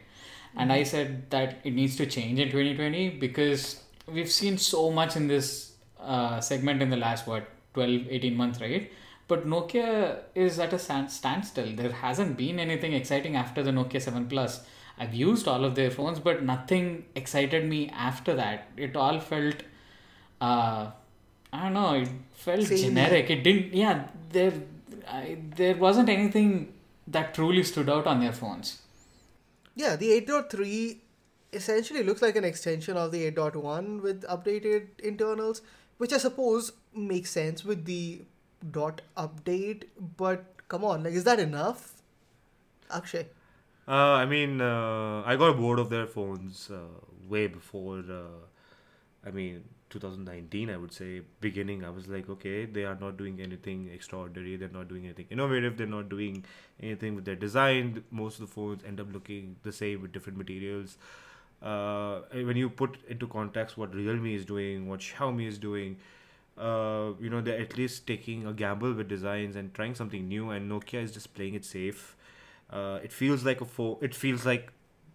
And 0.57 0.71
I 0.71 0.83
said 0.83 1.29
that 1.31 1.59
it 1.63 1.73
needs 1.73 1.95
to 1.97 2.05
change 2.05 2.39
in 2.39 2.49
2020 2.49 3.11
because 3.11 3.83
we've 4.07 4.31
seen 4.31 4.57
so 4.57 4.91
much 4.91 5.15
in 5.15 5.27
this 5.27 5.74
uh, 6.05 6.39
segment 6.41 6.81
in 6.81 6.89
the 6.89 6.97
last, 6.97 7.27
what, 7.27 7.47
12, 7.73 8.07
18 8.09 8.35
months, 8.37 8.61
right? 8.61 8.91
But 9.27 9.47
Nokia 9.47 10.19
is 10.35 10.59
at 10.59 10.71
a 10.73 10.79
stand- 10.79 11.11
standstill. 11.11 11.75
There 11.75 11.91
hasn't 11.91 12.37
been 12.37 12.59
anything 12.59 12.93
exciting 12.93 13.35
after 13.35 13.63
the 13.63 13.71
Nokia 13.71 14.01
7 14.01 14.27
Plus. 14.27 14.63
I've 14.97 15.13
used 15.13 15.47
all 15.47 15.65
of 15.65 15.75
their 15.75 15.91
phones, 15.91 16.19
but 16.19 16.43
nothing 16.43 17.05
excited 17.15 17.65
me 17.65 17.89
after 17.89 18.35
that. 18.35 18.67
It 18.77 18.95
all 18.95 19.19
felt, 19.19 19.55
uh, 20.39 20.91
I 21.51 21.63
don't 21.63 21.73
know, 21.73 21.95
it 21.95 22.09
felt 22.33 22.63
Samey. 22.63 22.81
generic. 22.81 23.29
It 23.29 23.43
didn't, 23.43 23.73
yeah, 23.73 24.07
there, 24.31 24.53
I, 25.07 25.37
there 25.55 25.75
wasn't 25.75 26.09
anything 26.09 26.73
that 27.07 27.33
truly 27.33 27.63
stood 27.63 27.89
out 27.89 28.07
on 28.07 28.19
their 28.19 28.31
phones. 28.31 28.81
Yeah, 29.75 29.95
the 29.95 30.09
8.3 30.21 30.97
essentially 31.51 32.03
looks 32.03 32.21
like 32.21 32.35
an 32.35 32.43
extension 32.43 32.95
of 32.95 33.11
the 33.11 33.29
8.1 33.31 34.01
with 34.01 34.23
updated 34.23 34.99
internals, 34.99 35.61
which 35.97 36.13
I 36.13 36.17
suppose 36.17 36.71
makes 36.93 37.31
sense 37.31 37.63
with 37.63 37.85
the 37.85 38.21
dot 38.71 39.01
update. 39.17 39.83
But 40.17 40.45
come 40.67 40.83
on, 40.83 41.03
like, 41.03 41.13
is 41.13 41.23
that 41.23 41.39
enough? 41.39 41.93
Akshay. 42.91 43.27
Uh, 43.87 43.91
I 43.91 44.25
mean, 44.25 44.61
uh, 44.61 45.23
I 45.25 45.35
got 45.35 45.57
bored 45.57 45.79
of 45.79 45.89
their 45.89 46.07
phones 46.07 46.69
uh, 46.71 46.79
way 47.27 47.47
before. 47.47 47.99
Uh, 47.99 48.45
I 49.25 49.31
mean, 49.31 49.63
2019. 49.89 50.69
I 50.69 50.77
would 50.77 50.91
say 50.91 51.21
beginning. 51.39 51.83
I 51.83 51.89
was 51.89 52.07
like, 52.07 52.29
okay, 52.29 52.65
they 52.65 52.83
are 52.83 52.97
not 52.99 53.17
doing 53.17 53.39
anything 53.41 53.89
extraordinary. 53.93 54.55
They're 54.57 54.69
not 54.69 54.87
doing 54.87 55.05
anything 55.05 55.27
innovative. 55.29 55.77
They're 55.77 55.87
not 55.87 56.09
doing 56.09 56.43
anything 56.81 57.15
with 57.15 57.25
their 57.25 57.35
design. 57.35 58.03
Most 58.11 58.39
of 58.39 58.47
the 58.47 58.53
phones 58.53 58.83
end 58.83 58.99
up 58.99 59.11
looking 59.11 59.55
the 59.63 59.71
same 59.71 60.01
with 60.01 60.11
different 60.11 60.37
materials. 60.37 60.97
Uh, 61.65 62.21
when 62.31 62.55
you 62.55 62.69
put 62.69 62.97
into 63.09 63.27
context 63.27 63.77
what 63.77 63.93
Realme 63.95 64.27
is 64.27 64.45
doing, 64.45 64.87
what 64.87 64.99
Xiaomi 64.99 65.47
is 65.47 65.57
doing, 65.57 65.97
uh, 66.57 67.11
you 67.19 67.29
know, 67.29 67.41
they're 67.41 67.59
at 67.59 67.75
least 67.77 68.05
taking 68.07 68.45
a 68.45 68.53
gamble 68.53 68.93
with 68.93 69.09
designs 69.09 69.55
and 69.55 69.73
trying 69.73 69.95
something 69.95 70.27
new. 70.27 70.51
And 70.51 70.71
Nokia 70.71 71.01
is 71.03 71.11
just 71.11 71.33
playing 71.33 71.55
it 71.55 71.65
safe. 71.65 72.15
Uh, 72.69 72.99
it 73.03 73.11
feels 73.11 73.43
like 73.43 73.61
a 73.61 73.65
phone. 73.65 73.97
It 74.01 74.13
feels 74.13 74.45
like 74.45 74.71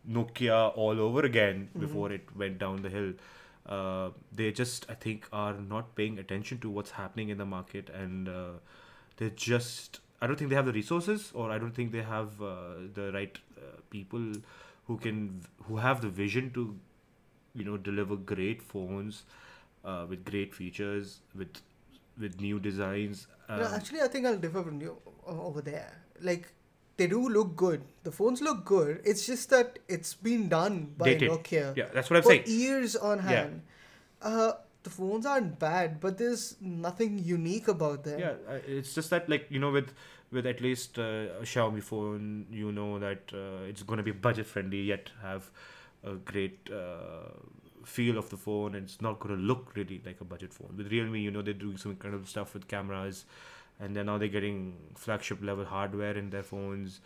Nokia 0.08 0.76
all 0.76 1.00
over 1.00 1.20
again 1.20 1.68
before 1.78 2.10
it 2.12 2.36
went 2.36 2.58
down 2.58 2.82
the 2.82 2.90
hill. 2.90 3.12
Uh, 3.66 4.10
they 4.32 4.50
just, 4.50 4.86
I 4.90 4.94
think, 4.94 5.28
are 5.32 5.54
not 5.54 5.94
paying 5.94 6.18
attention 6.18 6.58
to 6.60 6.70
what's 6.70 6.92
happening 6.92 7.28
in 7.28 7.38
the 7.38 7.46
market, 7.46 7.90
and 7.90 8.28
uh, 8.28 8.52
they're 9.16 9.30
just. 9.30 10.00
I 10.22 10.26
don't 10.26 10.36
think 10.36 10.50
they 10.50 10.56
have 10.56 10.66
the 10.66 10.72
resources, 10.72 11.30
or 11.34 11.50
I 11.50 11.58
don't 11.58 11.74
think 11.74 11.92
they 11.92 12.02
have 12.02 12.42
uh, 12.42 12.74
the 12.94 13.10
right 13.12 13.38
uh, 13.56 13.80
people 13.90 14.32
who 14.90 14.96
can 15.08 15.18
who 15.68 15.76
have 15.86 16.00
the 16.04 16.12
vision 16.20 16.50
to, 16.58 16.62
you 17.54 17.64
know, 17.70 17.76
deliver 17.88 18.16
great 18.30 18.62
phones 18.70 19.24
uh, 19.84 20.04
with 20.12 20.24
great 20.30 20.54
features, 20.60 21.18
with 21.42 21.60
with 22.24 22.40
new 22.46 22.62
designs. 22.70 23.26
no, 23.48 23.58
Um, 23.66 23.74
actually, 23.80 24.00
I 24.06 24.08
think 24.14 24.26
I'll 24.30 24.40
differ 24.46 24.62
from 24.70 24.80
you 24.86 24.96
over 25.26 25.62
there. 25.68 25.92
Like, 26.30 26.48
they 27.02 27.06
do 27.12 27.20
look 27.36 27.54
good. 27.60 27.84
The 28.08 28.12
phones 28.16 28.42
look 28.48 28.64
good. 28.70 29.00
It's 29.12 29.26
just 29.26 29.50
that 29.54 29.78
it's 29.98 30.14
been 30.30 30.48
done 30.54 30.80
by 30.98 31.12
Dated. 31.12 31.30
Nokia 31.30 31.76
yeah, 31.82 31.86
that's 31.94 32.10
what 32.10 32.18
I'm 32.18 32.26
for 32.28 32.34
saying. 32.34 32.44
years 32.46 32.96
on 33.12 33.18
Yeah. 33.18 33.30
hand. 33.30 33.62
Uh, 34.32 34.52
the 34.82 34.90
phones 34.90 35.26
aren't 35.26 35.58
bad, 35.58 36.00
but 36.00 36.18
there's 36.18 36.56
nothing 36.60 37.18
unique 37.30 37.68
about 37.68 38.04
them. 38.04 38.20
Yeah, 38.26 38.34
uh, 38.56 38.58
it's 38.78 38.94
just 38.98 39.10
that 39.16 39.28
like 39.36 39.46
you 39.56 39.62
know 39.64 39.70
with 39.78 39.94
with 40.32 40.46
at 40.46 40.60
least 40.60 40.98
uh, 40.98 41.02
a 41.40 41.42
Xiaomi 41.42 41.82
phone, 41.82 42.46
you 42.50 42.72
know 42.72 42.98
that 42.98 43.32
uh, 43.32 43.64
it's 43.68 43.82
going 43.82 43.98
to 43.98 44.02
be 44.02 44.12
budget 44.12 44.46
friendly 44.46 44.82
yet 44.82 45.10
have 45.22 45.50
a 46.04 46.14
great 46.14 46.70
uh, 46.72 47.30
feel 47.84 48.18
of 48.18 48.30
the 48.30 48.36
phone, 48.36 48.74
and 48.74 48.84
it's 48.84 49.00
not 49.00 49.18
going 49.20 49.34
to 49.36 49.40
look 49.40 49.72
really 49.74 50.00
like 50.04 50.20
a 50.20 50.24
budget 50.24 50.52
phone. 50.52 50.74
With 50.76 50.90
Realme, 50.90 51.16
you 51.16 51.30
know 51.30 51.42
they're 51.42 51.54
doing 51.54 51.76
some 51.76 51.96
of 52.02 52.28
stuff 52.28 52.54
with 52.54 52.68
cameras, 52.68 53.24
and 53.80 53.96
then 53.96 54.06
now 54.06 54.18
they're 54.18 54.28
getting 54.28 54.76
flagship 54.94 55.42
level 55.42 55.64
hardware 55.64 56.16
in 56.16 56.30
their 56.30 56.42
phones. 56.42 57.00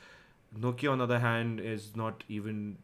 Nokia, 0.58 0.92
on 0.92 0.98
the 0.98 1.04
other 1.04 1.18
hand, 1.18 1.60
is 1.60 1.96
not 1.96 2.24
even 2.28 2.76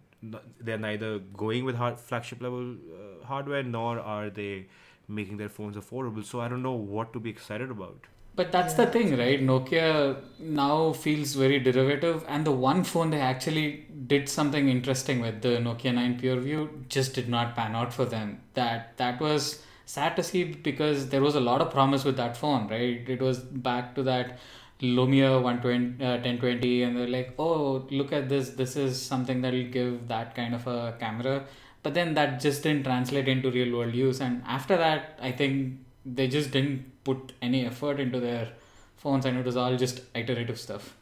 they're 0.60 0.78
neither 0.78 1.18
going 1.18 1.64
with 1.64 1.76
hard, 1.76 1.98
flagship 1.98 2.42
level 2.42 2.72
uh, 2.72 3.24
hardware 3.24 3.62
nor 3.62 3.98
are 3.98 4.28
they 4.28 4.66
making 5.08 5.36
their 5.38 5.48
phones 5.48 5.76
affordable. 5.76 6.24
So 6.24 6.40
I 6.40 6.48
don't 6.48 6.62
know 6.62 6.72
what 6.72 7.12
to 7.14 7.20
be 7.20 7.30
excited 7.30 7.70
about. 7.70 8.06
But 8.36 8.52
that's 8.52 8.74
the 8.74 8.86
thing, 8.86 9.16
right? 9.18 9.40
Nokia 9.40 10.16
now 10.38 10.92
feels 10.92 11.34
very 11.34 11.58
derivative, 11.58 12.24
and 12.28 12.46
the 12.46 12.52
one 12.52 12.84
phone 12.84 13.10
they 13.10 13.20
actually 13.20 13.86
did 14.06 14.28
something 14.28 14.68
interesting 14.68 15.20
with, 15.20 15.42
the 15.42 15.58
Nokia 15.58 15.94
9 15.94 16.20
PureView, 16.20 16.88
just 16.88 17.14
did 17.14 17.28
not 17.28 17.54
pan 17.56 17.74
out 17.74 17.92
for 17.92 18.04
them. 18.04 18.40
That 18.54 18.96
that 18.98 19.20
was 19.20 19.62
sad 19.84 20.14
to 20.16 20.22
see 20.22 20.44
because 20.44 21.08
there 21.08 21.20
was 21.20 21.34
a 21.34 21.40
lot 21.40 21.60
of 21.60 21.70
promise 21.70 22.04
with 22.04 22.16
that 22.16 22.36
phone, 22.36 22.68
right? 22.68 23.08
It 23.08 23.20
was 23.20 23.40
back 23.40 23.94
to 23.96 24.02
that 24.04 24.38
Lumia 24.80 25.42
120, 25.42 26.02
uh, 26.02 26.12
1020, 26.18 26.82
and 26.84 26.96
they're 26.96 27.08
like, 27.08 27.34
oh, 27.38 27.86
look 27.90 28.12
at 28.12 28.28
this, 28.28 28.50
this 28.50 28.76
is 28.76 29.00
something 29.00 29.42
that 29.42 29.52
will 29.52 29.70
give 29.70 30.08
that 30.08 30.34
kind 30.34 30.54
of 30.54 30.66
a 30.66 30.96
camera. 30.98 31.44
But 31.82 31.94
then 31.94 32.14
that 32.14 32.40
just 32.40 32.62
didn't 32.62 32.84
translate 32.84 33.28
into 33.28 33.50
real 33.50 33.76
world 33.76 33.94
use, 33.94 34.20
and 34.20 34.42
after 34.46 34.76
that, 34.76 35.18
I 35.20 35.32
think 35.32 35.80
they 36.06 36.28
just 36.28 36.50
didn't 36.52 36.99
put 37.10 37.32
any 37.42 37.66
effort 37.66 38.00
into 38.00 38.20
their 38.20 38.48
phones 38.96 39.26
and 39.26 39.38
it 39.38 39.46
was 39.52 39.56
all 39.56 39.76
just 39.84 40.02
iterative 40.24 40.58
stuff 40.68 40.96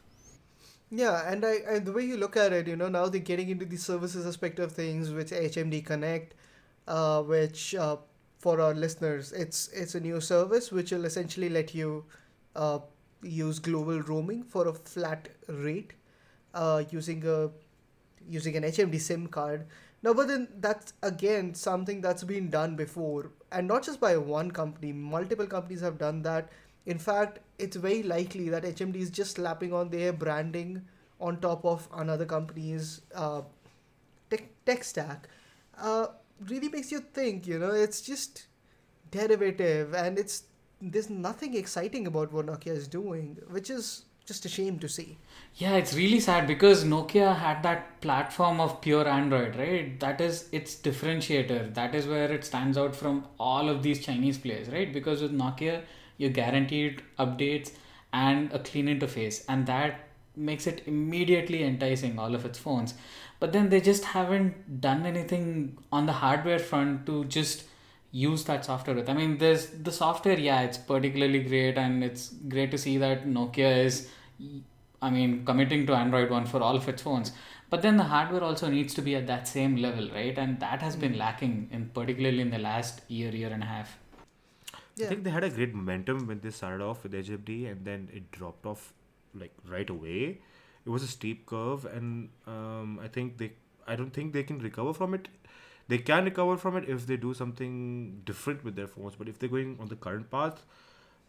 Yeah, 0.91 1.31
and 1.31 1.45
I, 1.45 1.57
and 1.67 1.85
the 1.85 1.91
way 1.95 2.03
you 2.03 2.17
look 2.17 2.35
at 2.35 2.53
it, 2.57 2.67
you 2.67 2.75
know, 2.75 2.87
now 2.89 3.07
they're 3.09 3.21
getting 3.21 3.49
into 3.49 3.65
the 3.65 3.77
services 3.77 4.25
aspect 4.25 4.57
of 4.59 4.71
things 4.71 5.11
with 5.11 5.29
HMD 5.31 5.85
Connect, 5.85 6.33
uh, 6.87 7.21
which 7.21 7.75
uh, 7.75 7.97
for 8.39 8.59
our 8.59 8.73
listeners, 8.73 9.31
it's 9.31 9.67
it's 9.69 9.95
a 9.95 9.99
new 9.99 10.19
service 10.19 10.71
which 10.71 10.91
will 10.91 11.05
essentially 11.05 11.49
let 11.49 11.75
you 11.75 12.05
uh, 12.55 12.79
use 13.21 13.59
global 13.59 14.01
roaming 14.01 14.43
for 14.43 14.67
a 14.67 14.73
flat 14.73 15.29
rate, 15.47 15.93
uh, 16.55 16.83
using 16.89 17.23
a 17.27 17.49
using 18.27 18.55
an 18.55 18.63
HMD 18.63 18.99
SIM 18.99 19.27
card. 19.27 19.67
Now, 20.01 20.13
but 20.13 20.27
then 20.27 20.47
that's 20.59 20.93
again 21.03 21.53
something 21.53 22.01
that's 22.01 22.23
been 22.23 22.49
done 22.49 22.75
before, 22.75 23.31
and 23.51 23.67
not 23.67 23.83
just 23.83 23.99
by 23.99 24.15
one 24.17 24.51
company. 24.51 24.93
Multiple 24.93 25.47
companies 25.47 25.81
have 25.81 25.97
done 25.97 26.21
that. 26.23 26.49
In 26.85 26.97
fact, 26.97 27.39
it's 27.57 27.75
very 27.75 28.03
likely 28.03 28.49
that 28.49 28.63
HMD 28.63 28.95
is 28.95 29.09
just 29.09 29.35
slapping 29.35 29.73
on 29.73 29.89
their 29.89 30.13
branding 30.13 30.85
on 31.19 31.39
top 31.41 31.65
of 31.65 31.87
another 31.93 32.25
company's 32.25 33.01
uh, 33.13 33.41
tech, 34.29 34.47
tech 34.65 34.83
stack. 34.83 35.27
Uh, 35.77 36.07
really 36.47 36.69
makes 36.69 36.91
you 36.91 36.99
think, 36.99 37.45
you 37.45 37.59
know, 37.59 37.71
it's 37.71 38.01
just 38.01 38.47
derivative 39.11 39.93
and 39.93 40.17
it's 40.19 40.43
there's 40.81 41.09
nothing 41.09 41.55
exciting 41.55 42.07
about 42.07 42.31
what 42.31 42.45
Nokia 42.45 42.67
is 42.67 42.87
doing, 42.87 43.37
which 43.49 43.69
is 43.69 44.05
just 44.29 44.45
a 44.45 44.49
shame 44.55 44.79
to 44.79 44.89
see. 44.95 45.07
yeah 45.59 45.75
it's 45.81 45.93
really 45.99 46.19
sad 46.25 46.47
because 46.49 46.81
nokia 46.89 47.29
had 47.43 47.63
that 47.67 47.85
platform 48.01 48.59
of 48.65 48.73
pure 48.81 49.07
android 49.13 49.55
right? 49.61 49.99
That 49.99 50.21
is 50.25 50.47
its 50.51 50.75
differentiator. 50.87 51.61
That 51.79 51.95
is 51.99 52.05
where 52.07 52.31
it 52.31 52.45
stands 52.49 52.77
out 52.77 52.95
from 52.95 53.23
all 53.39 53.69
of 53.73 53.81
these 53.87 54.03
chinese 54.05 54.37
players 54.43 54.69
right? 54.75 54.93
Because 54.97 55.23
with 55.25 55.33
nokia 55.43 55.81
you're 56.17 56.35
guaranteed 56.41 57.01
updates 57.25 57.71
and 58.13 58.53
a 58.59 58.59
clean 58.59 58.91
interface 58.93 59.41
and 59.49 59.65
that 59.71 60.05
makes 60.35 60.67
it 60.67 60.83
immediately 60.85 61.63
enticing 61.63 62.19
all 62.19 62.35
of 62.35 62.45
its 62.45 62.59
phones. 62.59 62.93
But 63.39 63.51
then 63.53 63.69
they 63.69 63.81
just 63.81 64.05
haven't 64.05 64.79
done 64.81 65.05
anything 65.05 65.77
on 65.91 66.05
the 66.05 66.13
hardware 66.21 66.59
front 66.59 67.05
to 67.07 67.25
just 67.25 67.63
use 68.11 68.43
that 68.45 68.65
software 68.65 68.95
with. 68.95 69.09
I 69.09 69.13
mean 69.13 69.37
there's 69.37 69.67
the 69.89 69.91
software 69.91 70.37
yeah 70.37 70.61
it's 70.61 70.77
particularly 70.77 71.43
great 71.43 71.77
and 71.77 72.03
it's 72.03 72.29
great 72.55 72.71
to 72.71 72.77
see 72.77 72.97
that 72.97 73.27
nokia 73.27 73.85
is 73.89 73.99
i 75.01 75.09
mean 75.09 75.45
committing 75.45 75.85
to 75.85 75.93
android 75.93 76.29
one 76.29 76.45
for 76.45 76.61
all 76.61 76.75
of 76.75 76.87
its 76.87 77.01
phones 77.01 77.31
but 77.69 77.81
then 77.81 77.97
the 77.97 78.03
hardware 78.03 78.43
also 78.43 78.69
needs 78.69 78.93
to 78.93 79.01
be 79.01 79.15
at 79.15 79.27
that 79.27 79.47
same 79.47 79.75
level 79.75 80.09
right 80.11 80.37
and 80.37 80.59
that 80.59 80.81
has 80.81 80.95
been 80.95 81.17
lacking 81.17 81.69
in 81.71 81.89
particularly 81.89 82.41
in 82.41 82.49
the 82.49 82.57
last 82.57 83.01
year 83.07 83.31
year 83.31 83.49
and 83.49 83.63
a 83.63 83.65
half 83.65 83.97
I 85.01 85.05
think 85.05 85.23
they 85.23 85.29
had 85.29 85.43
a 85.43 85.49
great 85.49 85.73
momentum 85.73 86.27
when 86.27 86.41
they 86.41 86.49
started 86.49 86.83
off 86.83 87.03
with 87.03 87.13
HMD 87.13 87.71
and 87.71 87.85
then 87.85 88.09
it 88.13 88.31
dropped 88.31 88.65
off 88.65 88.93
like 89.33 89.53
right 89.67 89.89
away. 89.89 90.39
It 90.85 90.89
was 90.89 91.03
a 91.03 91.07
steep 91.07 91.45
curve, 91.45 91.85
and 91.85 92.29
um, 92.47 92.99
I 93.01 93.07
think 93.07 93.37
they, 93.37 93.51
I 93.87 93.95
don't 93.95 94.11
think 94.11 94.33
they 94.33 94.43
can 94.43 94.59
recover 94.59 94.93
from 94.93 95.13
it. 95.13 95.27
They 95.87 95.97
can 95.97 96.25
recover 96.25 96.57
from 96.57 96.77
it 96.77 96.87
if 96.87 97.05
they 97.07 97.17
do 97.17 97.33
something 97.33 98.21
different 98.25 98.63
with 98.63 98.75
their 98.75 98.87
phones. 98.87 99.15
But 99.15 99.27
if 99.27 99.39
they're 99.39 99.49
going 99.49 99.77
on 99.79 99.87
the 99.87 99.95
current 99.95 100.29
path, 100.31 100.63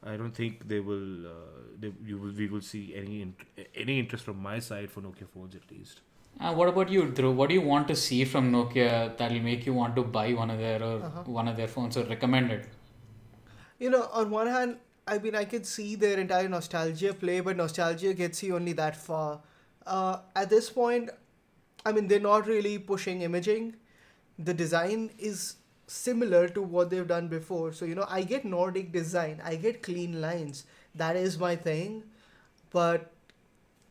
I 0.03 0.17
don't 0.17 0.33
think 0.33 0.67
they 0.69 0.81
will. 0.81 1.27
Uh, 1.27 1.33
they, 1.79 1.93
you 2.05 2.19
will. 2.19 2.33
We 2.33 2.49
will 2.49 2.63
see 2.63 2.95
any 2.97 3.23
int- 3.23 3.67
any 3.75 3.99
interest 3.99 4.25
from 4.25 4.41
my 4.43 4.59
side 4.59 4.91
for 4.91 5.01
Nokia 5.03 5.29
phones 5.35 5.55
at 5.55 5.71
least. 5.71 6.01
Uh, 6.41 6.55
what 6.55 6.69
about 6.69 6.89
you, 6.89 7.03
Dhruv? 7.07 7.35
What 7.35 7.49
do 7.51 7.55
you 7.55 7.61
want 7.61 7.89
to 7.89 7.97
see 7.97 8.25
from 8.25 8.51
Nokia 8.53 9.17
that'll 9.19 9.41
make 9.41 9.67
you 9.67 9.75
want 9.75 9.95
to 9.97 10.03
buy 10.03 10.33
one 10.33 10.51
of 10.51 10.59
their 10.59 10.83
or 10.83 10.99
one 11.41 11.49
of 11.49 11.57
their 11.57 11.69
phones 11.69 11.97
or 11.97 12.05
recommend 12.05 12.51
it? 12.51 12.67
you 13.79 13.91
know, 13.91 14.09
on 14.13 14.31
one 14.31 14.47
hand, 14.47 14.77
I 15.07 15.19
mean, 15.19 15.35
I 15.35 15.45
can 15.45 15.65
see 15.65 15.95
their 15.97 16.19
entire 16.19 16.49
nostalgia 16.49 17.15
play, 17.15 17.41
but 17.41 17.57
nostalgia 17.57 18.15
gets 18.15 18.43
you 18.43 18.55
only 18.57 18.73
that 18.75 18.97
far. 18.97 19.41
Uh, 19.87 20.19
at 20.37 20.51
this 20.51 20.71
point, 20.71 21.11
I 21.85 21.93
mean, 21.93 22.07
they're 22.09 22.21
not 22.21 22.47
really 22.47 22.79
pushing 22.79 23.23
imaging. 23.23 23.77
The 24.39 24.55
design 24.55 25.11
is 25.19 25.57
similar 25.91 26.49
to 26.49 26.63
what 26.63 26.89
they've 26.91 27.07
done 27.07 27.27
before. 27.29 27.73
So, 27.73 27.85
you 27.85 27.95
know, 27.97 28.07
I 28.09 28.23
get 28.23 28.45
Nordic 28.45 28.93
design, 28.93 29.43
I 29.45 29.57
get 29.57 29.83
clean 29.83 30.21
lines. 30.21 30.65
That 30.95 31.17
is 31.17 31.39
my 31.39 31.57
thing. 31.57 32.05
But 32.71 33.13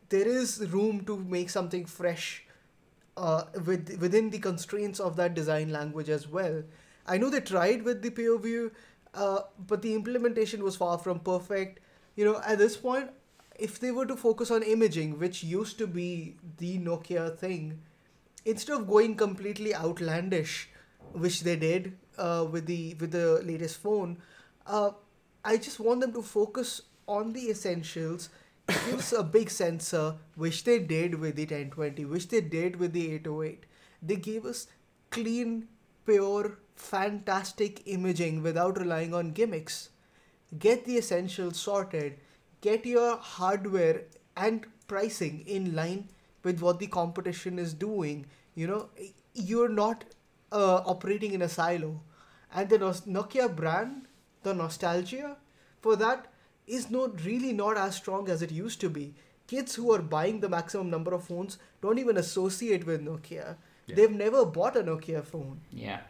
there 0.08 0.28
is 0.28 0.66
room 0.72 1.04
to 1.06 1.18
make 1.18 1.50
something 1.50 1.86
fresh 1.86 2.46
uh, 3.18 3.44
with, 3.66 3.98
within 4.00 4.30
the 4.30 4.40
constraints 4.40 5.00
of 5.00 5.18
that 5.18 5.34
design 5.34 5.72
language 5.72 6.10
as 6.10 6.28
well. 6.28 6.64
I 7.06 7.18
know 7.18 7.30
they 7.30 7.42
tried 7.42 7.84
with 7.84 8.02
the 8.02 8.12
POV, 8.12 8.72
uh, 9.14 9.40
but 9.68 9.82
the 9.82 9.94
implementation 9.94 10.64
was 10.64 10.78
far 10.78 10.98
from 10.98 11.20
perfect. 11.20 11.80
You 12.16 12.24
know, 12.24 12.42
at 12.46 12.60
this 12.60 12.78
point, 12.78 13.10
if 13.58 13.78
they 13.78 13.92
were 13.92 14.06
to 14.06 14.16
focus 14.16 14.52
on 14.52 14.64
imaging, 14.64 15.20
which 15.20 15.44
used 15.44 15.78
to 15.80 15.88
be 15.88 16.38
the 16.58 16.78
Nokia 16.80 17.38
thing, 17.38 17.82
instead 18.46 18.80
of 18.80 18.88
going 18.88 19.16
completely 19.16 19.76
outlandish, 19.76 20.70
which 21.14 21.42
they 21.42 21.56
did 21.56 21.98
uh, 22.18 22.46
with 22.50 22.66
the 22.66 22.96
with 22.96 23.12
the 23.12 23.42
latest 23.44 23.78
phone, 23.78 24.18
uh, 24.68 24.92
I 25.44 25.58
just 25.58 25.80
want 25.80 26.02
them 26.02 26.14
to 26.14 26.22
focus 26.22 26.82
on 27.08 27.34
the 27.34 27.50
essentials. 27.50 28.30
Give 28.68 29.00
us 29.00 29.14
a 29.14 29.24
big 29.24 29.50
sensor, 29.50 30.16
which 30.36 30.64
they 30.64 30.80
did 30.80 31.16
with 31.16 31.36
the 31.36 31.46
1020, 31.46 32.06
which 32.06 32.28
they 32.30 32.42
did 32.42 32.76
with 32.76 32.94
the 32.94 33.12
808. 33.14 33.66
They 34.02 34.16
gave 34.16 34.46
us 34.46 34.68
clean, 35.10 35.68
pure, 36.06 36.60
fantastic 36.76 37.82
imaging 37.88 38.44
without 38.44 38.78
relying 38.78 39.14
on 39.14 39.32
gimmicks. 39.32 39.90
Get 40.58 40.86
the 40.86 40.98
essentials 40.98 41.58
sorted, 41.60 42.20
get 42.62 42.86
your 42.86 43.18
hardware 43.18 44.04
and 44.38 44.66
pricing 44.88 45.42
in 45.48 45.76
line 45.76 46.10
with 46.44 46.62
what 46.62 46.80
the 46.80 46.88
competition 46.88 47.60
is 47.60 47.74
doing. 47.74 48.26
You 48.56 48.68
know, 48.68 48.90
you're 49.34 49.70
not 49.70 50.04
uh, 50.52 50.82
operating 50.86 51.34
in 51.34 51.42
a 51.42 51.50
silo. 51.50 52.02
And 52.54 52.70
the 52.70 52.78
Nos- 52.80 53.02
Nokia 53.02 53.54
brand, 53.56 54.08
the 54.44 54.54
nostalgia 54.54 55.38
for 55.82 55.96
that 55.96 56.28
is 56.68 56.90
not 56.90 57.24
really 57.26 57.54
not 57.54 57.78
as 57.78 57.96
strong 57.96 58.30
as 58.30 58.42
it 58.42 58.52
used 58.52 58.80
to 58.82 58.90
be. 58.90 59.14
Kids 59.48 59.76
who 59.76 59.92
are 59.92 60.02
buying 60.02 60.40
the 60.40 60.50
maximum 60.50 60.90
number 60.90 61.14
of 61.14 61.24
phones 61.24 61.58
don't 61.82 61.98
even 62.00 62.18
associate 62.18 62.86
with 62.86 63.02
Nokia. 63.02 63.56
Yeah. 63.88 63.96
They've 63.96 64.12
never 64.12 64.46
bought 64.46 64.78
a 64.78 64.84
Nokia 64.84 65.24
phone. 65.26 65.62
Yeah, 65.72 66.02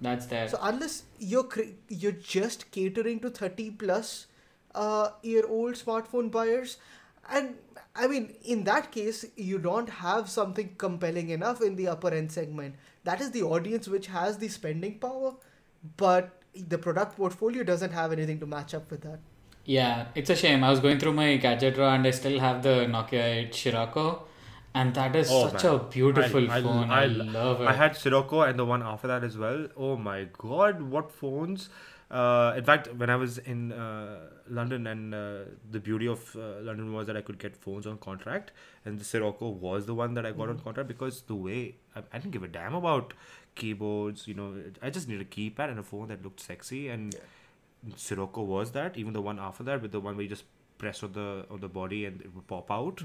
that's 0.00 0.26
there. 0.26 0.48
So 0.48 0.58
unless 0.60 1.04
you're 1.18 1.44
cre- 1.44 1.76
you're 1.88 2.12
just 2.12 2.70
catering 2.72 3.20
to 3.20 3.30
30 3.30 3.70
plus 3.72 4.26
uh, 4.74 5.10
year 5.22 5.44
old 5.48 5.74
smartphone 5.74 6.30
buyers, 6.32 6.78
and 7.30 7.54
I 7.94 8.08
mean 8.08 8.34
in 8.44 8.64
that 8.64 8.90
case 8.90 9.24
you 9.36 9.58
don't 9.58 9.88
have 9.88 10.28
something 10.28 10.74
compelling 10.76 11.28
enough 11.30 11.60
in 11.62 11.76
the 11.76 11.86
upper 11.88 12.08
end 12.10 12.32
segment. 12.32 12.74
That 13.04 13.20
is 13.20 13.30
the 13.30 13.42
audience 13.42 13.88
which 13.88 14.06
has 14.08 14.38
the 14.38 14.48
spending 14.48 14.98
power, 14.98 15.34
but 15.96 16.42
the 16.54 16.78
product 16.78 17.16
portfolio 17.16 17.62
doesn't 17.62 17.92
have 17.92 18.12
anything 18.12 18.40
to 18.40 18.46
match 18.46 18.74
up 18.74 18.90
with 18.90 19.02
that. 19.02 19.20
Yeah, 19.64 20.06
it's 20.14 20.30
a 20.30 20.36
shame. 20.36 20.64
I 20.64 20.70
was 20.70 20.80
going 20.80 20.98
through 20.98 21.12
my 21.12 21.36
gadget 21.36 21.74
drawer 21.74 21.90
and 21.90 22.06
I 22.06 22.10
still 22.10 22.38
have 22.40 22.62
the 22.62 22.86
Nokia 22.96 23.22
8 23.48 23.54
Sirocco, 23.54 24.24
and 24.74 24.94
that 24.94 25.14
is 25.16 25.28
Oh, 25.30 25.48
such 25.48 25.64
man. 25.64 25.74
a 25.74 25.78
beautiful 25.78 26.50
I, 26.50 26.62
phone. 26.62 26.90
I, 26.90 27.02
I, 27.02 27.06
love 27.06 27.60
it. 27.60 27.66
I 27.68 27.72
had 27.74 27.96
Sirocco 27.96 28.42
and 28.42 28.58
the 28.58 28.64
one 28.64 28.82
after 28.82 29.06
that 29.08 29.22
as 29.24 29.38
well. 29.38 29.68
Oh 29.76 29.96
my 29.96 30.26
god, 30.36 30.82
what 30.82 31.10
phones! 31.12 31.68
Uh, 32.10 32.54
in 32.56 32.64
fact, 32.64 32.92
when 32.96 33.08
I 33.08 33.14
was 33.16 33.38
in 33.38 33.72
uh, 33.72 34.30
London, 34.48 34.86
and 34.88 35.14
uh, 35.14 35.38
the 35.70 35.78
beauty 35.78 36.08
of 36.08 36.34
uh, 36.34 36.60
London 36.60 36.92
was 36.92 37.06
that 37.06 37.16
I 37.16 37.20
could 37.20 37.38
get 37.38 37.56
phones 37.56 37.86
on 37.86 37.98
contract, 37.98 38.50
and 38.84 38.98
the 38.98 39.04
Sirocco 39.04 39.48
was 39.48 39.86
the 39.86 39.94
one 39.94 40.14
that 40.14 40.26
I 40.26 40.32
got 40.32 40.48
on 40.48 40.58
contract 40.58 40.88
because 40.88 41.22
the 41.22 41.36
way 41.36 41.76
I, 41.94 42.02
I 42.12 42.18
didn't 42.18 42.32
give 42.32 42.42
a 42.42 42.48
damn 42.48 42.74
about 42.74 43.14
keyboards. 43.54 44.26
You 44.26 44.34
know, 44.34 44.54
I 44.82 44.90
just 44.90 45.06
needed 45.08 45.22
a 45.22 45.30
keypad 45.30 45.70
and 45.70 45.78
a 45.78 45.84
phone 45.84 46.08
that 46.08 46.22
looked 46.24 46.40
sexy, 46.40 46.88
and 46.88 47.14
Sirocco 47.94 48.42
was 48.42 48.72
that. 48.72 48.96
Even 48.96 49.12
the 49.12 49.22
one 49.22 49.38
after 49.38 49.62
that, 49.64 49.80
with 49.80 49.92
the 49.92 50.00
one 50.00 50.16
where 50.16 50.24
you 50.24 50.28
just 50.28 50.44
press 50.78 51.02
on 51.04 51.12
the 51.12 51.46
on 51.50 51.60
the 51.60 51.68
body 51.68 52.06
and 52.06 52.20
it 52.22 52.34
would 52.34 52.46
pop 52.48 52.70
out. 52.70 53.02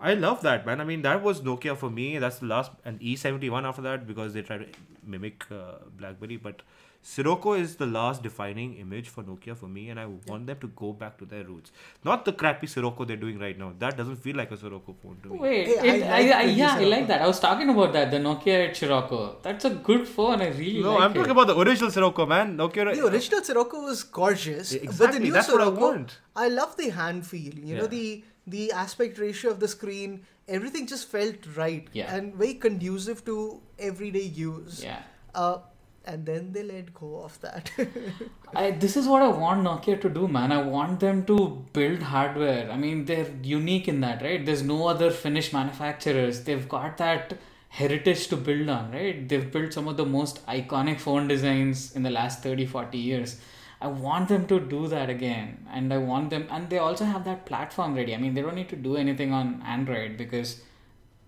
I 0.00 0.14
love 0.14 0.42
that 0.42 0.66
man. 0.66 0.80
I 0.80 0.84
mean, 0.84 1.02
that 1.02 1.22
was 1.22 1.40
Nokia 1.40 1.76
for 1.76 1.90
me. 1.90 2.18
That's 2.18 2.38
the 2.38 2.46
last 2.46 2.72
and 2.84 3.00
E71 3.00 3.64
after 3.64 3.82
that 3.82 4.06
because 4.06 4.32
they 4.34 4.42
tried 4.42 4.58
to 4.58 4.66
mimic 5.06 5.44
uh, 5.50 5.76
BlackBerry. 5.96 6.36
But 6.36 6.62
Sirocco 7.00 7.52
is 7.52 7.76
the 7.76 7.86
last 7.86 8.22
defining 8.22 8.74
image 8.78 9.08
for 9.10 9.22
Nokia 9.22 9.54
for 9.56 9.66
me, 9.66 9.90
and 9.90 10.00
I 10.00 10.06
want 10.26 10.46
them 10.46 10.58
to 10.60 10.68
go 10.68 10.92
back 10.92 11.18
to 11.18 11.26
their 11.26 11.44
roots. 11.44 11.70
Not 12.02 12.24
the 12.24 12.32
crappy 12.32 12.66
Sirocco 12.66 13.04
they're 13.04 13.16
doing 13.24 13.38
right 13.38 13.58
now. 13.58 13.72
That 13.78 13.96
doesn't 13.98 14.16
feel 14.16 14.36
like 14.36 14.50
a 14.50 14.56
Sirocco 14.56 14.94
phone 15.02 15.18
to 15.22 15.28
me. 15.28 15.38
Wait, 15.38 15.66
Hey, 15.66 16.00
it, 16.00 16.02
I 16.04 16.16
I, 16.16 16.20
like 16.22 16.32
I, 16.34 16.46
the 16.46 16.52
yeah, 16.52 16.74
I 16.76 16.84
like 16.84 17.06
that. 17.08 17.22
I 17.22 17.26
was 17.26 17.40
talking 17.40 17.68
about 17.68 17.92
that, 17.92 18.10
the 18.10 18.16
Nokia 18.18 18.70
8 18.70 18.76
Sirocco. 18.76 19.36
That's 19.42 19.66
a 19.66 19.70
good 19.70 20.08
phone. 20.08 20.40
I 20.40 20.48
really 20.48 20.82
love 20.82 20.82
it. 20.82 20.82
no, 20.82 20.94
like 20.94 21.02
I'm 21.02 21.10
it. 21.10 21.14
talking 21.14 21.30
about 21.32 21.46
the 21.48 21.58
original 21.58 21.90
Sirocco, 21.90 22.26
man. 22.26 22.56
Nokia. 22.56 22.94
The 22.94 23.06
original 23.06 23.42
Sirocco 23.44 23.82
was 23.82 24.02
gorgeous, 24.02 24.72
but 24.72 24.80
the 24.80 24.84
Exactly, 24.88 25.18
new 25.20 25.32
that's 25.32 25.48
what 25.48 25.60
I 25.60 25.64
Sirocco, 25.64 25.80
want. 25.80 26.18
I 26.34 26.48
love 26.48 26.76
the 26.78 26.88
hand 26.88 27.26
feel. 27.26 27.54
You 27.54 27.76
know 27.76 27.86
the 27.86 28.24
the 28.46 28.72
aspect 28.72 29.18
ratio 29.18 29.50
of 29.50 29.60
the 29.60 29.68
screen, 29.68 30.26
everything 30.48 30.86
just 30.86 31.08
felt 31.08 31.36
right 31.56 31.88
Yeah. 31.92 32.14
and 32.14 32.34
very 32.34 32.54
conducive 32.54 33.24
to 33.26 33.60
everyday 33.78 34.22
use. 34.22 34.82
Yeah. 34.82 35.02
Uh, 35.34 35.58
and 36.06 36.26
then 36.26 36.52
they 36.52 36.62
let 36.62 36.92
go 36.92 37.22
of 37.24 37.40
that. 37.40 37.70
I, 38.54 38.72
this 38.72 38.94
is 38.96 39.06
what 39.08 39.22
I 39.22 39.28
want 39.28 39.62
Nokia 39.64 39.98
to 40.02 40.08
do, 40.10 40.28
man. 40.28 40.52
I 40.52 40.60
want 40.60 41.00
them 41.00 41.24
to 41.24 41.64
build 41.72 42.02
hardware. 42.02 42.70
I 42.70 42.76
mean, 42.76 43.06
they're 43.06 43.30
unique 43.42 43.88
in 43.88 44.00
that, 44.02 44.20
right? 44.20 44.44
There's 44.44 44.62
no 44.62 44.86
other 44.86 45.10
Finnish 45.10 45.52
manufacturers. 45.54 46.44
They've 46.44 46.68
got 46.68 46.98
that 46.98 47.38
heritage 47.70 48.28
to 48.28 48.36
build 48.36 48.68
on, 48.68 48.92
right? 48.92 49.26
They've 49.28 49.50
built 49.50 49.72
some 49.72 49.88
of 49.88 49.96
the 49.96 50.04
most 50.04 50.44
iconic 50.46 51.00
phone 51.00 51.26
designs 51.26 51.96
in 51.96 52.02
the 52.02 52.10
last 52.10 52.42
30, 52.42 52.66
40 52.66 52.98
years. 52.98 53.40
I 53.84 53.88
want 53.88 54.28
them 54.28 54.46
to 54.50 54.58
do 54.60 54.88
that 54.88 55.10
again. 55.10 55.66
And 55.70 55.92
I 55.92 55.98
want 55.98 56.30
them, 56.30 56.46
and 56.50 56.70
they 56.70 56.78
also 56.78 57.04
have 57.04 57.24
that 57.24 57.44
platform 57.46 57.94
ready. 57.94 58.14
I 58.14 58.18
mean, 58.18 58.34
they 58.34 58.42
don't 58.42 58.54
need 58.54 58.70
to 58.70 58.76
do 58.76 58.96
anything 58.96 59.32
on 59.32 59.62
Android 59.74 60.16
because 60.16 60.60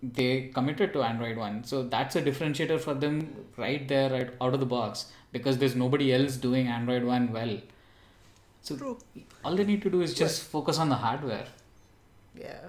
they 0.03 0.51
committed 0.55 0.93
to 0.95 1.03
Android 1.03 1.37
one. 1.37 1.65
So 1.65 1.83
that's 1.83 2.17
a 2.17 2.23
differentiator 2.23 2.81
for 2.81 2.95
them 2.95 3.21
right 3.57 3.87
there, 3.89 4.11
right 4.11 4.31
out 4.41 4.55
of 4.55 4.61
the 4.61 4.67
box, 4.67 5.07
because 5.33 5.59
there's 5.59 5.77
nobody 5.77 6.13
else 6.15 6.37
doing 6.37 6.69
Android 6.69 7.05
one 7.05 7.33
well. 7.33 7.59
So 8.63 8.77
True. 8.77 8.99
all 9.45 9.55
they 9.57 9.65
need 9.65 9.83
to 9.83 9.91
do 9.91 10.01
is 10.01 10.15
just 10.15 10.43
focus 10.43 10.79
on 10.79 10.89
the 10.89 10.97
hardware. 10.97 11.47
yeah. 12.35 12.69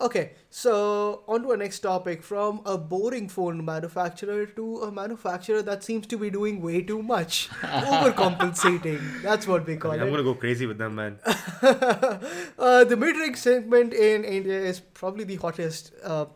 Okay, 0.00 0.32
so 0.50 1.22
on 1.28 1.42
to 1.42 1.50
our 1.52 1.56
next 1.56 1.78
topic. 1.80 2.22
From 2.22 2.60
a 2.66 2.76
boring 2.76 3.28
phone 3.28 3.64
manufacturer 3.64 4.44
to 4.46 4.78
a 4.82 4.90
manufacturer 4.90 5.62
that 5.62 5.84
seems 5.84 6.06
to 6.08 6.16
be 6.18 6.30
doing 6.30 6.60
way 6.60 6.82
too 6.82 7.00
much, 7.00 7.48
overcompensating. 7.62 9.22
That's 9.22 9.46
what 9.46 9.66
we 9.66 9.74
I 9.74 9.76
call 9.76 9.92
mean, 9.92 10.00
it. 10.00 10.04
I'm 10.04 10.10
gonna 10.10 10.24
go 10.24 10.34
crazy 10.34 10.66
with 10.66 10.78
them, 10.78 10.96
man. 10.96 11.18
uh, 11.24 12.84
the 12.84 12.96
mid-range 12.98 13.36
segment 13.36 13.94
in 13.94 14.24
India 14.24 14.58
is 14.58 14.80
probably 14.80 15.24
the 15.24 15.36
hottest 15.36 15.92
uh, 16.02 16.26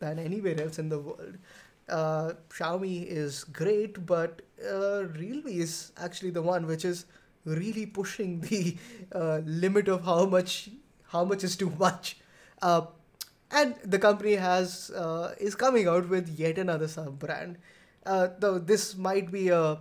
than 0.00 0.18
anywhere 0.18 0.60
else 0.60 0.78
in 0.78 0.90
the 0.90 0.98
world. 0.98 1.38
Uh, 1.88 2.32
Xiaomi 2.50 3.06
is 3.06 3.44
great, 3.44 4.04
but 4.04 4.42
uh, 4.62 5.04
Realme 5.16 5.46
is 5.48 5.92
actually 5.96 6.30
the 6.30 6.42
one 6.42 6.66
which 6.66 6.84
is 6.84 7.06
really 7.46 7.86
pushing 7.86 8.40
the 8.40 8.76
uh, 9.12 9.40
limit 9.46 9.88
of 9.88 10.04
how 10.04 10.26
much 10.26 10.68
how 11.08 11.24
much 11.24 11.42
is 11.42 11.56
too 11.56 11.70
much. 11.78 12.18
Uh, 12.60 12.82
and 13.50 13.74
the 13.84 13.98
company 13.98 14.34
has 14.34 14.90
uh, 14.90 15.34
is 15.38 15.54
coming 15.54 15.88
out 15.88 16.08
with 16.08 16.28
yet 16.38 16.58
another 16.58 16.88
sub 16.88 17.18
brand. 17.18 17.58
Uh, 18.06 18.28
though 18.38 18.58
this 18.58 18.96
might 18.96 19.30
be 19.30 19.48
a 19.48 19.78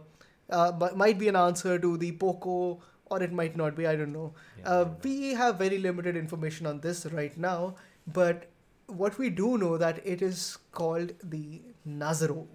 uh, 0.49 0.89
might 0.95 1.17
be 1.19 1.27
an 1.27 1.35
answer 1.35 1.77
to 1.79 1.97
the 1.97 2.11
Poco, 2.13 2.81
or 3.05 3.21
it 3.23 3.31
might 3.31 3.55
not 3.55 3.75
be. 3.75 3.87
I 3.87 3.95
don't 3.95 4.13
know. 4.13 4.33
uh, 4.65 4.85
we 5.03 5.33
have 5.33 5.57
very 5.57 5.77
limited 5.77 6.15
information 6.15 6.65
on 6.65 6.79
this 6.81 7.05
right 7.07 7.37
now, 7.37 7.75
but 8.19 8.47
what 8.87 9.17
we 9.17 9.29
do 9.29 9.57
know 9.57 9.77
that 9.77 10.01
it 10.05 10.21
is 10.21 10.57
called 10.71 11.11
the 11.23 11.61
Nazaro. 11.87 12.45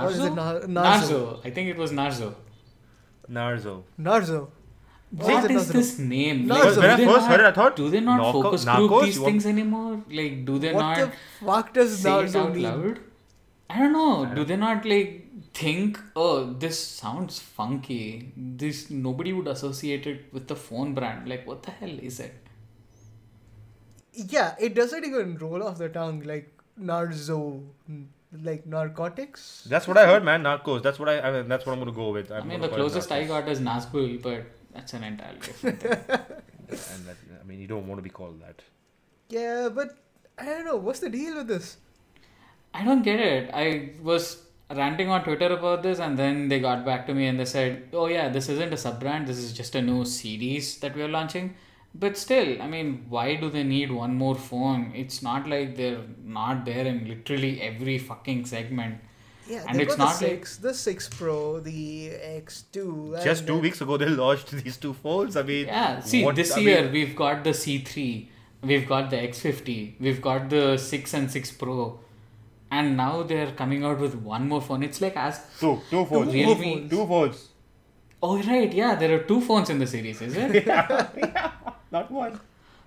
Or 0.00 0.10
is 0.10 0.18
it 0.18 0.32
Narzo? 0.32 0.34
Nar- 0.34 0.60
Narzo. 0.60 0.84
Narzo? 0.84 1.40
I 1.44 1.50
think 1.50 1.68
it 1.70 1.76
was 1.76 1.90
Narzo. 1.90 2.34
Narzo. 3.30 3.82
Narzo. 3.98 4.48
What 5.12 5.44
it 5.44 5.50
is 5.50 5.68
Narzo? 5.68 5.72
this 5.72 5.98
name? 5.98 6.46
Narzo. 6.46 6.48
Like, 6.48 6.64
When 6.64 6.74
do 6.74 6.80
I 6.92 6.96
they 6.96 7.04
first 7.06 7.20
not, 7.22 7.30
heard 7.30 7.40
it, 7.40 7.46
I 7.46 7.52
thought 7.52 7.76
do 7.76 7.90
they 7.90 8.00
not 8.00 8.16
Narco- 8.18 8.42
focus 8.42 8.64
group 8.64 8.76
Narcos? 8.90 9.04
these 9.04 9.16
You 9.16 9.22
want- 9.22 9.32
things 9.32 9.46
anymore? 9.46 10.02
Like, 10.18 10.44
do 10.44 10.58
they 10.58 10.72
What 10.72 10.80
not 10.80 10.96
the 10.98 11.12
fuck 11.46 11.72
does 11.74 11.98
say 11.98 12.24
it 12.24 12.36
out 12.36 12.54
mean? 12.54 12.62
loud? 12.62 13.00
I 13.68 13.78
don't 13.80 13.92
know. 13.92 14.34
Do 14.34 14.44
they 14.44 14.56
not 14.56 14.84
like 14.84 15.26
think, 15.54 15.98
oh, 16.14 16.52
this 16.52 16.78
sounds 16.84 17.38
funky. 17.40 18.32
This 18.36 18.88
nobody 18.90 19.32
would 19.32 19.48
associate 19.48 20.06
it 20.06 20.24
with 20.32 20.46
the 20.46 20.56
phone 20.56 20.94
brand. 20.94 21.28
Like, 21.28 21.44
what 21.46 21.62
the 21.64 21.72
hell 21.72 21.96
is 22.10 22.20
it? 22.20 22.34
Yeah, 24.12 24.54
it 24.60 24.74
doesn't 24.74 25.04
even 25.04 25.36
roll 25.38 25.62
off 25.62 25.78
the 25.78 25.88
tongue 25.88 26.22
like 26.24 26.52
Narzo, 26.80 27.62
like 28.42 28.66
narcotics. 28.66 29.64
That's 29.68 29.86
what 29.88 29.96
I 29.98 30.06
heard, 30.06 30.24
man. 30.24 30.42
Narcos. 30.42 30.82
That's 30.82 30.98
what 30.98 31.08
I. 31.08 31.20
I 31.20 31.30
mean, 31.32 31.48
that's 31.48 31.64
what 31.66 31.72
I'm 31.72 31.78
gonna 31.78 31.92
go 31.92 32.10
with. 32.10 32.30
I 32.32 32.38
I'm 32.38 32.48
mean, 32.48 32.60
the 32.60 32.68
closest 32.68 33.10
I 33.12 33.24
got 33.24 33.48
is 33.48 33.60
Nazgul, 33.60 34.20
but 34.22 34.44
that's 34.72 34.92
an 34.94 35.04
entirely 35.04 35.38
different 35.40 35.80
thing. 35.80 35.92
And 36.68 37.06
that, 37.06 37.16
I 37.40 37.44
mean, 37.44 37.60
you 37.60 37.66
don't 37.66 37.86
want 37.86 37.98
to 37.98 38.02
be 38.02 38.10
called 38.10 38.40
that. 38.40 38.62
Yeah, 39.28 39.68
but 39.72 39.96
I 40.38 40.44
don't 40.44 40.64
know. 40.64 40.76
What's 40.76 41.00
the 41.00 41.10
deal 41.10 41.36
with 41.36 41.48
this? 41.48 41.76
I 42.72 42.84
don't 42.84 43.02
get 43.02 43.20
it. 43.20 43.50
I 43.52 43.90
was 44.02 44.42
ranting 44.74 45.08
on 45.08 45.24
Twitter 45.24 45.52
about 45.52 45.82
this, 45.82 45.98
and 45.98 46.18
then 46.18 46.48
they 46.48 46.60
got 46.60 46.84
back 46.84 47.06
to 47.08 47.14
me 47.14 47.26
and 47.26 47.38
they 47.38 47.44
said, 47.44 47.88
"Oh 47.92 48.06
yeah, 48.06 48.28
this 48.28 48.48
isn't 48.48 48.72
a 48.72 48.76
sub 48.76 49.00
brand. 49.00 49.26
This 49.26 49.38
is 49.38 49.52
just 49.52 49.74
a 49.74 49.82
new 49.82 50.04
series 50.04 50.78
that 50.78 50.94
we 50.94 51.02
are 51.02 51.08
launching." 51.08 51.54
But 51.92 52.16
still, 52.16 52.62
I 52.62 52.68
mean, 52.68 53.06
why 53.08 53.34
do 53.34 53.50
they 53.50 53.64
need 53.64 53.90
one 53.90 54.14
more 54.14 54.36
phone? 54.36 54.92
It's 54.94 55.22
not 55.22 55.48
like 55.48 55.76
they're 55.76 56.04
not 56.22 56.64
there 56.64 56.86
in 56.86 57.08
literally 57.08 57.60
every 57.60 57.98
fucking 57.98 58.46
segment. 58.46 59.00
Yeah, 59.50 59.64
And 59.66 59.74
they've 59.78 59.86
it's 59.88 59.96
got 59.96 60.04
not 60.04 60.18
the 60.20 60.26
like- 60.26 60.46
six, 60.46 60.56
the 60.58 60.72
six 60.74 61.08
Pro, 61.08 61.60
the 61.60 62.10
X2. 62.42 63.22
Just 63.24 63.40
and 63.40 63.46
two 63.48 63.54
then- 63.54 63.62
weeks 63.62 63.80
ago, 63.80 63.96
they 63.96 64.08
launched 64.08 64.50
these 64.52 64.76
two 64.76 64.92
phones. 64.94 65.36
I 65.36 65.42
mean, 65.42 65.66
Yeah, 65.66 66.00
see, 66.00 66.24
what- 66.24 66.36
this 66.36 66.52
I 66.52 66.60
year 66.60 66.82
mean, 66.84 66.92
we've 66.92 67.16
got 67.16 67.42
the 67.44 67.50
C3, 67.62 68.28
we've 68.62 68.86
got 68.86 69.10
the 69.10 69.16
X50, 69.16 69.94
we've 69.98 70.22
got 70.28 70.48
the 70.50 70.76
6 70.76 71.14
and 71.14 71.30
6 71.30 71.50
Pro, 71.62 71.98
and 72.70 72.96
now 72.96 73.22
they're 73.24 73.52
coming 73.62 73.82
out 73.84 73.98
with 73.98 74.14
one 74.14 74.46
more 74.48 74.60
phone. 74.60 74.82
It's 74.84 75.00
like 75.00 75.16
as 75.16 75.40
two, 75.58 75.80
two 75.90 76.04
phones. 76.06 76.32
Two 76.32 76.54
phones. 76.54 76.90
Two 76.90 77.06
phones. 77.06 77.48
oh 78.22 78.36
right, 78.42 78.72
yeah, 78.72 78.94
there 78.94 79.12
are 79.16 79.24
two 79.24 79.40
phones 79.40 79.70
in 79.70 79.78
the 79.80 79.86
series, 79.86 80.20
is 80.22 80.34
it? 80.36 80.66
Not 81.90 82.10
one. 82.10 82.38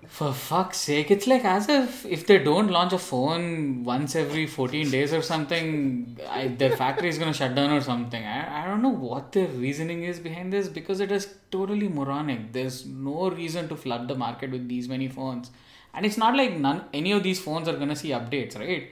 For 0.08 0.32
fuck's 0.32 0.78
sake, 0.78 1.10
it's 1.10 1.26
like 1.26 1.44
as 1.44 1.68
if 1.68 2.04
if 2.06 2.26
they 2.26 2.38
don't 2.42 2.68
launch 2.70 2.92
a 2.92 2.98
phone 2.98 3.84
once 3.84 4.14
every 4.16 4.46
14 4.46 4.90
days 4.90 5.12
or 5.12 5.22
something, 5.22 6.18
I, 6.28 6.48
their 6.48 6.76
factory 6.76 7.08
is 7.08 7.18
gonna 7.18 7.32
shut 7.32 7.54
down 7.54 7.70
or 7.72 7.80
something. 7.80 8.24
I, 8.24 8.62
I 8.62 8.66
don't 8.66 8.82
know 8.82 8.88
what 9.06 9.32
their 9.32 9.46
reasoning 9.48 10.04
is 10.04 10.18
behind 10.20 10.52
this 10.52 10.68
because 10.68 11.00
it 11.00 11.12
is 11.12 11.28
totally 11.50 11.88
moronic. 11.88 12.52
There's 12.52 12.84
no 12.86 13.30
reason 13.30 13.68
to 13.68 13.76
flood 13.76 14.08
the 14.08 14.14
market 14.14 14.50
with 14.50 14.68
these 14.68 14.88
many 14.88 15.08
phones, 15.08 15.50
and 15.94 16.04
it's 16.06 16.16
not 16.16 16.36
like 16.36 16.56
none 16.56 16.84
any 16.92 17.12
of 17.12 17.22
these 17.22 17.40
phones 17.40 17.68
are 17.68 17.76
gonna 17.76 17.96
see 17.96 18.10
updates, 18.10 18.58
right? 18.58 18.90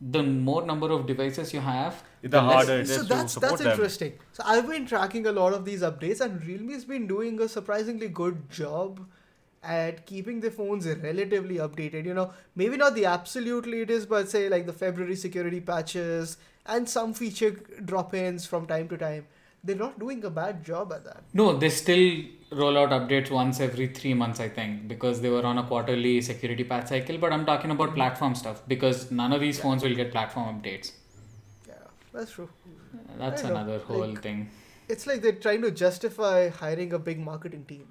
The 0.00 0.22
more 0.22 0.64
number 0.64 0.90
of 0.90 1.06
devices 1.06 1.52
you 1.52 1.60
have, 1.60 2.02
The 2.22 2.40
less- 2.40 2.52
harder 2.54 2.74
it 2.80 2.88
is 2.88 2.94
So 2.96 3.02
to 3.02 3.08
that's 3.08 3.32
support 3.34 3.50
that's 3.50 3.62
them. 3.62 3.70
interesting. 3.72 4.12
So 4.32 4.42
I've 4.46 4.66
been 4.68 4.86
tracking 4.86 5.26
a 5.26 5.32
lot 5.32 5.52
of 5.52 5.64
these 5.64 5.82
updates, 5.82 6.20
and 6.20 6.40
Realme's 6.42 6.84
been 6.84 7.06
doing 7.06 7.40
a 7.40 7.48
surprisingly 7.48 8.08
good 8.08 8.48
job 8.50 9.00
at 9.62 10.06
keeping 10.06 10.40
the 10.40 10.50
phones 10.50 10.86
relatively 10.86 11.56
updated. 11.56 12.04
You 12.06 12.14
know, 12.14 12.32
maybe 12.56 12.76
not 12.76 12.94
the 12.94 13.04
absolute 13.06 13.66
latest, 13.66 14.08
but 14.08 14.28
say 14.28 14.48
like 14.48 14.66
the 14.66 14.72
February 14.72 15.16
security 15.16 15.60
patches 15.60 16.36
and 16.66 16.88
some 16.88 17.12
feature 17.14 17.50
drop-ins 17.84 18.46
from 18.46 18.66
time 18.66 18.88
to 18.88 18.96
time. 18.96 19.26
They're 19.62 19.76
not 19.76 19.98
doing 19.98 20.24
a 20.24 20.30
bad 20.30 20.64
job 20.64 20.92
at 20.92 21.04
that. 21.04 21.22
No, 21.34 21.54
they 21.58 21.68
still 21.68 22.22
roll 22.50 22.78
out 22.78 22.90
updates 22.90 23.30
once 23.30 23.60
every 23.60 23.88
three 23.88 24.14
months, 24.14 24.40
I 24.40 24.48
think, 24.48 24.88
because 24.88 25.20
they 25.20 25.28
were 25.28 25.44
on 25.44 25.58
a 25.58 25.64
quarterly 25.64 26.22
security 26.22 26.64
patch 26.64 26.88
cycle. 26.88 27.18
But 27.18 27.32
I'm 27.34 27.44
talking 27.44 27.70
about 27.70 27.94
platform 27.94 28.34
stuff 28.34 28.62
because 28.66 29.10
none 29.10 29.34
of 29.34 29.40
these 29.40 29.60
phones 29.60 29.82
will 29.82 29.94
get 29.94 30.12
platform 30.12 30.62
updates. 30.62 30.92
Yeah, 31.68 31.74
that's 32.14 32.32
true. 32.32 32.48
That's 33.18 33.44
I 33.44 33.48
know, 33.48 33.56
another 33.56 33.78
whole 33.80 34.08
like- 34.08 34.22
thing. 34.22 34.48
It's 34.88 35.06
like 35.06 35.20
they're 35.22 35.32
trying 35.32 35.62
to 35.62 35.70
justify 35.70 36.48
hiring 36.48 36.92
a 36.94 36.98
big 36.98 37.20
marketing 37.20 37.64
team. 37.66 37.86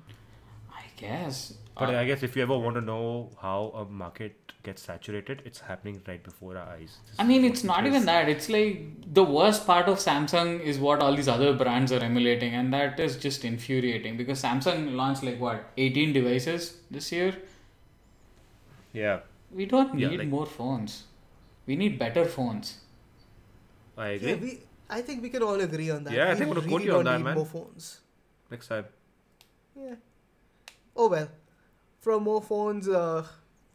I 1.00 1.08
guess. 1.08 1.54
But 1.78 1.93
Uh, 1.95 2.00
I 2.00 2.06
guess 2.06 2.24
if 2.24 2.36
you 2.36 2.41
ever 2.43 2.58
want 2.58 2.76
to 2.76 2.82
know 2.82 3.30
how 3.41 3.72
a 3.82 3.86
market 3.86 4.52
gets 4.64 4.82
saturated, 4.82 5.41
it's 5.45 5.60
happening 5.62 6.02
right 6.08 6.22
before 6.24 6.58
our 6.58 6.68
eyes. 6.72 6.97
This 7.08 7.16
I 7.20 7.24
mean, 7.24 7.45
it's 7.45 7.64
not 7.64 7.86
even 7.86 8.06
that. 8.06 8.28
It's 8.28 8.50
like 8.50 8.82
the 9.20 9.24
worst 9.24 9.66
part 9.66 9.88
of 9.88 9.97
Samsung 10.00 10.60
is 10.62 10.78
what 10.78 11.00
all 11.02 11.16
these 11.16 11.30
other 11.30 11.54
brands 11.54 11.93
are 11.93 12.00
emulating, 12.08 12.54
and 12.54 12.74
that 12.74 13.00
is 13.00 13.16
just 13.28 13.45
infuriating 13.45 14.18
because 14.18 14.41
Samsung 14.41 14.93
launched 14.95 15.24
like 15.24 15.39
what 15.39 15.64
18 15.78 16.12
devices 16.12 16.68
this 16.91 17.12
year. 17.14 17.32
Yeah, 18.93 19.20
We 19.52 19.66
don't 19.66 19.97
Yeah, 19.97 20.10
need 20.10 20.20
like- 20.20 20.28
more 20.34 20.45
phones. 20.45 21.04
We 21.66 21.76
need 21.76 21.97
better 21.97 22.26
phones. 22.26 22.74
I 23.97 24.10
agree. 24.10 24.30
Yeah, 24.30 24.36
we. 24.43 24.60
I 24.97 25.02
think 25.08 25.24
we 25.24 25.30
can 25.30 25.43
all 25.43 25.60
agree 25.62 25.89
on 25.95 26.04
that. 26.04 26.14
Yeah, 26.14 26.26
I 26.26 26.34
we 26.34 26.36
think 26.39 26.41
I'm 26.41 26.47
gonna 26.50 26.60
really 26.60 26.70
quote 26.70 26.84
you 26.89 26.95
on 27.00 27.06
that, 27.06 27.18
need 27.18 27.24
man. 27.26 27.36
More 27.36 27.45
phones. 27.45 27.89
Next 28.52 28.68
time. 28.68 28.86
Yeah. 29.76 29.95
Oh 31.02 31.08
well. 31.16 31.28
From 32.06 32.24
more 32.24 32.41
phones, 32.41 32.88
uh, 32.88 33.26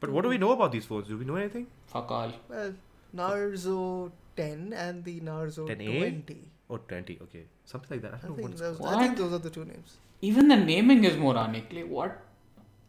But 0.01 0.11
what 0.16 0.22
do 0.27 0.29
we 0.31 0.39
know 0.39 0.53
about 0.53 0.72
these 0.72 0.87
phones? 0.91 1.09
Do 1.09 1.16
we 1.22 1.25
know 1.31 1.37
anything? 1.37 1.66
Fuck 1.95 2.11
all. 2.18 2.33
well, 2.49 2.72
Narzo 3.22 4.11
10 4.37 4.72
and 4.85 5.05
the 5.05 5.20
Narzo 5.20 5.66
10A? 5.68 5.99
20. 6.27 6.37
Oh, 6.70 6.79
20. 6.79 7.18
Okay, 7.27 7.45
something 7.64 7.91
like 7.97 8.03
that. 8.03 8.14
I 8.14 8.16
I 8.16 8.20
don't 8.20 8.31
know 8.31 8.37
think, 8.37 8.49
what 8.49 8.53
it's 8.53 8.61
those, 8.66 8.79
called. 8.79 8.95
I 8.95 9.03
think 9.07 9.16
those 9.22 9.33
are 9.39 9.43
the 9.49 9.51
two 9.59 9.64
names. 9.72 9.97
even 10.22 10.49
the 10.49 10.57
naming 10.57 11.05
is 11.05 11.16
moronic. 11.25 11.72
Like 11.79 11.89
what? 11.89 12.20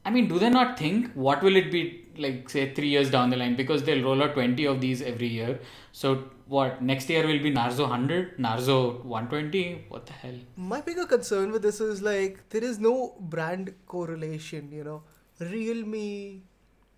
I 0.06 0.12
mean, 0.16 0.28
do 0.32 0.40
they 0.44 0.50
not 0.50 0.78
think 0.80 1.12
what 1.28 1.42
will 1.48 1.56
it 1.62 1.72
be 1.76 1.82
like? 2.26 2.50
Say 2.56 2.64
three 2.80 2.90
years 2.96 3.10
down 3.16 3.32
the 3.36 3.38
line, 3.44 3.56
because 3.62 3.84
they'll 3.90 4.04
roll 4.10 4.24
out 4.28 4.34
twenty 4.40 4.66
of 4.74 4.80
these 4.86 5.02
every 5.14 5.28
year. 5.28 5.60
So 6.04 6.12
what? 6.48 6.82
Next 6.82 7.10
year 7.10 7.26
will 7.28 7.40
be 7.44 7.52
Narzo 7.52 7.88
hundred, 7.88 8.38
Narzo 8.38 9.04
one 9.04 9.28
twenty. 9.30 9.86
What 9.90 10.06
the 10.06 10.14
hell? 10.14 10.36
My 10.56 10.82
bigger 10.82 11.06
concern 11.06 11.52
with 11.52 11.62
this 11.62 11.80
is 11.82 12.02
like 12.02 12.40
there 12.50 12.64
is 12.64 12.80
no 12.80 13.16
brand 13.20 13.74
correlation, 13.88 14.72
you 14.72 14.84
know. 14.84 15.04
Realme 15.40 16.42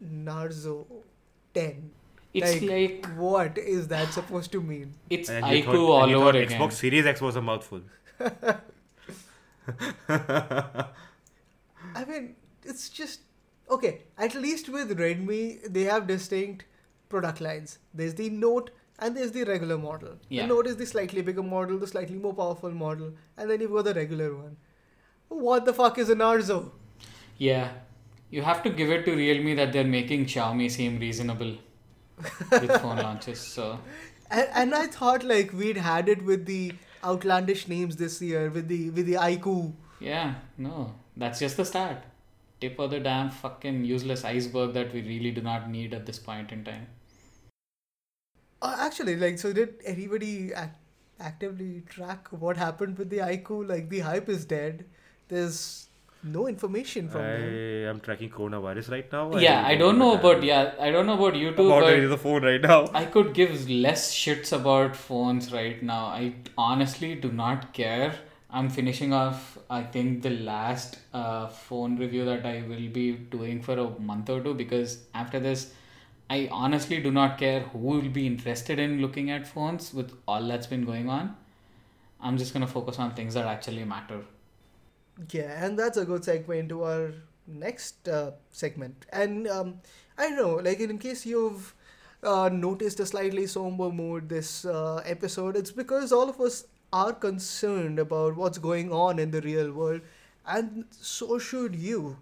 Narzo 0.03 0.85
10. 1.53 1.91
It's 2.33 2.61
like, 2.61 3.07
what 3.15 3.57
is 3.57 3.87
that 3.87 4.11
supposed 4.13 4.51
to 4.51 4.61
mean? 4.61 4.93
it's 5.09 5.27
And 5.29 5.43
IQ 5.43 5.63
thought- 5.65 6.03
and 6.07 6.15
all 6.15 6.27
over 6.27 6.37
again. 6.37 6.59
Xbox 6.59 6.73
Series 6.73 7.05
X 7.05 7.19
was 7.21 7.35
a 7.35 7.41
mouthful. 7.41 7.81
I 10.09 12.05
mean, 12.07 12.35
it's 12.63 12.89
just 12.89 13.21
okay. 13.69 14.03
At 14.17 14.35
least 14.35 14.69
with 14.69 14.97
Redmi, 14.97 15.61
they 15.73 15.83
have 15.83 16.07
distinct 16.07 16.65
product 17.09 17.41
lines. 17.41 17.79
There's 17.93 18.13
the 18.15 18.29
Note 18.29 18.69
and 18.99 19.15
there's 19.15 19.31
the 19.31 19.43
regular 19.43 19.77
model. 19.77 20.15
Yeah. 20.29 20.45
Note 20.45 20.67
is 20.67 20.77
the 20.77 20.85
slightly 20.85 21.21
bigger 21.21 21.43
model, 21.43 21.77
the 21.77 21.87
slightly 21.87 22.15
more 22.17 22.33
powerful 22.33 22.71
model, 22.71 23.13
and 23.37 23.49
then 23.49 23.61
you've 23.61 23.71
got 23.71 23.85
the 23.85 23.93
regular 23.93 24.35
one. 24.35 24.57
What 25.29 25.65
the 25.65 25.73
fuck 25.73 25.97
is 25.97 26.09
an 26.09 26.19
Narzo? 26.19 26.71
Yeah, 27.37 27.69
you 28.29 28.41
have 28.41 28.63
to 28.63 28.69
give 28.69 28.89
it 28.89 29.05
to 29.05 29.15
Realme 29.15 29.55
that 29.57 29.73
they're 29.73 29.83
making 29.83 30.25
Xiaomi 30.25 30.69
seem 30.71 30.99
reasonable 30.99 31.55
with 32.51 32.81
phone 32.81 32.97
launches. 32.97 33.39
So 33.39 33.79
And, 34.31 34.47
and 34.53 34.75
I 34.75 34.87
thought 34.87 35.23
like 35.23 35.53
we'd 35.53 35.77
had 35.77 36.09
it 36.09 36.23
with 36.23 36.45
the 36.45 36.73
outlandish 37.03 37.67
names 37.67 37.97
this 37.97 38.21
year 38.21 38.49
with 38.49 38.67
the 38.67 38.89
with 38.91 39.05
the 39.05 39.13
iQOO. 39.13 39.73
yeah, 39.99 40.35
no, 40.57 40.93
that's 41.15 41.39
just 41.39 41.57
the 41.57 41.65
start. 41.65 41.97
Tip 42.59 42.79
of 42.79 42.89
the 42.91 42.99
damn 42.99 43.29
fucking 43.29 43.85
useless 43.85 44.25
iceberg 44.25 44.73
that 44.73 44.91
we 44.93 45.01
really 45.03 45.31
do 45.31 45.41
not 45.41 45.69
need 45.69 45.93
at 45.93 46.05
this 46.07 46.17
point 46.19 46.51
in 46.51 46.63
time. 46.63 46.87
Uh, 48.61 48.75
actually, 48.79 49.15
like, 49.15 49.37
so 49.39 49.53
did 49.53 49.75
anybody 49.85 50.53
act- 50.53 50.79
actively 51.19 51.83
track 51.87 52.27
what 52.31 52.57
happened 52.57 52.97
with 52.97 53.09
the 53.09 53.17
iQOO? 53.17 53.67
Like, 53.67 53.89
the 53.89 53.99
hype 53.99 54.29
is 54.29 54.45
dead. 54.45 54.85
There's 55.27 55.87
no 56.23 56.47
information 56.47 57.07
from 57.09 57.21
I 57.21 57.25
them. 57.25 57.89
am 57.89 57.99
tracking 57.99 58.29
coronavirus 58.29 58.91
right 58.91 59.11
now. 59.11 59.37
yeah, 59.37 59.63
I 59.65 59.75
don't 59.75 59.99
know 59.99 60.13
about 60.17 60.43
yeah, 60.43 60.73
I 60.79 60.89
don't 60.91 61.05
know 61.05 61.13
about 61.13 61.33
YouTube. 61.35 61.57
too, 61.57 61.67
about 61.67 61.83
but 61.83 62.07
the 62.09 62.17
phone 62.17 62.43
right 62.43 62.61
now. 62.61 62.89
I 62.93 63.05
could 63.05 63.33
give 63.33 63.69
less 63.69 64.13
shits 64.13 64.51
about 64.51 64.95
phones 64.95 65.53
right 65.53 65.81
now. 65.83 66.05
I 66.05 66.33
honestly 66.57 67.15
do 67.15 67.31
not 67.31 67.73
care. 67.73 68.15
I'm 68.49 68.69
finishing 68.69 69.13
off, 69.13 69.57
I 69.69 69.83
think, 69.83 70.23
the 70.23 70.29
last 70.31 70.97
uh, 71.13 71.47
phone 71.47 71.97
review 71.97 72.25
that 72.25 72.45
I 72.45 72.63
will 72.67 72.87
be 72.89 73.11
doing 73.11 73.61
for 73.61 73.77
a 73.77 73.89
month 73.99 74.29
or 74.29 74.41
two 74.41 74.53
because 74.53 74.99
after 75.13 75.39
this, 75.39 75.73
I 76.29 76.49
honestly 76.51 77.01
do 77.01 77.11
not 77.11 77.37
care 77.37 77.61
who 77.61 77.77
will 77.79 78.09
be 78.09 78.27
interested 78.27 78.79
in 78.79 79.01
looking 79.01 79.31
at 79.31 79.47
phones 79.47 79.93
with 79.93 80.13
all 80.27 80.45
that's 80.45 80.67
been 80.67 80.83
going 80.85 81.09
on. 81.09 81.35
I'm 82.19 82.37
just 82.37 82.53
gonna 82.53 82.67
focus 82.67 82.99
on 82.99 83.13
things 83.13 83.33
that 83.35 83.45
actually 83.45 83.85
matter. 83.85 84.23
Yeah, 85.31 85.65
and 85.65 85.79
that's 85.79 85.97
a 85.97 86.05
good 86.05 86.23
segue 86.23 86.57
into 86.57 86.83
our 86.83 87.13
next 87.47 88.07
uh, 88.09 88.31
segment. 88.51 89.05
And 89.11 89.47
um, 89.47 89.81
I 90.17 90.29
don't 90.29 90.35
know, 90.35 90.55
like 90.55 90.79
in 90.79 90.97
case 90.97 91.25
you've 91.25 91.73
uh, 92.23 92.49
noticed 92.51 92.99
a 92.99 93.05
slightly 93.05 93.47
somber 93.47 93.89
mood 93.89 94.27
this 94.29 94.65
uh, 94.65 95.01
episode, 95.05 95.55
it's 95.55 95.71
because 95.71 96.11
all 96.11 96.29
of 96.29 96.41
us 96.41 96.65
are 96.91 97.13
concerned 97.13 97.99
about 97.99 98.35
what's 98.35 98.57
going 98.57 98.91
on 98.91 99.19
in 99.19 99.31
the 99.31 99.41
real 99.41 99.71
world, 99.71 100.01
and 100.45 100.85
so 100.91 101.39
should 101.39 101.75
you. 101.75 102.17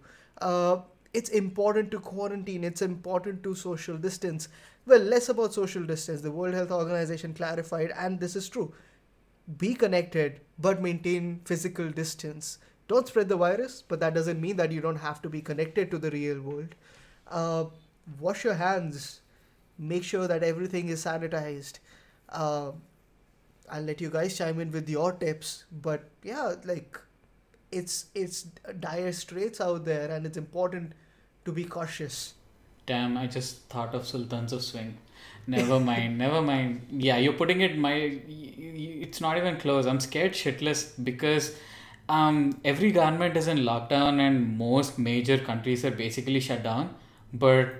It's 1.17 1.29
important 1.29 1.91
to 1.91 1.99
quarantine, 1.99 2.63
it's 2.63 2.81
important 2.81 3.43
to 3.43 3.55
social 3.55 3.97
distance. 3.97 4.47
Well, 4.85 4.99
less 4.99 5.29
about 5.29 5.53
social 5.53 5.83
distance. 5.91 6.21
The 6.21 6.31
World 6.31 6.53
Health 6.53 6.71
Organization 6.71 7.33
clarified, 7.33 7.91
and 7.97 8.19
this 8.19 8.35
is 8.35 8.49
true. 8.49 8.73
Be 9.57 9.73
connected, 9.75 10.41
but 10.59 10.81
maintain 10.81 11.41
physical 11.45 11.89
distance. 11.89 12.57
Don't 12.87 13.07
spread 13.07 13.29
the 13.29 13.37
virus, 13.37 13.83
but 13.87 13.99
that 13.99 14.13
doesn't 14.13 14.41
mean 14.41 14.57
that 14.57 14.71
you 14.71 14.81
don't 14.81 15.03
have 15.07 15.21
to 15.23 15.29
be 15.29 15.41
connected 15.41 15.89
to 15.91 15.97
the 15.97 16.11
real 16.11 16.41
world. 16.41 16.75
Uh, 17.27 17.65
wash 18.19 18.43
your 18.43 18.55
hands. 18.55 19.21
Make 19.77 20.03
sure 20.03 20.27
that 20.27 20.43
everything 20.43 20.89
is 20.89 21.03
sanitized. 21.05 21.79
Uh, 22.29 22.71
I'll 23.69 23.81
let 23.83 24.01
you 24.01 24.09
guys 24.09 24.37
chime 24.37 24.59
in 24.59 24.71
with 24.71 24.89
your 24.89 25.11
tips, 25.13 25.65
but 25.71 26.09
yeah, 26.23 26.55
like 26.65 26.99
it's 27.71 28.05
it's 28.13 28.43
dire 28.79 29.11
straits 29.11 29.59
out 29.59 29.85
there, 29.85 30.09
and 30.11 30.25
it's 30.25 30.37
important 30.37 30.93
to 31.45 31.51
be 31.51 31.63
cautious. 31.63 32.33
Damn, 32.85 33.17
I 33.17 33.27
just 33.27 33.61
thought 33.69 33.95
of 33.95 34.05
Sultans 34.05 34.53
of 34.53 34.63
Swing. 34.63 34.97
Never 35.47 35.79
mind, 35.79 36.17
never 36.25 36.41
mind. 36.41 36.87
Yeah, 36.91 37.17
you're 37.17 37.33
putting 37.33 37.61
it 37.61 37.77
my. 37.77 38.19
It's 38.27 39.21
not 39.21 39.37
even 39.37 39.57
close. 39.57 39.85
I'm 39.85 39.99
scared 39.99 40.33
shitless 40.33 40.91
because 41.03 41.55
um, 42.09 42.59
every 42.63 42.91
government 42.91 43.37
is 43.37 43.47
in 43.47 43.59
lockdown 43.59 44.19
and 44.19 44.57
most 44.57 44.99
major 44.99 45.37
countries 45.37 45.85
are 45.85 45.91
basically 45.91 46.39
shut 46.39 46.63
down. 46.63 46.95
But 47.33 47.73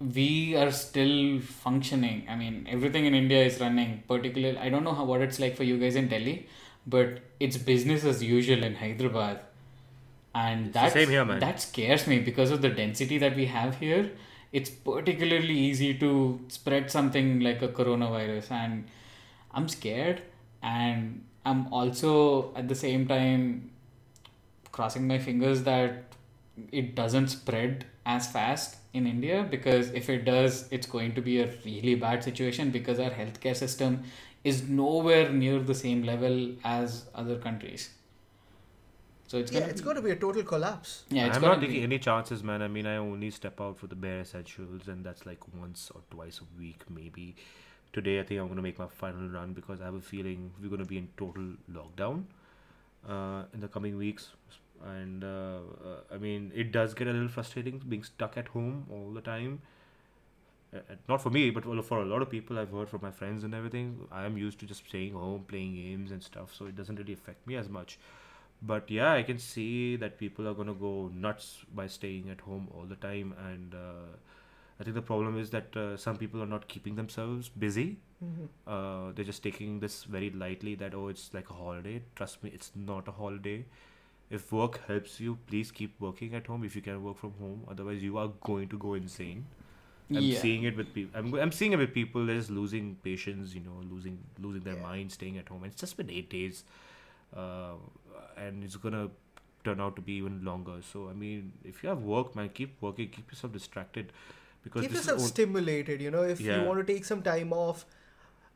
we 0.00 0.54
are 0.56 0.70
still 0.70 1.40
functioning. 1.40 2.26
I 2.28 2.36
mean, 2.36 2.66
everything 2.70 3.06
in 3.06 3.14
India 3.14 3.42
is 3.42 3.60
running. 3.60 4.02
Particularly, 4.08 4.58
I 4.58 4.68
don't 4.68 4.84
know 4.84 4.94
how 4.94 5.04
what 5.04 5.22
it's 5.22 5.38
like 5.38 5.56
for 5.56 5.64
you 5.64 5.78
guys 5.78 5.96
in 5.96 6.08
Delhi, 6.08 6.48
but 6.86 7.20
it's 7.40 7.56
business 7.56 8.04
as 8.04 8.22
usual 8.22 8.62
in 8.62 8.74
Hyderabad 8.74 9.40
and 10.36 10.72
that 10.74 10.92
same 10.92 11.08
here, 11.08 11.24
man. 11.24 11.38
that 11.40 11.60
scares 11.60 12.06
me 12.06 12.18
because 12.18 12.50
of 12.50 12.62
the 12.62 12.68
density 12.68 13.18
that 13.18 13.36
we 13.36 13.46
have 13.46 13.76
here. 13.78 14.10
It's 14.52 14.70
particularly 14.70 15.58
easy 15.58 15.94
to 15.98 16.40
spread 16.48 16.90
something 16.90 17.40
like 17.40 17.62
a 17.62 17.68
coronavirus. 17.68 18.50
And 18.50 18.84
i'm 19.52 19.68
scared. 19.68 20.22
And 20.62 21.24
i'm 21.44 21.72
also 21.72 22.12
at 22.60 22.68
the 22.68 22.74
same 22.74 23.06
time 23.06 23.70
crossing 24.72 25.06
my 25.08 25.18
fingers 25.18 25.62
that 25.62 26.16
it 26.72 26.94
doesn't 26.94 27.28
spread 27.28 27.84
as 28.14 28.26
fast 28.32 28.76
in 28.98 29.06
india 29.10 29.46
because 29.50 29.90
if 30.00 30.08
it 30.14 30.24
does 30.24 30.58
it's 30.78 30.90
going 30.94 31.14
to 31.18 31.22
be 31.28 31.34
a 31.40 31.46
really 31.64 31.94
bad 32.04 32.24
situation 32.28 32.70
because 32.76 33.00
our 33.06 33.10
healthcare 33.18 33.56
system 33.60 34.02
is 34.52 34.62
nowhere 34.80 35.30
near 35.30 35.60
the 35.70 35.78
same 35.82 36.02
level 36.10 36.38
as 36.64 37.04
other 37.22 37.36
countries 37.46 37.88
so 39.26 39.38
it's 39.38 39.52
Yeah, 39.52 39.60
gonna 39.60 39.70
it's 39.72 39.80
be- 39.80 39.84
going 39.84 39.96
to 39.96 40.02
be 40.02 40.10
a 40.10 40.16
total 40.16 40.42
collapse. 40.42 41.04
yeah, 41.10 41.26
it's 41.26 41.36
I'm 41.36 41.42
not 41.42 41.60
taking 41.60 41.76
be- 41.76 41.82
any 41.82 41.98
chances, 41.98 42.42
man. 42.42 42.62
I 42.62 42.68
mean, 42.68 42.86
I 42.86 42.96
only 42.96 43.30
step 43.30 43.60
out 43.60 43.78
for 43.78 43.86
the 43.86 43.94
bare 43.96 44.20
essentials, 44.20 44.88
and 44.88 45.04
that's 45.04 45.26
like 45.26 45.40
once 45.54 45.90
or 45.94 46.00
twice 46.10 46.40
a 46.40 46.58
week, 46.58 46.82
maybe. 46.88 47.34
Today, 47.92 48.20
I 48.20 48.24
think 48.24 48.40
I'm 48.40 48.48
gonna 48.48 48.62
make 48.62 48.78
my 48.78 48.86
final 48.88 49.28
run 49.28 49.52
because 49.52 49.80
I 49.80 49.84
have 49.86 49.94
a 49.94 50.00
feeling 50.00 50.52
we're 50.62 50.68
gonna 50.68 50.84
be 50.84 50.98
in 50.98 51.08
total 51.16 51.54
lockdown 51.72 52.24
uh, 53.08 53.44
in 53.54 53.60
the 53.60 53.68
coming 53.68 53.96
weeks. 53.96 54.30
And 54.84 55.24
uh, 55.24 55.60
uh, 55.90 56.14
I 56.14 56.18
mean, 56.18 56.52
it 56.54 56.70
does 56.72 56.92
get 56.92 57.06
a 57.08 57.10
little 57.12 57.28
frustrating 57.28 57.78
being 57.88 58.02
stuck 58.02 58.36
at 58.36 58.48
home 58.48 58.84
all 58.90 59.10
the 59.14 59.22
time. 59.22 59.62
Uh, 60.74 60.78
uh, 60.78 60.94
not 61.08 61.22
for 61.22 61.30
me, 61.30 61.48
but 61.50 61.64
for 61.64 61.80
for 61.82 62.02
a 62.02 62.04
lot 62.04 62.20
of 62.20 62.28
people, 62.28 62.58
I've 62.58 62.70
heard 62.70 62.88
from 62.90 63.00
my 63.02 63.10
friends 63.10 63.42
and 63.44 63.54
everything. 63.54 64.06
I 64.12 64.26
am 64.26 64.36
used 64.36 64.58
to 64.60 64.66
just 64.66 64.86
staying 64.86 65.14
home, 65.14 65.44
playing 65.48 65.74
games 65.76 66.10
and 66.10 66.22
stuff, 66.22 66.54
so 66.54 66.66
it 66.66 66.76
doesn't 66.76 66.96
really 66.96 67.14
affect 67.14 67.46
me 67.46 67.56
as 67.56 67.68
much 67.70 67.98
but 68.70 68.90
yeah 68.90 69.12
i 69.12 69.22
can 69.22 69.38
see 69.38 69.96
that 69.96 70.18
people 70.18 70.48
are 70.48 70.54
going 70.54 70.68
to 70.72 70.74
go 70.82 71.10
nuts 71.14 71.48
by 71.74 71.86
staying 71.86 72.30
at 72.30 72.40
home 72.40 72.68
all 72.74 72.84
the 72.92 72.96
time. 72.96 73.34
And 73.48 73.74
uh, 73.74 74.16
i 74.80 74.84
think 74.84 74.94
the 74.94 75.02
problem 75.02 75.38
is 75.38 75.50
that 75.50 75.76
uh, 75.76 75.96
some 75.96 76.16
people 76.16 76.42
are 76.42 76.50
not 76.54 76.68
keeping 76.68 76.96
themselves 76.96 77.48
busy. 77.48 77.98
Uh, 78.74 79.12
they're 79.14 79.24
just 79.24 79.42
taking 79.44 79.78
this 79.80 80.04
very 80.04 80.28
lightly 80.30 80.74
that 80.76 80.94
oh 80.94 81.08
it's 81.08 81.32
like 81.34 81.50
a 81.50 81.52
holiday. 81.54 82.02
Trust 82.16 82.42
me 82.42 82.50
it's 82.54 82.72
not 82.74 83.08
a 83.08 83.12
holiday. 83.12 83.64
If 84.38 84.52
work 84.52 84.80
helps 84.86 85.20
you 85.20 85.38
please 85.50 85.70
keep 85.70 86.00
working 86.00 86.34
at 86.34 86.46
home 86.48 86.64
if 86.64 86.74
you 86.76 86.82
can 86.82 87.02
work 87.04 87.18
from 87.18 87.34
home. 87.40 87.64
Otherwise 87.70 88.02
you 88.02 88.18
are 88.18 88.30
going 88.50 88.68
to 88.74 88.78
go 88.86 88.94
insane. 88.94 89.44
I'm 90.14 90.24
Yeah. 90.30 90.40
seeing 90.40 90.64
it 90.64 90.76
with 90.76 90.92
people 90.94 91.20
I'm, 91.20 91.34
I'm 91.44 91.52
seeing 91.52 91.72
it 91.72 91.78
with 91.84 91.92
people 91.94 92.26
they're 92.26 92.36
just 92.40 92.50
losing 92.50 92.90
patience 93.06 93.54
you 93.54 93.60
know 93.68 93.78
losing 93.92 94.18
losing 94.48 94.62
their 94.70 94.76
Yeah. 94.76 94.82
mind 94.90 95.12
staying 95.12 95.38
at 95.38 95.48
home. 95.48 95.62
And 95.64 95.72
it's 95.72 95.80
just 95.80 95.96
been 95.96 96.10
eight 96.10 96.30
days. 96.30 96.64
Uh, 97.36 97.74
and 98.36 98.62
it's 98.64 98.76
gonna 98.76 99.08
turn 99.64 99.80
out 99.80 99.96
to 99.96 100.02
be 100.02 100.14
even 100.14 100.44
longer. 100.44 100.76
So 100.92 101.08
I 101.08 101.12
mean, 101.12 101.52
if 101.64 101.82
you 101.82 101.88
have 101.88 102.02
work, 102.02 102.34
man, 102.36 102.50
keep 102.50 102.80
working, 102.80 103.08
keep 103.10 103.30
yourself 103.30 103.52
distracted, 103.52 104.12
because 104.62 104.82
Keep 104.82 104.92
yourself 104.92 105.20
on- 105.20 105.26
stimulated, 105.26 106.00
you 106.00 106.10
know, 106.10 106.22
if 106.22 106.40
Yeah. 106.40 106.60
you 106.60 106.66
want 106.68 106.84
to 106.86 106.92
take 106.92 107.04
some 107.04 107.22
time 107.22 107.52
off, 107.52 107.84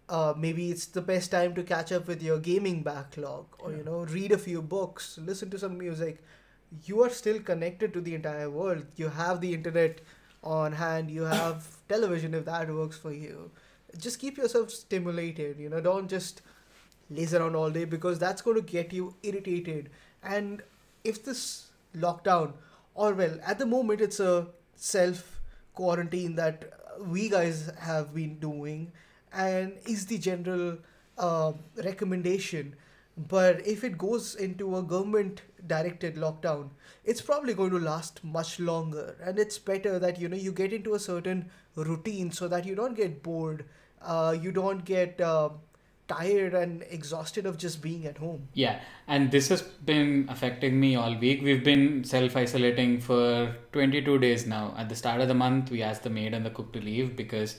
uh, 0.09 0.35
maybe 0.37 0.71
it's 0.71 0.87
the 0.87 1.01
best 1.01 1.31
time 1.31 1.55
to 1.55 1.63
catch 1.63 1.93
up 1.93 2.07
with 2.09 2.23
your 2.23 2.39
gaming 2.39 2.83
backlog 2.83 3.47
or, 3.61 3.73
you 3.73 3.85
know, 3.85 3.99
read 4.05 4.33
a 4.33 4.39
few 4.39 4.61
books, 4.61 5.19
listen 5.19 5.51
to 5.51 5.59
some 5.59 5.79
music. 5.79 6.23
You 6.85 7.03
are 7.05 7.11
still 7.11 7.41
connected 7.41 7.93
to 7.95 8.01
the 8.01 8.15
entire 8.17 8.51
world. 8.51 8.87
You 8.97 9.09
have 9.09 9.41
the 9.41 9.55
internet 9.55 10.01
on 10.43 10.73
hand, 10.73 11.11
you 11.11 11.23
have 11.23 11.69
television 11.89 12.35
if 12.35 12.45
that 12.47 12.73
works 12.75 12.97
for 12.99 13.13
you. 13.13 13.51
Just 13.99 14.19
keep 14.19 14.37
yourself 14.37 14.71
stimulated, 14.71 15.59
you 15.59 15.69
know, 15.69 15.81
don't 15.81 16.09
just 16.09 16.43
laze 17.11 17.35
around 17.35 17.57
all 17.57 17.71
day 17.71 17.85
because 17.85 18.19
that's 18.19 18.43
going 18.43 18.57
to 18.57 18.63
get 18.63 18.93
you 18.93 19.15
irritated. 19.23 19.91
And 20.23 20.63
if 21.05 21.25
this 21.25 21.71
lockdown, 21.97 22.53
or 22.95 23.15
well, 23.15 23.39
at 23.45 23.59
the 23.59 23.67
moment 23.67 24.01
it's 24.01 24.21
a 24.21 24.47
self 24.77 25.41
quarantine 25.75 26.37
that 26.37 26.73
we 27.07 27.29
guys 27.29 27.71
have 27.81 28.15
been 28.15 28.39
doing 28.39 28.93
and 29.33 29.73
is 29.87 30.07
the 30.07 30.19
general 30.19 30.79
uh, 31.19 31.53
recommendation. 31.85 32.75
But 33.29 33.67
if 33.67 33.85
it 33.85 33.99
goes 33.99 34.35
into 34.35 34.77
a 34.77 34.83
government 34.83 35.43
directed 35.67 36.17
lockdown, 36.17 36.71
it's 37.05 37.21
probably 37.21 37.55
going 37.55 37.71
to 37.71 37.79
last 37.79 38.23
much 38.25 38.59
longer. 38.59 39.17
And 39.23 39.39
it's 39.39 39.59
better 39.59 39.99
that 39.99 40.19
you 40.19 40.29
know 40.29 40.37
you 40.37 40.53
get 40.53 40.73
into 40.73 40.95
a 40.95 40.99
certain 40.99 41.51
routine 41.77 42.31
so 42.31 42.49
that 42.49 42.65
you 42.65 42.75
don't 42.75 42.95
get 42.95 43.23
bored, 43.23 43.65
uh, 44.03 44.37
you 44.41 44.53
don't 44.53 44.85
get 44.85 45.21
uh, 45.21 45.51
tired 46.11 46.55
and 46.55 46.85
exhausted 46.91 47.47
of 47.47 47.57
just 47.57 47.81
being 47.81 48.05
at 48.05 48.19
home. 48.19 48.49
Yeah, 48.53 48.81
and 49.07 49.31
this 49.31 49.49
has 49.49 49.63
been 49.63 50.27
affecting 50.29 50.79
me 50.81 50.97
all 50.97 51.17
week. 51.17 51.43
We've 51.43 51.63
been 51.63 52.03
self 52.03 52.37
isolating 52.37 53.01
for 53.01 53.55
22 53.73 54.19
days 54.19 54.47
now. 54.47 54.75
At 54.77 54.89
the 54.89 54.97
start 54.97 55.21
of 55.21 55.29
the 55.29 55.35
month, 55.35 55.71
we 55.71 55.83
asked 55.83 56.03
the 56.03 56.11
maid 56.11 56.35
and 56.35 56.45
the 56.45 56.51
cook 56.51 56.73
to 56.73 56.81
leave 56.81 57.17
because, 57.17 57.59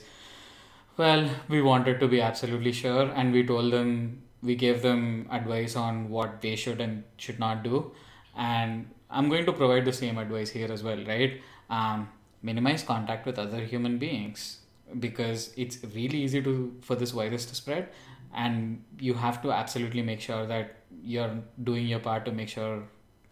well, 0.98 1.28
we 1.48 1.62
wanted 1.62 1.98
to 2.00 2.08
be 2.08 2.20
absolutely 2.20 2.72
sure, 2.72 3.10
and 3.14 3.32
we 3.32 3.46
told 3.46 3.72
them, 3.72 4.22
we 4.42 4.54
gave 4.54 4.82
them 4.82 5.28
advice 5.30 5.74
on 5.74 6.10
what 6.10 6.40
they 6.42 6.54
should 6.54 6.80
and 6.80 7.04
should 7.16 7.38
not 7.38 7.62
do. 7.62 7.92
And 8.36 8.90
I'm 9.08 9.28
going 9.30 9.46
to 9.46 9.52
provide 9.52 9.86
the 9.86 9.92
same 9.92 10.18
advice 10.18 10.50
here 10.50 10.70
as 10.70 10.82
well, 10.82 11.02
right? 11.06 11.40
Um, 11.70 12.08
minimize 12.42 12.82
contact 12.82 13.24
with 13.24 13.38
other 13.38 13.64
human 13.64 13.98
beings 13.98 14.58
because 14.98 15.52
it's 15.56 15.78
really 15.94 16.18
easy 16.22 16.42
to 16.42 16.74
for 16.82 16.96
this 16.96 17.12
virus 17.12 17.46
to 17.46 17.54
spread 17.54 17.88
and 18.34 18.82
you 18.98 19.14
have 19.14 19.42
to 19.42 19.52
absolutely 19.52 20.02
make 20.02 20.20
sure 20.20 20.46
that 20.46 20.76
you're 21.02 21.38
doing 21.62 21.86
your 21.86 22.00
part 22.00 22.24
to 22.24 22.32
make 22.32 22.48
sure 22.48 22.82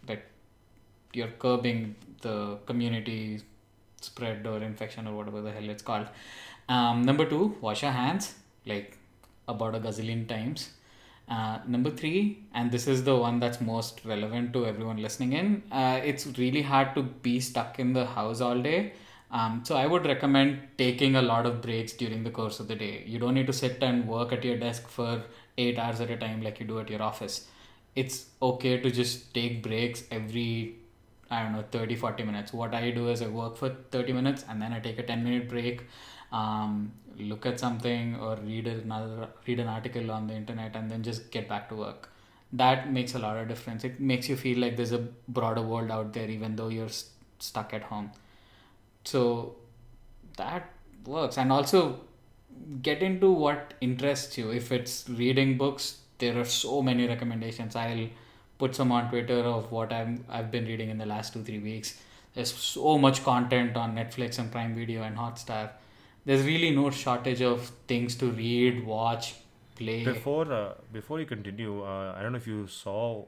that 0.07 0.23
you're 1.13 1.33
curbing 1.39 1.95
the 2.23 2.59
community 2.67 3.41
spread 4.01 4.47
or 4.47 4.59
infection 4.59 5.07
or 5.07 5.15
whatever 5.17 5.41
the 5.41 5.51
hell 5.51 5.69
it's 5.69 5.83
called. 5.83 6.07
Um, 6.69 7.03
number 7.03 7.25
two 7.25 7.57
wash 7.61 7.83
your 7.83 7.93
hands 7.93 8.35
like 8.67 8.97
about 9.49 9.75
a 9.75 9.81
gazillion 9.81 10.29
times. 10.29 10.71
Uh, 11.29 11.59
number 11.67 11.91
three 11.91 12.43
and 12.55 12.73
this 12.73 12.89
is 12.89 13.05
the 13.05 13.17
one 13.17 13.39
that's 13.39 13.61
most 13.61 14.05
relevant 14.05 14.53
to 14.53 14.67
everyone 14.67 14.97
listening 14.97 15.33
in 15.33 15.63
uh, 15.71 16.01
it's 16.03 16.27
really 16.39 16.61
hard 16.61 16.93
to 16.93 17.03
be 17.05 17.39
stuck 17.39 17.79
in 17.79 17.93
the 17.93 18.05
house 18.05 18.41
all 18.41 18.61
day 18.61 18.93
um, 19.33 19.63
so 19.65 19.77
I 19.77 19.87
would 19.87 20.07
recommend 20.07 20.61
taking 20.77 21.17
a 21.17 21.23
lot 21.23 21.47
of 21.47 21.61
breaks 21.63 21.93
during 21.93 22.25
the 22.25 22.31
course 22.31 22.59
of 22.59 22.67
the 22.69 22.75
day. 22.75 23.05
You 23.07 23.19
don't 23.19 23.35
need 23.35 23.47
to 23.47 23.53
sit 23.53 23.79
and 23.83 24.09
work 24.09 24.33
at 24.33 24.45
your 24.45 24.57
desk 24.57 24.89
for 24.89 25.23
eight 25.57 25.79
hours 25.79 26.01
at 26.01 26.11
a 26.11 26.17
time 26.17 26.43
like 26.43 26.59
you 26.59 26.67
do 26.67 26.81
at 26.81 26.91
your 26.91 27.03
office. 27.03 27.47
It's 27.95 28.27
okay 28.43 28.79
to 28.81 28.91
just 28.91 29.33
take 29.35 29.63
breaks 29.63 30.05
every 30.11 30.77
I 31.31 31.45
don't 31.45 31.53
know 31.53 31.65
30 31.71 31.95
40 31.95 32.25
minutes. 32.25 32.53
What 32.53 32.75
I 32.75 32.91
do 32.91 33.09
is 33.09 33.23
I 33.23 33.29
work 33.29 33.57
for 33.57 33.69
30 33.93 34.13
minutes 34.13 34.45
and 34.49 34.61
then 34.61 34.73
I 34.73 34.81
take 34.81 34.99
a 34.99 35.03
10 35.05 35.23
minute 35.23 35.49
break, 35.49 35.83
um, 36.33 36.93
look 37.19 37.47
at 37.47 37.61
something 37.61 38.17
or 38.17 38.37
read 38.37 38.67
another 38.67 39.29
read 39.47 39.61
an 39.61 39.69
article 39.69 40.11
on 40.11 40.27
the 40.27 40.35
internet 40.35 40.75
and 40.75 40.91
then 40.91 41.03
just 41.05 41.31
get 41.31 41.49
back 41.49 41.69
to 41.69 41.77
work. 41.77 42.09
That 42.53 42.91
makes 42.93 43.15
a 43.15 43.21
lot 43.21 43.37
of 43.37 43.47
difference. 43.47 43.85
It 43.85 44.01
makes 44.01 44.29
you 44.29 44.35
feel 44.37 44.59
like 44.59 44.77
there's 44.77 44.93
a 44.93 45.07
broader 45.29 45.63
world 45.63 45.91
out 45.93 46.13
there 46.13 46.29
even 46.29 46.57
though 46.57 46.69
you're 46.69 46.89
st- 46.89 47.13
stuck 47.39 47.73
at 47.73 47.85
home. 47.85 48.11
So 49.05 49.57
that 50.37 50.71
works 51.07 51.39
and 51.39 51.51
also 51.51 52.01
get 52.83 53.03
into 53.03 53.31
what 53.33 53.75
interests 53.81 54.37
you. 54.39 54.51
If 54.51 54.71
it's 54.73 55.09
reading 55.09 55.57
books, 55.57 55.99
there 56.19 56.39
are 56.39 56.45
so 56.45 56.83
many 56.83 57.07
recommendations. 57.09 57.77
I'll 57.77 58.09
put 58.59 58.75
some 58.75 58.93
on 58.93 59.11
Twitter 59.11 59.41
of 59.41 59.73
what 59.73 59.93
I'm 59.93 60.25
I've 60.29 60.51
been 60.51 60.67
reading 60.67 60.91
in 60.91 60.99
the 60.99 61.07
last 61.07 61.33
two 61.33 61.43
three 61.43 61.59
weeks. 61.59 61.99
There's 62.35 62.53
so 62.53 62.97
much 62.99 63.25
content 63.25 63.77
on 63.77 63.95
Netflix 63.97 64.39
and 64.39 64.53
Prime 64.53 64.75
Video 64.75 65.03
and 65.03 65.17
Hotstar. 65.17 65.71
There's 66.25 66.45
really 66.45 66.71
no 66.71 66.91
shortage 66.91 67.43
of 67.43 67.73
things 67.89 68.15
to 68.17 68.31
read, 68.31 68.85
watch, 68.87 69.35
play. 69.77 70.05
Before 70.05 70.53
uh, 70.53 70.75
before 70.93 71.21
you 71.21 71.27
continue, 71.27 71.83
uh, 71.83 72.15
I 72.17 72.23
don't 72.23 72.33
know 72.33 72.39
if 72.39 72.47
you 72.47 72.67
saw 72.67 73.25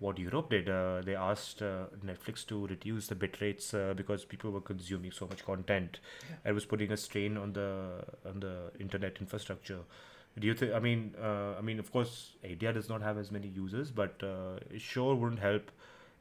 what 0.00 0.18
Europe 0.18 0.50
did. 0.50 0.68
Uh, 0.68 1.00
they 1.02 1.14
asked 1.14 1.62
uh, 1.62 1.86
Netflix 2.04 2.46
to 2.46 2.66
reduce 2.66 3.06
the 3.06 3.14
bit 3.14 3.40
rates 3.40 3.72
uh, 3.74 3.94
because 3.96 4.24
people 4.24 4.50
were 4.50 4.60
consuming 4.60 5.12
so 5.12 5.26
much 5.26 5.44
content. 5.44 6.00
and 6.44 6.50
It 6.50 6.54
was 6.54 6.64
putting 6.64 6.92
a 6.92 6.96
strain 6.96 7.36
on 7.36 7.52
the 7.52 8.04
on 8.26 8.40
the 8.40 8.70
internet 8.80 9.16
infrastructure. 9.20 9.80
Do 10.38 10.46
you 10.46 10.54
think? 10.54 10.72
I 10.74 10.80
mean, 10.80 11.14
uh, 11.22 11.54
I 11.56 11.60
mean, 11.60 11.78
of 11.78 11.92
course, 11.92 12.32
India 12.42 12.72
does 12.72 12.88
not 12.88 13.02
have 13.02 13.18
as 13.18 13.30
many 13.30 13.48
users, 13.48 13.90
but 13.92 14.20
uh, 14.22 14.58
it 14.70 14.80
sure 14.80 15.14
wouldn't 15.14 15.40
help 15.40 15.70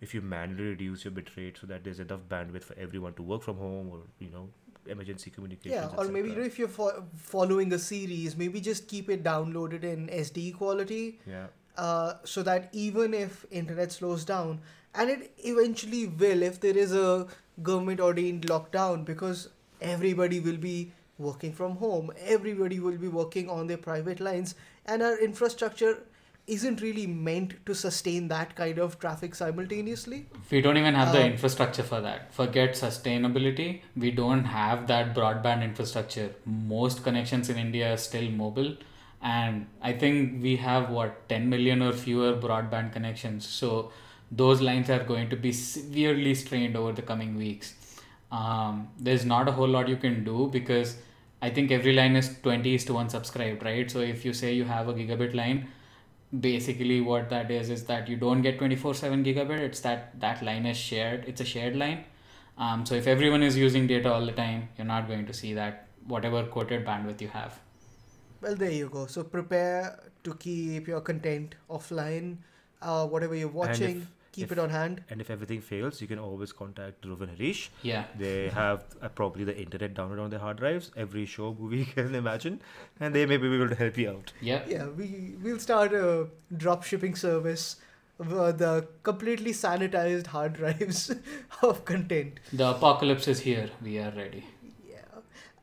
if 0.02 0.14
you 0.14 0.22
manually 0.22 0.70
reduce 0.70 1.06
your 1.06 1.12
bit 1.12 1.36
rate 1.36 1.58
so 1.60 1.66
that 1.68 1.84
there's 1.84 2.00
enough 2.00 2.20
bandwidth 2.30 2.64
for 2.64 2.76
everyone 2.78 3.14
to 3.16 3.24
work 3.24 3.42
from 3.42 3.58
home 3.58 3.90
or 3.90 4.02
you 4.20 4.30
know 4.30 4.50
emergency 4.86 5.32
communications. 5.32 5.92
Yeah, 5.94 5.98
or 5.98 6.10
maybe 6.10 6.30
you 6.30 6.36
know, 6.36 6.44
if 6.44 6.60
you're 6.60 6.68
fo- 6.68 7.06
following 7.16 7.74
a 7.74 7.80
series, 7.80 8.36
maybe 8.36 8.62
just 8.62 8.88
keep 8.88 9.10
it 9.10 9.24
downloaded 9.24 9.84
in 9.84 10.08
SD 10.08 10.56
quality, 10.58 11.20
yeah. 11.26 11.48
Uh, 11.78 12.14
so 12.24 12.44
that 12.44 12.70
even 12.72 13.14
if 13.14 13.46
internet 13.52 13.92
slows 13.92 14.26
down, 14.26 14.62
and 14.96 15.10
it 15.10 15.32
eventually 15.40 16.08
will, 16.08 16.44
if 16.44 16.60
there 16.60 16.78
is 16.78 16.94
a 16.94 17.28
government 17.62 18.00
ordained 18.00 18.46
lockdown, 18.48 19.06
because 19.06 19.50
everybody 19.82 20.40
will 20.40 20.58
be 20.58 20.92
working 21.18 21.54
from 21.54 21.76
home, 21.78 22.12
everybody 22.26 22.80
will 22.80 22.98
be 22.98 23.08
working 23.08 23.50
on 23.50 23.68
their 23.68 23.78
private 23.78 24.20
lines, 24.20 24.56
and 24.86 25.02
our 25.02 25.18
infrastructure 25.18 26.04
isn't 26.46 26.82
really 26.82 27.08
meant 27.08 27.54
to 27.66 27.74
sustain 27.74 28.28
that 28.28 28.54
kind 28.54 28.78
of 28.78 29.00
traffic 29.00 29.34
simultaneously. 29.34 30.26
we 30.52 30.60
don't 30.60 30.76
even 30.76 30.94
have 30.94 31.14
the 31.14 31.22
Um, 31.22 31.32
infrastructure 31.32 31.84
for 31.84 32.02
that. 32.02 32.34
Forget 32.34 32.74
sustainability. 32.74 33.82
We 33.96 34.12
don't 34.12 34.44
have 34.44 34.88
that 34.88 35.16
broadband 35.16 35.64
infrastructure. 35.64 36.32
Most 36.46 37.04
connections 37.04 37.50
in 37.50 37.58
India 37.58 37.94
are 37.94 37.98
still 37.98 38.30
mobile. 38.30 38.76
And 39.24 39.68
I 39.82 39.94
think 39.94 40.44
we 40.44 40.58
have 40.58 40.90
what 40.90 41.28
10 41.30 41.50
million 41.50 41.82
or 41.82 41.94
fewer 41.94 42.34
broadband 42.36 42.94
connections. 42.94 43.48
So 43.48 43.92
those 44.32 44.62
lines 44.62 44.90
are 44.90 45.04
going 45.04 45.30
to 45.30 45.36
be 45.36 45.52
severely 45.54 46.36
strained 46.36 46.76
over 46.76 46.92
the 46.92 47.02
coming 47.02 47.36
weeks. 47.38 47.74
Um, 48.32 48.90
there's 49.00 49.26
not 49.26 49.48
a 49.48 49.52
whole 49.52 49.68
lot 49.68 49.88
you 49.88 49.98
can 49.98 50.24
do 50.24 50.50
because 50.52 50.98
I 51.42 51.50
think 51.50 51.72
every 51.72 51.94
line 51.94 52.16
is 52.16 52.36
20 52.44 52.76
is 52.76 52.86
to 52.86 52.94
1 52.94 53.10
subscribed, 53.10 53.64
right? 53.64 53.90
So 53.90 54.00
if 54.00 54.26
you 54.26 54.34
say 54.34 54.54
you 54.54 54.66
have 54.66 54.90
a 54.90 54.94
gigabit 54.94 55.34
line, 55.34 55.68
basically 56.40 57.00
what 57.00 57.30
that 57.30 57.52
is 57.52 57.70
is 57.70 57.84
that 57.86 58.08
you 58.10 58.18
don't 58.18 58.42
get 58.42 58.60
24/7 58.60 59.24
gigabit 59.26 59.60
it's 59.60 59.82
that 59.82 60.20
that 60.20 60.42
line 60.42 60.66
is 60.66 60.78
shared 60.78 61.26
it's 61.28 61.42
a 61.42 61.46
shared 61.46 61.76
line 61.76 62.04
um, 62.58 62.86
so 62.86 62.96
if 62.96 63.08
everyone 63.08 63.44
is 63.44 63.56
using 63.56 63.86
data 63.86 64.12
all 64.12 64.26
the 64.26 64.32
time 64.32 64.68
you're 64.78 64.88
not 64.88 65.08
going 65.08 65.26
to 65.28 65.34
see 65.34 65.54
that 65.54 65.88
whatever 66.08 66.44
quoted 66.44 66.86
bandwidth 66.86 67.22
you 67.22 67.28
have 67.28 67.60
Well, 68.44 68.56
there 68.56 68.72
you 68.72 68.90
go. 68.90 69.06
So 69.08 69.24
prepare 69.24 70.00
to 70.24 70.34
keep 70.36 70.88
your 70.88 71.02
content 71.02 71.56
offline. 71.70 72.38
Uh, 72.82 73.08
whatever 73.08 73.34
you're 73.36 73.48
watching, 73.48 74.06
keep 74.34 74.46
if- 74.46 74.52
it 74.54 74.60
on 74.60 74.70
hand. 74.70 75.02
And 75.10 75.22
if 75.22 75.30
everything 75.30 75.62
fails, 75.62 76.02
you 76.02 76.08
can 76.08 76.20
always 76.20 76.52
contact 76.52 77.02
Dhruv 77.06 77.22
and 77.22 77.30
Harish. 77.38 77.62
yeah 77.82 78.04
They 78.24 78.50
have 78.50 78.84
uh, 79.02 79.08
probably 79.20 79.46
the 79.46 79.56
internet 79.66 79.94
downloaded 79.94 80.24
on 80.26 80.30
their 80.32 80.40
hard 80.40 80.58
drives, 80.58 80.92
every 80.98 81.26
show 81.26 81.56
movie 81.60 81.78
you 81.80 81.86
can 81.86 82.14
imagine, 82.16 82.60
and 83.00 83.16
they 83.16 83.26
may 83.26 83.38
be 83.38 83.54
able 83.56 83.70
to 83.70 83.76
help 83.84 83.98
you 83.98 84.10
out. 84.16 84.34
yeah 84.42 84.64
Yeah, 84.68 84.88
we 85.02 85.08
we'll 85.42 85.60
start 85.60 85.94
a 85.94 86.28
drop 86.66 86.84
shipping 86.84 87.16
service. 87.16 87.78
Uh, 88.20 88.52
the 88.52 88.88
completely 89.04 89.52
sanitized 89.54 90.28
hard 90.28 90.54
drives 90.62 91.00
of 91.62 91.84
content. 91.86 92.40
the 92.62 92.68
apocalypse 92.74 93.28
is 93.28 93.40
here 93.40 93.70
we 93.82 93.98
are 94.00 94.12
ready 94.18 94.44
Yeah, 94.44 94.63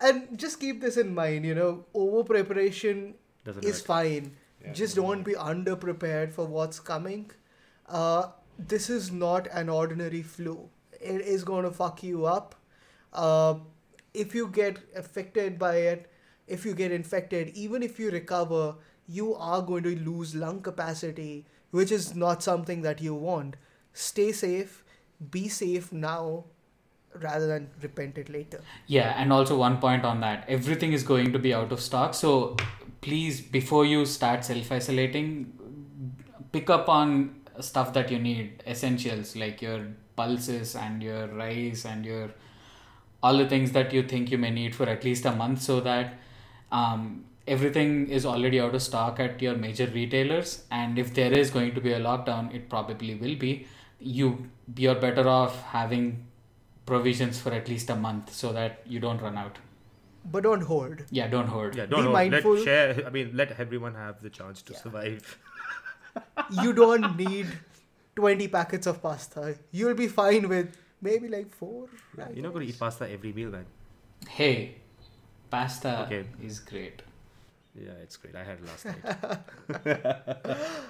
and 0.00 0.38
just 0.38 0.60
keep 0.60 0.80
this 0.80 0.96
in 0.96 1.14
mind. 1.14 1.44
You 1.44 1.54
know, 1.54 1.84
over 1.94 2.24
preparation 2.24 3.14
Doesn't 3.44 3.64
is 3.64 3.78
hurt. 3.78 3.86
fine. 3.86 4.36
Yeah. 4.64 4.72
Just 4.72 4.96
don't 4.96 5.22
be 5.22 5.36
under 5.36 5.76
prepared 5.76 6.32
for 6.32 6.46
what's 6.46 6.80
coming. 6.80 7.30
Uh, 7.88 8.28
this 8.58 8.90
is 8.90 9.10
not 9.10 9.48
an 9.52 9.68
ordinary 9.68 10.22
flu. 10.22 10.68
It 11.00 11.22
is 11.22 11.44
going 11.44 11.64
to 11.64 11.70
fuck 11.70 12.02
you 12.02 12.26
up. 12.26 12.54
Uh, 13.12 13.54
if 14.12 14.34
you 14.34 14.48
get 14.48 14.78
affected 14.94 15.58
by 15.58 15.76
it, 15.76 16.10
if 16.46 16.64
you 16.66 16.74
get 16.74 16.92
infected, 16.92 17.48
even 17.54 17.82
if 17.82 17.98
you 17.98 18.10
recover, 18.10 18.74
you 19.06 19.34
are 19.34 19.62
going 19.62 19.82
to 19.84 19.96
lose 20.00 20.34
lung 20.34 20.60
capacity, 20.60 21.46
which 21.70 21.90
is 21.90 22.14
not 22.14 22.42
something 22.42 22.82
that 22.82 23.00
you 23.00 23.14
want. 23.14 23.56
Stay 23.92 24.32
safe. 24.32 24.84
Be 25.30 25.48
safe 25.48 25.92
now 25.92 26.44
rather 27.18 27.46
than 27.46 27.70
repent 27.82 28.18
it 28.18 28.28
later. 28.28 28.60
Yeah, 28.86 29.14
and 29.16 29.32
also 29.32 29.56
one 29.56 29.78
point 29.78 30.04
on 30.04 30.20
that 30.20 30.44
everything 30.48 30.92
is 30.92 31.02
going 31.02 31.32
to 31.32 31.38
be 31.38 31.52
out 31.54 31.72
of 31.72 31.80
stock. 31.80 32.14
So 32.14 32.56
please, 33.00 33.40
before 33.40 33.84
you 33.84 34.06
start 34.06 34.44
self 34.44 34.70
isolating, 34.70 35.52
pick 36.52 36.70
up 36.70 36.88
on 36.88 37.36
stuff 37.60 37.92
that 37.92 38.10
you 38.10 38.18
need, 38.18 38.62
essentials 38.66 39.36
like 39.36 39.60
your 39.60 39.86
pulses 40.16 40.74
and 40.74 41.02
your 41.02 41.26
rice 41.28 41.84
and 41.84 42.04
your 42.04 42.30
all 43.22 43.36
the 43.36 43.48
things 43.48 43.72
that 43.72 43.92
you 43.92 44.02
think 44.02 44.30
you 44.30 44.38
may 44.38 44.50
need 44.50 44.74
for 44.74 44.84
at 44.84 45.04
least 45.04 45.26
a 45.26 45.32
month 45.32 45.60
so 45.60 45.80
that 45.80 46.14
um, 46.72 47.24
everything 47.46 48.08
is 48.08 48.24
already 48.24 48.60
out 48.60 48.74
of 48.74 48.82
stock 48.82 49.20
at 49.20 49.42
your 49.42 49.54
major 49.56 49.86
retailers 49.86 50.64
and 50.70 50.98
if 50.98 51.12
there 51.14 51.32
is 51.32 51.50
going 51.50 51.74
to 51.74 51.80
be 51.80 51.92
a 51.92 52.00
lockdown 52.00 52.54
it 52.54 52.68
probably 52.68 53.14
will 53.14 53.36
be 53.36 53.66
you 53.98 54.46
you're 54.76 54.94
better 54.94 55.28
off 55.28 55.62
having 55.64 56.26
provisions 56.86 57.40
for 57.40 57.52
at 57.52 57.68
least 57.68 57.90
a 57.90 57.96
month 57.96 58.32
so 58.32 58.52
that 58.52 58.80
you 58.86 59.00
don't 59.00 59.20
run 59.22 59.36
out 59.38 59.58
But 60.32 60.42
don't 60.44 60.62
hoard. 60.70 61.04
yeah 61.10 61.28
don't 61.28 61.48
hoard 61.48 61.76
Yeah, 61.76 61.86
don't 61.86 62.00
Be 62.00 62.06
know. 62.06 62.12
mindful. 62.12 62.54
Let 62.54 62.64
share. 62.64 63.06
I 63.06 63.10
mean, 63.10 63.30
let 63.34 63.52
everyone 63.64 63.94
have 63.94 64.20
the 64.22 64.30
chance 64.30 64.62
to 64.62 64.72
Yeah. 64.74 64.78
survive. 64.80 65.38
you 66.62 66.72
don't 66.72 67.16
need 67.16 67.46
20 68.16 68.48
packets 68.48 68.86
of 68.86 69.00
pasta. 69.02 69.56
You'll 69.70 69.94
be 69.94 70.08
fine 70.08 70.48
with 70.48 70.76
maybe 71.00 71.28
like 71.28 71.50
four. 71.60 71.88
Yeah, 72.18 72.28
you're 72.34 72.42
not 72.42 72.52
going 72.52 72.66
to 72.66 72.72
eat 72.72 72.78
pasta 72.78 73.08
every 73.10 73.32
meal, 73.32 73.50
man. 73.50 73.66
hey 74.40 74.56
pasta 75.50 75.92
Okay. 76.06 76.24
is 76.48 76.58
great 76.60 77.02
Yeah, 77.74 77.92
it's 78.02 78.16
great. 78.16 78.34
I 78.34 78.42
had 78.44 78.58
it 78.58 78.66
last 78.66 78.84
night. 78.84 80.16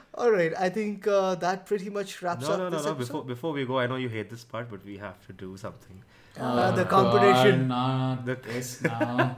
All 0.15 0.31
right, 0.31 0.53
I 0.59 0.69
think 0.71 1.07
uh, 1.07 1.35
that 1.37 1.67
pretty 1.67 1.91
much 1.91 2.23
wraps 2.23 2.47
no, 2.47 2.53
up 2.53 2.59
no, 2.59 2.69
no, 2.71 2.77
this 2.77 2.87
no. 2.87 2.95
Before 2.95 3.25
before 3.25 3.53
we 3.53 3.65
go, 3.67 3.79
I 3.79 3.87
know 3.87 3.97
you 3.97 4.09
hate 4.09 4.31
this 4.31 4.45
part, 4.45 4.71
but 4.71 4.85
we 4.85 4.97
have 4.99 5.25
to 5.27 5.33
do 5.33 5.57
something. 5.57 6.03
Uh, 6.39 6.71
the 6.73 6.83
Oh, 6.83 6.89
competition. 6.89 7.69
God, 7.69 7.69
not 7.69 8.25
The- 8.27 8.35
this 8.49 8.83
now 8.87 9.35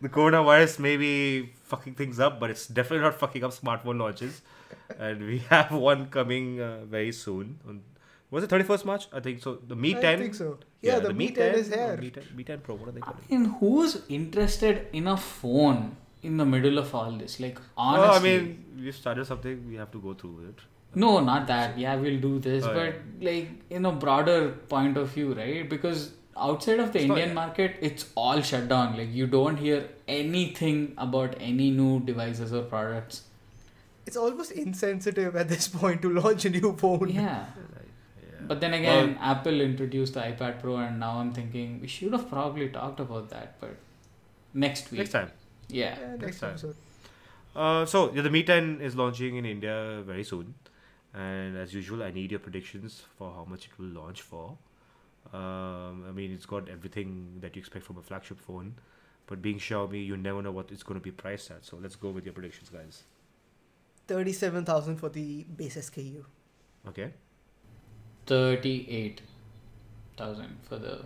The 0.00 0.08
coronavirus 0.08 0.78
may 0.78 0.96
be 0.96 1.52
fucking 1.64 1.94
things 1.94 2.18
up, 2.18 2.40
but 2.40 2.50
it's 2.50 2.66
definitely 2.66 3.04
not 3.04 3.14
fucking 3.18 3.44
up 3.44 3.52
smartphone 3.52 3.98
launches. 4.00 4.40
and 4.98 5.20
we 5.26 5.38
have 5.50 5.70
one 5.72 6.06
coming 6.06 6.60
uh, 6.60 6.84
very 6.86 7.12
soon. 7.12 7.58
On, 7.68 7.82
was 8.30 8.44
it 8.44 8.50
31st 8.50 8.84
March? 8.84 9.08
I 9.12 9.20
think 9.20 9.42
so. 9.42 9.56
The 9.66 9.76
Mi 9.76 9.94
I 9.96 10.00
10. 10.00 10.18
think 10.18 10.34
so. 10.34 10.58
Yeah, 10.82 10.98
the, 11.00 11.12
Mi 11.12 11.30
10 11.30 11.54
is 11.56 11.70
or 11.72 11.76
here. 11.76 11.96
Mi 12.00 12.10
10, 12.10 12.24
Mi 12.36 12.44
10 12.44 12.60
Pro, 12.60 12.74
what 12.74 12.88
are 12.88 12.92
they 12.92 13.00
I 13.00 13.04
calling? 13.04 13.24
mean, 13.30 13.44
who's 13.60 14.02
interested 14.08 14.86
in 14.92 15.06
a 15.08 15.16
phone 15.16 15.96
in 16.22 16.36
the 16.38 16.44
middle 16.46 16.78
of 16.78 16.94
all 16.94 17.12
this? 17.12 17.38
Like, 17.40 17.58
Oh, 17.76 17.82
honestly. 17.82 18.36
I 18.36 18.40
mean, 18.40 18.64
we 18.80 18.92
started 18.92 19.26
something, 19.26 19.66
we 19.68 19.74
have 19.76 19.90
to 19.92 20.00
go 20.00 20.14
through 20.14 20.46
it. 20.48 20.60
no, 20.94 21.20
not 21.20 21.46
that. 21.48 21.76
Yeah, 21.78 21.96
we'll 21.96 22.18
do 22.20 22.38
this. 22.38 22.64
Oh, 22.64 22.72
but, 22.74 22.94
like, 23.20 23.48
in 23.70 23.84
a 23.86 23.92
broader 23.92 24.48
point 24.68 24.96
of 24.96 25.10
view, 25.10 25.34
right? 25.34 25.68
Because 25.68 26.12
outside 26.36 26.80
of 26.80 26.92
the 26.94 27.00
It's 27.00 27.08
not- 27.08 27.18
Indian 27.18 27.34
market, 27.34 27.76
it's 27.80 28.06
all 28.16 28.40
shut 28.40 28.68
down. 28.68 28.96
Like, 28.96 29.12
you 29.12 29.26
don't 29.26 29.56
hear 29.58 29.88
anything 30.08 30.94
about 30.98 31.36
any 31.40 31.70
new 31.70 32.00
devices 32.00 32.52
or 32.54 32.62
products. 32.62 33.22
It's 34.06 34.16
almost 34.16 34.50
insensitive 34.52 35.36
at 35.36 35.48
this 35.48 35.68
point 35.68 36.00
to 36.02 36.10
launch 36.12 36.44
a 36.46 36.50
new 36.50 36.74
phone. 36.76 37.10
Yeah. 37.10 37.44
Yeah. 38.50 38.54
But 38.54 38.60
then 38.60 38.74
again, 38.74 39.18
Apple 39.20 39.60
introduced 39.60 40.14
the 40.14 40.20
iPad 40.20 40.60
Pro, 40.60 40.76
and 40.76 40.98
now 41.00 41.18
I'm 41.18 41.32
thinking 41.32 41.80
we 41.80 41.86
should 41.88 42.12
have 42.12 42.28
probably 42.28 42.68
talked 42.68 43.00
about 43.00 43.30
that, 43.30 43.60
but 43.60 43.76
next 44.54 44.90
week. 44.90 44.98
Next 44.98 45.12
time. 45.12 45.30
Yeah. 45.68 45.98
Yeah, 45.98 46.06
Next 46.10 46.22
next 46.22 46.40
time. 46.40 46.50
episode. 46.50 46.76
Uh, 47.54 47.84
so 47.86 48.12
yeah, 48.12 48.22
the 48.22 48.30
Mi 48.30 48.42
10 48.42 48.80
is 48.80 48.96
launching 48.96 49.36
in 49.36 49.44
India 49.44 50.02
very 50.06 50.24
soon, 50.24 50.54
And 51.14 51.56
as 51.56 51.74
usual, 51.74 52.02
I 52.02 52.10
need 52.10 52.30
your 52.30 52.40
predictions 52.40 53.02
for 53.18 53.32
how 53.36 53.44
much 53.44 53.66
it 53.66 53.78
will 53.78 53.86
launch 54.02 54.20
for. 54.22 54.56
Um, 55.32 56.04
I 56.08 56.12
mean, 56.12 56.32
it's 56.32 56.46
got 56.46 56.68
everything 56.68 57.38
that 57.40 57.56
you 57.56 57.60
expect 57.60 57.84
from 57.84 57.98
a 57.98 58.02
flagship 58.02 58.38
phone, 58.40 58.74
but 59.26 59.42
being 59.42 59.58
Xiaomi, 59.58 60.04
you 60.06 60.16
never 60.16 60.42
know 60.42 60.52
what 60.52 60.70
it's 60.70 60.82
going 60.84 60.98
to 61.00 61.04
be 61.04 61.10
priced 61.10 61.50
at. 61.50 61.64
So 61.64 61.76
let's 61.82 61.96
go 61.96 62.10
with 62.10 62.24
your 62.24 62.32
predictions, 62.34 62.68
guys. 62.68 63.02
Thirty-seven 64.06 64.64
thousand 64.64 64.96
for 64.96 65.08
the 65.08 65.44
base 65.44 65.76
SKU. 65.76 66.24
Okay. 66.88 67.12
Thirty-eight 68.30 69.20
thousand 70.16 70.56
for 70.68 70.76
the 70.84 70.96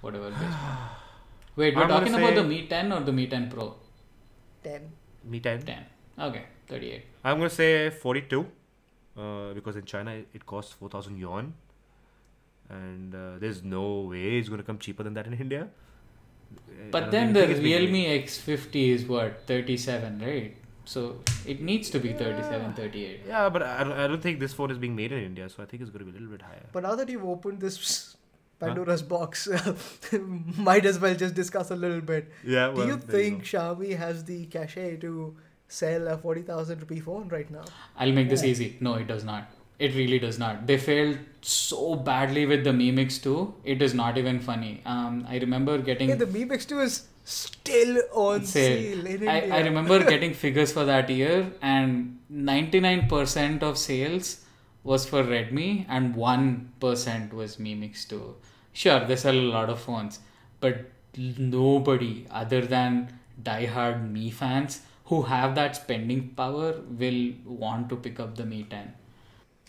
whatever. 0.00 0.28
It 0.28 0.44
is. 0.48 0.54
Wait, 1.56 1.76
we're 1.76 1.82
I'm 1.82 1.88
talking 1.88 2.14
about 2.14 2.34
the 2.34 2.42
say- 2.42 2.48
Mi 2.52 2.66
10 2.66 2.92
or 2.92 3.00
the 3.08 3.12
Mi 3.12 3.26
10 3.26 3.50
Pro? 3.50 3.66
Ten. 4.62 4.86
Mi 5.24 5.40
10. 5.40 5.62
10. 5.62 5.84
Okay, 6.28 6.42
38. 6.68 7.02
I'm 7.24 7.38
going 7.38 7.48
to 7.50 7.54
say 7.54 7.90
42 7.90 8.40
uh, 8.40 9.52
because 9.58 9.76
in 9.76 9.84
China 9.84 10.12
it- 10.22 10.28
it 10.40 10.46
costs 10.46 10.72
4,000 10.72 11.16
yuan. 11.18 11.52
And 12.70 13.14
uh, 13.14 13.38
there's 13.38 13.62
no 13.62 13.84
way 14.12 14.38
it's 14.38 14.48
going 14.48 14.58
to 14.60 14.66
come 14.66 14.78
cheaper 14.78 15.02
than 15.02 15.14
that 15.14 15.26
in 15.26 15.34
India. 15.34 15.68
But 16.90 17.10
then 17.10 17.32
the 17.34 17.40
think 17.46 17.52
it's 17.52 17.60
Realme. 17.60 18.02
X50 18.24 18.88
is 18.94 19.04
what 19.04 19.42
37, 19.46 20.18
right? 20.20 20.56
So 20.84 21.16
it 21.46 21.60
needs 21.60 21.90
to 21.90 21.98
be 21.98 22.12
37, 22.12 22.74
38. 22.74 23.20
Yeah, 23.26 23.48
but 23.48 23.62
I 23.62 23.82
don't, 23.84 23.92
I 23.92 24.06
don't 24.06 24.20
think 24.22 24.38
this 24.40 24.52
phone 24.52 24.70
is 24.70 24.78
being 24.78 24.94
made 24.94 25.12
in 25.12 25.22
India, 25.24 25.48
so 25.48 25.62
I 25.62 25.66
think 25.66 25.82
it's 25.82 25.90
going 25.90 26.04
to 26.04 26.10
be 26.10 26.16
a 26.16 26.20
little 26.20 26.28
bit 26.36 26.42
higher. 26.42 26.66
But 26.72 26.82
now 26.82 26.94
that 26.94 27.08
you've 27.08 27.24
opened 27.24 27.60
this 27.60 28.16
Pandora's 28.60 29.02
box, 29.02 29.48
might 30.56 30.84
as 30.86 30.98
well 30.98 31.14
just 31.14 31.34
discuss 31.34 31.70
a 31.70 31.76
little 31.76 32.00
bit. 32.00 32.30
yeah, 32.44 32.70
Do 32.74 32.86
you 32.86 32.96
think 32.98 33.44
Xiaomi 33.44 33.96
has 33.96 34.24
the 34.24 34.46
cachet 34.46 34.96
to 34.98 35.34
sell 35.68 36.08
a 36.08 36.16
forty 36.18 36.42
thousand 36.42 36.80
rupee 36.80 37.00
phone 37.00 37.28
right 37.28 37.50
now? 37.50 37.64
I'll 37.96 38.12
make 38.12 38.28
this 38.28 38.42
Yeah. 38.42 38.50
easy. 38.50 38.76
No, 38.80 38.94
it 38.94 39.06
does 39.06 39.24
not. 39.24 39.48
It 39.78 39.94
really 39.96 40.18
does 40.20 40.38
not. 40.38 40.66
They 40.68 40.78
failed 40.78 41.18
so 41.42 41.96
badly 41.96 42.46
with 42.46 42.62
the 42.62 42.72
Mi 42.72 42.92
Mix 42.92 43.18
2. 43.18 43.54
It 43.64 43.82
is 43.82 43.92
not 43.92 44.16
even 44.16 44.38
funny. 44.38 44.82
Um, 44.86 45.26
I 45.28 45.38
remember 45.38 45.78
getting. 45.78 46.08
Hey, 46.10 46.14
the 46.14 46.26
Mi 46.28 46.44
Mix 46.44 46.64
2 46.64 46.78
is 46.80 47.08
still 47.24 48.02
on 48.12 48.44
Sale. 48.44 49.04
sale, 49.04 49.06
in 49.06 49.28
I, 49.28 49.40
India. 49.40 49.54
I 49.54 49.60
remember 49.60 49.98
getting 50.04 50.34
figures 50.34 50.72
for 50.72 50.84
that 50.84 51.08
year, 51.10 51.52
and 51.62 52.18
99% 52.32 53.62
of 53.62 53.78
sales 53.78 54.42
was 54.82 55.06
for 55.06 55.24
Redmi, 55.24 55.86
and 55.88 56.14
1% 56.14 57.32
was 57.32 57.58
Mi 57.58 57.74
Mix 57.74 58.04
2. 58.04 58.36
Sure, 58.72 59.04
they 59.04 59.16
sell 59.16 59.34
a 59.34 59.48
lot 59.56 59.70
of 59.70 59.80
phones, 59.80 60.20
but 60.60 60.90
nobody 61.16 62.26
other 62.30 62.60
than 62.60 63.18
diehard 63.42 64.10
Mi 64.10 64.30
fans 64.30 64.82
who 65.06 65.22
have 65.22 65.54
that 65.54 65.76
spending 65.76 66.30
power 66.30 66.80
will 66.88 67.32
want 67.44 67.88
to 67.88 67.96
pick 67.96 68.20
up 68.20 68.36
the 68.36 68.44
Mi 68.44 68.64
10. 68.64 68.92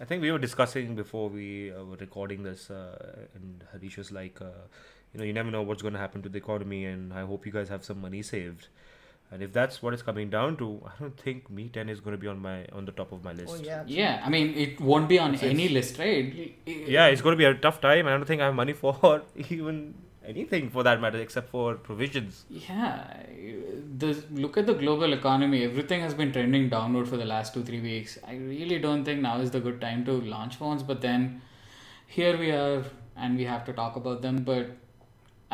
I 0.01 0.03
think 0.05 0.21
we 0.21 0.31
were 0.31 0.39
discussing 0.39 0.95
before 0.95 1.29
we 1.29 1.71
uh, 1.71 1.83
were 1.85 1.95
recording 1.95 2.43
this, 2.43 2.69
uh, 2.69 3.27
and 3.33 3.63
Harish 3.71 3.97
was 3.97 4.11
like, 4.11 4.41
uh, 4.41 4.67
you 5.15 5.19
know, 5.19 5.23
you 5.23 5.33
never 5.33 5.49
know 5.49 5.61
what's 5.61 5.81
going 5.81 5.93
to 5.93 5.99
happen 5.99 6.21
to 6.23 6.29
the 6.29 6.37
economy, 6.37 6.83
and 6.85 7.13
I 7.13 7.21
hope 7.21 7.45
you 7.45 7.51
guys 7.51 7.69
have 7.69 7.85
some 7.85 8.01
money 8.01 8.21
saved. 8.21 8.67
And 9.31 9.41
if 9.41 9.53
that's 9.53 9.81
what 9.81 9.93
it's 9.93 10.03
coming 10.03 10.29
down 10.29 10.57
to, 10.57 10.81
I 10.85 10.91
don't 10.99 11.17
think 11.19 11.49
Mi 11.49 11.69
10 11.69 11.89
is 11.89 11.99
going 12.01 12.15
to 12.15 12.17
be 12.17 12.27
on 12.27 12.39
my 12.39 12.65
on 12.73 12.85
the 12.85 12.91
top 12.91 13.11
of 13.11 13.23
my 13.23 13.31
list. 13.33 13.53
Oh 13.57 13.63
yeah. 13.63 13.83
Yeah, 13.87 14.21
I 14.25 14.29
mean, 14.29 14.53
it 14.55 14.79
won't 14.81 15.07
be 15.09 15.17
on 15.19 15.33
It's- 15.35 15.49
any 15.49 15.69
list, 15.69 15.97
right? 15.97 16.53
Yeah, 16.65 17.07
it's 17.07 17.21
going 17.21 17.33
to 17.33 17.37
be 17.37 17.45
a 17.45 17.53
tough 17.55 17.79
time. 17.81 18.07
I 18.07 18.11
don't 18.11 18.25
think 18.25 18.41
I 18.41 18.45
have 18.45 18.55
money 18.55 18.73
for 18.83 19.23
even 19.49 19.95
anything 20.27 20.69
for 20.69 20.83
that 20.83 20.99
matter, 21.01 21.17
except 21.19 21.49
for 21.49 21.73
provisions. 21.75 22.45
Yeah, 22.49 23.23
the 23.97 24.13
look 24.31 24.57
at 24.57 24.67
the 24.67 24.73
global 24.85 25.13
economy. 25.13 25.63
Everything 25.63 26.01
has 26.01 26.13
been 26.13 26.31
trending 26.31 26.69
downward 26.69 27.07
for 27.07 27.17
the 27.17 27.25
last 27.25 27.53
two 27.55 27.63
three 27.63 27.81
weeks. 27.81 28.17
I 28.27 28.35
really 28.35 28.79
don't 28.79 29.05
think 29.05 29.21
now 29.21 29.39
is 29.39 29.51
the 29.51 29.59
good 29.59 29.81
time 29.81 30.05
to 30.05 30.21
launch 30.37 30.57
phones. 30.57 30.83
But 30.83 31.01
then, 31.01 31.41
here 32.07 32.37
we 32.37 32.51
are, 32.51 32.83
and 33.15 33.37
we 33.37 33.45
have 33.45 33.65
to 33.65 33.73
talk 33.73 33.95
about 33.95 34.21
them. 34.21 34.43
But 34.43 34.75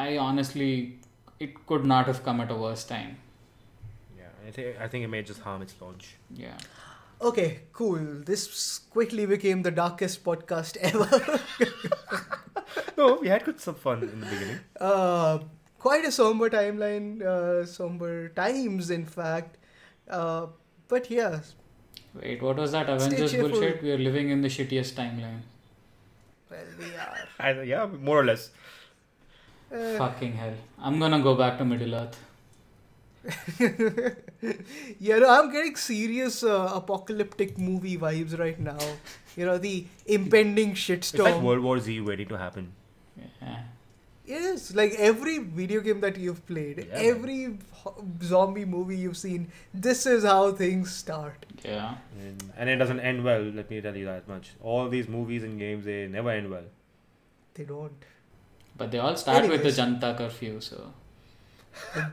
I 0.01 0.17
honestly, 0.17 0.99
it 1.39 1.55
could 1.71 1.85
not 1.85 2.05
have 2.11 2.23
come 2.23 2.41
at 2.41 2.51
a 2.51 2.55
worse 2.55 2.83
time. 2.91 3.17
Yeah, 4.17 4.47
I 4.47 4.51
think 4.51 4.81
I 4.85 4.87
think 4.87 5.03
it 5.05 5.07
may 5.15 5.21
just 5.31 5.41
harm 5.47 5.61
its 5.67 5.75
launch. 5.81 6.15
Yeah. 6.43 6.57
Okay, 7.29 7.47
cool. 7.79 7.99
This 8.29 8.79
quickly 8.97 9.25
became 9.31 9.61
the 9.61 9.71
darkest 9.79 10.23
podcast 10.23 10.77
ever. 10.91 11.39
no, 12.97 13.15
we 13.21 13.27
had 13.27 13.45
good 13.45 13.59
some 13.59 13.75
fun 13.75 14.01
in 14.03 14.19
the 14.21 14.25
beginning. 14.25 14.59
uh, 14.79 15.39
quite 15.79 16.05
a 16.05 16.11
somber 16.11 16.49
timeline, 16.49 17.21
uh, 17.33 17.65
somber 17.65 18.29
times, 18.29 18.89
in 18.89 19.05
fact. 19.05 19.57
Uh, 20.09 20.47
but 20.87 21.09
yeah, 21.11 21.39
Wait, 22.21 22.41
what 22.41 22.57
was 22.57 22.71
that 22.71 22.85
Stay 22.87 22.93
Avengers 22.95 23.31
cheerful. 23.31 23.49
bullshit? 23.51 23.83
We 23.83 23.91
are 23.91 23.97
living 23.97 24.29
in 24.29 24.41
the 24.41 24.49
shittiest 24.49 24.93
timeline. 24.93 25.41
well, 26.49 26.65
we 26.79 26.89
are. 26.95 27.17
I, 27.39 27.61
yeah, 27.61 27.85
more 27.85 28.19
or 28.19 28.25
less. 28.25 28.49
Uh, 29.73 29.97
Fucking 29.97 30.33
hell! 30.33 30.53
I'm 30.79 30.99
gonna 30.99 31.21
go 31.21 31.35
back 31.35 31.57
to 31.59 31.65
Middle 31.65 31.95
Earth. 31.95 32.17
yeah, 34.99 35.19
no, 35.19 35.29
I'm 35.29 35.51
getting 35.51 35.75
serious 35.75 36.43
uh, 36.43 36.71
apocalyptic 36.73 37.57
movie 37.57 37.97
vibes 37.97 38.37
right 38.37 38.59
now. 38.59 38.77
You 39.37 39.45
know, 39.45 39.57
the 39.57 39.85
impending 40.05 40.73
shitstorm. 40.73 40.97
It's 40.97 41.11
shitstorm. 41.11 41.23
like 41.23 41.41
World 41.41 41.63
War 41.63 41.79
Z 41.79 42.01
waiting 42.01 42.27
to 42.29 42.37
happen. 42.37 42.71
Yeah. 43.41 43.59
It 44.25 44.41
is 44.41 44.75
like 44.75 44.93
every 44.97 45.39
video 45.39 45.81
game 45.81 45.99
that 46.01 46.17
you've 46.17 46.45
played, 46.47 46.87
Yeah, 46.89 46.95
every 46.95 47.57
ho- 47.71 48.03
zombie 48.23 48.65
movie 48.65 48.95
you've 48.97 49.17
seen. 49.17 49.51
This 49.73 50.05
is 50.05 50.23
how 50.23 50.51
things 50.53 50.91
start. 50.93 51.45
Yeah. 51.65 51.95
And, 52.19 52.43
and 52.57 52.69
it 52.69 52.75
doesn't 52.77 52.99
end 52.99 53.23
well, 53.23 53.41
let 53.41 53.69
me 53.69 53.81
tell 53.81 53.95
you 53.95 54.05
that 54.05 54.27
much. 54.27 54.51
All 54.61 54.87
these 54.89 55.07
movies 55.09 55.43
and 55.43 55.59
games, 55.59 55.85
they 55.85 56.07
never 56.07 56.29
end 56.29 56.49
well. 56.49 56.63
They 57.55 57.63
don't. 57.65 57.91
But 58.77 58.91
they 58.91 58.99
all 58.99 59.15
start 59.15 59.47
with 59.49 59.63
the 59.63 59.69
Janta 59.69 60.17
curfew, 60.17 60.59
so. 60.61 60.93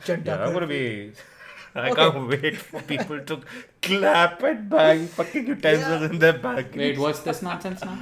Janta 0.05 0.27
Yeah, 0.27 0.45
I'm 0.45 0.53
gonna 0.53 0.67
curfew. 0.67 1.13
be. 1.13 1.13
I 1.75 1.91
Okay. 1.91 1.95
can't 2.11 2.29
wait 2.29 2.57
for 2.57 2.81
people 2.83 3.21
to 3.21 3.41
clap 3.83 4.43
and 4.43 4.69
bang 4.69 5.07
fucking 5.07 5.47
utensils 5.47 6.03
Yeah. 6.03 6.11
in 6.11 6.19
their 6.19 6.33
balconies. 6.39 6.77
Wait, 6.77 6.99
what's 6.99 7.21
this 7.21 7.43
nonsense 7.43 7.85
now? 7.85 7.99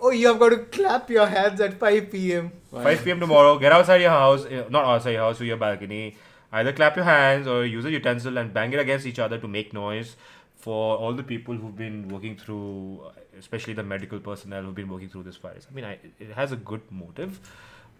Oh, 0.00 0.10
you 0.10 0.28
have 0.28 0.38
got 0.38 0.50
to 0.50 0.58
clap 0.58 1.10
your 1.10 1.26
hands 1.26 1.60
at 1.60 1.78
5 1.78 2.10
p.m. 2.10 2.52
Why? 2.70 2.82
5 2.84 3.04
p.m. 3.04 3.20
tomorrow, 3.20 3.58
get 3.58 3.72
outside 3.72 4.00
your 4.00 4.10
house, 4.10 4.44
eh, 4.48 4.62
not 4.70 4.84
outside 4.84 5.12
your 5.12 5.22
house, 5.22 5.38
to 5.38 5.44
your 5.44 5.56
balcony. 5.56 6.16
Either 6.52 6.72
clap 6.72 6.94
your 6.96 7.04
hands 7.04 7.46
or 7.46 7.64
use 7.64 7.84
a 7.84 7.90
utensil 7.90 8.38
and 8.38 8.52
bang 8.54 8.72
it 8.72 8.78
against 8.78 9.06
each 9.06 9.18
other 9.18 9.38
to 9.38 9.48
make 9.48 9.72
noise 9.72 10.16
for 10.56 10.96
all 10.96 11.12
the 11.14 11.22
people 11.24 11.54
who've 11.54 11.76
been 11.76 12.08
working 12.08 12.36
through, 12.36 13.00
especially 13.38 13.72
the 13.74 13.82
medical 13.82 14.18
personnel 14.20 14.62
who've 14.62 14.74
been 14.74 14.88
working 14.88 15.08
through 15.08 15.24
this 15.24 15.36
virus. 15.36 15.66
I 15.70 15.74
mean, 15.74 15.84
I, 15.84 15.98
it 16.18 16.30
has 16.34 16.52
a 16.52 16.56
good 16.56 16.82
motive. 16.90 17.40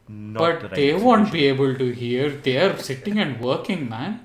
Not 0.08 0.38
but 0.38 0.60
the 0.60 0.68
right 0.68 0.76
they 0.76 0.94
won't 0.94 1.30
be 1.32 1.46
able 1.46 1.74
to 1.74 1.90
hear. 1.92 2.30
They 2.30 2.56
are 2.58 2.76
sitting 2.78 3.18
and 3.18 3.40
working, 3.40 3.88
man. 3.88 4.20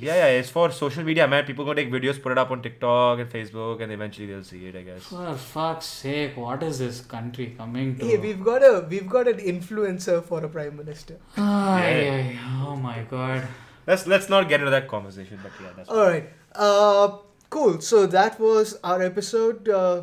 Yeah, 0.00 0.14
yeah, 0.16 0.26
it's 0.40 0.50
for 0.50 0.70
social 0.70 1.02
media, 1.02 1.26
man. 1.26 1.44
People 1.44 1.64
gonna 1.64 1.76
take 1.82 1.90
videos, 1.90 2.22
put 2.22 2.30
it 2.32 2.38
up 2.38 2.50
on 2.50 2.60
TikTok 2.62 3.18
and 3.20 3.30
Facebook, 3.30 3.82
and 3.82 3.90
eventually 3.90 4.26
they'll 4.26 4.44
see 4.44 4.66
it, 4.66 4.76
I 4.76 4.82
guess. 4.82 5.02
For 5.02 5.34
fuck's 5.34 5.86
sake, 5.86 6.36
what 6.36 6.62
is 6.62 6.78
this 6.78 7.00
country 7.00 7.54
coming 7.56 7.96
to? 7.96 8.04
Hey, 8.04 8.18
we've 8.18 8.44
got 8.44 8.62
a 8.62 8.86
we've 8.88 9.08
got 9.08 9.26
an 9.26 9.38
influencer 9.38 10.22
for 10.22 10.44
a 10.44 10.48
prime 10.48 10.76
minister. 10.76 11.16
Ay, 11.36 12.04
Yeah. 12.04 12.12
ay, 12.12 12.38
oh 12.66 12.76
my 12.76 13.00
god. 13.10 13.48
Let's 13.86 14.06
let's 14.06 14.28
not 14.28 14.48
get 14.48 14.60
into 14.60 14.70
that 14.70 14.86
conversation, 14.88 15.40
but 15.42 15.52
yeah, 15.60 15.70
that's 15.74 15.88
All 15.88 16.06
right. 16.06 16.28
Uh, 16.54 17.16
cool. 17.48 17.80
So 17.80 18.06
that 18.06 18.38
was 18.38 18.78
our 18.84 19.00
episode. 19.02 19.68
Uh, 19.68 20.02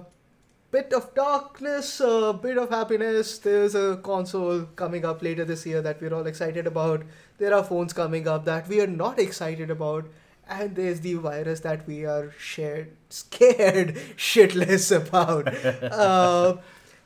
bit 0.76 0.91
of 0.91 1.14
darkness, 1.15 2.02
a 2.02 2.38
bit 2.41 2.57
of 2.57 2.69
happiness. 2.69 3.38
There's 3.38 3.76
a 3.76 3.97
console 4.03 4.64
coming 4.76 5.06
up 5.06 5.22
later 5.23 5.45
this 5.45 5.65
year 5.65 5.81
that 5.81 6.02
we're 6.02 6.14
all 6.14 6.27
excited 6.27 6.68
about. 6.68 7.03
There 7.38 7.53
are 7.53 7.64
phones 7.64 7.93
coming 7.93 8.27
up 8.27 8.43
that 8.45 8.68
we 8.68 8.81
are 8.81 8.93
not 9.03 9.18
excited 9.18 9.72
about. 9.72 10.06
And 10.47 10.76
there's 10.76 10.99
the 10.99 11.14
virus 11.14 11.61
that 11.61 11.88
we 11.88 12.06
are 12.06 12.31
shared, 12.38 12.89
scared 13.10 13.95
shitless 14.18 14.89
about. 14.95 15.47
uh, 16.06 16.57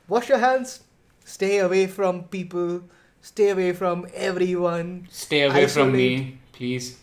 wash 0.07 0.29
your 0.29 0.39
hands. 0.39 0.81
Stay 1.23 1.59
away 1.59 1.85
from 1.85 2.23
people. 2.23 2.81
Stay 3.21 3.49
away 3.49 3.73
from 3.73 4.07
everyone. 4.15 5.07
Stay 5.11 5.43
away 5.43 5.67
from 5.67 5.91
me, 5.91 6.39
please. 6.53 6.97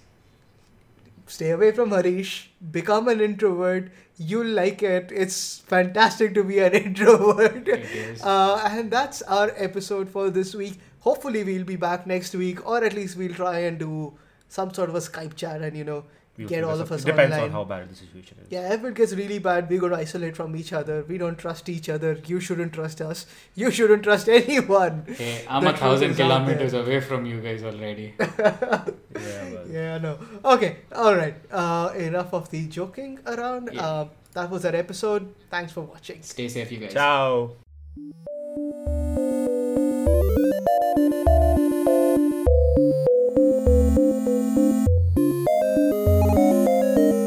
stay 1.29 1.51
away 1.51 1.71
from 1.77 1.91
Harish, 1.91 2.51
become 2.73 3.09
an 3.09 3.21
introvert. 3.21 3.89
You'll 4.19 4.47
like 4.47 4.83
it. 4.83 5.13
It's 5.13 5.59
fantastic 5.59 6.35
to 6.35 6.45
be 6.45 6.59
an 6.61 6.73
introvert. 6.85 7.69
It 7.69 7.85
is. 7.85 8.23
Uh, 8.23 8.61
and 8.71 8.91
that's 8.91 9.23
our 9.23 9.53
episode 9.57 10.09
for 10.09 10.31
this 10.31 10.55
week. 10.55 10.79
Hopefully, 11.01 11.45
we'll 11.45 11.65
be 11.65 11.77
back 11.77 12.07
next 12.07 12.35
week, 12.35 12.67
or 12.67 12.83
at 12.83 12.95
least 12.95 13.17
we'll 13.17 13.35
try 13.35 13.59
and 13.61 13.79
do 13.79 14.15
some 14.49 14.73
sort 14.73 14.89
of 14.89 14.95
a 14.95 15.01
Skype 15.01 15.35
chat 15.37 15.61
and, 15.61 15.77
you 15.77 15.85
know, 15.85 16.05
get 16.47 16.65
all 16.65 16.79
of 16.81 16.93
us 16.93 17.05
depends 17.05 17.33
online. 17.35 17.49
on 17.49 17.51
how 17.51 17.65
bad 17.65 17.89
the 17.89 17.95
situation 17.95 18.37
is. 18.43 18.49
Yeah 18.51 18.73
if 18.75 18.85
it 18.85 18.95
gets 18.95 19.15
really 19.15 19.39
bad. 19.39 19.71
We're 19.71 19.81
going 19.81 19.93
to 19.93 19.99
isolate 19.99 20.37
from 20.37 20.55
each 20.57 20.73
other. 20.73 21.05
We 21.09 21.19
don't 21.19 21.39
trust 21.39 21.69
each 21.69 21.89
other. 21.89 22.21
You 22.27 22.41
shouldn't 22.41 22.73
trust 22.73 23.01
us. 23.01 23.27
You 23.55 23.71
shouldn't 23.71 24.03
trust 24.03 24.29
anyone. 24.41 25.05
Hey, 25.09 25.45
i'm 25.49 25.67
a 25.67 25.73
thousand 25.77 26.15
kilometers 26.15 26.75
away 26.75 27.01
from 27.01 27.25
you 27.27 27.41
guys 27.41 27.63
already. 27.63 28.15
Yeah, 29.17 29.51
well. 29.55 29.67
yeah 29.71 29.99
no 29.99 30.19
okay 30.45 30.77
all 30.93 31.15
right. 31.17 31.35
Uh, 31.51 31.91
enough 31.97 32.35
of 32.35 32.51
the 32.51 32.67
joking 32.69 33.19
around. 33.27 33.71
Yeah. 33.73 33.81
uh, 33.83 34.09
that 34.35 34.51
was 34.51 34.67
our 34.67 34.77
episode. 34.77 35.35
Thanks 35.51 35.73
for 35.73 35.81
watching. 35.81 36.23
Stay 36.23 36.49
safe 36.49 36.71
you 36.71 36.79
guys. 36.79 36.93
Ciao. 36.93 37.53